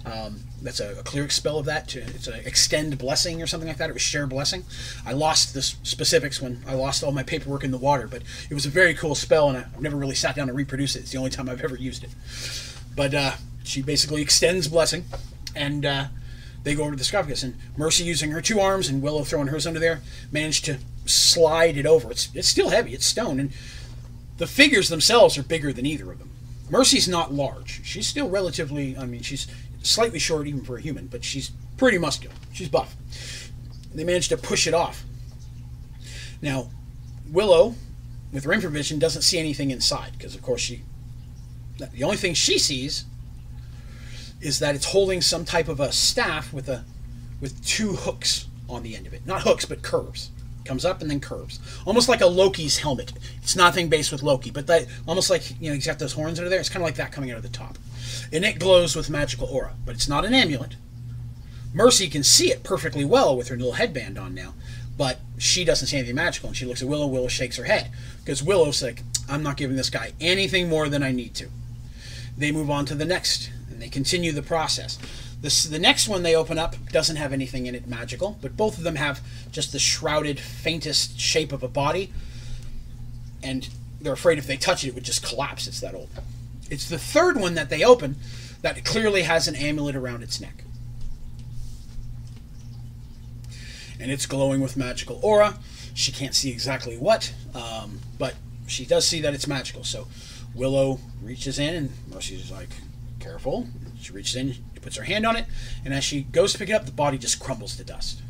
Um, 0.05 0.41
that's 0.61 0.79
a, 0.79 0.99
a 0.99 1.03
cleric 1.03 1.31
spell 1.31 1.59
of 1.59 1.65
that. 1.65 1.89
To, 1.89 1.99
it's 1.99 2.27
an 2.27 2.41
extend 2.45 2.97
blessing 2.97 3.41
or 3.41 3.47
something 3.47 3.67
like 3.67 3.77
that. 3.77 3.89
It 3.89 3.93
was 3.93 4.01
share 4.01 4.25
blessing. 4.25 4.63
I 5.05 5.13
lost 5.13 5.53
the 5.53 5.61
specifics 5.61 6.41
when 6.41 6.63
I 6.67 6.73
lost 6.73 7.03
all 7.03 7.11
my 7.11 7.23
paperwork 7.23 7.63
in 7.63 7.71
the 7.71 7.77
water, 7.77 8.07
but 8.07 8.23
it 8.49 8.53
was 8.53 8.65
a 8.65 8.69
very 8.69 8.93
cool 8.93 9.15
spell, 9.15 9.49
and 9.49 9.57
I've 9.57 9.81
never 9.81 9.97
really 9.97 10.15
sat 10.15 10.35
down 10.35 10.47
to 10.47 10.53
reproduce 10.53 10.95
it. 10.95 10.99
It's 10.99 11.11
the 11.11 11.17
only 11.17 11.29
time 11.29 11.49
I've 11.49 11.61
ever 11.61 11.75
used 11.75 12.03
it. 12.03 12.09
But 12.95 13.13
uh, 13.13 13.31
she 13.63 13.81
basically 13.81 14.21
extends 14.21 14.67
blessing, 14.67 15.05
and 15.55 15.85
uh, 15.85 16.05
they 16.63 16.73
go 16.73 16.83
over 16.83 16.91
to 16.91 16.97
the 16.97 17.03
sarcophagus, 17.03 17.43
and 17.43 17.55
Mercy 17.75 18.03
using 18.03 18.31
her 18.31 18.41
two 18.41 18.59
arms 18.59 18.89
and 18.89 19.01
Willow 19.01 19.23
throwing 19.23 19.47
hers 19.47 19.67
under 19.67 19.79
there 19.79 20.01
managed 20.31 20.65
to 20.65 20.77
slide 21.05 21.77
it 21.77 21.85
over. 21.85 22.11
It's 22.11 22.29
it's 22.33 22.47
still 22.47 22.69
heavy. 22.69 22.93
It's 22.93 23.05
stone, 23.05 23.39
and 23.39 23.51
the 24.37 24.47
figures 24.47 24.89
themselves 24.89 25.37
are 25.37 25.43
bigger 25.43 25.73
than 25.73 25.85
either 25.85 26.11
of 26.11 26.19
them. 26.19 26.31
Mercy's 26.69 27.07
not 27.07 27.33
large. 27.33 27.85
She's 27.85 28.07
still 28.07 28.29
relatively. 28.29 28.97
I 28.97 29.05
mean, 29.05 29.21
she's 29.21 29.47
slightly 29.81 30.19
short 30.19 30.47
even 30.47 30.63
for 30.63 30.77
a 30.77 30.81
human, 30.81 31.07
but 31.07 31.23
she's 31.23 31.51
pretty 31.77 31.97
muscular. 31.97 32.35
She's 32.53 32.69
buff. 32.69 32.95
They 33.93 34.03
managed 34.03 34.29
to 34.29 34.37
push 34.37 34.67
it 34.67 34.73
off. 34.73 35.03
Now, 36.41 36.69
Willow, 37.31 37.75
with 38.31 38.43
her 38.43 38.51
infravision, 38.51 38.99
doesn't 38.99 39.23
see 39.23 39.39
anything 39.39 39.71
inside 39.71 40.11
because, 40.17 40.35
of 40.35 40.41
course, 40.41 40.61
she. 40.61 40.83
The 41.77 42.03
only 42.03 42.17
thing 42.17 42.33
she 42.33 42.57
sees 42.57 43.05
is 44.41 44.59
that 44.59 44.75
it's 44.75 44.85
holding 44.85 45.21
some 45.21 45.45
type 45.45 45.67
of 45.67 45.79
a 45.79 45.91
staff 45.91 46.51
with 46.51 46.69
a 46.69 46.83
with 47.39 47.63
two 47.65 47.93
hooks 47.93 48.47
on 48.67 48.83
the 48.83 48.95
end 48.95 49.07
of 49.07 49.13
it. 49.13 49.25
Not 49.25 49.43
hooks, 49.43 49.65
but 49.65 49.81
curves. 49.81 50.31
Comes 50.67 50.83
up 50.83 51.01
and 51.01 51.09
then 51.09 51.21
curves, 51.21 51.59
almost 51.85 52.09
like 52.09 52.19
a 52.19 52.27
Loki's 52.27 52.79
helmet. 52.79 53.13
It's 53.41 53.55
nothing 53.55 53.87
based 53.87 54.11
with 54.11 54.21
Loki, 54.21 54.51
but 54.51 54.67
that 54.67 54.85
almost 55.07 55.29
like 55.29 55.59
you 55.61 55.69
know 55.69 55.75
he's 55.75 55.87
got 55.87 55.97
those 55.97 56.11
horns 56.11 56.39
under 56.39 56.49
there. 56.49 56.59
It's 56.59 56.67
kind 56.67 56.83
of 56.83 56.87
like 56.87 56.95
that 56.95 57.13
coming 57.13 57.31
out 57.31 57.37
of 57.37 57.43
the 57.43 57.49
top, 57.49 57.77
and 58.33 58.43
it 58.43 58.59
glows 58.59 58.93
with 58.93 59.09
magical 59.09 59.47
aura. 59.47 59.75
But 59.85 59.95
it's 59.95 60.09
not 60.09 60.25
an 60.25 60.33
amulet. 60.33 60.75
Mercy 61.73 62.09
can 62.09 62.23
see 62.23 62.51
it 62.51 62.63
perfectly 62.63 63.05
well 63.05 63.37
with 63.37 63.47
her 63.47 63.55
little 63.55 63.73
headband 63.73 64.17
on 64.17 64.35
now, 64.35 64.55
but 64.97 65.19
she 65.37 65.63
doesn't 65.63 65.87
see 65.87 65.97
anything 65.97 66.15
magical. 66.15 66.49
And 66.49 66.57
she 66.57 66.65
looks 66.65 66.81
at 66.81 66.89
Willow. 66.89 67.07
Willow 67.07 67.29
shakes 67.29 67.55
her 67.55 67.63
head 67.63 67.89
because 68.19 68.43
Willow's 68.43 68.83
like, 68.83 69.03
"I'm 69.29 69.43
not 69.43 69.55
giving 69.55 69.77
this 69.77 69.89
guy 69.89 70.11
anything 70.19 70.67
more 70.67 70.89
than 70.89 71.01
I 71.01 71.13
need 71.13 71.33
to." 71.35 71.47
They 72.37 72.51
move 72.51 72.69
on 72.69 72.85
to 72.87 72.95
the 72.95 73.05
next, 73.05 73.49
and 73.69 73.81
they 73.81 73.87
continue 73.89 74.33
the 74.33 74.43
process. 74.43 74.97
This, 75.39 75.65
the 75.65 75.79
next 75.79 76.07
one 76.07 76.23
they 76.23 76.35
open 76.35 76.57
up 76.57 76.75
doesn't 76.91 77.15
have 77.17 77.31
anything 77.31 77.67
in 77.67 77.75
it 77.75 77.87
magical, 77.87 78.37
but 78.41 78.57
both 78.57 78.77
of 78.77 78.83
them 78.83 78.95
have 78.95 79.21
just 79.51 79.71
the 79.71 79.79
shrouded, 79.79 80.39
faintest 80.39 81.19
shape 81.19 81.51
of 81.51 81.61
a 81.61 81.67
body, 81.67 82.11
and 83.43 83.69
they're 84.01 84.13
afraid 84.13 84.37
if 84.37 84.47
they 84.47 84.57
touch 84.57 84.83
it, 84.83 84.89
it 84.89 84.95
would 84.95 85.03
just 85.03 85.23
collapse. 85.23 85.67
It's 85.67 85.79
that 85.81 85.93
old. 85.93 86.09
It's 86.69 86.89
the 86.89 86.97
third 86.97 87.37
one 87.37 87.53
that 87.55 87.69
they 87.69 87.83
open 87.83 88.15
that 88.61 88.83
clearly 88.83 89.23
has 89.23 89.47
an 89.47 89.55
amulet 89.55 89.95
around 89.95 90.23
its 90.23 90.41
neck. 90.41 90.63
And 93.99 94.11
it's 94.11 94.25
glowing 94.25 94.61
with 94.61 94.75
magical 94.75 95.19
aura. 95.21 95.57
She 95.93 96.11
can't 96.11 96.35
see 96.35 96.51
exactly 96.51 96.97
what, 96.97 97.33
um, 97.55 97.99
but 98.19 98.35
she 98.67 98.85
does 98.85 99.07
see 99.07 99.21
that 99.21 99.33
it's 99.33 99.47
magical. 99.47 99.83
So 99.83 100.07
Willow 100.53 100.99
reaches 101.21 101.57
in, 101.57 101.73
and 101.75 101.91
Mercy's 102.13 102.51
like, 102.51 102.69
careful. 103.27 103.67
She 103.99 104.13
reaches 104.13 104.35
in, 104.35 104.53
she 104.53 104.79
puts 104.81 104.95
her 104.95 105.03
hand 105.03 105.25
on 105.25 105.35
it, 105.35 105.45
and 105.83 105.93
as 105.93 106.03
she 106.03 106.23
goes 106.23 106.53
to 106.53 106.59
pick 106.59 106.69
it 106.69 106.73
up, 106.73 106.85
the 106.85 106.91
body 106.91 107.17
just 107.17 107.39
crumbles 107.39 107.75
to 107.75 107.83
dust. 107.83 108.21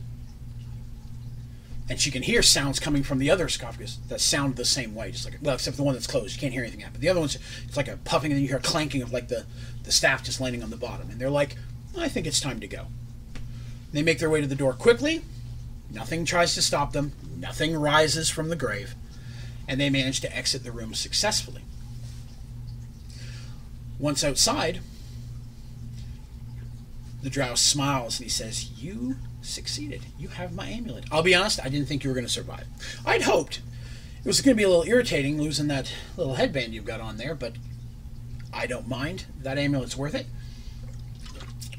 And 1.89 1.99
she 2.01 2.11
can 2.11 2.23
hear 2.23 2.41
sounds 2.41 2.79
coming 2.79 3.03
from 3.03 3.19
the 3.19 3.29
other 3.29 3.47
sarcophagus 3.47 3.99
that 4.09 4.19
sound 4.19 4.55
the 4.55 4.65
same 4.65 4.95
way, 4.95 5.11
just 5.11 5.23
like 5.23 5.37
well, 5.41 5.55
except 5.55 5.77
the 5.77 5.83
one 5.83 5.93
that's 5.93 6.07
closed, 6.07 6.35
you 6.35 6.41
can't 6.41 6.51
hear 6.51 6.63
anything 6.63 6.81
happen. 6.81 6.99
The 6.99 7.09
other 7.09 7.19
one's 7.19 7.37
it's 7.65 7.77
like 7.77 7.87
a 7.87 7.97
puffing, 7.97 8.31
and 8.31 8.37
then 8.37 8.41
you 8.41 8.49
hear 8.49 8.57
a 8.57 8.61
clanking 8.61 9.01
of 9.01 9.13
like 9.13 9.27
the 9.27 9.45
the 9.83 9.91
staff 9.91 10.23
just 10.23 10.41
landing 10.41 10.63
on 10.63 10.69
the 10.69 10.77
bottom, 10.77 11.09
and 11.09 11.21
they're 11.21 11.29
like, 11.29 11.55
I 11.97 12.09
think 12.09 12.27
it's 12.27 12.41
time 12.41 12.59
to 12.59 12.67
go. 12.67 12.87
They 13.93 14.01
make 14.01 14.19
their 14.19 14.29
way 14.29 14.41
to 14.41 14.47
the 14.47 14.55
door 14.55 14.73
quickly. 14.73 15.21
Nothing 15.89 16.25
tries 16.25 16.55
to 16.55 16.61
stop 16.61 16.91
them. 16.91 17.13
Nothing 17.37 17.77
rises 17.77 18.29
from 18.29 18.49
the 18.49 18.57
grave, 18.57 18.95
and 19.67 19.79
they 19.79 19.89
manage 19.89 20.19
to 20.21 20.35
exit 20.35 20.65
the 20.65 20.71
room 20.73 20.93
successfully. 20.93 21.61
Once 23.99 24.23
outside, 24.23 24.79
the 27.23 27.29
drow 27.29 27.55
smiles 27.55 28.19
and 28.19 28.25
he 28.25 28.29
says, 28.29 28.71
You 28.71 29.15
succeeded. 29.41 30.03
You 30.19 30.29
have 30.29 30.53
my 30.53 30.67
amulet. 30.67 31.05
I'll 31.11 31.23
be 31.23 31.35
honest, 31.35 31.59
I 31.63 31.69
didn't 31.69 31.87
think 31.87 32.03
you 32.03 32.09
were 32.09 32.13
going 32.13 32.25
to 32.25 32.31
survive. 32.31 32.67
I'd 33.05 33.23
hoped. 33.23 33.61
It 34.19 34.25
was 34.27 34.41
going 34.41 34.55
to 34.55 34.57
be 34.57 34.63
a 34.63 34.69
little 34.69 34.87
irritating 34.87 35.41
losing 35.41 35.67
that 35.67 35.93
little 36.17 36.35
headband 36.35 36.73
you've 36.73 36.85
got 36.85 37.01
on 37.01 37.17
there, 37.17 37.33
but 37.33 37.53
I 38.53 38.67
don't 38.67 38.87
mind. 38.87 39.25
That 39.41 39.57
amulet's 39.57 39.95
worth 39.95 40.15
it. 40.15 40.25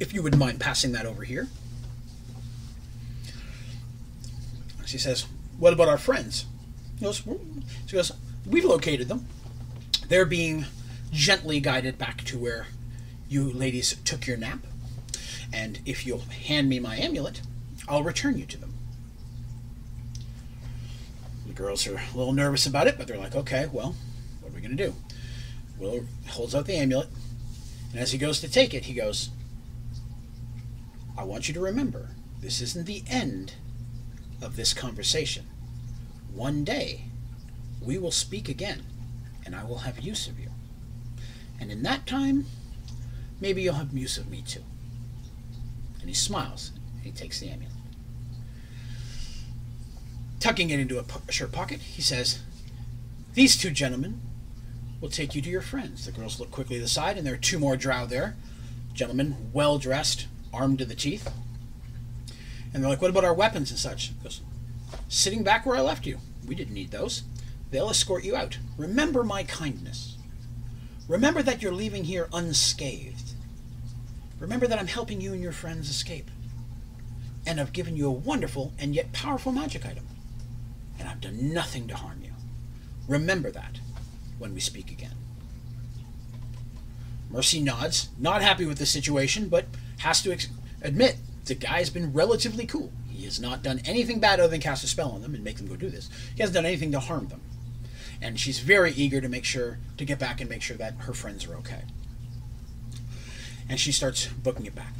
If 0.01 0.15
you 0.15 0.23
wouldn't 0.23 0.41
mind 0.41 0.61
passing 0.61 0.93
that 0.93 1.07
over 1.07 1.25
here. 1.25 1.49
She 4.87 4.99
says, 4.99 5.27
What 5.59 5.73
about 5.73 5.89
our 5.89 5.99
friends? 5.99 6.47
She 6.99 7.05
goes, 7.93 8.13
We've 8.47 8.65
located 8.65 9.09
them. 9.09 9.27
They're 10.09 10.25
being 10.25 10.65
gently 11.13 11.61
guided 11.61 11.99
back 11.99 12.25
to 12.25 12.39
where 12.39 12.67
you 13.29 13.51
ladies 13.51 13.97
took 14.05 14.27
your 14.27 14.37
nap. 14.37 14.61
And 15.53 15.81
if 15.87 16.07
you'll 16.07 16.21
hand 16.21 16.69
me 16.69 16.79
my 16.79 16.97
amulet, 16.97 17.41
I'll 17.89 18.03
return 18.03 18.39
you 18.39 18.47
to 18.47 18.59
them. 18.59 18.75
The 21.47 21.53
girls 21.55 21.87
are 21.87 21.97
a 21.97 22.17
little 22.17 22.33
nervous 22.33 22.67
about 22.67 22.87
it, 22.87 22.99
but 22.99 23.07
they're 23.07 23.19
like, 23.19 23.35
okay, 23.35 23.67
well, 23.73 23.95
what 24.41 24.53
are 24.53 24.55
we 24.55 24.61
going 24.61 24.77
to 24.77 24.87
do? 24.87 24.95
Will 25.79 26.05
holds 26.29 26.55
out 26.55 26.67
the 26.67 26.77
amulet, 26.77 27.09
and 27.93 28.01
as 28.01 28.13
he 28.13 28.19
goes 28.19 28.41
to 28.41 28.51
take 28.51 28.75
it, 28.75 28.85
he 28.85 28.95
goes, 28.95 29.31
I 31.17 31.25
want 31.25 31.49
you 31.49 31.55
to 31.55 31.61
remember, 31.61 32.11
this 32.41 32.61
isn't 32.61 32.87
the 32.87 33.03
end 33.09 33.55
of 34.43 34.57
this 34.57 34.75
conversation. 34.75 35.47
One 36.35 36.65
day, 36.65 37.05
we 37.81 37.97
will 37.97 38.11
speak 38.11 38.49
again, 38.49 38.83
and 39.47 39.57
I 39.57 39.65
will 39.65 39.79
have 39.79 39.99
use 40.01 40.29
of 40.29 40.39
you. 40.39 40.51
And 41.61 41.71
in 41.71 41.83
that 41.83 42.07
time, 42.07 42.47
maybe 43.41 43.63
you'll 43.63 43.75
have 43.75 43.93
use 43.93 44.17
of 44.17 44.31
me 44.31 44.43
too. 44.43 44.63
And 46.01 46.09
he 46.09 46.15
smiles. 46.15 46.73
And 46.97 47.05
he 47.05 47.13
takes 47.13 47.41
the 47.41 47.49
amulet. 47.49 47.73
Tucking 50.41 50.71
it 50.71 50.79
into 50.79 50.99
a 50.99 51.33
shirt 51.33 51.51
pocket, 51.51 51.81
he 51.81 52.03
says, 52.03 52.41
These 53.35 53.57
two 53.57 53.71
gentlemen 53.71 54.21
will 55.01 55.09
take 55.09 55.35
you 55.35 55.43
to 55.43 55.51
your 55.51 55.61
friends. 55.61 56.07
The 56.07 56.13
girls 56.13 56.39
look 56.39 56.51
quickly 56.51 56.77
to 56.77 56.83
the 56.83 56.89
side, 56.89 57.17
and 57.17 57.27
there 57.27 57.35
are 57.35 57.39
two 57.39 57.59
more 57.59 57.77
drow 57.77 58.07
there. 58.07 58.37
Gentlemen, 58.93 59.51
well 59.53 59.79
dressed, 59.79 60.27
armed 60.53 60.79
to 60.79 60.85
the 60.85 60.95
teeth. 60.95 61.31
And 62.73 62.83
they're 62.83 62.91
like, 62.91 63.03
What 63.03 63.11
about 63.11 63.25
our 63.25 63.35
weapons 63.35 63.71
and 63.71 63.79
such? 63.79 64.09
He 64.09 64.15
goes, 64.23 64.41
Sitting 65.09 65.43
back 65.43 65.67
where 65.67 65.77
I 65.77 65.81
left 65.81 66.07
you. 66.07 66.19
We 66.47 66.55
didn't 66.55 66.75
need 66.75 66.91
those. 66.93 67.25
They'll 67.71 67.91
escort 67.91 68.25
you 68.25 68.37
out. 68.37 68.59
Remember 68.77 69.25
my 69.25 69.43
kindness. 69.43 70.18
Remember 71.09 71.43
that 71.43 71.63
you're 71.63 71.73
leaving 71.73 72.05
here 72.05 72.29
unscathed. 72.35 73.33
Remember 74.39 74.67
that 74.67 74.79
I'm 74.79 74.87
helping 74.87 75.21
you 75.21 75.33
and 75.33 75.43
your 75.43 75.53
friends 75.53 75.89
escape. 75.89 76.31
And 77.47 77.59
I've 77.59 77.73
given 77.73 77.97
you 77.97 78.07
a 78.07 78.13
wonderful 78.13 78.75
and 78.79 78.95
yet 78.95 79.13
powerful 79.13 79.51
magic 79.51 79.87
item. 79.87 80.07
And 80.99 81.09
I've 81.09 81.21
done 81.21 81.55
nothing 81.55 81.89
to 81.89 81.97
harm 81.97 82.21
you. 82.23 82.33
Remember 83.09 83.51
that 83.51 83.81
when 84.39 84.53
we 84.53 84.61
speak 84.61 84.91
again. 84.91 85.15
Mercy 87.31 87.61
nods, 87.61 88.11
not 88.19 88.43
happy 88.43 88.67
with 88.67 88.79
the 88.79 88.87
situation, 88.87 89.49
but 89.49 89.65
has 89.99 90.23
to 90.23 90.37
admit 90.83 91.17
the 91.47 91.55
guy's 91.55 91.89
been 91.89 92.13
relatively 92.13 92.67
cool. 92.67 92.93
He 93.09 93.25
has 93.25 93.41
not 93.41 93.63
done 93.63 93.81
anything 93.87 94.21
bad 94.21 94.41
other 94.41 94.51
than 94.51 94.61
cast 94.61 94.85
a 94.85 94.87
spell 94.87 95.11
on 95.11 95.23
them 95.23 95.35
and 95.35 95.43
make 95.43 95.57
them 95.57 95.67
go 95.67 95.77
do 95.77 95.89
this. 95.89 96.11
He 96.35 96.43
hasn't 96.43 96.55
done 96.55 96.67
anything 96.67 96.93
to 96.93 97.01
harm 97.01 97.29
them. 97.29 97.41
And 98.21 98.39
she's 98.39 98.59
very 98.59 98.93
eager 98.93 99.21
to 99.21 99.29
make 99.29 99.45
sure, 99.45 99.79
to 99.97 100.05
get 100.05 100.19
back 100.19 100.41
and 100.41 100.51
make 100.51 100.63
sure 100.63 100.77
that 100.77 100.95
her 101.01 101.13
friends 101.13 101.47
are 101.47 101.55
okay 101.57 101.83
and 103.69 103.79
she 103.79 103.93
starts 103.93 104.27
booking 104.27 104.67
it 104.67 104.75
back. 104.75 104.93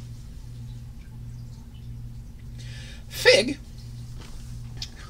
Fig, 3.07 3.57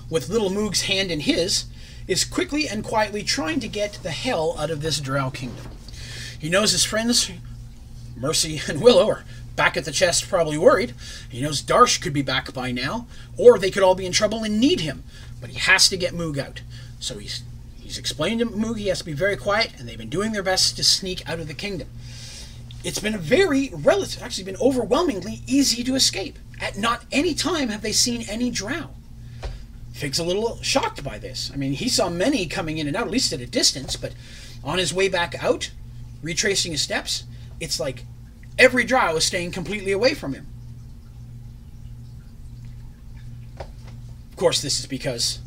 with 0.09 0.29
little 0.29 0.49
Moog's 0.49 0.83
hand 0.83 1.11
in 1.11 1.21
his, 1.21 1.65
is 2.07 2.23
quickly 2.23 2.67
and 2.67 2.83
quietly 2.83 3.23
trying 3.23 3.59
to 3.59 3.67
get 3.67 3.99
the 4.01 4.11
hell 4.11 4.55
out 4.57 4.71
of 4.71 4.81
this 4.81 4.99
Drow 4.99 5.29
kingdom. 5.29 5.65
He 6.39 6.49
knows 6.49 6.71
his 6.71 6.85
friends, 6.85 7.29
Mercy 8.15 8.61
and 8.67 8.81
Willow 8.81 9.09
are 9.09 9.23
back 9.55 9.75
at 9.75 9.83
the 9.83 9.91
chest, 9.91 10.29
probably 10.29 10.57
worried. 10.57 10.93
He 11.27 11.41
knows 11.41 11.61
Darsh 11.61 12.01
could 12.01 12.13
be 12.13 12.21
back 12.21 12.53
by 12.53 12.71
now, 12.71 13.07
or 13.37 13.59
they 13.59 13.69
could 13.69 13.83
all 13.83 13.93
be 13.93 14.05
in 14.05 14.13
trouble 14.13 14.43
and 14.43 14.59
need 14.59 14.79
him. 14.79 15.03
But 15.41 15.49
he 15.49 15.59
has 15.59 15.89
to 15.89 15.97
get 15.97 16.13
Moog 16.13 16.37
out. 16.37 16.61
So 16.99 17.17
he's 17.17 17.43
he's 17.89 17.97
explained 17.97 18.39
to 18.39 18.45
Moog 18.45 18.77
he 18.77 18.87
has 18.89 18.99
to 18.99 19.03
be 19.03 19.13
very 19.13 19.35
quiet, 19.35 19.71
and 19.79 19.89
they've 19.89 19.97
been 19.97 20.09
doing 20.09 20.31
their 20.31 20.43
best 20.43 20.75
to 20.75 20.83
sneak 20.83 21.27
out 21.27 21.39
of 21.39 21.47
the 21.47 21.55
kingdom. 21.55 21.87
It's 22.83 22.99
been 22.99 23.15
a 23.15 23.17
very 23.17 23.71
relative, 23.73 24.21
actually 24.21 24.43
been 24.43 24.61
overwhelmingly 24.61 25.41
easy 25.47 25.83
to 25.83 25.95
escape. 25.95 26.37
At 26.61 26.77
not 26.77 27.03
any 27.11 27.33
time 27.33 27.69
have 27.69 27.81
they 27.81 27.91
seen 27.91 28.29
any 28.29 28.51
drow. 28.51 28.91
Fig's 29.91 30.19
a 30.19 30.23
little 30.23 30.61
shocked 30.61 31.03
by 31.03 31.17
this. 31.17 31.49
I 31.51 31.57
mean, 31.57 31.73
he 31.73 31.89
saw 31.89 32.09
many 32.09 32.45
coming 32.45 32.77
in 32.77 32.87
and 32.87 32.95
out, 32.95 33.07
at 33.07 33.11
least 33.11 33.33
at 33.33 33.41
a 33.41 33.47
distance, 33.47 33.95
but 33.95 34.13
on 34.63 34.77
his 34.77 34.93
way 34.93 35.09
back 35.09 35.43
out, 35.43 35.71
retracing 36.21 36.73
his 36.73 36.83
steps, 36.83 37.23
it's 37.59 37.79
like 37.79 38.05
every 38.59 38.83
drow 38.83 39.15
is 39.15 39.25
staying 39.25 39.49
completely 39.49 39.91
away 39.91 40.13
from 40.13 40.35
him. 40.35 40.45
Of 43.57 44.35
course, 44.35 44.61
this 44.61 44.79
is 44.79 44.85
because 44.85 45.39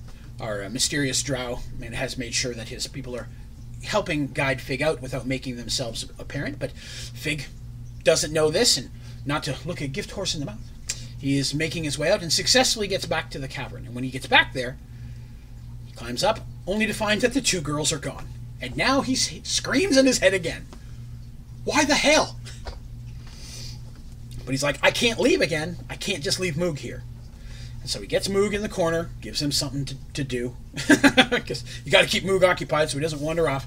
our 0.42 0.64
uh, 0.64 0.68
mysterious 0.68 1.22
drow 1.22 1.60
man 1.78 1.92
has 1.92 2.18
made 2.18 2.34
sure 2.34 2.52
that 2.52 2.68
his 2.68 2.86
people 2.88 3.16
are 3.16 3.28
helping 3.84 4.26
guide 4.26 4.60
Fig 4.60 4.82
out 4.82 5.00
without 5.00 5.26
making 5.26 5.56
themselves 5.56 6.04
apparent, 6.18 6.58
but 6.58 6.72
Fig 6.72 7.46
doesn't 8.02 8.32
know 8.32 8.50
this 8.50 8.76
and 8.76 8.90
not 9.24 9.44
to 9.44 9.56
look 9.64 9.80
a 9.80 9.86
gift 9.86 10.10
horse 10.10 10.34
in 10.34 10.40
the 10.40 10.46
mouth. 10.46 10.58
He 11.18 11.38
is 11.38 11.54
making 11.54 11.84
his 11.84 11.98
way 11.98 12.10
out 12.10 12.22
and 12.22 12.32
successfully 12.32 12.88
gets 12.88 13.06
back 13.06 13.30
to 13.30 13.38
the 13.38 13.46
cavern. 13.46 13.86
And 13.86 13.94
when 13.94 14.02
he 14.02 14.10
gets 14.10 14.26
back 14.26 14.52
there, 14.52 14.76
he 15.86 15.92
climbs 15.92 16.24
up, 16.24 16.40
only 16.66 16.86
to 16.86 16.92
find 16.92 17.20
that 17.20 17.32
the 17.32 17.40
two 17.40 17.60
girls 17.60 17.92
are 17.92 17.98
gone. 17.98 18.26
And 18.60 18.76
now 18.76 19.02
he 19.02 19.14
screams 19.14 19.96
in 19.96 20.06
his 20.06 20.18
head 20.18 20.34
again. 20.34 20.66
Why 21.64 21.84
the 21.84 21.94
hell? 21.94 22.36
But 24.44 24.50
he's 24.50 24.64
like, 24.64 24.78
I 24.82 24.90
can't 24.90 25.20
leave 25.20 25.40
again. 25.40 25.76
I 25.88 25.94
can't 25.94 26.24
just 26.24 26.40
leave 26.40 26.54
Moog 26.54 26.78
here. 26.78 27.04
And 27.82 27.90
so 27.90 28.00
he 28.00 28.06
gets 28.06 28.28
Moog 28.28 28.54
in 28.54 28.62
the 28.62 28.68
corner, 28.68 29.10
gives 29.20 29.42
him 29.42 29.50
something 29.50 29.84
to, 29.84 29.96
to 30.14 30.24
do. 30.24 30.56
Because 31.30 31.64
you 31.84 31.90
got 31.90 32.02
to 32.02 32.08
keep 32.08 32.24
Moog 32.24 32.44
occupied 32.44 32.90
so 32.90 32.96
he 32.96 33.02
doesn't 33.02 33.20
wander 33.20 33.48
off. 33.48 33.66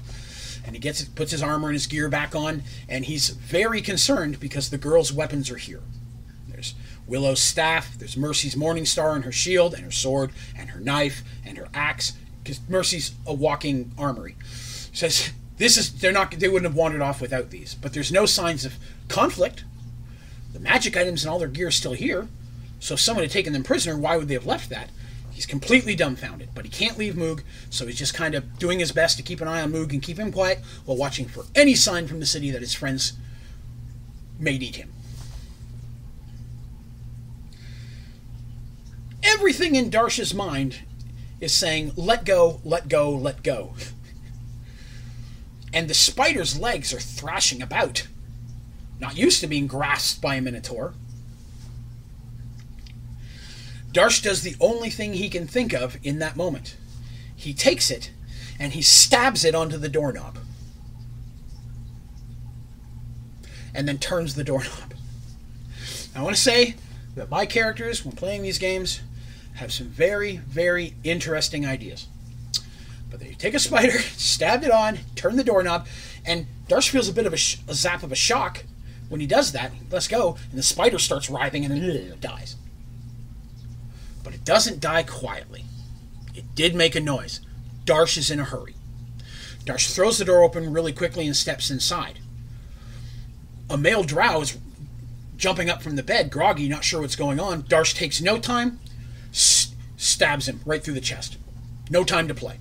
And 0.64 0.74
he 0.74 0.80
gets 0.80 1.04
puts 1.04 1.30
his 1.30 1.42
armor 1.42 1.68
and 1.68 1.74
his 1.74 1.86
gear 1.86 2.08
back 2.08 2.34
on, 2.34 2.62
and 2.88 3.04
he's 3.04 3.28
very 3.30 3.80
concerned 3.80 4.40
because 4.40 4.70
the 4.70 4.78
girl's 4.78 5.12
weapons 5.12 5.50
are 5.50 5.58
here. 5.58 5.82
There's 6.48 6.74
Willow's 7.06 7.40
staff, 7.40 7.96
there's 7.98 8.16
Mercy's 8.16 8.56
Morning 8.56 8.84
Star 8.84 9.14
and 9.14 9.24
her 9.24 9.32
shield, 9.32 9.74
and 9.74 9.84
her 9.84 9.92
sword, 9.92 10.30
and 10.56 10.70
her 10.70 10.80
knife, 10.80 11.22
and 11.44 11.58
her 11.58 11.68
axe. 11.74 12.14
Because 12.42 12.60
Mercy's 12.68 13.14
a 13.26 13.34
walking 13.34 13.92
armory. 13.98 14.36
Says 14.92 15.32
this 15.58 15.76
is 15.76 16.00
they're 16.00 16.12
not 16.12 16.32
they 16.32 16.48
wouldn't 16.48 16.70
have 16.70 16.76
wandered 16.76 17.02
off 17.02 17.20
without 17.20 17.50
these. 17.50 17.74
But 17.74 17.92
there's 17.92 18.10
no 18.10 18.26
signs 18.26 18.64
of 18.64 18.74
conflict. 19.08 19.64
The 20.52 20.60
magic 20.60 20.96
items 20.96 21.24
and 21.24 21.30
all 21.30 21.38
their 21.38 21.48
gear 21.48 21.68
are 21.68 21.72
still 21.72 21.92
here. 21.92 22.28
So 22.80 22.94
if 22.94 23.00
someone 23.00 23.24
had 23.24 23.30
taken 23.30 23.52
them 23.52 23.62
prisoner, 23.62 23.96
why 23.96 24.16
would 24.16 24.28
they 24.28 24.34
have 24.34 24.46
left 24.46 24.70
that? 24.70 24.90
He's 25.32 25.46
completely 25.46 25.94
dumbfounded, 25.94 26.50
but 26.54 26.64
he 26.64 26.70
can't 26.70 26.96
leave 26.96 27.14
Moog, 27.14 27.42
so 27.68 27.86
he's 27.86 27.98
just 27.98 28.14
kind 28.14 28.34
of 28.34 28.58
doing 28.58 28.78
his 28.78 28.92
best 28.92 29.16
to 29.18 29.22
keep 29.22 29.40
an 29.40 29.48
eye 29.48 29.60
on 29.60 29.72
Moog 29.72 29.92
and 29.92 30.02
keep 30.02 30.18
him 30.18 30.32
quiet 30.32 30.60
while 30.84 30.96
watching 30.96 31.26
for 31.26 31.44
any 31.54 31.74
sign 31.74 32.06
from 32.06 32.20
the 32.20 32.26
city 32.26 32.50
that 32.50 32.62
his 32.62 32.72
friends 32.72 33.14
may 34.38 34.56
need 34.56 34.76
him. 34.76 34.92
everything 39.26 39.74
in 39.74 39.90
Darsh's 39.90 40.32
mind 40.32 40.78
is 41.40 41.52
saying, 41.52 41.92
let 41.96 42.24
go, 42.24 42.60
let 42.64 42.88
go, 42.88 43.10
let 43.10 43.42
go. 43.42 43.74
and 45.72 45.88
the 45.88 45.94
spider's 45.94 46.58
legs 46.58 46.92
are 46.94 47.00
thrashing 47.00 47.60
about, 47.60 48.06
not 48.98 49.16
used 49.16 49.40
to 49.40 49.46
being 49.46 49.66
grasped 49.66 50.22
by 50.22 50.36
a 50.36 50.40
minotaur. 50.40 50.94
Darsh 53.96 54.22
does 54.22 54.42
the 54.42 54.56
only 54.60 54.90
thing 54.90 55.14
he 55.14 55.30
can 55.30 55.46
think 55.46 55.72
of 55.72 55.96
in 56.02 56.18
that 56.18 56.36
moment. 56.36 56.76
He 57.34 57.54
takes 57.54 57.90
it 57.90 58.10
and 58.60 58.74
he 58.74 58.82
stabs 58.82 59.42
it 59.42 59.54
onto 59.54 59.78
the 59.78 59.88
doorknob. 59.88 60.36
And 63.74 63.88
then 63.88 63.96
turns 63.96 64.34
the 64.34 64.44
doorknob. 64.44 64.92
I 66.14 66.22
want 66.22 66.36
to 66.36 66.42
say 66.42 66.74
that 67.14 67.30
my 67.30 67.46
characters, 67.46 68.04
when 68.04 68.14
playing 68.14 68.42
these 68.42 68.58
games, 68.58 69.00
have 69.54 69.72
some 69.72 69.86
very, 69.86 70.36
very 70.36 70.94
interesting 71.02 71.64
ideas. 71.64 72.06
But 73.10 73.20
they 73.20 73.32
take 73.32 73.54
a 73.54 73.58
spider, 73.58 73.98
stab 74.16 74.62
it 74.62 74.70
on, 74.70 74.98
turn 75.14 75.36
the 75.36 75.44
doorknob, 75.44 75.86
and 76.26 76.46
Darsh 76.68 76.90
feels 76.90 77.08
a 77.08 77.14
bit 77.14 77.24
of 77.24 77.32
a, 77.32 77.38
sh- 77.38 77.60
a 77.66 77.72
zap 77.72 78.02
of 78.02 78.12
a 78.12 78.16
shock 78.16 78.64
when 79.08 79.22
he 79.22 79.26
does 79.26 79.52
that. 79.52 79.72
Let's 79.90 80.08
go, 80.08 80.36
and 80.50 80.58
the 80.58 80.62
spider 80.62 80.98
starts 80.98 81.30
writhing 81.30 81.64
and 81.64 81.72
then 81.72 82.16
dies. 82.20 82.56
Doesn't 84.46 84.80
die 84.80 85.02
quietly. 85.02 85.64
It 86.32 86.54
did 86.54 86.74
make 86.74 86.94
a 86.94 87.00
noise. 87.00 87.40
Darsh 87.84 88.16
is 88.16 88.30
in 88.30 88.38
a 88.38 88.44
hurry. 88.44 88.76
Darsh 89.64 89.92
throws 89.92 90.18
the 90.18 90.24
door 90.24 90.44
open 90.44 90.72
really 90.72 90.92
quickly 90.92 91.26
and 91.26 91.36
steps 91.36 91.68
inside. 91.68 92.20
A 93.68 93.76
male 93.76 94.04
drow 94.04 94.40
is 94.42 94.56
jumping 95.36 95.68
up 95.68 95.82
from 95.82 95.96
the 95.96 96.02
bed, 96.04 96.30
groggy, 96.30 96.68
not 96.68 96.84
sure 96.84 97.00
what's 97.00 97.16
going 97.16 97.40
on. 97.40 97.64
Darsh 97.64 97.96
takes 97.96 98.20
no 98.20 98.38
time, 98.38 98.78
stabs 99.32 100.48
him 100.48 100.60
right 100.64 100.82
through 100.82 100.94
the 100.94 101.00
chest. 101.00 101.36
No 101.90 102.04
time 102.04 102.28
to 102.28 102.34
play. 102.34 102.58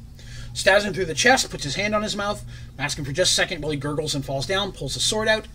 Stabs 0.56 0.86
him 0.86 0.94
through 0.94 1.06
the 1.06 1.14
chest, 1.14 1.52
puts 1.52 1.66
his 1.66 1.76
hand 1.76 1.94
on 1.94 2.02
his 2.02 2.16
mouth, 2.16 2.44
asking 2.80 3.06
for 3.06 3.12
just 3.12 3.34
a 3.34 3.36
second 3.36 3.62
while 3.62 3.72
he 3.72 3.78
gurgles 3.78 4.16
and 4.16 4.26
falls 4.26 4.48
down, 4.48 4.72
pulls 4.72 4.96
the 4.96 5.00
sword 5.00 5.28
out. 5.28 5.48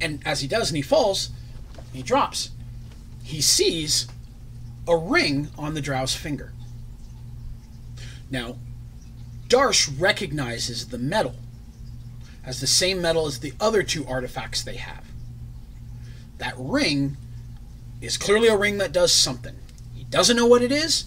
And 0.00 0.22
as 0.24 0.42
he 0.42 0.46
does 0.46 0.70
and 0.70 0.76
he 0.76 0.82
falls, 0.82 1.30
he 1.92 2.02
drops. 2.02 2.50
He 3.26 3.40
sees 3.40 4.06
a 4.86 4.96
ring 4.96 5.48
on 5.58 5.74
the 5.74 5.80
drow's 5.80 6.14
finger. 6.14 6.52
Now, 8.30 8.56
Darsh 9.48 9.90
recognizes 9.98 10.86
the 10.86 10.98
metal 10.98 11.34
as 12.44 12.60
the 12.60 12.68
same 12.68 13.02
metal 13.02 13.26
as 13.26 13.40
the 13.40 13.52
other 13.58 13.82
two 13.82 14.06
artifacts 14.06 14.62
they 14.62 14.76
have. 14.76 15.06
That 16.38 16.54
ring 16.56 17.16
is 18.00 18.16
clearly 18.16 18.46
a 18.46 18.56
ring 18.56 18.78
that 18.78 18.92
does 18.92 19.12
something. 19.12 19.56
He 19.92 20.04
doesn't 20.04 20.36
know 20.36 20.46
what 20.46 20.62
it 20.62 20.70
is. 20.70 21.04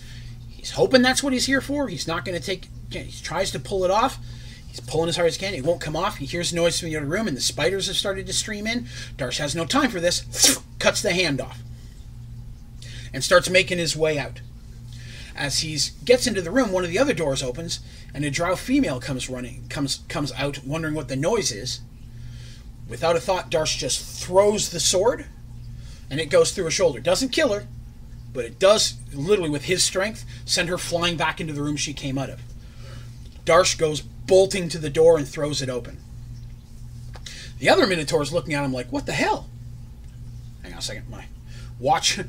He's 0.50 0.72
hoping 0.72 1.02
that's 1.02 1.24
what 1.24 1.32
he's 1.32 1.46
here 1.46 1.62
for. 1.62 1.88
He's 1.88 2.06
not 2.06 2.26
going 2.26 2.38
to 2.38 2.46
take. 2.46 2.68
He 2.92 3.14
tries 3.24 3.50
to 3.52 3.60
pull 3.60 3.86
it 3.86 3.92
off. 3.92 4.20
He's 4.68 4.82
pulling 4.82 5.08
as 5.08 5.16
hard 5.16 5.30
as 5.30 5.38
he 5.38 5.46
can. 5.46 5.54
It 5.54 5.64
won't 5.64 5.80
come 5.80 5.96
off. 5.96 6.18
He 6.18 6.26
hears 6.26 6.52
noise 6.52 6.82
from 6.82 6.90
the 6.90 6.98
other 6.98 7.06
room, 7.06 7.30
and 7.30 7.38
the 7.38 7.42
spiders 7.42 7.88
have 7.88 7.96
started 7.96 8.28
to 8.28 8.34
stream 8.34 8.68
in. 8.68 8.90
Darsh 9.16 9.38
has 9.38 9.56
no 9.56 9.66
time 9.66 9.90
for 9.90 10.02
this. 10.02 10.60
Cuts 10.80 11.02
the 11.02 11.14
hand 11.14 11.40
off 11.40 11.64
and 13.14 13.24
starts 13.24 13.50
making 13.50 13.78
his 13.78 13.96
way 13.96 14.18
out. 14.18 14.42
As 15.36 15.60
he 15.60 15.78
gets 16.04 16.28
into 16.28 16.42
the 16.42 16.52
room, 16.52 16.72
one 16.72 16.84
of 16.84 16.90
the 16.90 17.00
other 17.00 17.14
doors 17.14 17.42
opens, 17.42 17.80
and 18.14 18.26
a 18.26 18.30
drow 18.30 18.56
female 18.56 19.00
comes 19.00 19.30
running, 19.30 19.66
comes 19.70 20.02
comes 20.10 20.32
out, 20.34 20.66
wondering 20.66 20.96
what 20.96 21.08
the 21.08 21.16
noise 21.16 21.52
is. 21.52 21.82
Without 22.88 23.16
a 23.16 23.22
thought, 23.22 23.52
Darsh 23.52 23.78
just 23.78 24.24
throws 24.24 24.70
the 24.70 24.80
sword 24.80 25.28
and 26.10 26.20
it 26.20 26.30
goes 26.30 26.52
through 26.52 26.66
her 26.66 26.72
shoulder. 26.72 27.00
Doesn't 27.00 27.30
kill 27.30 27.54
her, 27.54 27.68
but 28.34 28.46
it 28.46 28.60
does, 28.60 28.96
literally 29.14 29.50
with 29.50 29.66
his 29.66 29.84
strength, 29.84 30.26
send 30.46 30.70
her 30.70 30.78
flying 30.78 31.16
back 31.16 31.40
into 31.40 31.54
the 31.54 31.62
room 31.62 31.78
she 31.78 31.94
came 31.94 32.18
out 32.18 32.30
of. 32.30 32.42
Darsh 33.46 33.78
goes 33.78 34.02
bolting 34.02 34.70
to 34.70 34.78
the 34.78 34.90
door 34.90 35.18
and 35.18 35.28
throws 35.28 35.62
it 35.62 35.70
open. 35.70 36.00
The 37.60 37.70
other 37.70 37.86
Minotaur 37.86 38.22
is 38.22 38.34
looking 38.34 38.54
at 38.54 38.64
him 38.64 38.74
like, 38.74 38.92
what 38.92 39.06
the 39.06 39.12
hell? 39.12 39.48
Hang 40.64 40.74
on 40.74 40.80
a 40.80 40.82
second. 40.82 41.10
My 41.10 41.26
watch 41.80 42.20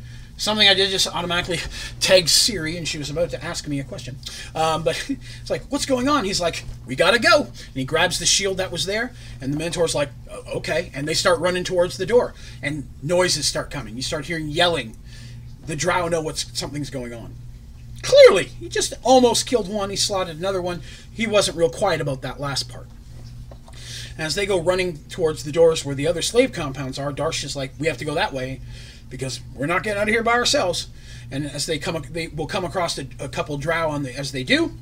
something 0.40 0.66
I 0.66 0.74
did 0.74 0.90
just 0.90 1.06
automatically 1.06 1.58
tagged 2.00 2.30
Siri, 2.30 2.76
and 2.76 2.88
she 2.88 2.98
was 2.98 3.10
about 3.10 3.30
to 3.30 3.44
ask 3.44 3.68
me 3.68 3.78
a 3.78 3.84
question. 3.84 4.16
Um, 4.54 4.82
but 4.82 4.96
it's 5.40 5.50
like, 5.50 5.62
what's 5.68 5.86
going 5.86 6.08
on? 6.08 6.24
He's 6.24 6.40
like, 6.40 6.64
we 6.86 6.96
gotta 6.96 7.20
go. 7.20 7.42
And 7.42 7.74
he 7.74 7.84
grabs 7.84 8.18
the 8.18 8.26
shield 8.26 8.56
that 8.56 8.72
was 8.72 8.86
there, 8.86 9.12
and 9.40 9.52
the 9.52 9.58
Minotaur's 9.58 9.94
like, 9.94 10.08
okay. 10.54 10.90
And 10.94 11.06
they 11.06 11.14
start 11.14 11.38
running 11.38 11.62
towards 11.62 11.98
the 11.98 12.06
door, 12.06 12.34
and 12.62 12.88
noises 13.02 13.46
start 13.46 13.70
coming. 13.70 13.94
You 13.94 14.02
start 14.02 14.26
hearing 14.26 14.48
yelling. 14.48 14.96
The 15.66 15.76
Drow 15.76 16.08
know 16.08 16.22
what's 16.22 16.58
something's 16.58 16.90
going 16.90 17.12
on. 17.12 17.34
Clearly, 18.02 18.44
he 18.44 18.70
just 18.70 18.94
almost 19.02 19.46
killed 19.46 19.68
one. 19.68 19.90
He 19.90 19.96
slotted 19.96 20.38
another 20.38 20.62
one. 20.62 20.80
He 21.12 21.26
wasn't 21.26 21.58
real 21.58 21.68
quiet 21.68 22.00
about 22.00 22.22
that 22.22 22.40
last 22.40 22.68
part. 22.68 22.86
As 24.16 24.34
they 24.34 24.46
go 24.46 24.58
running 24.58 24.98
towards 25.10 25.44
the 25.44 25.52
doors 25.52 25.84
where 25.84 25.94
the 25.94 26.06
other 26.06 26.22
slave 26.22 26.52
compounds 26.52 26.98
are, 26.98 27.12
Darsh 27.12 27.44
is 27.44 27.54
like, 27.54 27.72
we 27.78 27.86
have 27.88 27.98
to 27.98 28.04
go 28.06 28.14
that 28.14 28.32
way 28.32 28.60
because 29.10 29.40
we're 29.54 29.66
not 29.66 29.82
getting 29.82 30.00
out 30.00 30.08
of 30.08 30.14
here 30.14 30.22
by 30.22 30.32
ourselves. 30.32 30.88
And 31.30 31.44
as 31.46 31.66
they 31.66 31.78
come, 31.78 32.02
they 32.10 32.28
will 32.28 32.46
come 32.46 32.64
across 32.64 32.98
a, 32.98 33.06
a 33.18 33.28
couple 33.28 33.56
drow 33.58 33.90
on 33.90 34.02
the 34.02 34.16
as 34.16 34.32
they 34.32 34.42
do, 34.44 34.72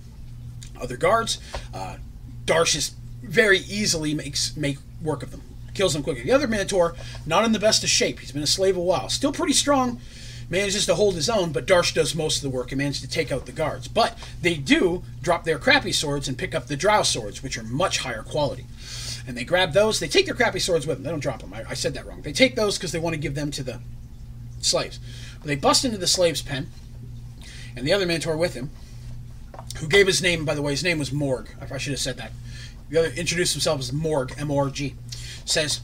other 0.81 0.97
guards. 0.97 1.41
Uh, 1.75 1.97
Darsh 2.45 2.93
very 3.23 3.59
easily 3.59 4.15
makes 4.15 4.57
make 4.57 4.79
work 5.03 5.23
of 5.23 5.31
them, 5.31 5.43
kills 5.75 5.93
them 5.93 6.03
quickly. 6.03 6.23
The 6.25 6.33
other 6.33 6.47
Minotaur, 6.47 6.95
not 7.27 7.45
in 7.45 7.53
the 7.53 7.59
best 7.59 7.83
of 7.83 7.91
shape. 7.91 8.21
He's 8.21 8.33
been 8.33 8.43
a 8.43 8.47
slave 8.47 8.77
a 8.77 8.81
while, 8.81 9.09
still 9.09 9.33
pretty 9.33 9.53
strong. 9.53 10.01
Manages 10.51 10.87
to 10.87 10.95
hold 10.95 11.15
his 11.15 11.29
own, 11.29 11.53
but 11.53 11.67
Darsh 11.67 11.93
does 11.93 12.15
most 12.15 12.37
of 12.39 12.43
the 12.43 12.57
work 12.57 12.73
and 12.73 12.79
manages 12.79 13.03
to 13.03 13.09
take 13.09 13.31
out 13.31 13.45
the 13.45 13.53
guards. 13.53 13.87
But 13.87 14.17
they 14.41 14.55
do 14.55 15.03
drop 15.21 15.45
their 15.45 15.59
crappy 15.59 15.93
swords 15.93 16.27
and 16.27 16.39
pick 16.39 16.55
up 16.55 16.69
the 16.69 16.77
drow 16.77 17.03
swords, 17.03 17.43
which 17.43 17.59
are 17.59 17.65
much 17.65 17.99
higher 17.99 18.23
quality. 18.23 18.65
and 19.29 19.37
they 19.37 19.45
grab 19.45 19.75
those. 19.75 20.01
They 20.01 20.09
take 20.09 20.25
their 20.25 20.35
crappy 20.35 20.59
swords 20.59 20.87
with 20.87 20.97
them. 20.97 21.05
They 21.05 21.11
don't 21.11 21.21
drop 21.21 21.41
them. 21.43 21.53
I, 21.53 21.65
I 21.69 21.75
said 21.75 21.93
that 21.95 22.07
wrong. 22.07 22.23
They 22.23 22.33
take 22.33 22.57
those 22.57 22.79
because 22.79 22.93
they 22.93 22.99
want 22.99 23.13
to 23.13 23.21
give 23.21 23.35
them 23.35 23.51
to 23.53 23.63
the 23.63 23.79
slaves. 24.61 24.99
But 25.39 25.47
they 25.47 25.57
bust 25.57 25.85
into 25.85 25.99
the 25.99 26.07
slaves' 26.07 26.43
pen, 26.43 26.69
and 27.77 27.87
the 27.87 27.93
other 27.93 28.07
Minotaur 28.07 28.37
with 28.37 28.55
him, 28.55 28.71
who 29.79 29.89
gave 29.89 30.07
his 30.07 30.23
name, 30.23 30.45
by 30.45 30.55
the 30.55 30.63
way, 30.63 30.73
his 30.73 30.85
name 30.85 30.99
was 30.99 31.13
Morg. 31.13 31.49
I 31.61 31.79
should 31.79 31.93
have 31.93 32.01
said 32.01 32.17
that. 32.17 32.33
The 32.89 32.99
other 32.99 33.11
introduced 33.11 33.55
himself 33.55 33.81
as 33.81 33.93
Morg, 33.93 34.35
M-O-R-G. 34.39 34.95
Says, 35.45 35.81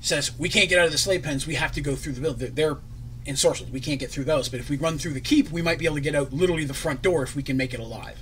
says 0.00 0.38
we 0.38 0.48
can't 0.48 0.68
get 0.68 0.78
out 0.78 0.86
of 0.86 0.92
the 0.92 0.98
slave 0.98 1.22
pens. 1.22 1.46
We 1.46 1.54
have 1.54 1.72
to 1.72 1.80
go 1.80 1.94
through 1.94 2.12
the 2.12 2.20
building. 2.20 2.54
They're, 2.54 2.78
ensorcelled. 3.28 3.70
We 3.70 3.80
can't 3.80 4.00
get 4.00 4.10
through 4.10 4.24
those. 4.24 4.48
But 4.48 4.60
if 4.60 4.70
we 4.70 4.76
run 4.76 4.98
through 4.98 5.12
the 5.12 5.20
keep, 5.20 5.50
we 5.50 5.62
might 5.62 5.78
be 5.78 5.84
able 5.84 5.96
to 5.96 6.00
get 6.00 6.14
out 6.14 6.32
literally 6.32 6.64
the 6.64 6.74
front 6.74 7.02
door 7.02 7.22
if 7.22 7.36
we 7.36 7.42
can 7.42 7.56
make 7.56 7.74
it 7.74 7.80
alive. 7.80 8.18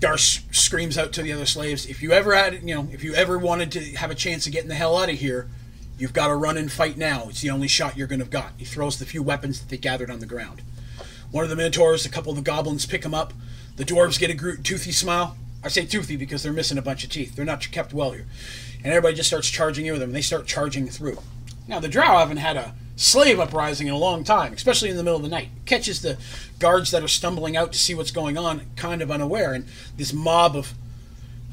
Darsh 0.00 0.42
screams 0.54 0.96
out 0.96 1.12
to 1.14 1.22
the 1.22 1.32
other 1.32 1.46
slaves, 1.46 1.86
"If 1.86 2.02
you 2.02 2.12
ever 2.12 2.34
had, 2.34 2.54
you 2.62 2.74
know, 2.74 2.88
if 2.92 3.02
you 3.02 3.14
ever 3.14 3.36
wanted 3.36 3.72
to 3.72 3.80
have 3.96 4.12
a 4.12 4.14
chance 4.14 4.46
of 4.46 4.52
getting 4.52 4.68
the 4.68 4.76
hell 4.76 4.96
out 4.96 5.08
of 5.08 5.18
here, 5.18 5.48
you've 5.98 6.12
got 6.12 6.28
to 6.28 6.34
run 6.34 6.56
and 6.56 6.70
fight 6.70 6.96
now. 6.96 7.26
It's 7.28 7.42
the 7.42 7.50
only 7.50 7.68
shot 7.68 7.96
you're 7.96 8.06
going 8.06 8.20
to 8.20 8.24
have 8.24 8.30
got." 8.30 8.52
He 8.56 8.64
throws 8.64 8.98
the 8.98 9.04
few 9.04 9.22
weapons 9.22 9.60
that 9.60 9.68
they 9.68 9.76
gathered 9.76 10.10
on 10.10 10.20
the 10.20 10.26
ground. 10.26 10.62
One 11.30 11.44
of 11.44 11.50
the 11.50 11.56
minotaurs, 11.56 12.06
a 12.06 12.08
couple 12.08 12.30
of 12.30 12.36
the 12.36 12.42
goblins 12.42 12.86
pick 12.86 13.04
him 13.04 13.14
up. 13.14 13.32
The 13.76 13.84
dwarves 13.84 14.18
get 14.18 14.30
a 14.30 14.56
toothy 14.62 14.92
smile. 14.92 15.36
I 15.62 15.68
say 15.68 15.84
toothy 15.84 16.16
because 16.16 16.42
they're 16.42 16.52
missing 16.52 16.78
a 16.78 16.82
bunch 16.82 17.04
of 17.04 17.10
teeth. 17.10 17.36
They're 17.36 17.44
not 17.44 17.70
kept 17.70 17.92
well 17.92 18.12
here, 18.12 18.26
and 18.82 18.86
everybody 18.86 19.16
just 19.16 19.28
starts 19.28 19.50
charging 19.50 19.86
in 19.86 19.92
with 19.92 20.00
them. 20.00 20.10
And 20.10 20.16
They 20.16 20.22
start 20.22 20.46
charging 20.46 20.88
through. 20.88 21.18
Now 21.66 21.80
the 21.80 21.88
drow 21.88 22.18
haven't 22.18 22.38
had 22.38 22.56
a 22.56 22.74
slave 22.96 23.38
uprising 23.38 23.86
in 23.86 23.92
a 23.92 23.98
long 23.98 24.24
time, 24.24 24.52
especially 24.52 24.90
in 24.90 24.96
the 24.96 25.04
middle 25.04 25.18
of 25.18 25.22
the 25.22 25.28
night. 25.28 25.50
Catches 25.66 26.02
the 26.02 26.16
guards 26.58 26.90
that 26.90 27.02
are 27.02 27.08
stumbling 27.08 27.56
out 27.56 27.72
to 27.72 27.78
see 27.78 27.94
what's 27.94 28.10
going 28.10 28.36
on, 28.36 28.62
kind 28.74 29.02
of 29.02 29.10
unaware, 29.10 29.52
and 29.52 29.66
this 29.96 30.12
mob 30.12 30.56
of 30.56 30.74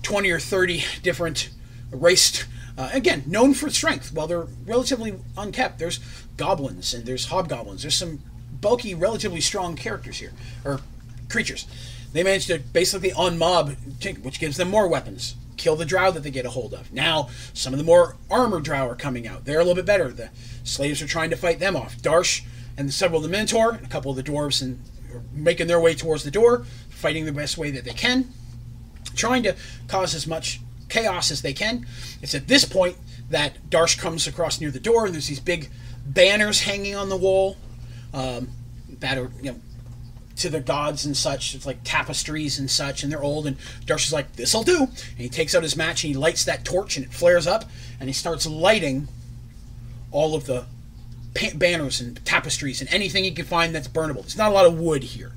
20 0.01 0.31
or 0.31 0.39
30 0.39 0.83
different 1.03 1.49
raced, 1.91 2.45
uh, 2.77 2.89
again, 2.93 3.23
known 3.25 3.53
for 3.53 3.69
strength, 3.69 4.11
while 4.13 4.27
they're 4.27 4.47
relatively 4.65 5.15
unkept. 5.37 5.79
There's 5.79 5.99
goblins 6.37 6.93
and 6.93 7.05
there's 7.05 7.27
hobgoblins. 7.27 7.83
There's 7.83 7.95
some 7.95 8.21
bulky, 8.61 8.93
relatively 8.93 9.41
strong 9.41 9.75
characters 9.75 10.17
here, 10.17 10.33
or 10.63 10.81
creatures. 11.29 11.67
They 12.13 12.23
manage 12.23 12.47
to 12.47 12.59
basically 12.59 13.11
unmob, 13.11 14.23
which 14.23 14.39
gives 14.39 14.57
them 14.57 14.69
more 14.69 14.87
weapons 14.87 15.35
kill 15.57 15.75
the 15.75 15.85
drow 15.85 16.11
that 16.11 16.23
they 16.23 16.31
get 16.31 16.45
a 16.45 16.49
hold 16.49 16.73
of. 16.73 16.91
Now, 16.91 17.29
some 17.53 17.73
of 17.73 17.79
the 17.79 17.85
more 17.85 18.15
armored 18.29 18.63
drow 18.63 18.87
are 18.87 18.95
coming 18.95 19.27
out. 19.27 19.45
They're 19.45 19.59
a 19.59 19.63
little 19.63 19.75
bit 19.75 19.85
better. 19.85 20.09
The 20.09 20.29
slaves 20.63 21.01
are 21.01 21.07
trying 21.07 21.29
to 21.29 21.35
fight 21.35 21.59
them 21.59 21.75
off. 21.75 21.97
Darsh 21.97 22.43
and 22.77 22.93
several 22.93 23.19
of 23.19 23.23
the 23.23 23.29
Minotaur, 23.29 23.79
a 23.83 23.87
couple 23.87 24.11
of 24.11 24.17
the 24.17 24.23
dwarves, 24.23 24.61
and 24.61 24.81
making 25.33 25.67
their 25.67 25.79
way 25.79 25.95
towards 25.95 26.23
the 26.23 26.31
door, 26.31 26.65
fighting 26.89 27.25
the 27.25 27.31
best 27.31 27.57
way 27.57 27.71
that 27.71 27.85
they 27.85 27.93
can, 27.93 28.29
trying 29.15 29.43
to 29.43 29.55
cause 29.87 30.13
as 30.13 30.27
much 30.27 30.59
chaos 30.89 31.31
as 31.31 31.41
they 31.41 31.53
can. 31.53 31.85
It's 32.21 32.35
at 32.35 32.47
this 32.47 32.65
point 32.65 32.97
that 33.29 33.69
Darsh 33.69 33.97
comes 33.97 34.27
across 34.27 34.61
near 34.61 34.71
the 34.71 34.79
door, 34.79 35.05
and 35.05 35.13
there's 35.13 35.27
these 35.27 35.39
big 35.39 35.69
banners 36.05 36.61
hanging 36.61 36.95
on 36.95 37.09
the 37.09 37.17
wall 37.17 37.57
um, 38.13 38.49
that 38.99 39.17
are 39.17 39.31
you 39.41 39.51
know 39.51 39.59
to 40.37 40.49
the 40.49 40.59
gods 40.59 41.05
and 41.05 41.15
such. 41.15 41.55
It's 41.55 41.65
like 41.65 41.77
tapestries 41.83 42.59
and 42.59 42.69
such, 42.69 43.03
and 43.03 43.11
they're 43.11 43.23
old. 43.23 43.47
And 43.47 43.57
Darsh 43.85 44.07
is 44.07 44.13
like, 44.13 44.33
"This'll 44.33 44.63
do." 44.63 44.83
And 44.83 45.17
he 45.17 45.29
takes 45.29 45.55
out 45.55 45.63
his 45.63 45.75
match 45.75 46.03
and 46.03 46.13
he 46.13 46.17
lights 46.17 46.45
that 46.45 46.65
torch, 46.65 46.97
and 46.97 47.05
it 47.05 47.13
flares 47.13 47.47
up, 47.47 47.65
and 47.99 48.09
he 48.09 48.13
starts 48.13 48.45
lighting 48.45 49.07
all 50.11 50.35
of 50.35 50.45
the 50.45 50.65
banners 51.55 51.99
and 51.99 52.23
tapestries 52.25 52.79
and 52.79 52.89
anything 52.93 53.25
he 53.25 53.31
can 53.31 53.45
find 53.45 53.75
that's 53.75 53.87
burnable. 53.87 54.21
There's 54.21 54.37
not 54.37 54.51
a 54.51 54.53
lot 54.53 54.65
of 54.65 54.79
wood 54.79 55.03
here. 55.03 55.33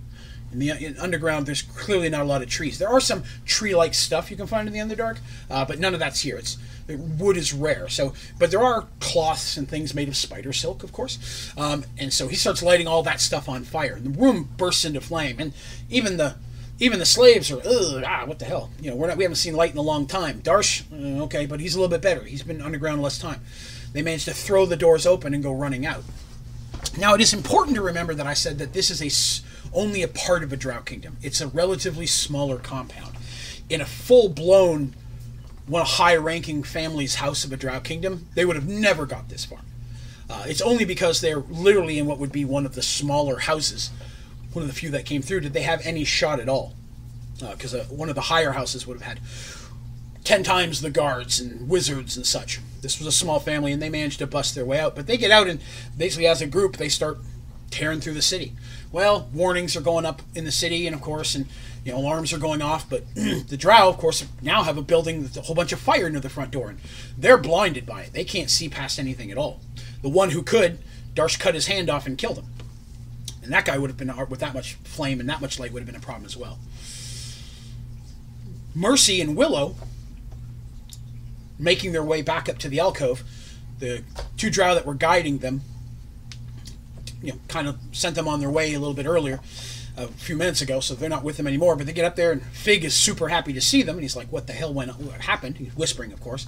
In 0.52 0.58
the 0.60 0.70
in 0.70 0.98
underground, 0.98 1.46
there's 1.46 1.62
clearly 1.62 2.08
not 2.08 2.22
a 2.22 2.24
lot 2.24 2.42
of 2.42 2.48
trees. 2.48 2.78
There 2.78 2.88
are 2.88 3.00
some 3.00 3.22
tree-like 3.44 3.92
stuff 3.92 4.30
you 4.30 4.36
can 4.36 4.46
find 4.46 4.66
in 4.66 4.72
the 4.72 4.80
Underdark, 4.80 5.18
uh, 5.50 5.64
but 5.64 5.78
none 5.78 5.92
of 5.92 6.00
that's 6.00 6.20
here. 6.20 6.38
It's 6.38 6.56
wood 6.88 7.36
is 7.36 7.52
rare. 7.52 7.88
So, 7.88 8.14
but 8.38 8.50
there 8.50 8.62
are 8.62 8.86
cloths 8.98 9.58
and 9.58 9.68
things 9.68 9.94
made 9.94 10.08
of 10.08 10.16
spider 10.16 10.54
silk, 10.54 10.82
of 10.82 10.92
course. 10.92 11.52
Um, 11.56 11.84
and 11.98 12.12
so 12.12 12.28
he 12.28 12.36
starts 12.36 12.62
lighting 12.62 12.86
all 12.86 13.02
that 13.02 13.20
stuff 13.20 13.46
on 13.48 13.64
fire. 13.64 13.96
And 13.96 14.06
the 14.06 14.18
room 14.18 14.48
bursts 14.56 14.86
into 14.86 15.02
flame, 15.02 15.36
and 15.38 15.52
even 15.90 16.16
the 16.16 16.36
even 16.80 16.98
the 16.98 17.06
slaves 17.06 17.50
are, 17.50 17.60
ah, 18.06 18.24
what 18.24 18.38
the 18.38 18.44
hell? 18.44 18.70
You 18.80 18.90
know, 18.90 18.96
we're 18.96 19.08
not, 19.08 19.16
we 19.16 19.24
haven't 19.24 19.36
seen 19.36 19.54
light 19.54 19.72
in 19.72 19.78
a 19.78 19.82
long 19.82 20.06
time. 20.06 20.40
Darsh, 20.40 20.84
uh, 20.92 21.24
okay, 21.24 21.44
but 21.44 21.58
he's 21.58 21.74
a 21.74 21.80
little 21.80 21.90
bit 21.90 22.02
better. 22.02 22.22
He's 22.22 22.44
been 22.44 22.62
underground 22.62 23.02
less 23.02 23.18
time. 23.18 23.40
They 23.92 24.00
manage 24.00 24.26
to 24.26 24.32
throw 24.32 24.64
the 24.64 24.76
doors 24.76 25.04
open 25.04 25.34
and 25.34 25.42
go 25.42 25.52
running 25.52 25.84
out. 25.84 26.04
Now, 26.96 27.14
it 27.14 27.20
is 27.20 27.34
important 27.34 27.74
to 27.76 27.82
remember 27.82 28.14
that 28.14 28.26
I 28.26 28.34
said 28.34 28.58
that 28.58 28.72
this 28.72 28.90
is 28.90 29.02
a 29.02 29.08
only 29.72 30.02
a 30.02 30.08
part 30.08 30.42
of 30.42 30.52
a 30.52 30.56
Drow 30.56 30.80
kingdom. 30.80 31.16
It's 31.22 31.40
a 31.40 31.48
relatively 31.48 32.06
smaller 32.06 32.58
compound. 32.58 33.16
In 33.68 33.80
a 33.80 33.86
full 33.86 34.28
blown 34.28 34.94
one 35.66 35.84
high-ranking 35.84 36.62
family's 36.62 37.16
house 37.16 37.44
of 37.44 37.52
a 37.52 37.56
Drow 37.56 37.80
kingdom, 37.80 38.26
they 38.34 38.44
would 38.44 38.56
have 38.56 38.68
never 38.68 39.06
got 39.06 39.28
this 39.28 39.44
far. 39.44 39.60
Uh, 40.30 40.44
it's 40.46 40.62
only 40.62 40.84
because 40.84 41.20
they're 41.20 41.40
literally 41.40 41.98
in 41.98 42.06
what 42.06 42.18
would 42.18 42.32
be 42.32 42.44
one 42.44 42.66
of 42.66 42.74
the 42.74 42.82
smaller 42.82 43.38
houses, 43.40 43.90
one 44.52 44.62
of 44.62 44.68
the 44.68 44.74
few 44.74 44.90
that 44.90 45.04
came 45.04 45.22
through, 45.22 45.40
did 45.40 45.52
they 45.52 45.62
have 45.62 45.80
any 45.84 46.04
shot 46.04 46.40
at 46.40 46.48
all. 46.48 46.74
Because 47.38 47.74
uh, 47.74 47.80
uh, 47.80 47.84
one 47.84 48.08
of 48.08 48.14
the 48.14 48.22
higher 48.22 48.52
houses 48.52 48.86
would 48.86 49.00
have 49.00 49.06
had 49.06 49.20
ten 50.24 50.42
times 50.42 50.82
the 50.82 50.90
guards 50.90 51.40
and 51.40 51.68
wizards 51.68 52.16
and 52.16 52.26
such. 52.26 52.60
This 52.82 52.98
was 52.98 53.06
a 53.06 53.12
small 53.12 53.40
family, 53.40 53.72
and 53.72 53.80
they 53.80 53.88
managed 53.88 54.18
to 54.18 54.26
bust 54.26 54.54
their 54.54 54.64
way 54.64 54.80
out. 54.80 54.96
But 54.96 55.06
they 55.06 55.16
get 55.16 55.30
out, 55.30 55.46
and 55.48 55.60
basically, 55.96 56.26
as 56.26 56.42
a 56.42 56.46
group, 56.46 56.76
they 56.76 56.88
start 56.88 57.18
tearing 57.70 58.00
through 58.00 58.14
the 58.14 58.22
city. 58.22 58.54
Well, 58.90 59.28
warnings 59.34 59.76
are 59.76 59.82
going 59.82 60.06
up 60.06 60.22
in 60.34 60.44
the 60.44 60.52
city, 60.52 60.86
and 60.86 60.94
of 60.94 61.02
course, 61.02 61.34
and 61.34 61.46
you 61.84 61.92
know, 61.92 61.98
alarms 61.98 62.32
are 62.32 62.38
going 62.38 62.62
off. 62.62 62.88
But 62.88 63.04
the 63.14 63.56
Drow, 63.56 63.88
of 63.88 63.98
course, 63.98 64.24
now 64.40 64.62
have 64.62 64.78
a 64.78 64.82
building 64.82 65.22
with 65.22 65.36
a 65.36 65.42
whole 65.42 65.54
bunch 65.54 65.72
of 65.72 65.80
fire 65.80 66.08
near 66.08 66.20
the 66.20 66.30
front 66.30 66.50
door, 66.50 66.70
and 66.70 66.78
they're 67.16 67.38
blinded 67.38 67.84
by 67.84 68.02
it. 68.02 68.12
They 68.12 68.24
can't 68.24 68.50
see 68.50 68.68
past 68.68 68.98
anything 68.98 69.30
at 69.30 69.38
all. 69.38 69.60
The 70.02 70.08
one 70.08 70.30
who 70.30 70.42
could, 70.42 70.78
Darsh 71.14 71.38
cut 71.38 71.54
his 71.54 71.66
hand 71.66 71.90
off 71.90 72.06
and 72.06 72.16
killed 72.16 72.38
him. 72.38 72.46
And 73.42 73.52
that 73.52 73.64
guy 73.64 73.78
would 73.78 73.90
have 73.90 73.96
been 73.96 74.10
uh, 74.10 74.26
with 74.28 74.40
that 74.40 74.54
much 74.54 74.74
flame 74.84 75.20
and 75.20 75.28
that 75.28 75.40
much 75.40 75.58
light 75.58 75.72
would 75.72 75.80
have 75.80 75.86
been 75.86 75.96
a 75.96 76.00
problem 76.00 76.26
as 76.26 76.36
well. 76.36 76.58
Mercy 78.74 79.20
and 79.20 79.34
Willow, 79.34 79.74
making 81.58 81.92
their 81.92 82.02
way 82.02 82.22
back 82.22 82.48
up 82.48 82.58
to 82.58 82.68
the 82.68 82.78
alcove, 82.78 83.24
the 83.78 84.02
two 84.36 84.50
drow 84.50 84.74
that 84.74 84.86
were 84.86 84.94
guiding 84.94 85.38
them, 85.38 85.62
you 87.22 87.32
know, 87.32 87.38
kind 87.48 87.68
of 87.68 87.78
sent 87.92 88.14
them 88.16 88.28
on 88.28 88.40
their 88.40 88.50
way 88.50 88.74
a 88.74 88.78
little 88.78 88.94
bit 88.94 89.06
earlier 89.06 89.40
a 89.96 90.06
few 90.08 90.36
minutes 90.36 90.60
ago, 90.60 90.80
so 90.80 90.94
they're 90.94 91.08
not 91.08 91.24
with 91.24 91.36
them 91.36 91.46
anymore. 91.46 91.76
But 91.76 91.86
they 91.86 91.92
get 91.92 92.04
up 92.04 92.16
there, 92.16 92.30
and 92.30 92.42
Fig 92.42 92.84
is 92.84 92.94
super 92.94 93.28
happy 93.28 93.52
to 93.52 93.60
see 93.60 93.82
them, 93.82 93.96
and 93.96 94.02
he's 94.02 94.16
like, 94.16 94.30
"What 94.30 94.46
the 94.46 94.52
hell 94.52 94.72
went? 94.72 94.98
What 94.98 95.22
happened?" 95.22 95.56
He's 95.56 95.76
whispering, 95.76 96.12
of 96.12 96.20
course. 96.20 96.46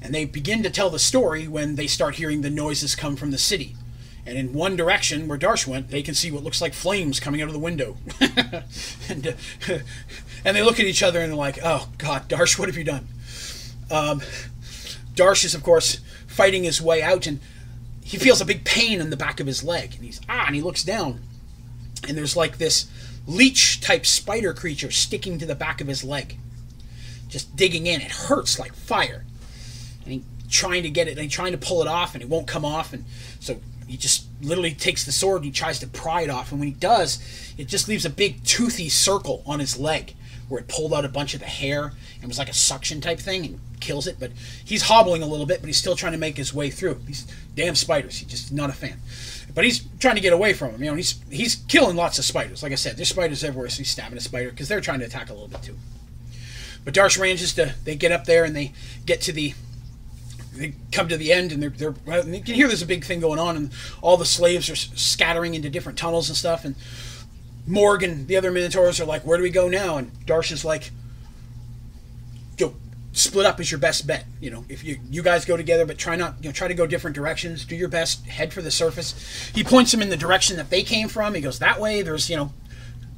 And 0.00 0.14
they 0.14 0.24
begin 0.24 0.62
to 0.62 0.70
tell 0.70 0.90
the 0.90 0.98
story 0.98 1.46
when 1.46 1.76
they 1.76 1.86
start 1.86 2.16
hearing 2.16 2.40
the 2.40 2.50
noises 2.50 2.96
come 2.96 3.16
from 3.16 3.30
the 3.30 3.38
city. 3.38 3.76
And 4.24 4.38
in 4.38 4.52
one 4.52 4.76
direction, 4.76 5.26
where 5.26 5.38
Darsh 5.38 5.66
went, 5.66 5.90
they 5.90 6.02
can 6.02 6.14
see 6.14 6.30
what 6.30 6.44
looks 6.44 6.60
like 6.60 6.74
flames 6.74 7.18
coming 7.18 7.42
out 7.42 7.48
of 7.48 7.52
the 7.52 7.58
window. 7.58 7.96
and, 9.08 9.26
uh, 9.26 9.32
and 10.44 10.56
they 10.56 10.62
look 10.62 10.78
at 10.78 10.86
each 10.86 11.02
other 11.02 11.20
and 11.20 11.30
they're 11.30 11.36
like, 11.36 11.58
"Oh 11.62 11.88
God, 11.98 12.28
Darsh, 12.28 12.58
what 12.58 12.68
have 12.68 12.76
you 12.76 12.84
done?" 12.84 13.08
Um, 13.90 14.22
Darsh 15.14 15.44
is, 15.44 15.54
of 15.54 15.62
course, 15.62 16.00
fighting 16.26 16.64
his 16.64 16.80
way 16.80 17.02
out, 17.02 17.26
and 17.26 17.40
he 18.02 18.18
feels 18.18 18.40
a 18.40 18.44
big 18.44 18.64
pain 18.64 19.00
in 19.00 19.10
the 19.10 19.16
back 19.16 19.40
of 19.40 19.46
his 19.46 19.62
leg, 19.62 19.94
and 19.94 20.04
he's 20.04 20.20
ah, 20.28 20.44
and 20.46 20.54
he 20.54 20.62
looks 20.62 20.82
down, 20.82 21.20
and 22.06 22.16
there's 22.16 22.36
like 22.36 22.58
this 22.58 22.90
leech 23.26 23.80
type 23.80 24.04
spider 24.04 24.52
creature 24.52 24.90
sticking 24.90 25.38
to 25.38 25.46
the 25.46 25.54
back 25.54 25.80
of 25.80 25.86
his 25.86 26.02
leg, 26.02 26.38
just 27.28 27.54
digging 27.56 27.86
in. 27.86 28.00
It 28.00 28.10
hurts 28.10 28.58
like 28.58 28.74
fire, 28.74 29.24
and 30.04 30.12
he 30.12 30.24
trying 30.50 30.82
to 30.82 30.90
get 30.90 31.08
it, 31.08 31.12
and 31.12 31.20
he 31.20 31.28
trying 31.28 31.52
to 31.52 31.58
pull 31.58 31.80
it 31.80 31.88
off, 31.88 32.14
and 32.14 32.22
it 32.22 32.28
won't 32.28 32.46
come 32.46 32.64
off, 32.64 32.92
and 32.92 33.04
so 33.40 33.60
he 33.86 33.96
just 33.96 34.26
literally 34.40 34.72
takes 34.72 35.04
the 35.04 35.12
sword 35.12 35.38
and 35.38 35.46
he 35.46 35.50
tries 35.50 35.78
to 35.78 35.86
pry 35.86 36.22
it 36.22 36.30
off, 36.30 36.50
and 36.50 36.60
when 36.60 36.68
he 36.68 36.74
does, 36.74 37.18
it 37.56 37.68
just 37.68 37.88
leaves 37.88 38.04
a 38.04 38.10
big 38.10 38.42
toothy 38.44 38.88
circle 38.88 39.42
on 39.46 39.60
his 39.60 39.78
leg 39.78 40.14
where 40.48 40.60
it 40.60 40.68
pulled 40.68 40.92
out 40.92 41.04
a 41.04 41.08
bunch 41.08 41.34
of 41.34 41.40
the 41.40 41.46
hair 41.46 41.92
and 42.20 42.28
was 42.28 42.38
like 42.38 42.48
a 42.48 42.54
suction 42.54 43.00
type 43.00 43.18
thing 43.18 43.46
and 43.46 43.60
kills 43.82 44.06
it. 44.06 44.16
But 44.18 44.32
he's 44.64 44.82
hobbling 44.82 45.22
a 45.22 45.26
little 45.26 45.44
bit, 45.44 45.60
but 45.60 45.66
he's 45.66 45.76
still 45.76 45.96
trying 45.96 46.12
to 46.12 46.18
make 46.18 46.38
his 46.38 46.54
way 46.54 46.70
through. 46.70 46.94
These 47.04 47.26
damn 47.54 47.74
spiders, 47.74 48.18
he's 48.18 48.28
just 48.28 48.52
not 48.52 48.70
a 48.70 48.72
fan. 48.72 48.98
But 49.54 49.64
he's 49.64 49.84
trying 50.00 50.14
to 50.14 50.22
get 50.22 50.32
away 50.32 50.54
from 50.54 50.72
them. 50.72 50.82
You 50.82 50.90
know, 50.90 50.96
he's 50.96 51.20
he's 51.30 51.56
killing 51.56 51.96
lots 51.96 52.18
of 52.18 52.24
spiders. 52.24 52.62
Like 52.62 52.72
I 52.72 52.76
said, 52.76 52.96
there's 52.96 53.10
spiders 53.10 53.44
everywhere, 53.44 53.68
so 53.68 53.78
he's 53.78 53.90
stabbing 53.90 54.16
a 54.16 54.20
spider 54.20 54.50
because 54.50 54.68
they're 54.68 54.80
trying 54.80 55.00
to 55.00 55.04
attack 55.04 55.28
a 55.28 55.34
little 55.34 55.48
bit 55.48 55.62
too. 55.62 55.76
But 56.84 56.94
Darsh 56.94 57.20
manages 57.20 57.52
to 57.54 57.74
they 57.84 57.94
get 57.94 58.12
up 58.12 58.24
there 58.24 58.44
and 58.44 58.56
they 58.56 58.72
get 59.04 59.20
to 59.22 59.32
the 59.32 59.54
they 60.54 60.74
come 60.90 61.08
to 61.08 61.16
the 61.16 61.32
end 61.32 61.52
and 61.52 61.62
they're, 61.62 61.70
they're 61.70 61.94
and 62.06 62.34
you 62.34 62.42
can 62.42 62.54
hear 62.54 62.68
there's 62.68 62.82
a 62.82 62.86
big 62.86 63.04
thing 63.04 63.20
going 63.20 63.38
on 63.38 63.56
and 63.56 63.70
all 64.02 64.16
the 64.16 64.26
slaves 64.26 64.68
are 64.68 64.76
scattering 64.76 65.54
into 65.54 65.70
different 65.70 65.98
tunnels 65.98 66.28
and 66.28 66.36
stuff 66.36 66.64
and 66.64 66.74
Morgan 67.66 68.26
the 68.26 68.36
other 68.36 68.50
Minotaurs 68.50 69.00
are 69.00 69.06
like 69.06 69.24
where 69.24 69.38
do 69.38 69.42
we 69.42 69.50
go 69.50 69.68
now 69.68 69.96
and 69.96 70.12
Darsh 70.26 70.52
is 70.52 70.64
like 70.64 70.90
split 73.12 73.46
up 73.46 73.60
is 73.60 73.70
your 73.70 73.78
best 73.80 74.06
bet. 74.06 74.24
You 74.40 74.50
know, 74.50 74.64
if 74.68 74.82
you 74.82 74.98
you 75.10 75.22
guys 75.22 75.44
go 75.44 75.56
together, 75.56 75.86
but 75.86 75.98
try 75.98 76.16
not 76.16 76.36
you 76.40 76.48
know 76.48 76.52
try 76.52 76.68
to 76.68 76.74
go 76.74 76.86
different 76.86 77.14
directions. 77.14 77.64
Do 77.64 77.76
your 77.76 77.88
best. 77.88 78.26
Head 78.26 78.52
for 78.52 78.62
the 78.62 78.70
surface. 78.70 79.50
He 79.54 79.62
points 79.62 79.92
them 79.92 80.02
in 80.02 80.08
the 80.08 80.16
direction 80.16 80.56
that 80.56 80.70
they 80.70 80.82
came 80.82 81.08
from. 81.08 81.34
He 81.34 81.40
goes 81.40 81.58
that 81.58 81.80
way. 81.80 82.02
There's 82.02 82.28
you 82.28 82.36
know, 82.36 82.52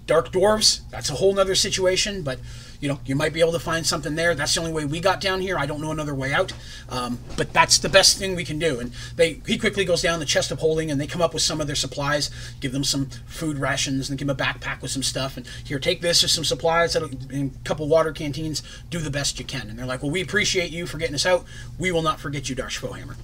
dark 0.06 0.32
dwarves. 0.32 0.80
That's 0.90 1.10
a 1.10 1.14
whole 1.14 1.34
nother 1.34 1.54
situation. 1.54 2.22
But 2.22 2.40
you 2.84 2.90
know, 2.90 3.00
you 3.06 3.16
might 3.16 3.32
be 3.32 3.40
able 3.40 3.52
to 3.52 3.58
find 3.58 3.86
something 3.86 4.14
there. 4.14 4.34
That's 4.34 4.52
the 4.52 4.60
only 4.60 4.70
way 4.74 4.84
we 4.84 5.00
got 5.00 5.18
down 5.18 5.40
here. 5.40 5.56
I 5.56 5.64
don't 5.64 5.80
know 5.80 5.90
another 5.90 6.14
way 6.14 6.34
out. 6.34 6.52
Um, 6.90 7.18
but 7.34 7.50
that's 7.54 7.78
the 7.78 7.88
best 7.88 8.18
thing 8.18 8.36
we 8.36 8.44
can 8.44 8.58
do. 8.58 8.78
And 8.78 8.92
they 9.16 9.40
he 9.46 9.56
quickly 9.56 9.86
goes 9.86 10.02
down 10.02 10.18
the 10.18 10.26
chest 10.26 10.50
of 10.50 10.58
holding 10.58 10.90
and 10.90 11.00
they 11.00 11.06
come 11.06 11.22
up 11.22 11.32
with 11.32 11.42
some 11.42 11.62
of 11.62 11.66
their 11.66 11.76
supplies, 11.76 12.30
give 12.60 12.72
them 12.72 12.84
some 12.84 13.06
food 13.24 13.56
rations 13.56 14.10
and 14.10 14.18
give 14.18 14.28
them 14.28 14.36
a 14.38 14.38
backpack 14.38 14.82
with 14.82 14.90
some 14.90 15.02
stuff. 15.02 15.38
And 15.38 15.46
here, 15.64 15.78
take 15.78 16.02
this 16.02 16.22
or 16.22 16.28
some 16.28 16.44
supplies 16.44 16.94
and 16.94 17.32
a 17.32 17.50
couple 17.64 17.88
water 17.88 18.12
canteens. 18.12 18.62
Do 18.90 18.98
the 18.98 19.10
best 19.10 19.38
you 19.38 19.46
can. 19.46 19.70
And 19.70 19.78
they're 19.78 19.86
like, 19.86 20.02
well, 20.02 20.12
we 20.12 20.20
appreciate 20.20 20.70
you 20.70 20.84
for 20.84 20.98
getting 20.98 21.14
us 21.14 21.24
out. 21.24 21.46
We 21.78 21.90
will 21.90 22.02
not 22.02 22.20
forget 22.20 22.50
you, 22.50 22.54
Darsh 22.54 22.78
Fohammer. 22.78 23.16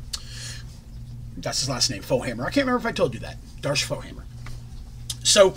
That's 1.37 1.61
his 1.61 1.69
last 1.69 1.91
name, 1.91 2.03
Fohammer. 2.03 2.47
I 2.47 2.51
can't 2.51 2.65
remember 2.66 2.78
if 2.78 2.87
I 2.87 2.93
told 2.93 3.12
you 3.12 3.20
that. 3.20 3.37
Darsh 3.61 3.87
Fohammer. 3.87 4.23
So 5.23 5.55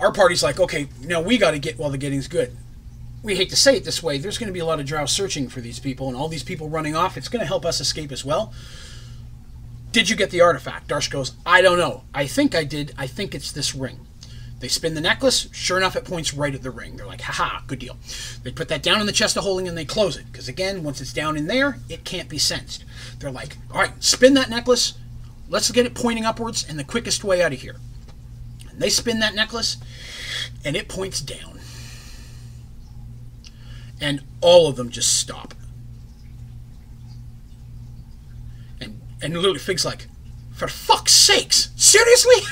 our 0.00 0.12
party's 0.12 0.42
like, 0.42 0.60
okay, 0.60 0.88
now 1.02 1.20
we 1.20 1.38
got 1.38 1.52
to 1.52 1.58
get 1.58 1.78
while 1.78 1.90
the 1.90 1.98
getting's 1.98 2.28
good. 2.28 2.56
We 3.22 3.34
hate 3.34 3.50
to 3.50 3.56
say 3.56 3.76
it 3.76 3.84
this 3.84 4.02
way. 4.02 4.18
There's 4.18 4.38
going 4.38 4.48
to 4.48 4.52
be 4.52 4.60
a 4.60 4.64
lot 4.64 4.78
of 4.78 4.86
drow 4.86 5.06
searching 5.06 5.48
for 5.48 5.60
these 5.60 5.80
people, 5.80 6.08
and 6.08 6.16
all 6.16 6.28
these 6.28 6.44
people 6.44 6.68
running 6.68 6.94
off. 6.94 7.16
It's 7.16 7.28
going 7.28 7.40
to 7.40 7.46
help 7.46 7.66
us 7.66 7.80
escape 7.80 8.12
as 8.12 8.24
well. 8.24 8.52
Did 9.90 10.08
you 10.08 10.16
get 10.16 10.30
the 10.30 10.40
artifact? 10.40 10.88
Darsh 10.88 11.10
goes, 11.10 11.32
I 11.44 11.62
don't 11.62 11.78
know. 11.78 12.04
I 12.14 12.26
think 12.26 12.54
I 12.54 12.64
did. 12.64 12.94
I 12.96 13.06
think 13.06 13.34
it's 13.34 13.50
this 13.50 13.74
ring. 13.74 14.06
They 14.60 14.68
spin 14.68 14.94
the 14.94 15.00
necklace. 15.00 15.48
Sure 15.52 15.78
enough, 15.78 15.96
it 15.96 16.04
points 16.04 16.34
right 16.34 16.54
at 16.54 16.62
the 16.62 16.70
ring. 16.70 16.96
They're 16.96 17.06
like, 17.06 17.20
haha, 17.20 17.60
good 17.66 17.78
deal. 17.78 17.96
They 18.42 18.50
put 18.50 18.68
that 18.68 18.82
down 18.82 19.00
in 19.00 19.06
the 19.06 19.12
chest 19.12 19.36
of 19.36 19.44
holding 19.44 19.68
and 19.68 19.78
they 19.78 19.84
close 19.84 20.16
it. 20.16 20.30
Because 20.30 20.48
again, 20.48 20.82
once 20.82 21.00
it's 21.00 21.12
down 21.12 21.36
in 21.36 21.46
there, 21.46 21.78
it 21.88 22.04
can't 22.04 22.28
be 22.28 22.38
sensed. 22.38 22.84
They're 23.18 23.30
like, 23.30 23.56
all 23.72 23.80
right, 23.80 24.02
spin 24.02 24.34
that 24.34 24.50
necklace. 24.50 24.94
Let's 25.48 25.70
get 25.70 25.86
it 25.86 25.94
pointing 25.94 26.24
upwards 26.24 26.66
and 26.68 26.78
the 26.78 26.84
quickest 26.84 27.24
way 27.24 27.42
out 27.42 27.52
of 27.52 27.60
here. 27.60 27.76
They 28.78 28.90
spin 28.90 29.20
that 29.20 29.34
necklace 29.34 29.76
and 30.64 30.76
it 30.76 30.88
points 30.88 31.20
down. 31.20 31.60
And 34.00 34.22
all 34.40 34.68
of 34.68 34.76
them 34.76 34.90
just 34.90 35.18
stop. 35.18 35.54
And 38.80 39.00
and 39.20 39.34
literally 39.34 39.58
Fig's 39.58 39.84
like, 39.84 40.06
for 40.52 40.68
fuck's 40.68 41.12
sakes, 41.12 41.70
seriously? 41.76 42.36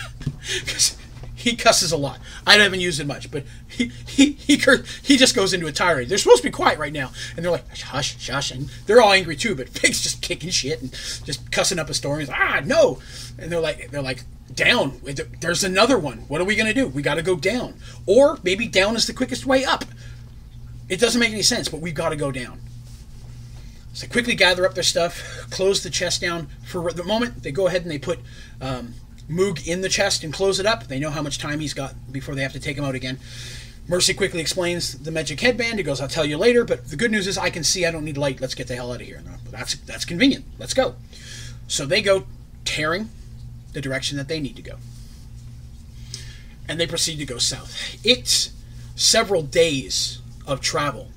Because 0.64 0.96
he 1.34 1.56
cusses 1.56 1.92
a 1.92 1.96
lot. 1.96 2.18
I 2.46 2.54
haven't 2.54 2.80
used 2.80 3.00
it 3.00 3.06
much, 3.06 3.30
but 3.30 3.44
he 3.68 3.92
he 4.06 4.32
he 4.32 4.60
he 5.02 5.16
just 5.16 5.34
goes 5.34 5.52
into 5.52 5.66
a 5.66 5.72
tirade. 5.72 6.08
They're 6.08 6.18
supposed 6.18 6.42
to 6.42 6.48
be 6.48 6.52
quiet 6.52 6.78
right 6.78 6.92
now, 6.92 7.10
and 7.36 7.44
they're 7.44 7.52
like 7.52 7.68
hush, 7.78 8.28
hush, 8.28 8.50
and 8.50 8.68
they're 8.86 9.00
all 9.00 9.12
angry 9.12 9.36
too. 9.36 9.54
But 9.54 9.68
Fig's 9.78 10.02
just 10.02 10.22
kicking 10.22 10.50
shit 10.50 10.82
and 10.82 10.92
just 11.24 11.50
cussing 11.50 11.78
up 11.78 11.90
a 11.90 11.94
storm. 11.94 12.20
He's 12.20 12.28
like, 12.28 12.40
ah 12.40 12.62
no, 12.64 13.00
and 13.38 13.50
they're 13.50 13.60
like 13.60 13.90
they're 13.90 14.02
like 14.02 14.24
down. 14.54 15.00
There's 15.40 15.64
another 15.64 15.98
one. 15.98 16.18
What 16.28 16.40
are 16.40 16.44
we 16.44 16.56
gonna 16.56 16.74
do? 16.74 16.86
We 16.86 17.02
got 17.02 17.14
to 17.14 17.22
go 17.22 17.36
down, 17.36 17.74
or 18.06 18.38
maybe 18.42 18.66
down 18.68 18.96
is 18.96 19.06
the 19.06 19.12
quickest 19.12 19.46
way 19.46 19.64
up. 19.64 19.84
It 20.88 21.00
doesn't 21.00 21.20
make 21.20 21.32
any 21.32 21.42
sense, 21.42 21.68
but 21.68 21.80
we've 21.80 21.94
got 21.94 22.10
to 22.10 22.16
go 22.16 22.30
down. 22.30 22.60
So 23.92 24.06
quickly 24.06 24.34
gather 24.34 24.66
up 24.66 24.74
their 24.74 24.82
stuff, 24.82 25.46
close 25.50 25.82
the 25.82 25.90
chest 25.90 26.20
down. 26.20 26.48
For 26.64 26.92
the 26.92 27.02
moment, 27.02 27.42
they 27.42 27.50
go 27.50 27.66
ahead 27.66 27.82
and 27.82 27.90
they 27.90 27.98
put 27.98 28.20
um, 28.60 28.94
Moog 29.28 29.66
in 29.66 29.80
the 29.80 29.88
chest 29.88 30.22
and 30.22 30.32
close 30.32 30.60
it 30.60 30.66
up. 30.66 30.86
They 30.86 30.98
know 30.98 31.10
how 31.10 31.22
much 31.22 31.38
time 31.38 31.58
he's 31.58 31.74
got 31.74 31.94
before 32.12 32.34
they 32.34 32.42
have 32.42 32.52
to 32.52 32.60
take 32.60 32.76
him 32.76 32.84
out 32.84 32.94
again. 32.94 33.18
Mercy 33.88 34.14
quickly 34.14 34.40
explains 34.40 34.98
the 34.98 35.10
magic 35.10 35.40
headband. 35.40 35.78
He 35.78 35.82
goes, 35.82 36.00
"I'll 36.00 36.08
tell 36.08 36.24
you 36.24 36.36
later." 36.36 36.64
But 36.64 36.90
the 36.90 36.96
good 36.96 37.10
news 37.10 37.26
is, 37.26 37.38
I 37.38 37.50
can 37.50 37.64
see. 37.64 37.84
I 37.86 37.90
don't 37.90 38.04
need 38.04 38.16
light. 38.16 38.40
Let's 38.40 38.54
get 38.54 38.68
the 38.68 38.76
hell 38.76 38.92
out 38.92 39.00
of 39.00 39.06
here. 39.06 39.22
That's 39.50 39.74
that's 39.76 40.04
convenient. 40.04 40.44
Let's 40.58 40.74
go. 40.74 40.94
So 41.68 41.86
they 41.86 42.02
go 42.02 42.26
tearing 42.64 43.10
the 43.76 43.82
direction 43.82 44.16
that 44.16 44.26
they 44.26 44.40
need 44.40 44.56
to 44.56 44.62
go, 44.62 44.76
and 46.66 46.80
they 46.80 46.86
proceed 46.86 47.18
to 47.18 47.26
go 47.26 47.36
south. 47.36 47.98
It's 48.02 48.50
several 48.94 49.42
days 49.42 50.22
of 50.46 50.62
travel 50.62 51.08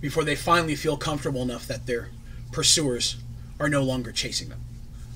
before 0.00 0.24
they 0.24 0.34
finally 0.34 0.76
feel 0.76 0.96
comfortable 0.96 1.42
enough 1.42 1.66
that 1.66 1.84
their 1.84 2.08
pursuers 2.52 3.16
are 3.60 3.68
no 3.68 3.82
longer 3.82 4.12
chasing 4.12 4.48
them. 4.48 4.60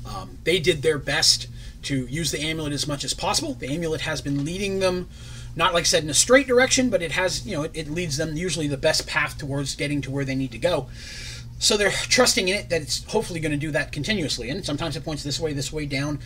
Um, 0.06 0.36
they 0.44 0.60
did 0.60 0.82
their 0.82 0.98
best 0.98 1.46
to 1.84 2.04
use 2.04 2.32
the 2.32 2.40
amulet 2.42 2.74
as 2.74 2.86
much 2.86 3.02
as 3.02 3.14
possible. 3.14 3.54
The 3.54 3.74
amulet 3.74 4.02
has 4.02 4.20
been 4.20 4.44
leading 4.44 4.80
them, 4.80 5.08
not 5.56 5.72
like 5.72 5.84
I 5.84 5.84
said 5.84 6.04
in 6.04 6.10
a 6.10 6.14
straight 6.14 6.46
direction, 6.46 6.90
but 6.90 7.00
it 7.00 7.12
has, 7.12 7.46
you 7.46 7.56
know, 7.56 7.62
it, 7.62 7.70
it 7.72 7.88
leads 7.88 8.18
them 8.18 8.36
usually 8.36 8.68
the 8.68 8.76
best 8.76 9.06
path 9.06 9.38
towards 9.38 9.74
getting 9.74 10.02
to 10.02 10.10
where 10.10 10.26
they 10.26 10.34
need 10.34 10.52
to 10.52 10.58
go. 10.58 10.90
So 11.58 11.78
they're 11.78 11.90
trusting 11.90 12.48
in 12.48 12.56
it 12.56 12.68
that 12.68 12.82
it's 12.82 13.04
hopefully 13.04 13.40
going 13.40 13.52
to 13.52 13.58
do 13.58 13.70
that 13.70 13.90
continuously. 13.90 14.50
And 14.50 14.62
sometimes 14.66 14.96
it 14.96 15.04
points 15.04 15.22
this 15.22 15.40
way, 15.40 15.54
this 15.54 15.72
way, 15.72 15.86
down, 15.86 16.18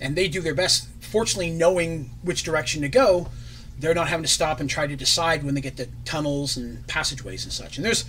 and 0.00 0.16
they 0.16 0.28
do 0.28 0.40
their 0.40 0.54
best. 0.54 0.88
Fortunately, 1.00 1.50
knowing 1.50 2.10
which 2.22 2.42
direction 2.42 2.82
to 2.82 2.88
go, 2.88 3.28
they're 3.78 3.94
not 3.94 4.08
having 4.08 4.24
to 4.24 4.30
stop 4.30 4.60
and 4.60 4.68
try 4.68 4.86
to 4.86 4.96
decide 4.96 5.42
when 5.42 5.54
they 5.54 5.60
get 5.60 5.76
to 5.78 5.88
tunnels 6.04 6.56
and 6.56 6.86
passageways 6.86 7.44
and 7.44 7.52
such. 7.52 7.76
And 7.76 7.84
there's 7.84 8.04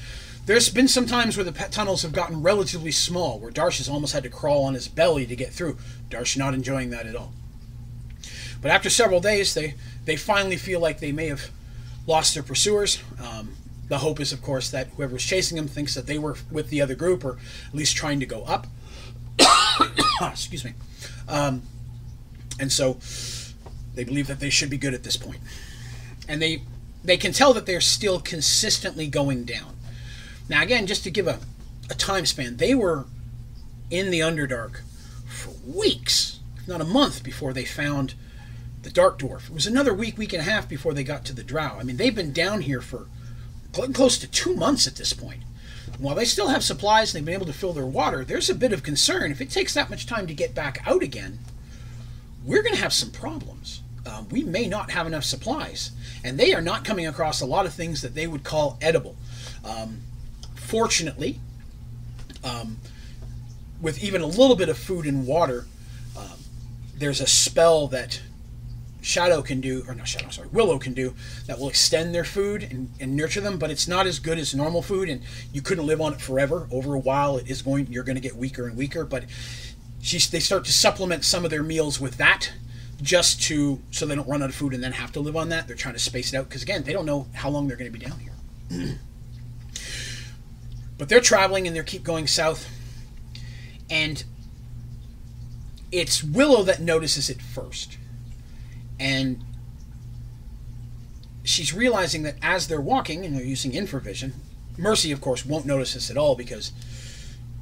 there's 0.46 0.70
been 0.70 0.88
some 0.88 1.06
times 1.06 1.38
where 1.38 1.44
the 1.44 1.52
tunnels 1.52 2.02
have 2.02 2.14
gotten 2.14 2.42
relatively 2.42 2.92
small, 2.92 3.40
where 3.40 3.52
Darsh 3.52 3.78
has 3.78 3.88
almost 3.88 4.14
had 4.14 4.24
to 4.24 4.30
crawl 4.30 4.64
on 4.64 4.74
his 4.74 4.88
belly 4.88 5.26
to 5.28 5.36
get 5.36 5.52
through. 5.52 5.78
Darsh 6.10 6.36
not 6.36 6.54
enjoying 6.54 6.90
that 6.90 7.06
at 7.06 7.16
all. 7.16 7.32
But 8.62 8.72
after 8.72 8.90
several 8.90 9.20
days, 9.20 9.54
they, 9.54 9.76
they 10.06 10.16
finally 10.16 10.58
feel 10.58 10.80
like 10.80 11.00
they 11.00 11.12
may 11.12 11.28
have 11.28 11.52
lost 12.08 12.34
their 12.34 12.44
pursuers. 12.44 13.02
Um, 13.24 13.56
the 13.88 14.00
hope 14.00 14.20
is, 14.20 14.34
of 14.34 14.42
course, 14.42 14.70
that 14.72 14.88
whoever's 14.96 15.24
chasing 15.24 15.58
them 15.58 15.68
thinks 15.68 15.94
that 15.96 16.08
they 16.08 16.18
were 16.18 16.36
with 16.52 16.70
the 16.70 16.82
other 16.82 16.96
group 16.96 17.24
or 17.24 17.38
at 17.68 17.76
least 17.76 17.96
trying 17.96 18.20
to 18.20 18.26
go 18.26 18.44
up. 18.44 18.68
Excuse 20.22 20.64
me. 20.64 20.74
Um, 21.28 21.62
and 22.60 22.72
so 22.72 22.98
they 23.96 24.04
believe 24.04 24.28
that 24.28 24.40
they 24.40 24.50
should 24.50 24.70
be 24.70 24.78
good 24.78 24.94
at 24.94 25.04
this 25.04 25.18
point. 25.18 25.40
And 26.28 26.42
they 26.42 26.64
they 27.04 27.18
can 27.18 27.34
tell 27.34 27.54
that 27.54 27.66
they're 27.66 27.82
still 27.82 28.20
consistently 28.20 29.08
going 29.08 29.44
down. 29.44 29.76
Now, 30.48 30.62
again, 30.62 30.86
just 30.86 31.04
to 31.06 31.12
give 31.12 31.28
a, 31.28 31.40
a 31.90 31.96
time 31.96 32.26
span, 32.26 32.58
they 32.58 32.76
were 32.76 33.06
in 33.90 34.12
the 34.12 34.20
Underdark 34.20 34.82
for 35.26 35.52
weeks, 35.66 36.40
if 36.58 36.68
not 36.68 36.82
a 36.82 36.86
month, 36.86 37.24
before 37.24 37.54
they 37.54 37.66
found 37.66 38.14
the 38.84 38.90
Dark 38.90 39.20
Dwarf. 39.20 39.50
It 39.50 39.54
was 39.54 39.68
another 39.68 39.94
week, 39.94 40.18
week 40.18 40.34
and 40.34 40.42
a 40.42 40.50
half 40.50 40.68
before 40.68 40.94
they 40.94 41.04
got 41.04 41.26
to 41.26 41.34
the 41.34 41.44
Drow. 41.44 41.78
I 41.80 41.84
mean, 41.84 41.98
they've 41.98 42.16
been 42.16 42.34
down 42.34 42.62
here 42.62 42.82
for 42.82 43.08
close 43.94 44.18
to 44.20 44.28
two 44.28 44.56
months 44.56 44.88
at 44.88 44.96
this 44.96 45.14
point. 45.14 45.44
While 45.98 46.16
they 46.16 46.26
still 46.26 46.48
have 46.48 46.64
supplies 46.64 47.14
and 47.14 47.20
they've 47.20 47.26
been 47.26 47.42
able 47.42 47.52
to 47.52 47.58
fill 47.58 47.74
their 47.74 47.86
water, 47.86 48.26
there's 48.26 48.50
a 48.50 48.56
bit 48.56 48.74
of 48.74 48.84
concern. 48.84 49.32
If 49.32 49.42
it 49.42 49.50
takes 49.50 49.74
that 49.76 49.90
much 49.90 50.06
time 50.06 50.28
to 50.28 50.34
get 50.34 50.56
back 50.56 50.82
out 50.86 51.04
again, 51.04 51.40
we're 52.46 52.64
going 52.64 52.76
to 52.76 52.82
have 52.82 52.94
some 52.94 53.12
problems. 53.12 53.82
Um, 54.06 54.28
we 54.30 54.44
may 54.44 54.68
not 54.68 54.92
have 54.92 55.08
enough 55.08 55.24
supplies. 55.24 55.92
And 56.24 56.40
they 56.40 56.54
are 56.54 56.62
not 56.62 56.84
coming 56.84 57.08
across 57.08 57.42
a 57.42 57.46
lot 57.46 57.66
of 57.66 57.74
things 57.74 58.02
that 58.02 58.16
they 58.16 58.28
would 58.28 58.44
call 58.44 58.78
edible. 58.82 59.16
Um, 59.64 60.02
Fortunately, 60.72 61.38
um, 62.46 62.78
with 63.82 64.02
even 64.02 64.22
a 64.22 64.26
little 64.26 64.56
bit 64.56 64.70
of 64.70 64.78
food 64.78 65.06
and 65.06 65.28
water, 65.28 65.66
um, 66.18 66.40
there's 66.96 67.20
a 67.20 67.28
spell 67.28 67.88
that 67.88 68.22
Shadow 69.02 69.42
can 69.42 69.60
do, 69.60 69.84
or 69.86 69.96
no, 69.96 70.06
Shadow, 70.06 70.30
sorry, 70.30 70.48
Willow 70.48 70.80
can 70.80 70.94
do 70.94 71.14
that 71.48 71.60
will 71.60 71.68
extend 71.68 72.16
their 72.16 72.24
food 72.24 72.64
and, 72.64 72.90
and 73.02 73.18
nurture 73.18 73.42
them, 73.42 73.58
but 73.58 73.70
it's 73.70 73.86
not 73.86 74.08
as 74.08 74.20
good 74.20 74.38
as 74.38 74.56
normal 74.56 74.82
food, 74.82 75.10
and 75.10 75.24
you 75.52 75.62
couldn't 75.62 75.86
live 75.86 76.00
on 76.00 76.14
it 76.14 76.22
forever. 76.22 76.70
Over 76.72 76.96
a 76.96 77.00
while, 77.00 77.36
it 77.36 77.50
is 77.50 77.62
going, 77.62 77.88
you're 77.88 78.06
going 78.06 78.16
to 78.16 78.22
get 78.22 78.38
weaker 78.38 78.66
and 78.66 78.78
weaker, 78.78 79.04
but 79.04 79.26
she's, 80.02 80.30
they 80.30 80.40
start 80.40 80.66
to 80.66 80.74
supplement 80.74 81.24
some 81.26 81.46
of 81.46 81.52
their 81.52 81.64
meals 81.64 82.00
with 82.00 82.18
that 82.18 82.52
just 83.02 83.42
to 83.44 83.82
so 83.90 84.06
they 84.06 84.16
don't 84.16 84.28
run 84.28 84.44
out 84.44 84.50
of 84.50 84.56
food 84.56 84.74
and 84.74 84.84
then 84.84 84.92
have 84.92 85.12
to 85.14 85.20
live 85.20 85.36
on 85.36 85.50
that. 85.50 85.68
They're 85.68 85.76
trying 85.76 85.96
to 85.96 86.00
space 86.00 86.34
it 86.34 86.38
out 86.38 86.50
because 86.50 86.64
again, 86.64 86.84
they 86.84 86.94
don't 86.94 87.06
know 87.06 87.28
how 87.34 87.50
long 87.50 87.68
they're 87.68 87.78
going 87.78 87.92
to 87.92 87.98
be 87.98 88.06
down 88.06 88.20
here. 88.20 89.00
But 91.02 91.10
they're 91.10 91.20
traveling 91.20 91.66
and 91.66 91.76
they 91.76 91.82
keep 91.82 92.04
going 92.04 92.28
south. 92.28 92.70
And 93.90 94.24
it's 95.92 96.24
Willow 96.24 96.62
that 96.62 96.80
notices 96.80 97.28
it 97.28 97.42
first. 97.42 97.98
And 99.00 99.44
she's 101.44 101.74
realizing 101.74 102.22
that 102.22 102.36
as 102.44 102.68
they're 102.68 102.80
walking 102.80 103.26
and 103.26 103.36
they're 103.36 103.44
using 103.44 103.72
infravision, 103.72 104.34
Mercy, 104.78 105.12
of 105.12 105.22
course, 105.22 105.44
won't 105.44 105.66
notice 105.66 105.96
this 105.96 106.12
at 106.12 106.18
all 106.18 106.36
because 106.36 106.72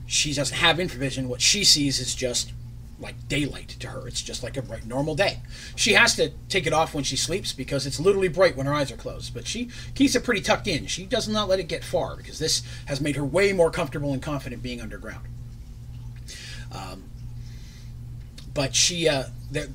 she 0.10 0.34
doesn't 0.34 0.58
have 0.58 0.78
infravision. 0.78 1.28
What 1.28 1.40
she 1.40 1.64
sees 1.64 2.00
is 2.00 2.16
just 2.16 2.52
like 3.00 3.28
daylight 3.28 3.70
to 3.80 3.88
her. 3.90 4.08
It's 4.08 4.24
just 4.24 4.42
like 4.42 4.58
a 4.58 4.62
bright 4.64 4.88
normal 4.88 5.14
day. 5.14 5.42
She 5.76 5.94
has 5.94 6.16
to 6.16 6.32
take 6.50 6.66
it 6.66 6.74
off 6.74 6.96
when 6.96 7.04
she 7.04 7.16
sleeps 7.16 7.54
because 7.54 7.86
it's 7.86 8.00
literally 8.00 8.28
bright 8.28 8.58
when 8.58 8.66
her 8.66 8.74
eyes 8.74 8.92
are 8.92 8.98
closed. 8.98 9.36
But 9.36 9.46
she 9.46 9.70
keeps 9.94 10.16
it 10.16 10.24
pretty 10.24 10.42
tucked 10.42 10.68
in. 10.68 10.88
She 10.88 11.06
does 11.06 11.28
not 11.28 11.48
let 11.48 11.60
it 11.60 11.68
get 11.68 11.84
far 11.84 12.16
because 12.16 12.40
this 12.40 12.64
has 12.88 13.00
made 13.00 13.18
her 13.18 13.24
way 13.24 13.54
more 13.54 13.70
comfortable 13.70 14.12
and 14.12 14.22
confident 14.22 14.64
being 14.64 14.82
underground. 14.82 15.28
Um, 16.72 17.04
but 18.56 18.74
she 18.74 19.08
uh, 19.08 19.26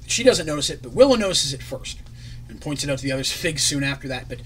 she 0.06 0.24
doesn't 0.24 0.46
notice 0.46 0.68
it, 0.68 0.82
but 0.82 0.90
Willow 0.90 1.14
notices 1.14 1.54
it 1.54 1.62
first 1.62 1.98
and 2.48 2.60
points 2.60 2.82
it 2.82 2.90
out 2.90 2.98
to 2.98 3.04
the 3.04 3.12
others. 3.12 3.30
Fig 3.44 3.60
soon 3.60 3.84
after 3.84 4.08
that, 4.08 4.28
but 4.28 4.40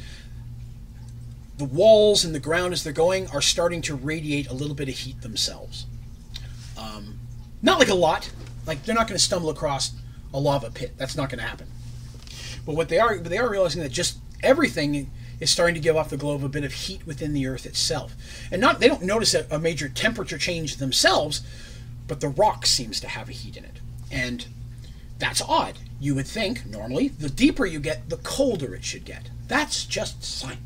the 1.58 1.64
walls 1.64 2.24
and 2.24 2.34
the 2.34 2.40
ground 2.40 2.72
as 2.72 2.84
they're 2.84 2.92
going 2.92 3.28
are 3.28 3.42
starting 3.42 3.82
to 3.82 3.94
radiate 3.94 4.48
a 4.48 4.54
little 4.54 4.74
bit 4.74 4.88
of 4.88 4.94
heat 4.94 5.20
themselves. 5.20 5.86
Um, 6.78 7.18
not 7.62 7.78
like 7.78 7.88
a 7.88 7.94
lot, 7.94 8.30
like 8.66 8.84
they're 8.84 8.94
not 8.94 9.08
going 9.08 9.18
to 9.18 9.24
stumble 9.24 9.50
across 9.50 9.92
a 10.32 10.38
lava 10.38 10.70
pit. 10.70 10.94
That's 10.96 11.16
not 11.16 11.30
going 11.30 11.40
to 11.40 11.44
happen. 11.44 11.66
But 12.64 12.76
what 12.76 12.88
they 12.88 12.98
are, 12.98 13.18
they 13.18 13.38
are 13.38 13.50
realizing 13.50 13.82
that 13.82 13.90
just 13.90 14.18
everything 14.42 15.10
is 15.40 15.50
starting 15.50 15.74
to 15.74 15.80
give 15.80 15.96
off 15.96 16.10
the 16.10 16.16
glow 16.16 16.34
of 16.34 16.44
a 16.44 16.48
bit 16.48 16.64
of 16.64 16.72
heat 16.72 17.06
within 17.06 17.32
the 17.32 17.46
Earth 17.46 17.66
itself. 17.66 18.14
And 18.52 18.60
not 18.60 18.78
they 18.78 18.88
don't 18.88 19.02
notice 19.02 19.34
a, 19.34 19.46
a 19.50 19.58
major 19.58 19.88
temperature 19.88 20.38
change 20.38 20.76
themselves, 20.76 21.42
but 22.06 22.20
the 22.20 22.28
rock 22.28 22.66
seems 22.66 23.00
to 23.00 23.08
have 23.08 23.28
a 23.28 23.32
heat 23.32 23.56
in 23.56 23.64
it. 23.64 23.80
And 24.10 24.46
that's 25.18 25.42
odd. 25.42 25.78
You 25.98 26.14
would 26.14 26.28
think, 26.28 26.66
normally, 26.66 27.08
the 27.08 27.28
deeper 27.28 27.66
you 27.66 27.80
get, 27.80 28.08
the 28.08 28.18
colder 28.18 28.74
it 28.74 28.84
should 28.84 29.04
get. 29.04 29.30
That's 29.48 29.84
just 29.84 30.22
science. 30.22 30.60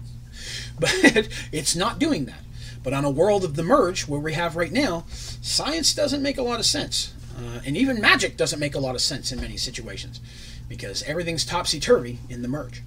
But 0.82 1.28
it's 1.52 1.76
not 1.76 2.00
doing 2.00 2.24
that. 2.24 2.40
But 2.82 2.92
on 2.92 3.04
a 3.04 3.10
world 3.10 3.44
of 3.44 3.54
the 3.54 3.62
merge, 3.62 4.08
where 4.08 4.18
we 4.18 4.32
have 4.32 4.56
right 4.56 4.72
now, 4.72 5.04
science 5.08 5.94
doesn't 5.94 6.20
make 6.20 6.38
a 6.38 6.42
lot 6.42 6.58
of 6.58 6.66
sense. 6.66 7.14
Uh, 7.38 7.60
and 7.64 7.76
even 7.76 8.00
magic 8.00 8.36
doesn't 8.36 8.58
make 8.58 8.74
a 8.74 8.80
lot 8.80 8.96
of 8.96 9.00
sense 9.00 9.30
in 9.30 9.40
many 9.40 9.56
situations 9.56 10.20
because 10.68 11.04
everything's 11.04 11.44
topsy 11.44 11.78
turvy 11.78 12.18
in 12.28 12.42
the 12.42 12.48
merge. 12.48 12.82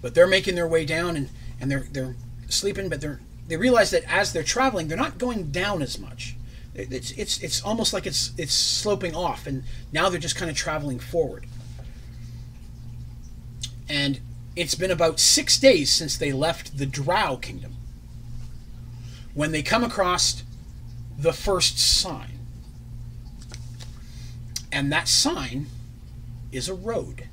But 0.00 0.14
they're 0.14 0.28
making 0.28 0.54
their 0.54 0.68
way 0.68 0.84
down 0.84 1.16
and, 1.16 1.28
and 1.60 1.68
they're, 1.68 1.86
they're 1.90 2.14
sleeping, 2.48 2.88
but 2.88 3.00
they're, 3.00 3.20
they 3.48 3.56
realize 3.56 3.90
that 3.90 4.04
as 4.04 4.32
they're 4.32 4.44
traveling, 4.44 4.86
they're 4.86 4.96
not 4.96 5.18
going 5.18 5.50
down 5.50 5.82
as 5.82 5.98
much. 5.98 6.36
It's, 6.74 7.10
it's, 7.12 7.38
it's 7.42 7.60
almost 7.62 7.92
like 7.92 8.06
it's, 8.06 8.30
it's 8.38 8.54
sloping 8.54 9.14
off, 9.14 9.48
and 9.48 9.64
now 9.92 10.08
they're 10.08 10.20
just 10.20 10.36
kind 10.36 10.50
of 10.50 10.56
traveling 10.56 11.00
forward. 11.00 11.46
And 13.88 14.20
it's 14.56 14.74
been 14.74 14.90
about 14.90 15.20
six 15.20 15.58
days 15.58 15.90
since 15.90 16.16
they 16.16 16.32
left 16.32 16.76
the 16.78 16.86
Drow 16.86 17.36
Kingdom 17.36 17.76
when 19.34 19.52
they 19.52 19.62
come 19.62 19.84
across 19.84 20.42
the 21.18 21.32
first 21.32 21.78
sign. 21.78 22.38
And 24.72 24.92
that 24.92 25.08
sign 25.08 25.66
is 26.52 26.68
a 26.68 26.74
road. 26.74 27.28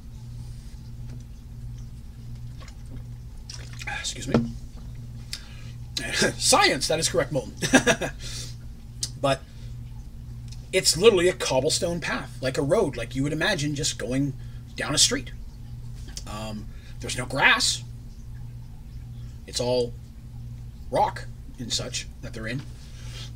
Excuse 3.99 4.27
me. 4.27 4.51
Science, 6.37 6.87
that 6.87 6.99
is 6.99 7.09
correct, 7.09 7.31
Molten. 7.31 7.55
but 9.21 9.41
it's 10.71 10.97
literally 10.97 11.27
a 11.27 11.33
cobblestone 11.33 11.99
path, 11.99 12.37
like 12.41 12.57
a 12.57 12.61
road, 12.61 12.95
like 12.97 13.15
you 13.15 13.23
would 13.23 13.33
imagine 13.33 13.75
just 13.75 13.97
going 13.97 14.33
down 14.75 14.93
a 14.93 14.97
street. 14.97 15.31
Um, 16.29 16.67
there's 16.99 17.17
no 17.17 17.25
grass. 17.25 17.83
It's 19.45 19.59
all 19.59 19.93
rock 20.91 21.25
and 21.59 21.71
such 21.71 22.07
that 22.21 22.33
they're 22.33 22.47
in. 22.47 22.61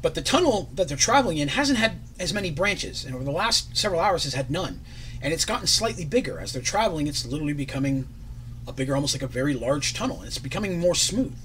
But 0.01 0.15
the 0.15 0.21
tunnel 0.21 0.69
that 0.73 0.87
they're 0.87 0.97
traveling 0.97 1.37
in 1.37 1.49
hasn't 1.49 1.77
had 1.77 1.99
as 2.19 2.33
many 2.33 2.49
branches, 2.51 3.05
and 3.05 3.13
over 3.13 3.23
the 3.23 3.31
last 3.31 3.77
several 3.77 4.01
hours 4.01 4.23
has 4.23 4.33
had 4.33 4.49
none. 4.49 4.81
And 5.21 5.31
it's 5.31 5.45
gotten 5.45 5.67
slightly 5.67 6.05
bigger. 6.05 6.39
As 6.39 6.53
they're 6.53 6.61
traveling, 6.61 7.05
it's 7.07 7.25
literally 7.25 7.53
becoming 7.53 8.07
a 8.67 8.73
bigger, 8.73 8.95
almost 8.95 9.13
like 9.13 9.21
a 9.21 9.27
very 9.27 9.53
large 9.53 9.93
tunnel, 9.93 10.17
and 10.17 10.27
it's 10.27 10.39
becoming 10.39 10.79
more 10.79 10.95
smooth. 10.95 11.35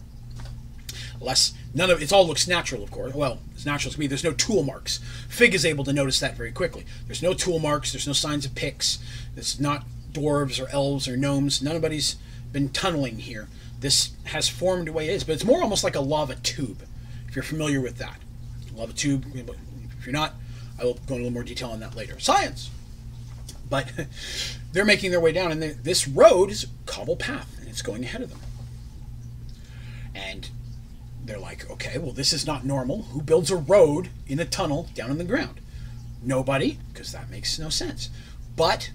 Less, 1.21 1.55
none 1.75 1.91
of 1.91 2.03
it 2.03 2.13
all 2.13 2.27
looks 2.27 2.47
natural, 2.47 2.83
of 2.83 2.91
course. 2.91 3.15
Well, 3.15 3.39
it's 3.55 3.67
natural 3.67 3.93
to 3.93 4.01
me. 4.01 4.07
There's 4.07 4.25
no 4.25 4.33
tool 4.33 4.63
marks. 4.63 5.01
Fig 5.29 5.55
is 5.55 5.65
able 5.65 5.85
to 5.85 5.93
notice 5.93 6.21
that 6.21 6.37
very 6.37 6.53
quickly. 6.53 6.85
There's 7.07 7.23
no 7.23 7.33
tool 7.33 7.59
marks. 7.59 7.93
There's 7.93 8.07
no 8.07 8.13
signs 8.13 8.45
of 8.45 8.55
picks. 8.55 8.99
It's 9.37 9.59
not 9.59 9.85
dwarves 10.17 10.63
or 10.63 10.69
elves 10.71 11.07
or 11.09 11.17
gnomes. 11.17 11.63
Nobody's 11.63 12.17
been 12.53 12.69
tunneling 12.71 13.19
here. 13.19 13.49
This 13.81 14.13
has 14.25 14.49
formed 14.49 14.89
the 14.89 14.93
way 14.93 15.09
it 15.09 15.13
is, 15.13 15.25
but 15.25 15.35
it's 15.35 15.45
more 15.45 15.63
almost 15.63 15.85
like 15.85 15.95
a 15.95 16.01
lava 16.01 16.37
tube, 16.37 16.83
if 17.29 17.37
you're 17.37 17.43
familiar 17.43 17.81
with 17.81 17.99
that. 17.99 18.19
Lava 18.75 18.93
tube. 18.93 19.27
If 19.35 20.07
you're 20.07 20.13
not, 20.13 20.35
I 20.79 20.85
will 20.85 20.95
go 20.95 21.01
into 21.01 21.15
a 21.15 21.17
little 21.17 21.31
more 21.33 21.43
detail 21.43 21.71
on 21.71 21.81
that 21.81 21.95
later. 21.95 22.19
Science. 22.19 22.71
But 23.69 23.93
they're 24.73 24.85
making 24.85 25.11
their 25.11 25.21
way 25.21 25.33
down, 25.33 25.53
and 25.53 25.63
this 25.63 26.09
road 26.09 26.51
is 26.51 26.65
a 26.65 26.69
cobble 26.87 27.17
path, 27.17 27.57
and 27.61 27.69
it's 27.69 27.83
going 27.83 28.05
ahead 28.05 28.23
of 28.23 28.31
them. 28.31 28.41
And 30.15 30.49
they're 31.25 31.39
like, 31.39 31.69
okay, 31.71 31.99
well, 31.99 32.13
this 32.13 32.33
is 32.33 32.47
not 32.47 32.65
normal. 32.65 33.03
Who 33.03 33.21
builds 33.21 33.51
a 33.51 33.57
road 33.57 34.09
in 34.27 34.39
a 34.39 34.45
tunnel 34.45 34.89
down 34.95 35.11
in 35.11 35.19
the 35.19 35.25
ground? 35.25 35.61
Nobody, 36.23 36.79
because 36.93 37.13
that 37.13 37.31
makes 37.31 37.59
no 37.59 37.69
sense. 37.69 38.09
But 38.57 38.91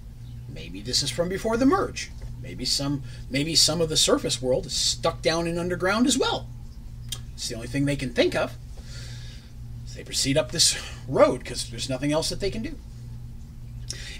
maybe 0.52 0.80
this 0.80 1.02
is 1.02 1.10
from 1.10 1.28
before 1.28 1.56
the 1.56 1.66
merge. 1.66 2.10
Maybe 2.42 2.64
some, 2.64 3.02
maybe 3.30 3.54
some 3.54 3.80
of 3.80 3.88
the 3.88 3.96
surface 3.96 4.42
world 4.42 4.66
is 4.66 4.72
stuck 4.72 5.22
down 5.22 5.46
in 5.46 5.58
underground 5.58 6.06
as 6.06 6.18
well. 6.18 6.48
It's 7.34 7.48
the 7.48 7.54
only 7.54 7.68
thing 7.68 7.84
they 7.84 7.96
can 7.96 8.12
think 8.12 8.34
of. 8.34 8.54
They 9.94 10.04
proceed 10.04 10.38
up 10.38 10.50
this 10.50 10.76
road 11.06 11.40
because 11.40 11.70
there's 11.70 11.88
nothing 11.88 12.12
else 12.12 12.30
that 12.30 12.40
they 12.40 12.50
can 12.50 12.62
do. 12.62 12.76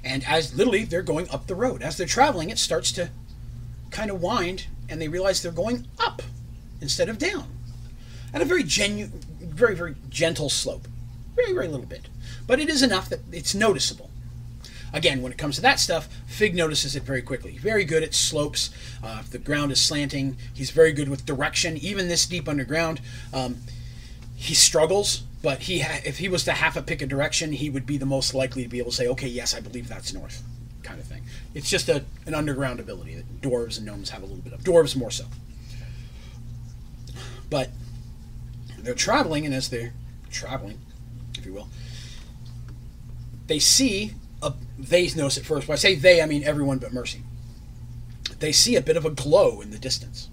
And 0.05 0.25
as 0.25 0.55
literally 0.55 0.85
they're 0.85 1.03
going 1.03 1.29
up 1.31 1.47
the 1.47 1.55
road, 1.55 1.83
as 1.83 1.97
they're 1.97 2.07
traveling, 2.07 2.51
it 2.51 2.59
starts 2.59 2.93
to 2.93 3.11
kind 3.91 4.11
of 4.11 4.21
wind, 4.21 4.67
and 4.89 5.01
they 5.01 5.09
realize 5.09 5.43
they're 5.43 5.53
going 5.53 5.87
up 5.99 6.23
instead 6.81 7.09
of 7.09 7.19
down, 7.19 7.49
at 8.35 8.43
a 8.43 8.45
very 8.45 8.65
genuine, 8.65 9.13
very 9.41 9.75
very 9.75 9.95
gentle 10.09 10.49
slope, 10.49 10.89
very 11.35 11.53
very 11.53 11.69
little 11.69 11.87
bit, 11.87 12.09
but 12.47 12.61
it 12.61 12.69
is 12.69 12.83
enough 12.83 13.09
that 13.09 13.21
it's 13.33 13.55
noticeable. 13.55 14.11
Again, 14.93 15.23
when 15.23 15.33
it 15.33 15.39
comes 15.39 15.57
to 15.57 15.63
that 15.63 15.81
stuff, 15.81 16.09
Fig 16.27 16.55
notices 16.55 16.95
it 16.97 17.03
very 17.03 17.23
quickly. 17.23 17.59
Very 17.59 17.85
good 17.85 18.03
at 18.03 18.15
slopes. 18.15 18.71
Uh, 19.03 19.19
if 19.21 19.31
the 19.31 19.39
ground 19.39 19.73
is 19.73 19.81
slanting, 19.81 20.37
he's 20.53 20.71
very 20.71 20.93
good 20.93 21.09
with 21.09 21.25
direction. 21.25 21.77
Even 21.79 22.09
this 22.09 22.27
deep 22.27 22.49
underground, 22.49 23.01
um, 23.33 23.57
he 24.37 24.55
struggles 24.55 25.23
but 25.43 25.63
he, 25.63 25.81
ha- 25.81 26.01
if 26.05 26.19
he 26.19 26.29
was 26.29 26.45
to 26.45 26.53
have 26.53 26.77
a 26.77 26.83
pick 26.83 27.03
a 27.03 27.07
direction, 27.07 27.53
he 27.53 27.69
would 27.69 27.85
be 27.85 27.99
the 27.99 28.07
most 28.07 28.33
likely 28.33 28.63
to 28.63 28.69
be 28.69 28.79
able 28.79 28.93
to 28.93 28.97
say, 28.97 29.09
"Okay, 29.09 29.27
yes, 29.27 29.55
I 29.55 29.61
believe 29.61 29.89
that's 29.89 30.15
north," 30.15 30.43
kind 30.85 31.01
of 31.01 31.07
thing. 31.07 31.25
It's 31.53 31.69
just 31.69 31.89
a 31.89 32.05
an 32.27 32.35
underground 32.35 32.79
ability 32.79 33.17
that 33.17 33.41
dwarves 33.41 33.77
and 33.77 33.85
gnomes 33.85 34.11
have 34.11 34.23
a 34.23 34.27
little 34.27 34.43
bit 34.43 34.53
of. 34.53 34.61
Dwarves 34.61 34.95
more 34.95 35.11
so. 35.11 35.25
But 37.51 37.71
they're 38.79 38.95
traveling, 38.95 39.45
and 39.45 39.55
as 39.55 39.69
they're 39.69 39.93
traveling, 40.31 40.79
if 41.37 41.45
you 41.45 41.53
will, 41.53 41.69
they 43.49 43.59
see 43.59 44.13
a. 44.43 44.55
They 44.79 45.09
notice 45.09 45.39
it 45.39 45.47
first. 45.47 45.69
When 45.69 45.75
I 45.75 45.79
say 45.79 45.95
they, 45.95 46.21
I 46.21 46.27
mean 46.27 46.45
everyone 46.45 46.79
but 46.79 46.93
Mercy. 46.93 47.23
They 48.39 48.53
see 48.53 48.77
a 48.77 48.83
bit 48.83 48.97
of 48.97 49.05
a 49.05 49.11
glow 49.11 49.61
in 49.61 49.71
the 49.71 49.79
distance. 49.79 50.29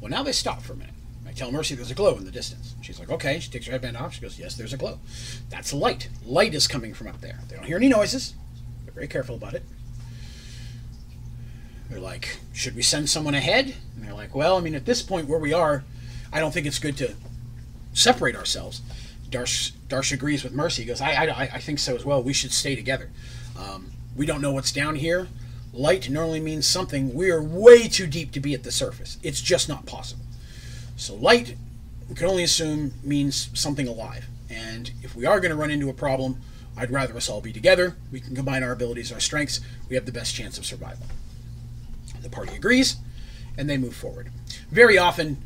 Well, 0.00 0.10
now 0.10 0.22
they 0.22 0.32
stop 0.32 0.62
for 0.62 0.72
a 0.72 0.76
minute 0.76 0.96
I 1.26 1.32
tell 1.32 1.50
Mercy 1.50 1.74
there's 1.74 1.90
a 1.90 1.94
glow 1.94 2.16
in 2.16 2.24
the 2.24 2.30
distance. 2.30 2.74
She's 2.82 3.00
like, 3.00 3.10
okay. 3.10 3.40
She 3.40 3.50
takes 3.50 3.66
her 3.66 3.72
headband 3.72 3.96
off. 3.96 4.14
She 4.14 4.20
goes, 4.20 4.38
yes, 4.38 4.54
there's 4.54 4.72
a 4.72 4.76
glow. 4.76 5.00
That's 5.50 5.72
light. 5.72 6.08
Light 6.24 6.54
is 6.54 6.68
coming 6.68 6.94
from 6.94 7.08
up 7.08 7.20
there. 7.20 7.40
They 7.48 7.56
don't 7.56 7.64
hear 7.64 7.76
any 7.76 7.88
noises. 7.88 8.34
They're 8.84 8.94
very 8.94 9.08
careful 9.08 9.34
about 9.34 9.54
it. 9.54 9.64
They're 11.90 12.00
like, 12.00 12.38
should 12.52 12.76
we 12.76 12.82
send 12.82 13.10
someone 13.10 13.34
ahead? 13.34 13.74
And 13.96 14.04
they're 14.04 14.14
like, 14.14 14.34
well, 14.34 14.56
I 14.56 14.60
mean, 14.60 14.74
at 14.74 14.84
this 14.84 15.02
point 15.02 15.28
where 15.28 15.38
we 15.38 15.52
are, 15.52 15.84
I 16.32 16.40
don't 16.40 16.52
think 16.52 16.66
it's 16.66 16.78
good 16.78 16.96
to 16.98 17.14
separate 17.92 18.36
ourselves. 18.36 18.80
Darsh, 19.30 19.72
Darsh 19.88 20.12
agrees 20.12 20.44
with 20.44 20.52
Mercy. 20.52 20.82
He 20.82 20.88
goes, 20.88 21.00
I, 21.00 21.26
I, 21.26 21.40
I 21.54 21.58
think 21.58 21.78
so 21.78 21.94
as 21.94 22.04
well. 22.04 22.22
We 22.22 22.32
should 22.32 22.52
stay 22.52 22.74
together. 22.74 23.10
Um, 23.58 23.90
we 24.16 24.26
don't 24.26 24.40
know 24.40 24.52
what's 24.52 24.72
down 24.72 24.96
here. 24.96 25.28
Light 25.72 26.08
normally 26.08 26.40
means 26.40 26.66
something. 26.66 27.12
We 27.14 27.30
are 27.30 27.42
way 27.42 27.88
too 27.88 28.06
deep 28.06 28.32
to 28.32 28.40
be 28.40 28.54
at 28.54 28.62
the 28.62 28.72
surface. 28.72 29.18
It's 29.22 29.40
just 29.40 29.68
not 29.68 29.84
possible. 29.84 30.24
So 30.96 31.14
light, 31.14 31.56
we 32.08 32.14
can 32.14 32.26
only 32.26 32.44
assume, 32.44 32.94
means 33.02 33.50
something 33.52 33.86
alive. 33.86 34.26
And 34.48 34.90
if 35.02 35.14
we 35.14 35.26
are 35.26 35.40
going 35.40 35.50
to 35.50 35.56
run 35.56 35.70
into 35.70 35.90
a 35.90 35.94
problem, 35.94 36.40
I'd 36.76 36.90
rather 36.90 37.16
us 37.16 37.28
all 37.28 37.40
be 37.40 37.52
together. 37.52 37.96
We 38.12 38.20
can 38.20 38.34
combine 38.34 38.62
our 38.62 38.72
abilities, 38.72 39.12
our 39.12 39.20
strengths. 39.20 39.60
We 39.88 39.96
have 39.96 40.06
the 40.06 40.12
best 40.12 40.34
chance 40.34 40.56
of 40.56 40.64
survival. 40.64 41.06
The 42.22 42.30
party 42.30 42.54
agrees, 42.54 42.96
and 43.58 43.68
they 43.68 43.76
move 43.76 43.94
forward. 43.94 44.30
Very 44.70 44.98
often, 44.98 45.44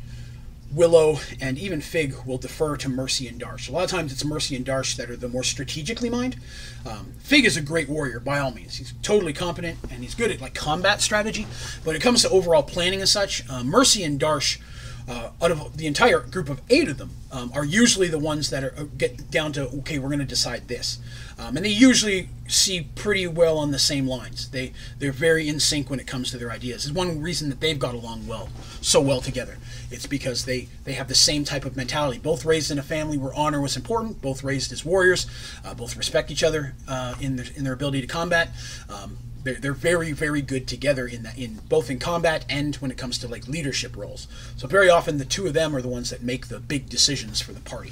Willow 0.73 1.19
and 1.39 1.57
even 1.57 1.81
Fig 1.81 2.15
will 2.25 2.37
defer 2.37 2.77
to 2.77 2.89
Mercy 2.89 3.27
and 3.27 3.39
Darsh. 3.39 3.69
A 3.69 3.71
lot 3.71 3.83
of 3.83 3.89
times 3.89 4.11
it's 4.11 4.23
Mercy 4.23 4.55
and 4.55 4.65
Darsh 4.65 4.95
that 4.95 5.09
are 5.09 5.17
the 5.17 5.27
more 5.27 5.43
strategically 5.43 6.09
minded. 6.09 6.39
Um, 6.85 7.13
Fig 7.19 7.45
is 7.45 7.57
a 7.57 7.61
great 7.61 7.89
warrior 7.89 8.19
by 8.19 8.39
all 8.39 8.51
means. 8.51 8.77
He's 8.77 8.93
totally 9.01 9.33
competent 9.33 9.77
and 9.89 10.03
he's 10.03 10.15
good 10.15 10.31
at 10.31 10.41
like 10.41 10.53
combat 10.53 11.01
strategy. 11.01 11.47
But 11.83 11.95
it 11.95 12.01
comes 12.01 12.21
to 12.21 12.29
overall 12.29 12.63
planning 12.63 12.99
and 13.01 13.09
such, 13.09 13.47
uh, 13.49 13.63
Mercy 13.63 14.03
and 14.03 14.19
Darsh 14.19 14.59
uh, 15.07 15.31
out 15.41 15.51
of 15.51 15.77
the 15.77 15.87
entire 15.87 16.19
group 16.19 16.49
of 16.49 16.61
eight 16.69 16.87
of 16.87 16.97
them 16.97 17.11
um, 17.31 17.51
are 17.53 17.65
usually 17.65 18.07
the 18.07 18.19
ones 18.19 18.49
that 18.49 18.63
are 18.63 18.73
uh, 18.77 18.83
get 18.97 19.29
down 19.31 19.51
to 19.51 19.67
okay 19.67 19.99
we're 19.99 20.07
going 20.07 20.19
to 20.19 20.25
decide 20.25 20.67
this 20.67 20.99
um, 21.39 21.57
and 21.57 21.65
they 21.65 21.69
usually 21.69 22.29
see 22.47 22.81
pretty 22.95 23.25
well 23.27 23.57
on 23.57 23.71
the 23.71 23.79
same 23.79 24.07
lines 24.07 24.49
they 24.49 24.71
they're 24.99 25.11
very 25.11 25.47
in 25.47 25.59
sync 25.59 25.89
when 25.89 25.99
it 25.99 26.07
comes 26.07 26.31
to 26.31 26.37
their 26.37 26.51
ideas 26.51 26.85
is 26.85 26.91
one 26.91 27.21
reason 27.21 27.49
that 27.49 27.59
they've 27.59 27.79
got 27.79 27.95
along 27.95 28.27
well 28.27 28.49
so 28.79 29.01
well 29.01 29.21
together 29.21 29.57
it's 29.91 30.07
because 30.07 30.45
they 30.45 30.67
they 30.83 30.93
have 30.93 31.07
the 31.07 31.15
same 31.15 31.43
type 31.43 31.65
of 31.65 31.75
mentality. 31.75 32.19
Both 32.19 32.45
raised 32.45 32.71
in 32.71 32.79
a 32.79 32.83
family 32.83 33.17
where 33.17 33.33
honor 33.33 33.61
was 33.61 33.75
important 33.75 34.21
both 34.21 34.43
raised 34.43 34.71
as 34.71 34.85
warriors 34.85 35.27
uh, 35.65 35.73
both 35.73 35.95
respect 35.95 36.31
each 36.31 36.43
other 36.43 36.73
uh, 36.87 37.15
in 37.19 37.35
their 37.35 37.45
in 37.55 37.63
their 37.63 37.73
ability 37.73 38.01
to 38.01 38.07
combat. 38.07 38.49
Um, 38.89 39.17
they're, 39.43 39.55
they're 39.55 39.73
very 39.73 40.11
very 40.11 40.41
good 40.41 40.67
together 40.67 41.07
in 41.07 41.23
that 41.23 41.37
in 41.37 41.59
both 41.67 41.89
in 41.89 41.99
combat 41.99 42.45
and 42.49 42.75
when 42.75 42.91
it 42.91 42.97
comes 42.97 43.17
to 43.19 43.27
like 43.27 43.47
leadership 43.47 43.95
roles. 43.97 44.27
So 44.55 44.67
very 44.67 44.89
often 44.89 45.17
the 45.17 45.25
two 45.25 45.47
of 45.47 45.53
them 45.53 45.75
are 45.75 45.81
the 45.81 45.87
ones 45.87 46.09
that 46.09 46.21
make 46.21 46.47
the 46.47 46.59
big 46.59 46.89
decisions 46.89 47.41
for 47.41 47.53
the 47.53 47.61
party. 47.61 47.91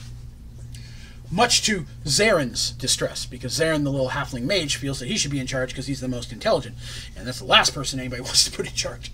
Much 1.31 1.61
to 1.61 1.85
Zaren's 2.05 2.71
distress, 2.71 3.27
because 3.27 3.53
Zaren, 3.53 3.83
the 3.83 3.91
little 3.91 4.09
halfling 4.09 4.45
mage, 4.45 4.77
feels 4.77 4.99
that 4.99 5.07
he 5.07 5.15
should 5.15 5.29
be 5.29 5.39
in 5.39 5.45
charge 5.45 5.69
because 5.69 5.85
he's 5.85 6.01
the 6.01 6.07
most 6.07 6.31
intelligent, 6.31 6.75
and 7.15 7.27
that's 7.27 7.37
the 7.37 7.45
last 7.45 7.71
person 7.71 7.99
anybody 7.99 8.21
wants 8.23 8.45
to 8.45 8.51
put 8.51 8.65
in 8.65 8.73
charge. 8.73 9.11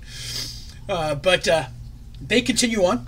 Uh, 0.88 1.16
but 1.16 1.46
uh, 1.46 1.66
they 2.22 2.42
continue 2.42 2.84
on, 2.84 3.08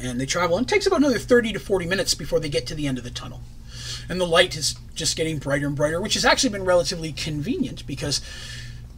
and 0.00 0.20
they 0.20 0.26
travel. 0.26 0.56
And 0.56 0.66
it 0.66 0.70
takes 0.72 0.86
about 0.86 1.00
another 1.00 1.18
30 1.18 1.52
to 1.54 1.60
40 1.60 1.86
minutes 1.86 2.14
before 2.14 2.40
they 2.40 2.48
get 2.48 2.66
to 2.68 2.74
the 2.74 2.86
end 2.86 2.98
of 2.98 3.04
the 3.04 3.10
tunnel. 3.10 3.40
And 4.08 4.20
the 4.20 4.26
light 4.26 4.56
is 4.56 4.76
just 4.94 5.16
getting 5.16 5.38
brighter 5.38 5.66
and 5.66 5.76
brighter, 5.76 6.00
which 6.00 6.14
has 6.14 6.24
actually 6.24 6.50
been 6.50 6.64
relatively 6.64 7.12
convenient 7.12 7.86
because 7.86 8.20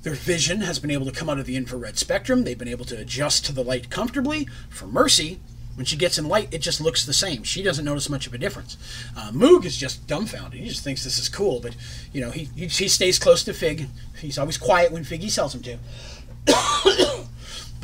their 0.02 0.14
vision 0.14 0.60
has 0.60 0.78
been 0.78 0.90
able 0.90 1.06
to 1.06 1.12
come 1.12 1.28
out 1.28 1.38
of 1.38 1.46
the 1.46 1.56
infrared 1.56 1.98
spectrum. 1.98 2.44
They've 2.44 2.58
been 2.58 2.68
able 2.68 2.84
to 2.86 2.98
adjust 2.98 3.44
to 3.46 3.52
the 3.52 3.64
light 3.64 3.90
comfortably. 3.90 4.46
For 4.68 4.86
Mercy, 4.86 5.40
when 5.74 5.86
she 5.86 5.96
gets 5.96 6.18
in 6.18 6.28
light, 6.28 6.52
it 6.52 6.60
just 6.60 6.80
looks 6.80 7.04
the 7.04 7.12
same. 7.12 7.42
She 7.42 7.62
doesn't 7.62 7.84
notice 7.84 8.08
much 8.08 8.26
of 8.26 8.34
a 8.34 8.38
difference. 8.38 8.76
Uh, 9.16 9.30
Moog 9.32 9.64
is 9.64 9.76
just 9.76 10.06
dumbfounded. 10.06 10.60
He 10.60 10.68
just 10.68 10.84
thinks 10.84 11.04
this 11.04 11.18
is 11.18 11.28
cool, 11.28 11.60
but 11.60 11.74
you 12.12 12.20
know 12.20 12.30
he, 12.30 12.44
he, 12.54 12.66
he 12.66 12.88
stays 12.88 13.18
close 13.18 13.42
to 13.44 13.52
Fig. 13.52 13.88
He's 14.18 14.38
always 14.38 14.58
quiet 14.58 14.92
when 14.92 15.04
Figgy 15.04 15.34
tells 15.34 15.54
him 15.54 15.62
to. 15.62 15.78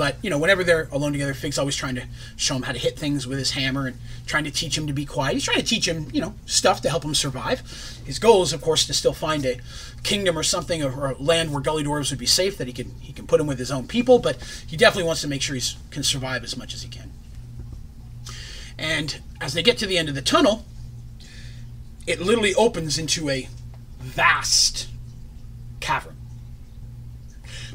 But 0.01 0.17
you 0.23 0.31
know, 0.31 0.39
whenever 0.39 0.65
they're 0.65 0.89
alone 0.93 1.13
together, 1.13 1.35
Fig's 1.35 1.59
always 1.59 1.77
trying 1.77 1.95
to 1.97 2.05
show 2.35 2.57
him 2.57 2.63
how 2.63 2.73
to 2.73 2.79
hit 2.79 2.99
things 2.99 3.27
with 3.27 3.39
his 3.39 3.51
hammer 3.51 3.87
and 3.87 3.99
trying 4.25 4.45
to 4.45 4.51
teach 4.51 4.79
him 4.79 4.87
to 4.87 4.95
be 4.95 5.05
quiet. 5.05 5.35
He's 5.35 5.45
trying 5.45 5.59
to 5.59 5.63
teach 5.63 5.87
him, 5.87 6.09
you 6.11 6.23
know, 6.23 6.33
stuff 6.47 6.81
to 6.81 6.89
help 6.89 7.05
him 7.05 7.15
survive. 7.15 7.61
His 8.07 8.19
goal 8.19 8.43
is, 8.43 8.55
of 8.55 8.63
course, 8.63 8.87
to 8.87 8.95
still 8.95 9.13
find 9.13 9.45
a 9.45 9.61
kingdom 10.03 10.39
or 10.39 10.43
something 10.43 10.83
or 10.83 11.11
a 11.11 11.19
land 11.19 11.53
where 11.53 11.61
Gully 11.61 11.85
Dwarves 11.85 12.09
would 12.09 12.19
be 12.19 12.25
safe 12.25 12.57
that 12.57 12.67
he 12.67 12.73
can 12.73 12.95
he 13.03 13.13
can 13.13 13.27
put 13.27 13.43
him 13.43 13.47
with 13.47 13.59
his 13.59 13.71
own 13.71 13.87
people. 13.87 14.19
But 14.19 14.39
he 14.67 14.75
definitely 14.75 15.07
wants 15.07 15.21
to 15.21 15.29
make 15.29 15.43
sure 15.43 15.55
he 15.55 15.63
can 15.91 16.03
survive 16.03 16.45
as 16.45 16.57
much 16.57 16.73
as 16.73 16.81
he 16.81 16.89
can. 16.89 17.13
And 18.79 19.21
as 19.39 19.53
they 19.53 19.63
get 19.63 19.77
to 19.77 19.87
the 19.87 19.99
end 19.99 20.09
of 20.09 20.15
the 20.15 20.23
tunnel, 20.23 20.65
it 22.07 22.23
literally 22.23 22.55
opens 22.55 22.97
into 22.97 23.29
a 23.29 23.51
vast 23.99 24.89
cavern. 25.81 26.17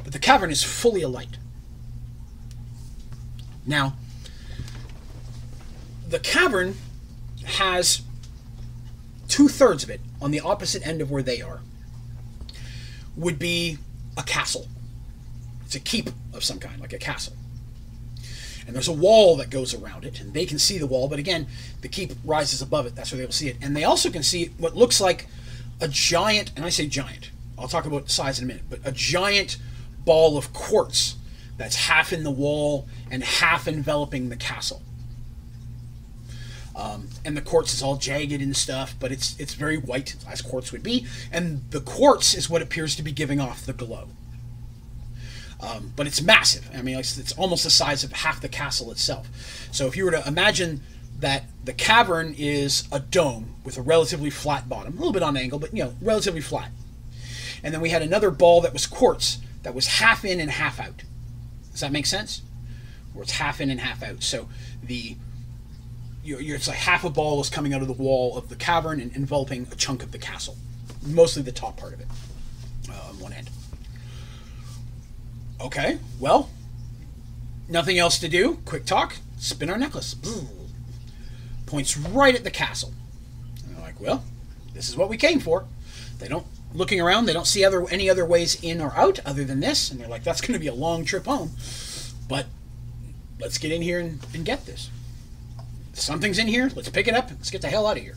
But 0.02 0.12
the 0.12 0.18
cavern 0.18 0.50
is 0.50 0.64
fully 0.64 1.02
alight. 1.02 1.36
Now, 3.66 3.96
the 6.08 6.18
cavern 6.18 6.76
has 7.44 8.02
two 9.28 9.48
thirds 9.48 9.82
of 9.82 9.90
it 9.90 10.00
on 10.22 10.30
the 10.30 10.40
opposite 10.40 10.86
end 10.86 11.00
of 11.00 11.10
where 11.10 11.22
they 11.22 11.40
are 11.40 11.60
would 13.16 13.38
be 13.38 13.78
a 14.16 14.22
castle. 14.22 14.68
It's 15.64 15.74
a 15.74 15.80
keep 15.80 16.10
of 16.32 16.44
some 16.44 16.58
kind, 16.58 16.80
like 16.80 16.92
a 16.92 16.98
castle 16.98 17.34
and 18.66 18.74
there's 18.74 18.88
a 18.88 18.92
wall 18.92 19.36
that 19.36 19.50
goes 19.50 19.74
around 19.74 20.04
it, 20.04 20.20
and 20.20 20.34
they 20.34 20.44
can 20.44 20.58
see 20.58 20.78
the 20.78 20.86
wall, 20.86 21.08
but 21.08 21.18
again, 21.18 21.46
the 21.82 21.88
keep 21.88 22.12
rises 22.24 22.60
above 22.60 22.86
it. 22.86 22.96
That's 22.96 23.12
where 23.12 23.18
they 23.18 23.24
will 23.24 23.32
see 23.32 23.48
it. 23.48 23.56
And 23.62 23.76
they 23.76 23.84
also 23.84 24.10
can 24.10 24.22
see 24.22 24.46
what 24.58 24.74
looks 24.74 25.00
like 25.00 25.28
a 25.80 25.88
giant, 25.88 26.50
and 26.56 26.64
I 26.64 26.70
say 26.70 26.86
giant, 26.86 27.30
I'll 27.56 27.68
talk 27.68 27.86
about 27.86 28.10
size 28.10 28.38
in 28.38 28.44
a 28.44 28.48
minute, 28.48 28.64
but 28.68 28.80
a 28.84 28.90
giant 28.90 29.56
ball 30.04 30.36
of 30.36 30.52
quartz 30.52 31.16
that's 31.56 31.76
half 31.76 32.12
in 32.12 32.22
the 32.22 32.30
wall 32.30 32.86
and 33.10 33.22
half 33.22 33.66
enveloping 33.66 34.28
the 34.28 34.36
castle. 34.36 34.82
Um, 36.74 37.08
and 37.24 37.36
the 37.36 37.40
quartz 37.40 37.72
is 37.72 37.82
all 37.82 37.96
jagged 37.96 38.42
and 38.42 38.54
stuff, 38.54 38.94
but 39.00 39.10
it's 39.10 39.34
it's 39.38 39.54
very 39.54 39.78
white 39.78 40.14
as 40.28 40.42
quartz 40.42 40.72
would 40.72 40.82
be, 40.82 41.06
and 41.32 41.62
the 41.70 41.80
quartz 41.80 42.34
is 42.34 42.50
what 42.50 42.60
appears 42.60 42.94
to 42.96 43.02
be 43.02 43.12
giving 43.12 43.40
off 43.40 43.64
the 43.64 43.72
glow. 43.72 44.08
Um, 45.58 45.94
but 45.96 46.06
it's 46.06 46.20
massive. 46.20 46.68
I 46.74 46.82
mean, 46.82 46.98
it's, 46.98 47.16
it's 47.16 47.32
almost 47.32 47.64
the 47.64 47.70
size 47.70 48.04
of 48.04 48.12
half 48.12 48.42
the 48.42 48.48
castle 48.48 48.90
itself. 48.90 49.30
So 49.72 49.86
if 49.86 49.96
you 49.96 50.04
were 50.04 50.10
to 50.10 50.26
imagine 50.28 50.82
that 51.20 51.44
the 51.64 51.72
cavern 51.72 52.34
is 52.36 52.86
a 52.92 53.00
dome 53.00 53.54
with 53.64 53.78
a 53.78 53.82
relatively 53.82 54.28
flat 54.28 54.68
bottom, 54.68 54.92
a 54.92 54.96
little 54.96 55.14
bit 55.14 55.22
on 55.22 55.34
angle, 55.34 55.58
but 55.58 55.74
you 55.74 55.82
know, 55.82 55.94
relatively 56.02 56.42
flat. 56.42 56.70
And 57.64 57.72
then 57.72 57.80
we 57.80 57.88
had 57.88 58.02
another 58.02 58.30
ball 58.30 58.60
that 58.60 58.74
was 58.74 58.86
quartz 58.86 59.38
that 59.62 59.74
was 59.74 59.86
half 59.86 60.24
in 60.24 60.40
and 60.40 60.50
half 60.50 60.78
out. 60.78 61.04
Does 61.76 61.82
that 61.82 61.92
make 61.92 62.06
sense? 62.06 62.40
Where 63.12 63.22
it's 63.22 63.32
half 63.32 63.60
in 63.60 63.68
and 63.68 63.78
half 63.78 64.02
out. 64.02 64.22
So 64.22 64.48
the 64.82 65.14
you're, 66.24 66.40
you're, 66.40 66.56
it's 66.56 66.68
like 66.68 66.78
half 66.78 67.04
a 67.04 67.10
ball 67.10 67.38
is 67.42 67.50
coming 67.50 67.74
out 67.74 67.82
of 67.82 67.86
the 67.86 67.92
wall 67.92 68.34
of 68.38 68.48
the 68.48 68.56
cavern 68.56 68.98
and 68.98 69.14
enveloping 69.14 69.66
a 69.70 69.74
chunk 69.74 70.02
of 70.02 70.10
the 70.10 70.16
castle, 70.16 70.56
mostly 71.06 71.42
the 71.42 71.52
top 71.52 71.76
part 71.76 71.92
of 71.92 72.00
it 72.00 72.06
uh, 72.88 73.10
on 73.10 73.20
one 73.20 73.34
end. 73.34 73.50
Okay, 75.60 75.98
well, 76.18 76.48
nothing 77.68 77.98
else 77.98 78.18
to 78.20 78.28
do. 78.30 78.54
Quick 78.64 78.86
talk. 78.86 79.16
Spin 79.36 79.68
our 79.68 79.76
necklace. 79.76 80.16
Points 81.66 81.98
right 81.98 82.34
at 82.34 82.42
the 82.42 82.50
castle. 82.50 82.94
And 83.66 83.76
they're 83.76 83.82
like, 83.82 84.00
well, 84.00 84.24
this 84.72 84.88
is 84.88 84.96
what 84.96 85.10
we 85.10 85.18
came 85.18 85.40
for. 85.40 85.66
They 86.20 86.28
don't 86.28 86.46
looking 86.76 87.00
around. 87.00 87.26
They 87.26 87.32
don't 87.32 87.46
see 87.46 87.64
other 87.64 87.88
any 87.88 88.08
other 88.08 88.24
ways 88.24 88.62
in 88.62 88.80
or 88.80 88.94
out 88.96 89.18
other 89.24 89.44
than 89.44 89.60
this. 89.60 89.90
And 89.90 90.00
they're 90.00 90.08
like, 90.08 90.24
that's 90.24 90.40
going 90.40 90.52
to 90.52 90.58
be 90.58 90.66
a 90.66 90.74
long 90.74 91.04
trip 91.04 91.24
home. 91.24 91.52
But 92.28 92.46
let's 93.40 93.58
get 93.58 93.72
in 93.72 93.82
here 93.82 93.98
and, 93.98 94.24
and 94.34 94.44
get 94.44 94.66
this. 94.66 94.90
Something's 95.92 96.38
in 96.38 96.48
here. 96.48 96.70
Let's 96.74 96.88
pick 96.88 97.08
it 97.08 97.14
up. 97.14 97.30
Let's 97.30 97.50
get 97.50 97.62
the 97.62 97.68
hell 97.68 97.86
out 97.86 97.96
of 97.96 98.02
here. 98.02 98.16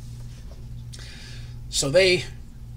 So 1.70 1.90
they 1.90 2.26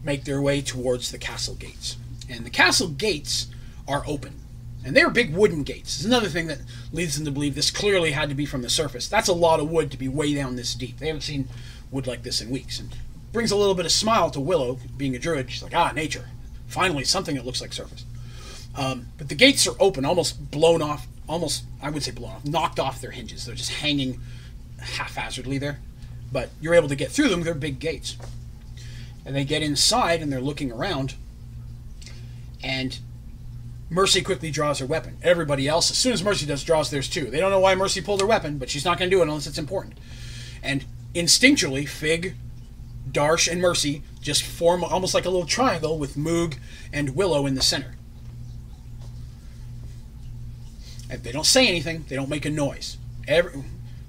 make 0.04 0.24
their 0.24 0.40
way 0.40 0.60
towards 0.60 1.10
the 1.10 1.18
castle 1.18 1.54
gates. 1.54 1.96
And 2.28 2.46
the 2.46 2.50
castle 2.50 2.88
gates 2.88 3.48
are 3.88 4.04
open. 4.06 4.34
And 4.84 4.96
they're 4.96 5.10
big 5.10 5.34
wooden 5.34 5.62
gates. 5.62 5.96
It's 5.96 6.04
another 6.04 6.28
thing 6.28 6.48
that 6.48 6.58
leads 6.92 7.16
them 7.16 7.24
to 7.24 7.30
believe 7.30 7.54
this 7.54 7.70
clearly 7.70 8.12
had 8.12 8.28
to 8.28 8.34
be 8.34 8.46
from 8.46 8.62
the 8.62 8.70
surface. 8.70 9.08
That's 9.08 9.28
a 9.28 9.32
lot 9.32 9.60
of 9.60 9.70
wood 9.70 9.90
to 9.92 9.96
be 9.96 10.08
way 10.08 10.34
down 10.34 10.56
this 10.56 10.74
deep. 10.74 10.98
They 10.98 11.06
haven't 11.06 11.22
seen 11.22 11.48
wood 11.90 12.06
like 12.06 12.22
this 12.22 12.40
in 12.40 12.50
weeks. 12.50 12.80
And 12.80 12.94
brings 13.32 13.50
a 13.50 13.56
little 13.56 13.74
bit 13.74 13.86
of 13.86 13.92
smile 13.92 14.30
to 14.30 14.40
Willow, 14.40 14.78
being 14.96 15.14
a 15.16 15.18
druid. 15.18 15.50
She's 15.50 15.62
like, 15.62 15.74
ah, 15.74 15.92
nature. 15.92 16.28
Finally, 16.66 17.04
something 17.04 17.34
that 17.36 17.44
looks 17.44 17.60
like 17.60 17.72
surface. 17.72 18.04
Um, 18.74 19.06
but 19.18 19.28
the 19.28 19.34
gates 19.34 19.66
are 19.66 19.74
open, 19.78 20.04
almost 20.04 20.50
blown 20.50 20.80
off, 20.80 21.06
almost, 21.28 21.64
I 21.82 21.90
would 21.90 22.02
say 22.02 22.10
blown 22.10 22.32
off, 22.32 22.44
knocked 22.44 22.80
off 22.80 23.00
their 23.00 23.10
hinges. 23.10 23.44
They're 23.44 23.54
just 23.54 23.70
hanging 23.72 24.20
haphazardly 24.80 25.58
there. 25.58 25.78
But 26.30 26.50
you're 26.60 26.74
able 26.74 26.88
to 26.88 26.96
get 26.96 27.10
through 27.10 27.28
them. 27.28 27.42
They're 27.42 27.54
big 27.54 27.78
gates. 27.78 28.16
And 29.24 29.36
they 29.36 29.44
get 29.44 29.62
inside 29.62 30.22
and 30.22 30.32
they're 30.32 30.40
looking 30.40 30.72
around. 30.72 31.14
And 32.62 32.98
Mercy 33.90 34.22
quickly 34.22 34.50
draws 34.50 34.78
her 34.78 34.86
weapon. 34.86 35.18
Everybody 35.22 35.68
else, 35.68 35.90
as 35.90 35.98
soon 35.98 36.12
as 36.12 36.24
Mercy 36.24 36.46
does, 36.46 36.64
draws 36.64 36.90
theirs 36.90 37.08
too. 37.08 37.26
They 37.26 37.38
don't 37.38 37.50
know 37.50 37.60
why 37.60 37.74
Mercy 37.74 38.00
pulled 38.00 38.22
her 38.22 38.26
weapon, 38.26 38.56
but 38.56 38.70
she's 38.70 38.84
not 38.84 38.98
going 38.98 39.10
to 39.10 39.14
do 39.14 39.20
it 39.20 39.28
unless 39.28 39.46
it's 39.46 39.58
important. 39.58 39.98
And 40.62 40.84
instinctually, 41.14 41.86
Fig, 41.86 42.34
Darsh, 43.12 43.50
and 43.50 43.60
Mercy 43.60 44.02
just 44.20 44.42
form 44.42 44.82
almost 44.82 45.14
like 45.14 45.24
a 45.24 45.30
little 45.30 45.46
triangle 45.46 45.98
with 45.98 46.16
Moog 46.16 46.56
and 46.92 47.14
Willow 47.14 47.46
in 47.46 47.54
the 47.54 47.62
center. 47.62 47.94
And 51.10 51.22
they 51.22 51.32
don't 51.32 51.46
say 51.46 51.68
anything, 51.68 52.06
they 52.08 52.16
don't 52.16 52.30
make 52.30 52.46
a 52.46 52.50
noise. 52.50 52.96
Every, 53.28 53.64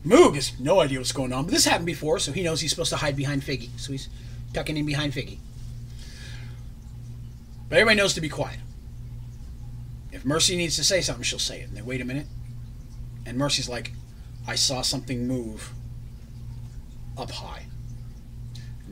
Moog 0.06 0.36
has 0.36 0.58
no 0.60 0.80
idea 0.80 1.00
what's 1.00 1.12
going 1.12 1.34
on, 1.34 1.46
but 1.46 1.52
this 1.52 1.66
happened 1.66 1.86
before, 1.86 2.20
so 2.20 2.32
he 2.32 2.44
knows 2.44 2.62
he's 2.62 2.72
supposed 2.72 2.92
to 2.92 2.98
hide 2.98 3.16
behind 3.16 3.42
Figgy. 3.42 3.70
So 3.78 3.92
he's 3.92 4.08
tucking 4.54 4.78
in 4.78 4.86
behind 4.86 5.14
Figgy. 5.14 5.38
But 7.68 7.80
everybody 7.80 7.98
knows 7.98 8.14
to 8.14 8.22
be 8.22 8.30
quiet. 8.30 8.60
If 10.12 10.24
Mercy 10.24 10.56
needs 10.56 10.76
to 10.78 10.84
say 10.84 11.02
something, 11.02 11.24
she'll 11.24 11.40
say 11.40 11.62
it. 11.62 11.68
And 11.68 11.76
they 11.76 11.82
wait 11.82 12.00
a 12.02 12.06
minute, 12.06 12.28
and 13.26 13.38
Mercy's 13.38 13.68
like, 13.68 13.92
I 14.48 14.56
saw 14.56 14.82
something 14.82 15.28
move 15.28 15.72
up 17.18 17.32
high. 17.32 17.66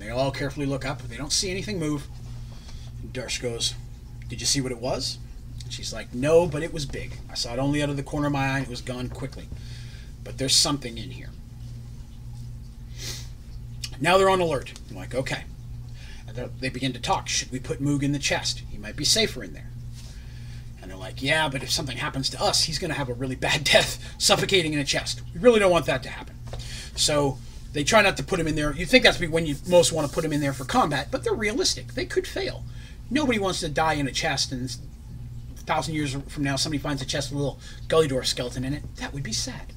And 0.02 0.10
they 0.10 0.14
all 0.14 0.32
carefully 0.32 0.66
look 0.66 0.84
up. 0.84 1.04
They 1.04 1.16
don't 1.16 1.32
see 1.32 1.52
anything 1.52 1.78
move. 1.78 2.08
And 3.04 3.14
Darsh 3.14 3.40
goes, 3.40 3.76
Did 4.30 4.42
you 4.42 4.48
see 4.48 4.60
what 4.60 4.72
it 4.72 4.80
was? 4.80 5.20
And 5.64 5.72
she's 5.72 5.94
like, 5.94 6.12
No, 6.12 6.48
but 6.48 6.64
it 6.64 6.74
was 6.74 6.88
big. 6.88 7.18
I 7.30 7.36
saw 7.36 7.54
it 7.54 7.60
only 7.60 7.84
out 7.84 7.90
of 7.92 7.98
the 7.98 8.04
corner 8.04 8.26
of 8.26 8.34
my 8.34 8.48
eye. 8.48 8.62
It 8.62 8.68
was 8.68 8.82
gone 8.82 9.10
quickly. 9.10 9.48
But 10.24 10.40
there's 10.40 10.56
something 10.56 10.98
in 10.98 11.12
here. 11.12 11.30
Now 14.00 14.18
they're 14.18 14.32
on 14.32 14.42
alert. 14.42 14.74
I'm 14.90 14.96
like, 14.96 15.14
okay. 15.14 15.44
And 16.28 16.50
they 16.60 16.70
begin 16.70 16.94
to 16.94 17.00
talk. 17.00 17.30
Should 17.30 17.52
we 17.52 17.60
put 17.60 17.80
Moog 17.80 18.02
in 18.02 18.12
the 18.12 18.18
chest? 18.18 18.64
He 18.72 18.80
might 18.80 18.96
be 18.96 19.06
safer 19.06 19.44
in 19.44 19.54
there. 19.54 19.70
And 20.82 20.90
they're 20.90 20.98
like, 20.98 21.22
yeah, 21.22 21.48
but 21.48 21.62
if 21.62 21.70
something 21.70 21.98
happens 21.98 22.28
to 22.32 22.42
us, 22.42 22.64
he's 22.64 22.80
going 22.80 22.90
to 22.90 22.98
have 22.98 23.10
a 23.10 23.14
really 23.14 23.36
bad 23.36 23.64
death, 23.66 24.16
suffocating 24.18 24.74
in 24.74 24.80
a 24.80 24.84
chest. 24.84 25.22
We 25.36 25.42
really 25.42 25.60
don't 25.60 25.72
want 25.72 25.86
that 25.86 26.02
to 26.04 26.10
happen. 26.10 26.38
So 26.96 27.38
they 27.74 27.84
try 27.84 28.02
not 28.02 28.18
to 28.18 28.24
put 28.24 28.40
him 28.40 28.48
in 28.48 28.56
there. 28.56 28.74
You 28.74 28.86
think 28.86 29.04
that's 29.04 29.20
when 29.20 29.46
you 29.46 29.56
most 29.68 29.92
want 29.92 30.08
to 30.08 30.14
put 30.14 30.26
him 30.26 30.34
in 30.34 30.42
there 30.42 30.54
for 30.54 30.66
combat, 30.66 31.08
but 31.12 31.24
they're 31.24 31.34
realistic. 31.34 31.94
They 31.94 32.06
could 32.06 32.28
fail. 32.28 32.64
Nobody 33.10 33.40
wants 33.40 33.60
to 33.62 33.70
die 33.70 33.94
in 33.94 34.08
a 34.08 34.12
chest, 34.12 34.52
and 34.52 34.70
a 35.56 35.60
thousand 35.60 35.96
years 35.96 36.16
from 36.28 36.44
now, 36.44 36.56
somebody 36.56 36.82
finds 36.82 37.02
a 37.02 37.06
chest 37.06 37.32
with 37.32 37.40
a 37.40 37.44
little 37.44 37.60
gully 37.88 38.08
dwarf 38.08 38.26
skeleton 38.26 38.64
in 38.64 38.74
it. 38.74 38.84
That 38.98 39.14
would 39.14 39.24
be 39.24 39.34
sad. 39.34 39.74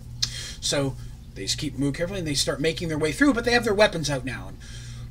So 0.60 0.96
they 1.34 1.42
just 1.42 1.58
keep 1.58 1.78
moving 1.78 1.94
carefully, 1.94 2.20
and 2.20 2.28
they 2.28 2.34
start 2.34 2.60
making 2.60 2.88
their 2.88 2.98
way 2.98 3.12
through. 3.12 3.34
But 3.34 3.44
they 3.44 3.52
have 3.52 3.64
their 3.64 3.74
weapons 3.74 4.10
out 4.10 4.24
now. 4.24 4.48
And 4.48 4.58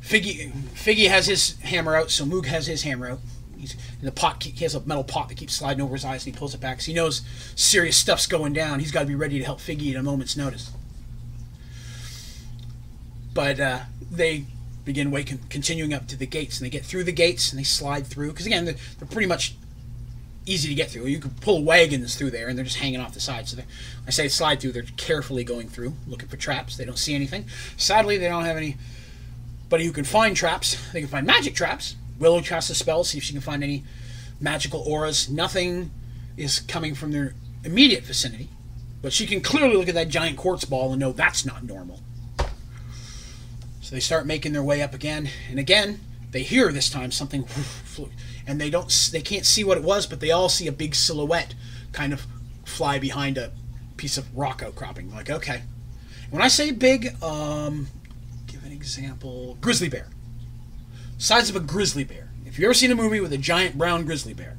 Figgy, 0.02 0.52
Figgy 0.52 1.08
has 1.08 1.28
his 1.28 1.60
hammer 1.62 1.96
out, 1.96 2.12
so 2.12 2.26
Moog 2.26 2.46
has 2.46 2.68
his 2.68 2.84
hammer 2.84 3.12
out 3.12 3.20
he's 3.64 3.76
in 4.00 4.06
the 4.06 4.12
pot. 4.12 4.44
He 4.44 4.64
has 4.64 4.76
a 4.76 4.82
metal 4.82 5.04
pot 5.04 5.30
that 5.30 5.36
keeps 5.36 5.54
sliding 5.54 5.82
over 5.82 5.96
his 5.96 6.06
eyes, 6.06 6.26
and 6.26 6.34
he 6.34 6.38
pulls 6.38 6.54
it 6.54 6.62
back 6.62 6.78
because 6.78 6.86
he 6.86 6.94
knows 6.94 7.22
serious 7.56 7.98
stuff's 7.98 8.28
going 8.28 8.54
down. 8.54 8.80
He's 8.80 8.92
got 8.92 9.02
to 9.02 9.06
be 9.06 9.16
ready 9.16 9.40
to 9.40 9.46
help 9.46 9.60
Figgy 9.60 9.92
at 9.92 10.00
a 10.00 10.04
moment's 10.04 10.38
notice. 10.38 10.72
But 13.34 13.60
uh, 13.60 13.80
they 14.12 14.46
begin 14.86 15.12
waking, 15.12 15.40
continuing 15.50 15.94
up 15.94 16.08
to 16.08 16.18
the 16.18 16.26
gates, 16.26 16.60
and 16.60 16.66
they 16.66 16.70
get 16.70 16.86
through 16.86 17.04
the 17.06 17.12
gates 17.12 17.52
and 17.52 17.60
they 17.60 17.64
slide 17.64 18.06
through 18.06 18.32
because 18.32 18.46
again 18.46 18.66
they're, 18.66 18.76
they're, 19.00 19.08
pretty 19.08 19.28
much 19.28 19.56
easy 20.46 20.68
to 20.68 20.76
get 20.76 20.92
through. 20.92 21.06
You 21.06 21.20
could 21.20 21.40
pull 21.42 21.64
wagons 21.64 22.16
through 22.16 22.32
there, 22.32 22.48
and 22.48 22.58
they're 22.58 22.66
just 22.66 22.78
hanging 22.78 23.00
off 23.00 23.14
the 23.14 23.20
side. 23.20 23.48
So 23.48 23.62
I 24.06 24.12
say 24.12 24.28
slide 24.28 24.60
through. 24.60 24.74
They're 24.74 24.84
carefully 24.98 25.44
going 25.44 25.70
through, 25.70 25.94
looking 26.08 26.28
for 26.28 26.38
traps. 26.38 26.76
They 26.76 26.86
don't 26.86 26.98
see 26.98 27.16
anything. 27.16 27.46
Sadly, 27.78 28.18
they 28.18 28.28
don't 28.28 28.46
have 28.46 28.58
anybody 28.58 29.86
who 29.86 29.92
can 29.92 30.04
find 30.04 30.36
traps. 30.36 30.78
They 30.92 31.00
can 31.00 31.10
find 31.10 31.26
magic 31.26 31.56
traps. 31.56 31.96
Willow 32.20 32.42
casts 32.42 32.70
a 32.70 32.76
spell, 32.76 33.04
see 33.04 33.18
if 33.18 33.24
she 33.24 33.34
can 33.34 33.42
find 33.42 33.64
any 33.64 33.84
magical 34.40 34.82
auras. 34.82 35.30
Nothing 35.30 35.92
is 36.38 36.60
coming 36.60 36.94
from 36.96 37.12
their 37.12 37.34
immediate 37.64 38.04
vicinity, 38.04 38.50
but 39.02 39.14
she 39.14 39.26
can 39.26 39.42
clearly 39.42 39.76
look 39.76 39.88
at 39.88 39.96
that 39.96 40.10
giant 40.10 40.38
quartz 40.38 40.66
ball 40.66 40.92
and 40.92 41.00
know 41.00 41.12
that's 41.12 41.46
not 41.46 41.64
normal. 41.64 42.03
They 43.94 44.00
start 44.00 44.26
making 44.26 44.54
their 44.54 44.64
way 44.64 44.82
up 44.82 44.96
again, 44.96 45.30
and 45.52 45.60
again 45.60 46.00
they 46.32 46.42
hear 46.42 46.72
this 46.72 46.90
time 46.90 47.12
something, 47.12 47.46
and 48.48 48.60
they 48.60 48.72
don't 48.72 48.92
they 49.12 49.22
can't 49.22 49.46
see 49.46 49.64
what 49.64 49.78
it 49.78 49.84
was, 49.84 50.08
but 50.08 50.20
they 50.20 50.32
all 50.32 50.50
see 50.50 50.66
a 50.66 50.72
big 50.72 50.96
silhouette 50.96 51.54
kind 51.92 52.12
of 52.12 52.26
fly 52.66 52.98
behind 52.98 53.38
a 53.38 53.52
piece 53.96 54.18
of 54.18 54.36
rock 54.36 54.64
outcropping. 54.64 55.14
Like 55.14 55.30
okay, 55.30 55.62
when 56.32 56.42
I 56.42 56.48
say 56.48 56.72
big, 56.72 57.22
um, 57.22 57.86
give 58.48 58.66
an 58.66 58.72
example: 58.72 59.60
grizzly 59.62 59.90
bear, 59.90 60.08
size 61.20 61.52
of 61.52 61.56
a 61.56 61.60
grizzly 61.60 62.04
bear. 62.04 62.30
If 62.48 62.58
you've 62.58 62.66
ever 62.66 62.74
seen 62.74 62.90
a 62.90 62.96
movie 62.96 63.20
with 63.20 63.32
a 63.32 63.38
giant 63.38 63.78
brown 63.78 64.06
grizzly 64.06 64.34
bear, 64.34 64.58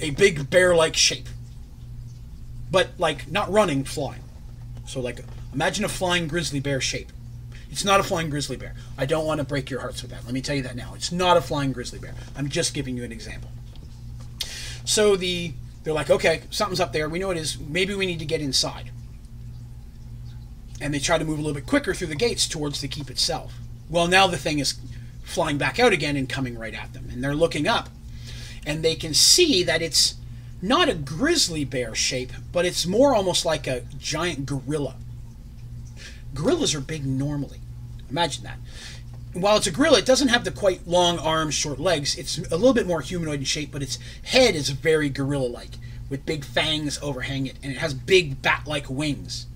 a 0.00 0.10
big 0.10 0.50
bear-like 0.50 0.96
shape, 0.96 1.28
but 2.72 2.88
like 2.98 3.30
not 3.30 3.52
running, 3.52 3.84
flying. 3.84 4.24
So 4.84 5.00
like 5.00 5.20
imagine 5.54 5.84
a 5.84 5.88
flying 5.88 6.26
grizzly 6.26 6.58
bear 6.58 6.80
shape. 6.80 7.12
It's 7.70 7.84
not 7.84 8.00
a 8.00 8.02
flying 8.02 8.30
grizzly 8.30 8.56
bear. 8.56 8.74
I 8.98 9.06
don't 9.06 9.24
want 9.24 9.38
to 9.38 9.44
break 9.44 9.70
your 9.70 9.80
hearts 9.80 10.02
with 10.02 10.10
that. 10.10 10.24
Let 10.24 10.34
me 10.34 10.40
tell 10.42 10.56
you 10.56 10.62
that 10.62 10.76
now. 10.76 10.92
It's 10.94 11.12
not 11.12 11.36
a 11.36 11.40
flying 11.40 11.72
grizzly 11.72 11.98
bear. 11.98 12.14
I'm 12.36 12.48
just 12.48 12.74
giving 12.74 12.96
you 12.96 13.04
an 13.04 13.12
example. 13.12 13.50
So 14.84 15.16
the 15.16 15.52
they're 15.82 15.94
like, 15.94 16.10
okay, 16.10 16.42
something's 16.50 16.80
up 16.80 16.92
there. 16.92 17.08
We 17.08 17.18
know 17.18 17.30
it 17.30 17.38
is. 17.38 17.58
Maybe 17.58 17.94
we 17.94 18.06
need 18.06 18.18
to 18.18 18.26
get 18.26 18.40
inside. 18.40 18.90
And 20.80 20.92
they 20.92 20.98
try 20.98 21.16
to 21.16 21.24
move 21.24 21.38
a 21.38 21.42
little 21.42 21.54
bit 21.54 21.66
quicker 21.66 21.94
through 21.94 22.08
the 22.08 22.16
gates 22.16 22.46
towards 22.46 22.80
the 22.80 22.88
keep 22.88 23.10
itself. 23.10 23.54
Well, 23.88 24.06
now 24.06 24.26
the 24.26 24.36
thing 24.36 24.58
is 24.58 24.78
flying 25.22 25.58
back 25.58 25.78
out 25.78 25.92
again 25.92 26.16
and 26.16 26.28
coming 26.28 26.58
right 26.58 26.74
at 26.74 26.92
them. 26.92 27.08
And 27.10 27.22
they're 27.24 27.34
looking 27.34 27.66
up. 27.66 27.88
And 28.66 28.84
they 28.84 28.94
can 28.94 29.14
see 29.14 29.62
that 29.62 29.80
it's 29.80 30.16
not 30.60 30.88
a 30.88 30.94
grizzly 30.94 31.64
bear 31.64 31.94
shape, 31.94 32.32
but 32.52 32.66
it's 32.66 32.86
more 32.86 33.14
almost 33.14 33.46
like 33.46 33.66
a 33.66 33.82
giant 33.98 34.44
gorilla. 34.44 34.96
Gorillas 36.34 36.74
are 36.74 36.80
big 36.80 37.06
normally. 37.06 37.59
Imagine 38.10 38.44
that. 38.44 38.58
While 39.32 39.56
it's 39.56 39.66
a 39.68 39.70
gorilla, 39.70 39.98
it 39.98 40.06
doesn't 40.06 40.28
have 40.28 40.44
the 40.44 40.50
quite 40.50 40.86
long 40.86 41.18
arms, 41.18 41.54
short 41.54 41.78
legs. 41.78 42.18
It's 42.18 42.38
a 42.38 42.56
little 42.56 42.74
bit 42.74 42.86
more 42.86 43.00
humanoid 43.00 43.38
in 43.38 43.44
shape, 43.44 43.70
but 43.70 43.82
its 43.82 43.98
head 44.24 44.56
is 44.56 44.70
very 44.70 45.08
gorilla 45.08 45.46
like, 45.46 45.70
with 46.08 46.26
big 46.26 46.44
fangs 46.44 46.98
overhang 47.00 47.46
it, 47.46 47.56
and 47.62 47.72
it 47.72 47.78
has 47.78 47.94
big 47.94 48.42
bat 48.42 48.62
like 48.66 48.90
wings. 48.90 49.46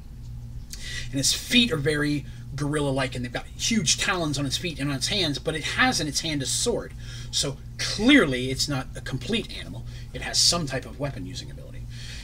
And 1.10 1.18
its 1.18 1.32
feet 1.32 1.72
are 1.72 1.76
very 1.76 2.24
gorilla 2.55 2.90
like, 2.90 3.16
and 3.16 3.24
they've 3.24 3.32
got 3.32 3.47
huge 3.47 3.98
talons 3.98 4.39
on 4.39 4.47
its 4.47 4.56
feet 4.56 4.78
and 4.78 4.90
on 4.90 4.97
its 4.97 5.09
hands, 5.09 5.40
but 5.40 5.56
it 5.56 5.64
has 5.64 6.01
in 6.01 6.06
its 6.06 6.20
hand 6.20 6.43
a 6.43 6.47
sword. 6.47 6.93
So 7.32 7.56
clearly, 7.78 8.52
it's 8.52 8.68
not 8.68 8.86
a 8.94 9.01
complete 9.01 9.59
animal. 9.59 9.85
It 10.12 10.22
has 10.22 10.39
some 10.39 10.66
type 10.66 10.86
of 10.86 11.01
weapon 11.01 11.26
using 11.26 11.51
ability. 11.51 11.82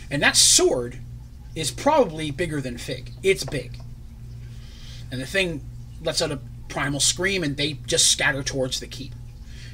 And 0.09 0.23
that 0.23 0.36
sword 0.36 1.01
is 1.57 1.73
probably 1.73 2.31
bigger 2.31 2.61
than 2.61 2.78
Fig. 2.78 3.12
It's 3.24 3.43
big. 3.43 3.81
And 5.11 5.20
the 5.20 5.27
thing 5.27 5.62
lets 6.02 6.22
out 6.22 6.32
a 6.32 6.40
primal 6.68 7.01
scream, 7.01 7.43
and 7.43 7.56
they 7.56 7.74
just 7.86 8.10
scatter 8.10 8.43
towards 8.43 8.81
the 8.81 8.86
keep. 8.86 9.14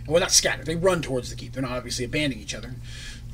Well, 0.06 0.20
not 0.20 0.30
scatter, 0.30 0.64
they 0.64 0.76
run 0.76 1.02
towards 1.02 1.30
the 1.30 1.36
keep. 1.36 1.52
They're 1.52 1.62
not 1.62 1.72
obviously 1.72 2.04
abandoning 2.04 2.42
each 2.42 2.54
other. 2.54 2.74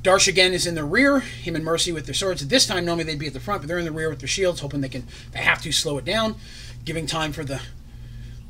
Darsh 0.03 0.27
again 0.27 0.53
is 0.53 0.67
in 0.67 0.75
the 0.75 0.85
rear, 0.85 1.21
him 1.21 1.55
and 1.55 1.65
Mercy 1.65 1.93
with 1.93 2.07
their 2.07 2.15
swords. 2.15 2.43
At 2.43 2.49
this 2.49 2.67
time, 2.67 2.85
normally 2.85 3.05
they'd 3.05 3.19
be 3.19 3.29
at 3.29 3.35
the 3.35 3.41
front, 3.41 3.63
but 3.63 3.69
they're 3.69 3.79
in 3.79 3.85
the 3.85 3.93
rear 3.93 4.09
with 4.09 4.19
their 4.19 4.29
shields, 4.29 4.61
hoping 4.61 4.81
they 4.81 4.89
can, 4.89 5.07
they 5.31 5.39
have 5.39 5.63
to 5.63 5.71
slow 5.71 5.99
it 5.99 6.05
down, 6.05 6.35
giving 6.85 7.07
time 7.07 7.33
for 7.33 7.45
the 7.45 7.61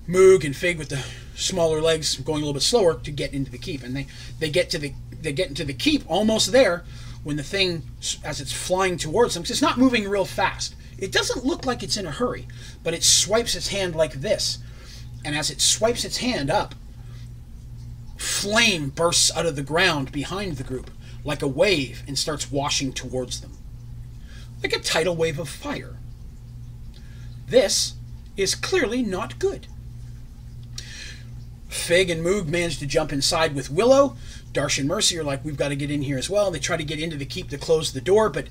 Moog 0.09 0.45
and 0.45 0.57
Fig 0.57 0.79
with 0.79 0.89
the 0.89 1.05
smaller 1.35 1.81
legs 1.81 2.17
going 2.17 2.39
a 2.43 2.47
little 2.47 2.55
bit 2.55 2.63
slower 2.63 2.95
to 2.95 3.11
get 3.11 3.35
into 3.35 3.51
the 3.51 3.59
keep. 3.59 3.83
And 3.83 3.95
they, 3.95 4.07
they 4.39 4.51
get 4.51 4.71
to 4.71 4.79
the 4.79 4.95
they 5.21 5.33
get 5.33 5.49
into 5.49 5.65
the 5.65 5.73
keep 5.73 6.03
almost 6.09 6.51
there 6.51 6.85
when 7.23 7.37
the 7.37 7.43
thing, 7.43 7.83
as 8.25 8.41
it's 8.41 8.53
flying 8.53 8.97
towards 8.97 9.35
them, 9.35 9.43
because 9.43 9.53
it's 9.53 9.63
not 9.63 9.79
moving 9.79 10.09
real 10.09 10.25
fast. 10.25 10.75
It 11.03 11.11
doesn't 11.11 11.45
look 11.45 11.67
like 11.67 11.83
it's 11.83 11.97
in 11.97 12.07
a 12.07 12.13
hurry, 12.13 12.47
but 12.85 12.95
it 12.95 13.03
swipes 13.03 13.57
its 13.57 13.69
hand 13.69 13.97
like 13.97 14.13
this. 14.13 14.59
And 15.25 15.35
as 15.35 15.51
it 15.51 15.61
swipes 15.61 16.05
its 16.05 16.19
hand 16.19 16.49
up, 16.49 16.77
flame 18.17 18.91
bursts 18.91 19.37
out 19.37 19.45
of 19.45 19.57
the 19.57 19.65
ground 19.65 20.13
behind 20.13 20.57
the 20.57 20.63
group 20.63 20.93
like 21.25 21.43
a 21.43 21.49
wave 21.49 22.05
and 22.07 22.17
starts 22.17 22.53
washing 22.53 22.93
towards 22.93 23.41
them. 23.41 23.59
Like 24.63 24.73
a 24.73 24.79
tidal 24.79 25.17
wave 25.17 25.41
of 25.41 25.49
fire. 25.49 25.97
This 27.49 27.95
is 28.37 28.55
clearly 28.55 29.03
not 29.03 29.41
good. 29.41 29.67
Fig 31.69 32.11
and 32.11 32.25
Moog 32.25 32.47
manage 32.47 32.79
to 32.79 32.87
jump 32.87 33.13
inside 33.13 33.57
with 33.57 33.71
Willow. 33.71 34.17
Darsh 34.53 34.79
and 34.79 34.87
Mercy 34.87 35.19
are 35.19 35.25
like, 35.25 35.45
we've 35.45 35.57
got 35.57 35.71
to 35.71 35.77
get 35.77 35.91
in 35.91 36.03
here 36.03 36.19
as 36.19 36.31
well. 36.31 36.53
They 36.53 36.61
try 36.61 36.77
to 36.77 36.85
get 36.85 37.01
into 37.01 37.17
the 37.17 37.25
keep 37.25 37.51
to 37.51 37.59
close 37.59 37.93
the 37.93 38.01
door, 38.01 38.29
but 38.29 38.47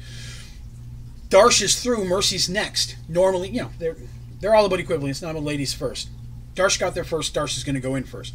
Darsh 1.31 1.61
is 1.61 1.81
through, 1.81 2.03
Mercy's 2.03 2.49
next. 2.49 2.97
Normally, 3.07 3.49
you 3.49 3.61
know, 3.61 3.71
they're 3.79 3.95
they're 4.41 4.53
all 4.53 4.65
about 4.65 4.81
equivalent. 4.81 5.11
It's 5.11 5.21
not 5.21 5.35
a 5.35 5.39
ladies 5.39 5.73
first. 5.73 6.09
Darsh 6.55 6.77
got 6.77 6.93
there 6.93 7.05
first. 7.05 7.33
Darsh 7.33 7.55
is 7.55 7.63
going 7.63 7.75
to 7.75 7.81
go 7.81 7.95
in 7.95 8.03
first. 8.03 8.33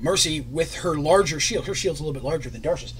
Mercy, 0.00 0.40
with 0.40 0.78
her 0.78 0.96
larger 0.96 1.38
shield, 1.38 1.66
her 1.68 1.74
shield's 1.74 2.00
a 2.00 2.02
little 2.02 2.12
bit 2.12 2.24
larger 2.24 2.50
than 2.50 2.60
Darsh's. 2.60 2.92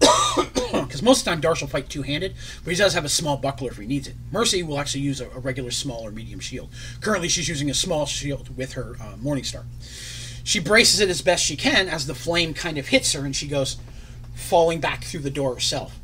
Because 0.72 1.02
most 1.02 1.20
of 1.20 1.24
the 1.24 1.30
time 1.30 1.40
Darsh 1.40 1.60
will 1.60 1.68
fight 1.68 1.88
two 1.88 2.02
handed, 2.02 2.34
but 2.64 2.72
he 2.72 2.76
does 2.76 2.94
have 2.94 3.04
a 3.04 3.08
small 3.08 3.36
buckler 3.36 3.70
if 3.70 3.76
he 3.76 3.86
needs 3.86 4.08
it. 4.08 4.14
Mercy 4.32 4.62
will 4.64 4.78
actually 4.78 5.02
use 5.02 5.20
a, 5.20 5.28
a 5.30 5.38
regular 5.38 5.70
small 5.70 6.04
or 6.04 6.10
medium 6.10 6.40
shield. 6.40 6.70
Currently, 7.00 7.28
she's 7.28 7.48
using 7.48 7.70
a 7.70 7.74
small 7.74 8.06
shield 8.06 8.56
with 8.56 8.72
her 8.72 8.96
uh, 9.00 9.14
Morningstar. 9.22 9.64
She 10.42 10.58
braces 10.58 10.98
it 10.98 11.08
as 11.08 11.22
best 11.22 11.44
she 11.44 11.54
can 11.54 11.88
as 11.88 12.06
the 12.06 12.14
flame 12.14 12.54
kind 12.54 12.78
of 12.78 12.88
hits 12.88 13.12
her 13.12 13.24
and 13.24 13.36
she 13.36 13.46
goes 13.46 13.76
falling 14.34 14.80
back 14.80 15.04
through 15.04 15.20
the 15.20 15.30
door 15.30 15.54
herself. 15.54 15.99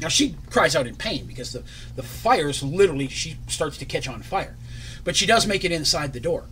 Now 0.00 0.08
she 0.08 0.36
cries 0.50 0.74
out 0.74 0.86
in 0.86 0.96
pain 0.96 1.26
because 1.26 1.52
the, 1.52 1.62
the 1.96 2.02
fires 2.02 2.62
literally, 2.62 3.08
she 3.08 3.36
starts 3.48 3.76
to 3.78 3.84
catch 3.84 4.08
on 4.08 4.22
fire. 4.22 4.56
But 5.04 5.16
she 5.16 5.26
does 5.26 5.46
make 5.46 5.64
it 5.64 5.72
inside 5.72 6.12
the 6.12 6.20
door. 6.20 6.44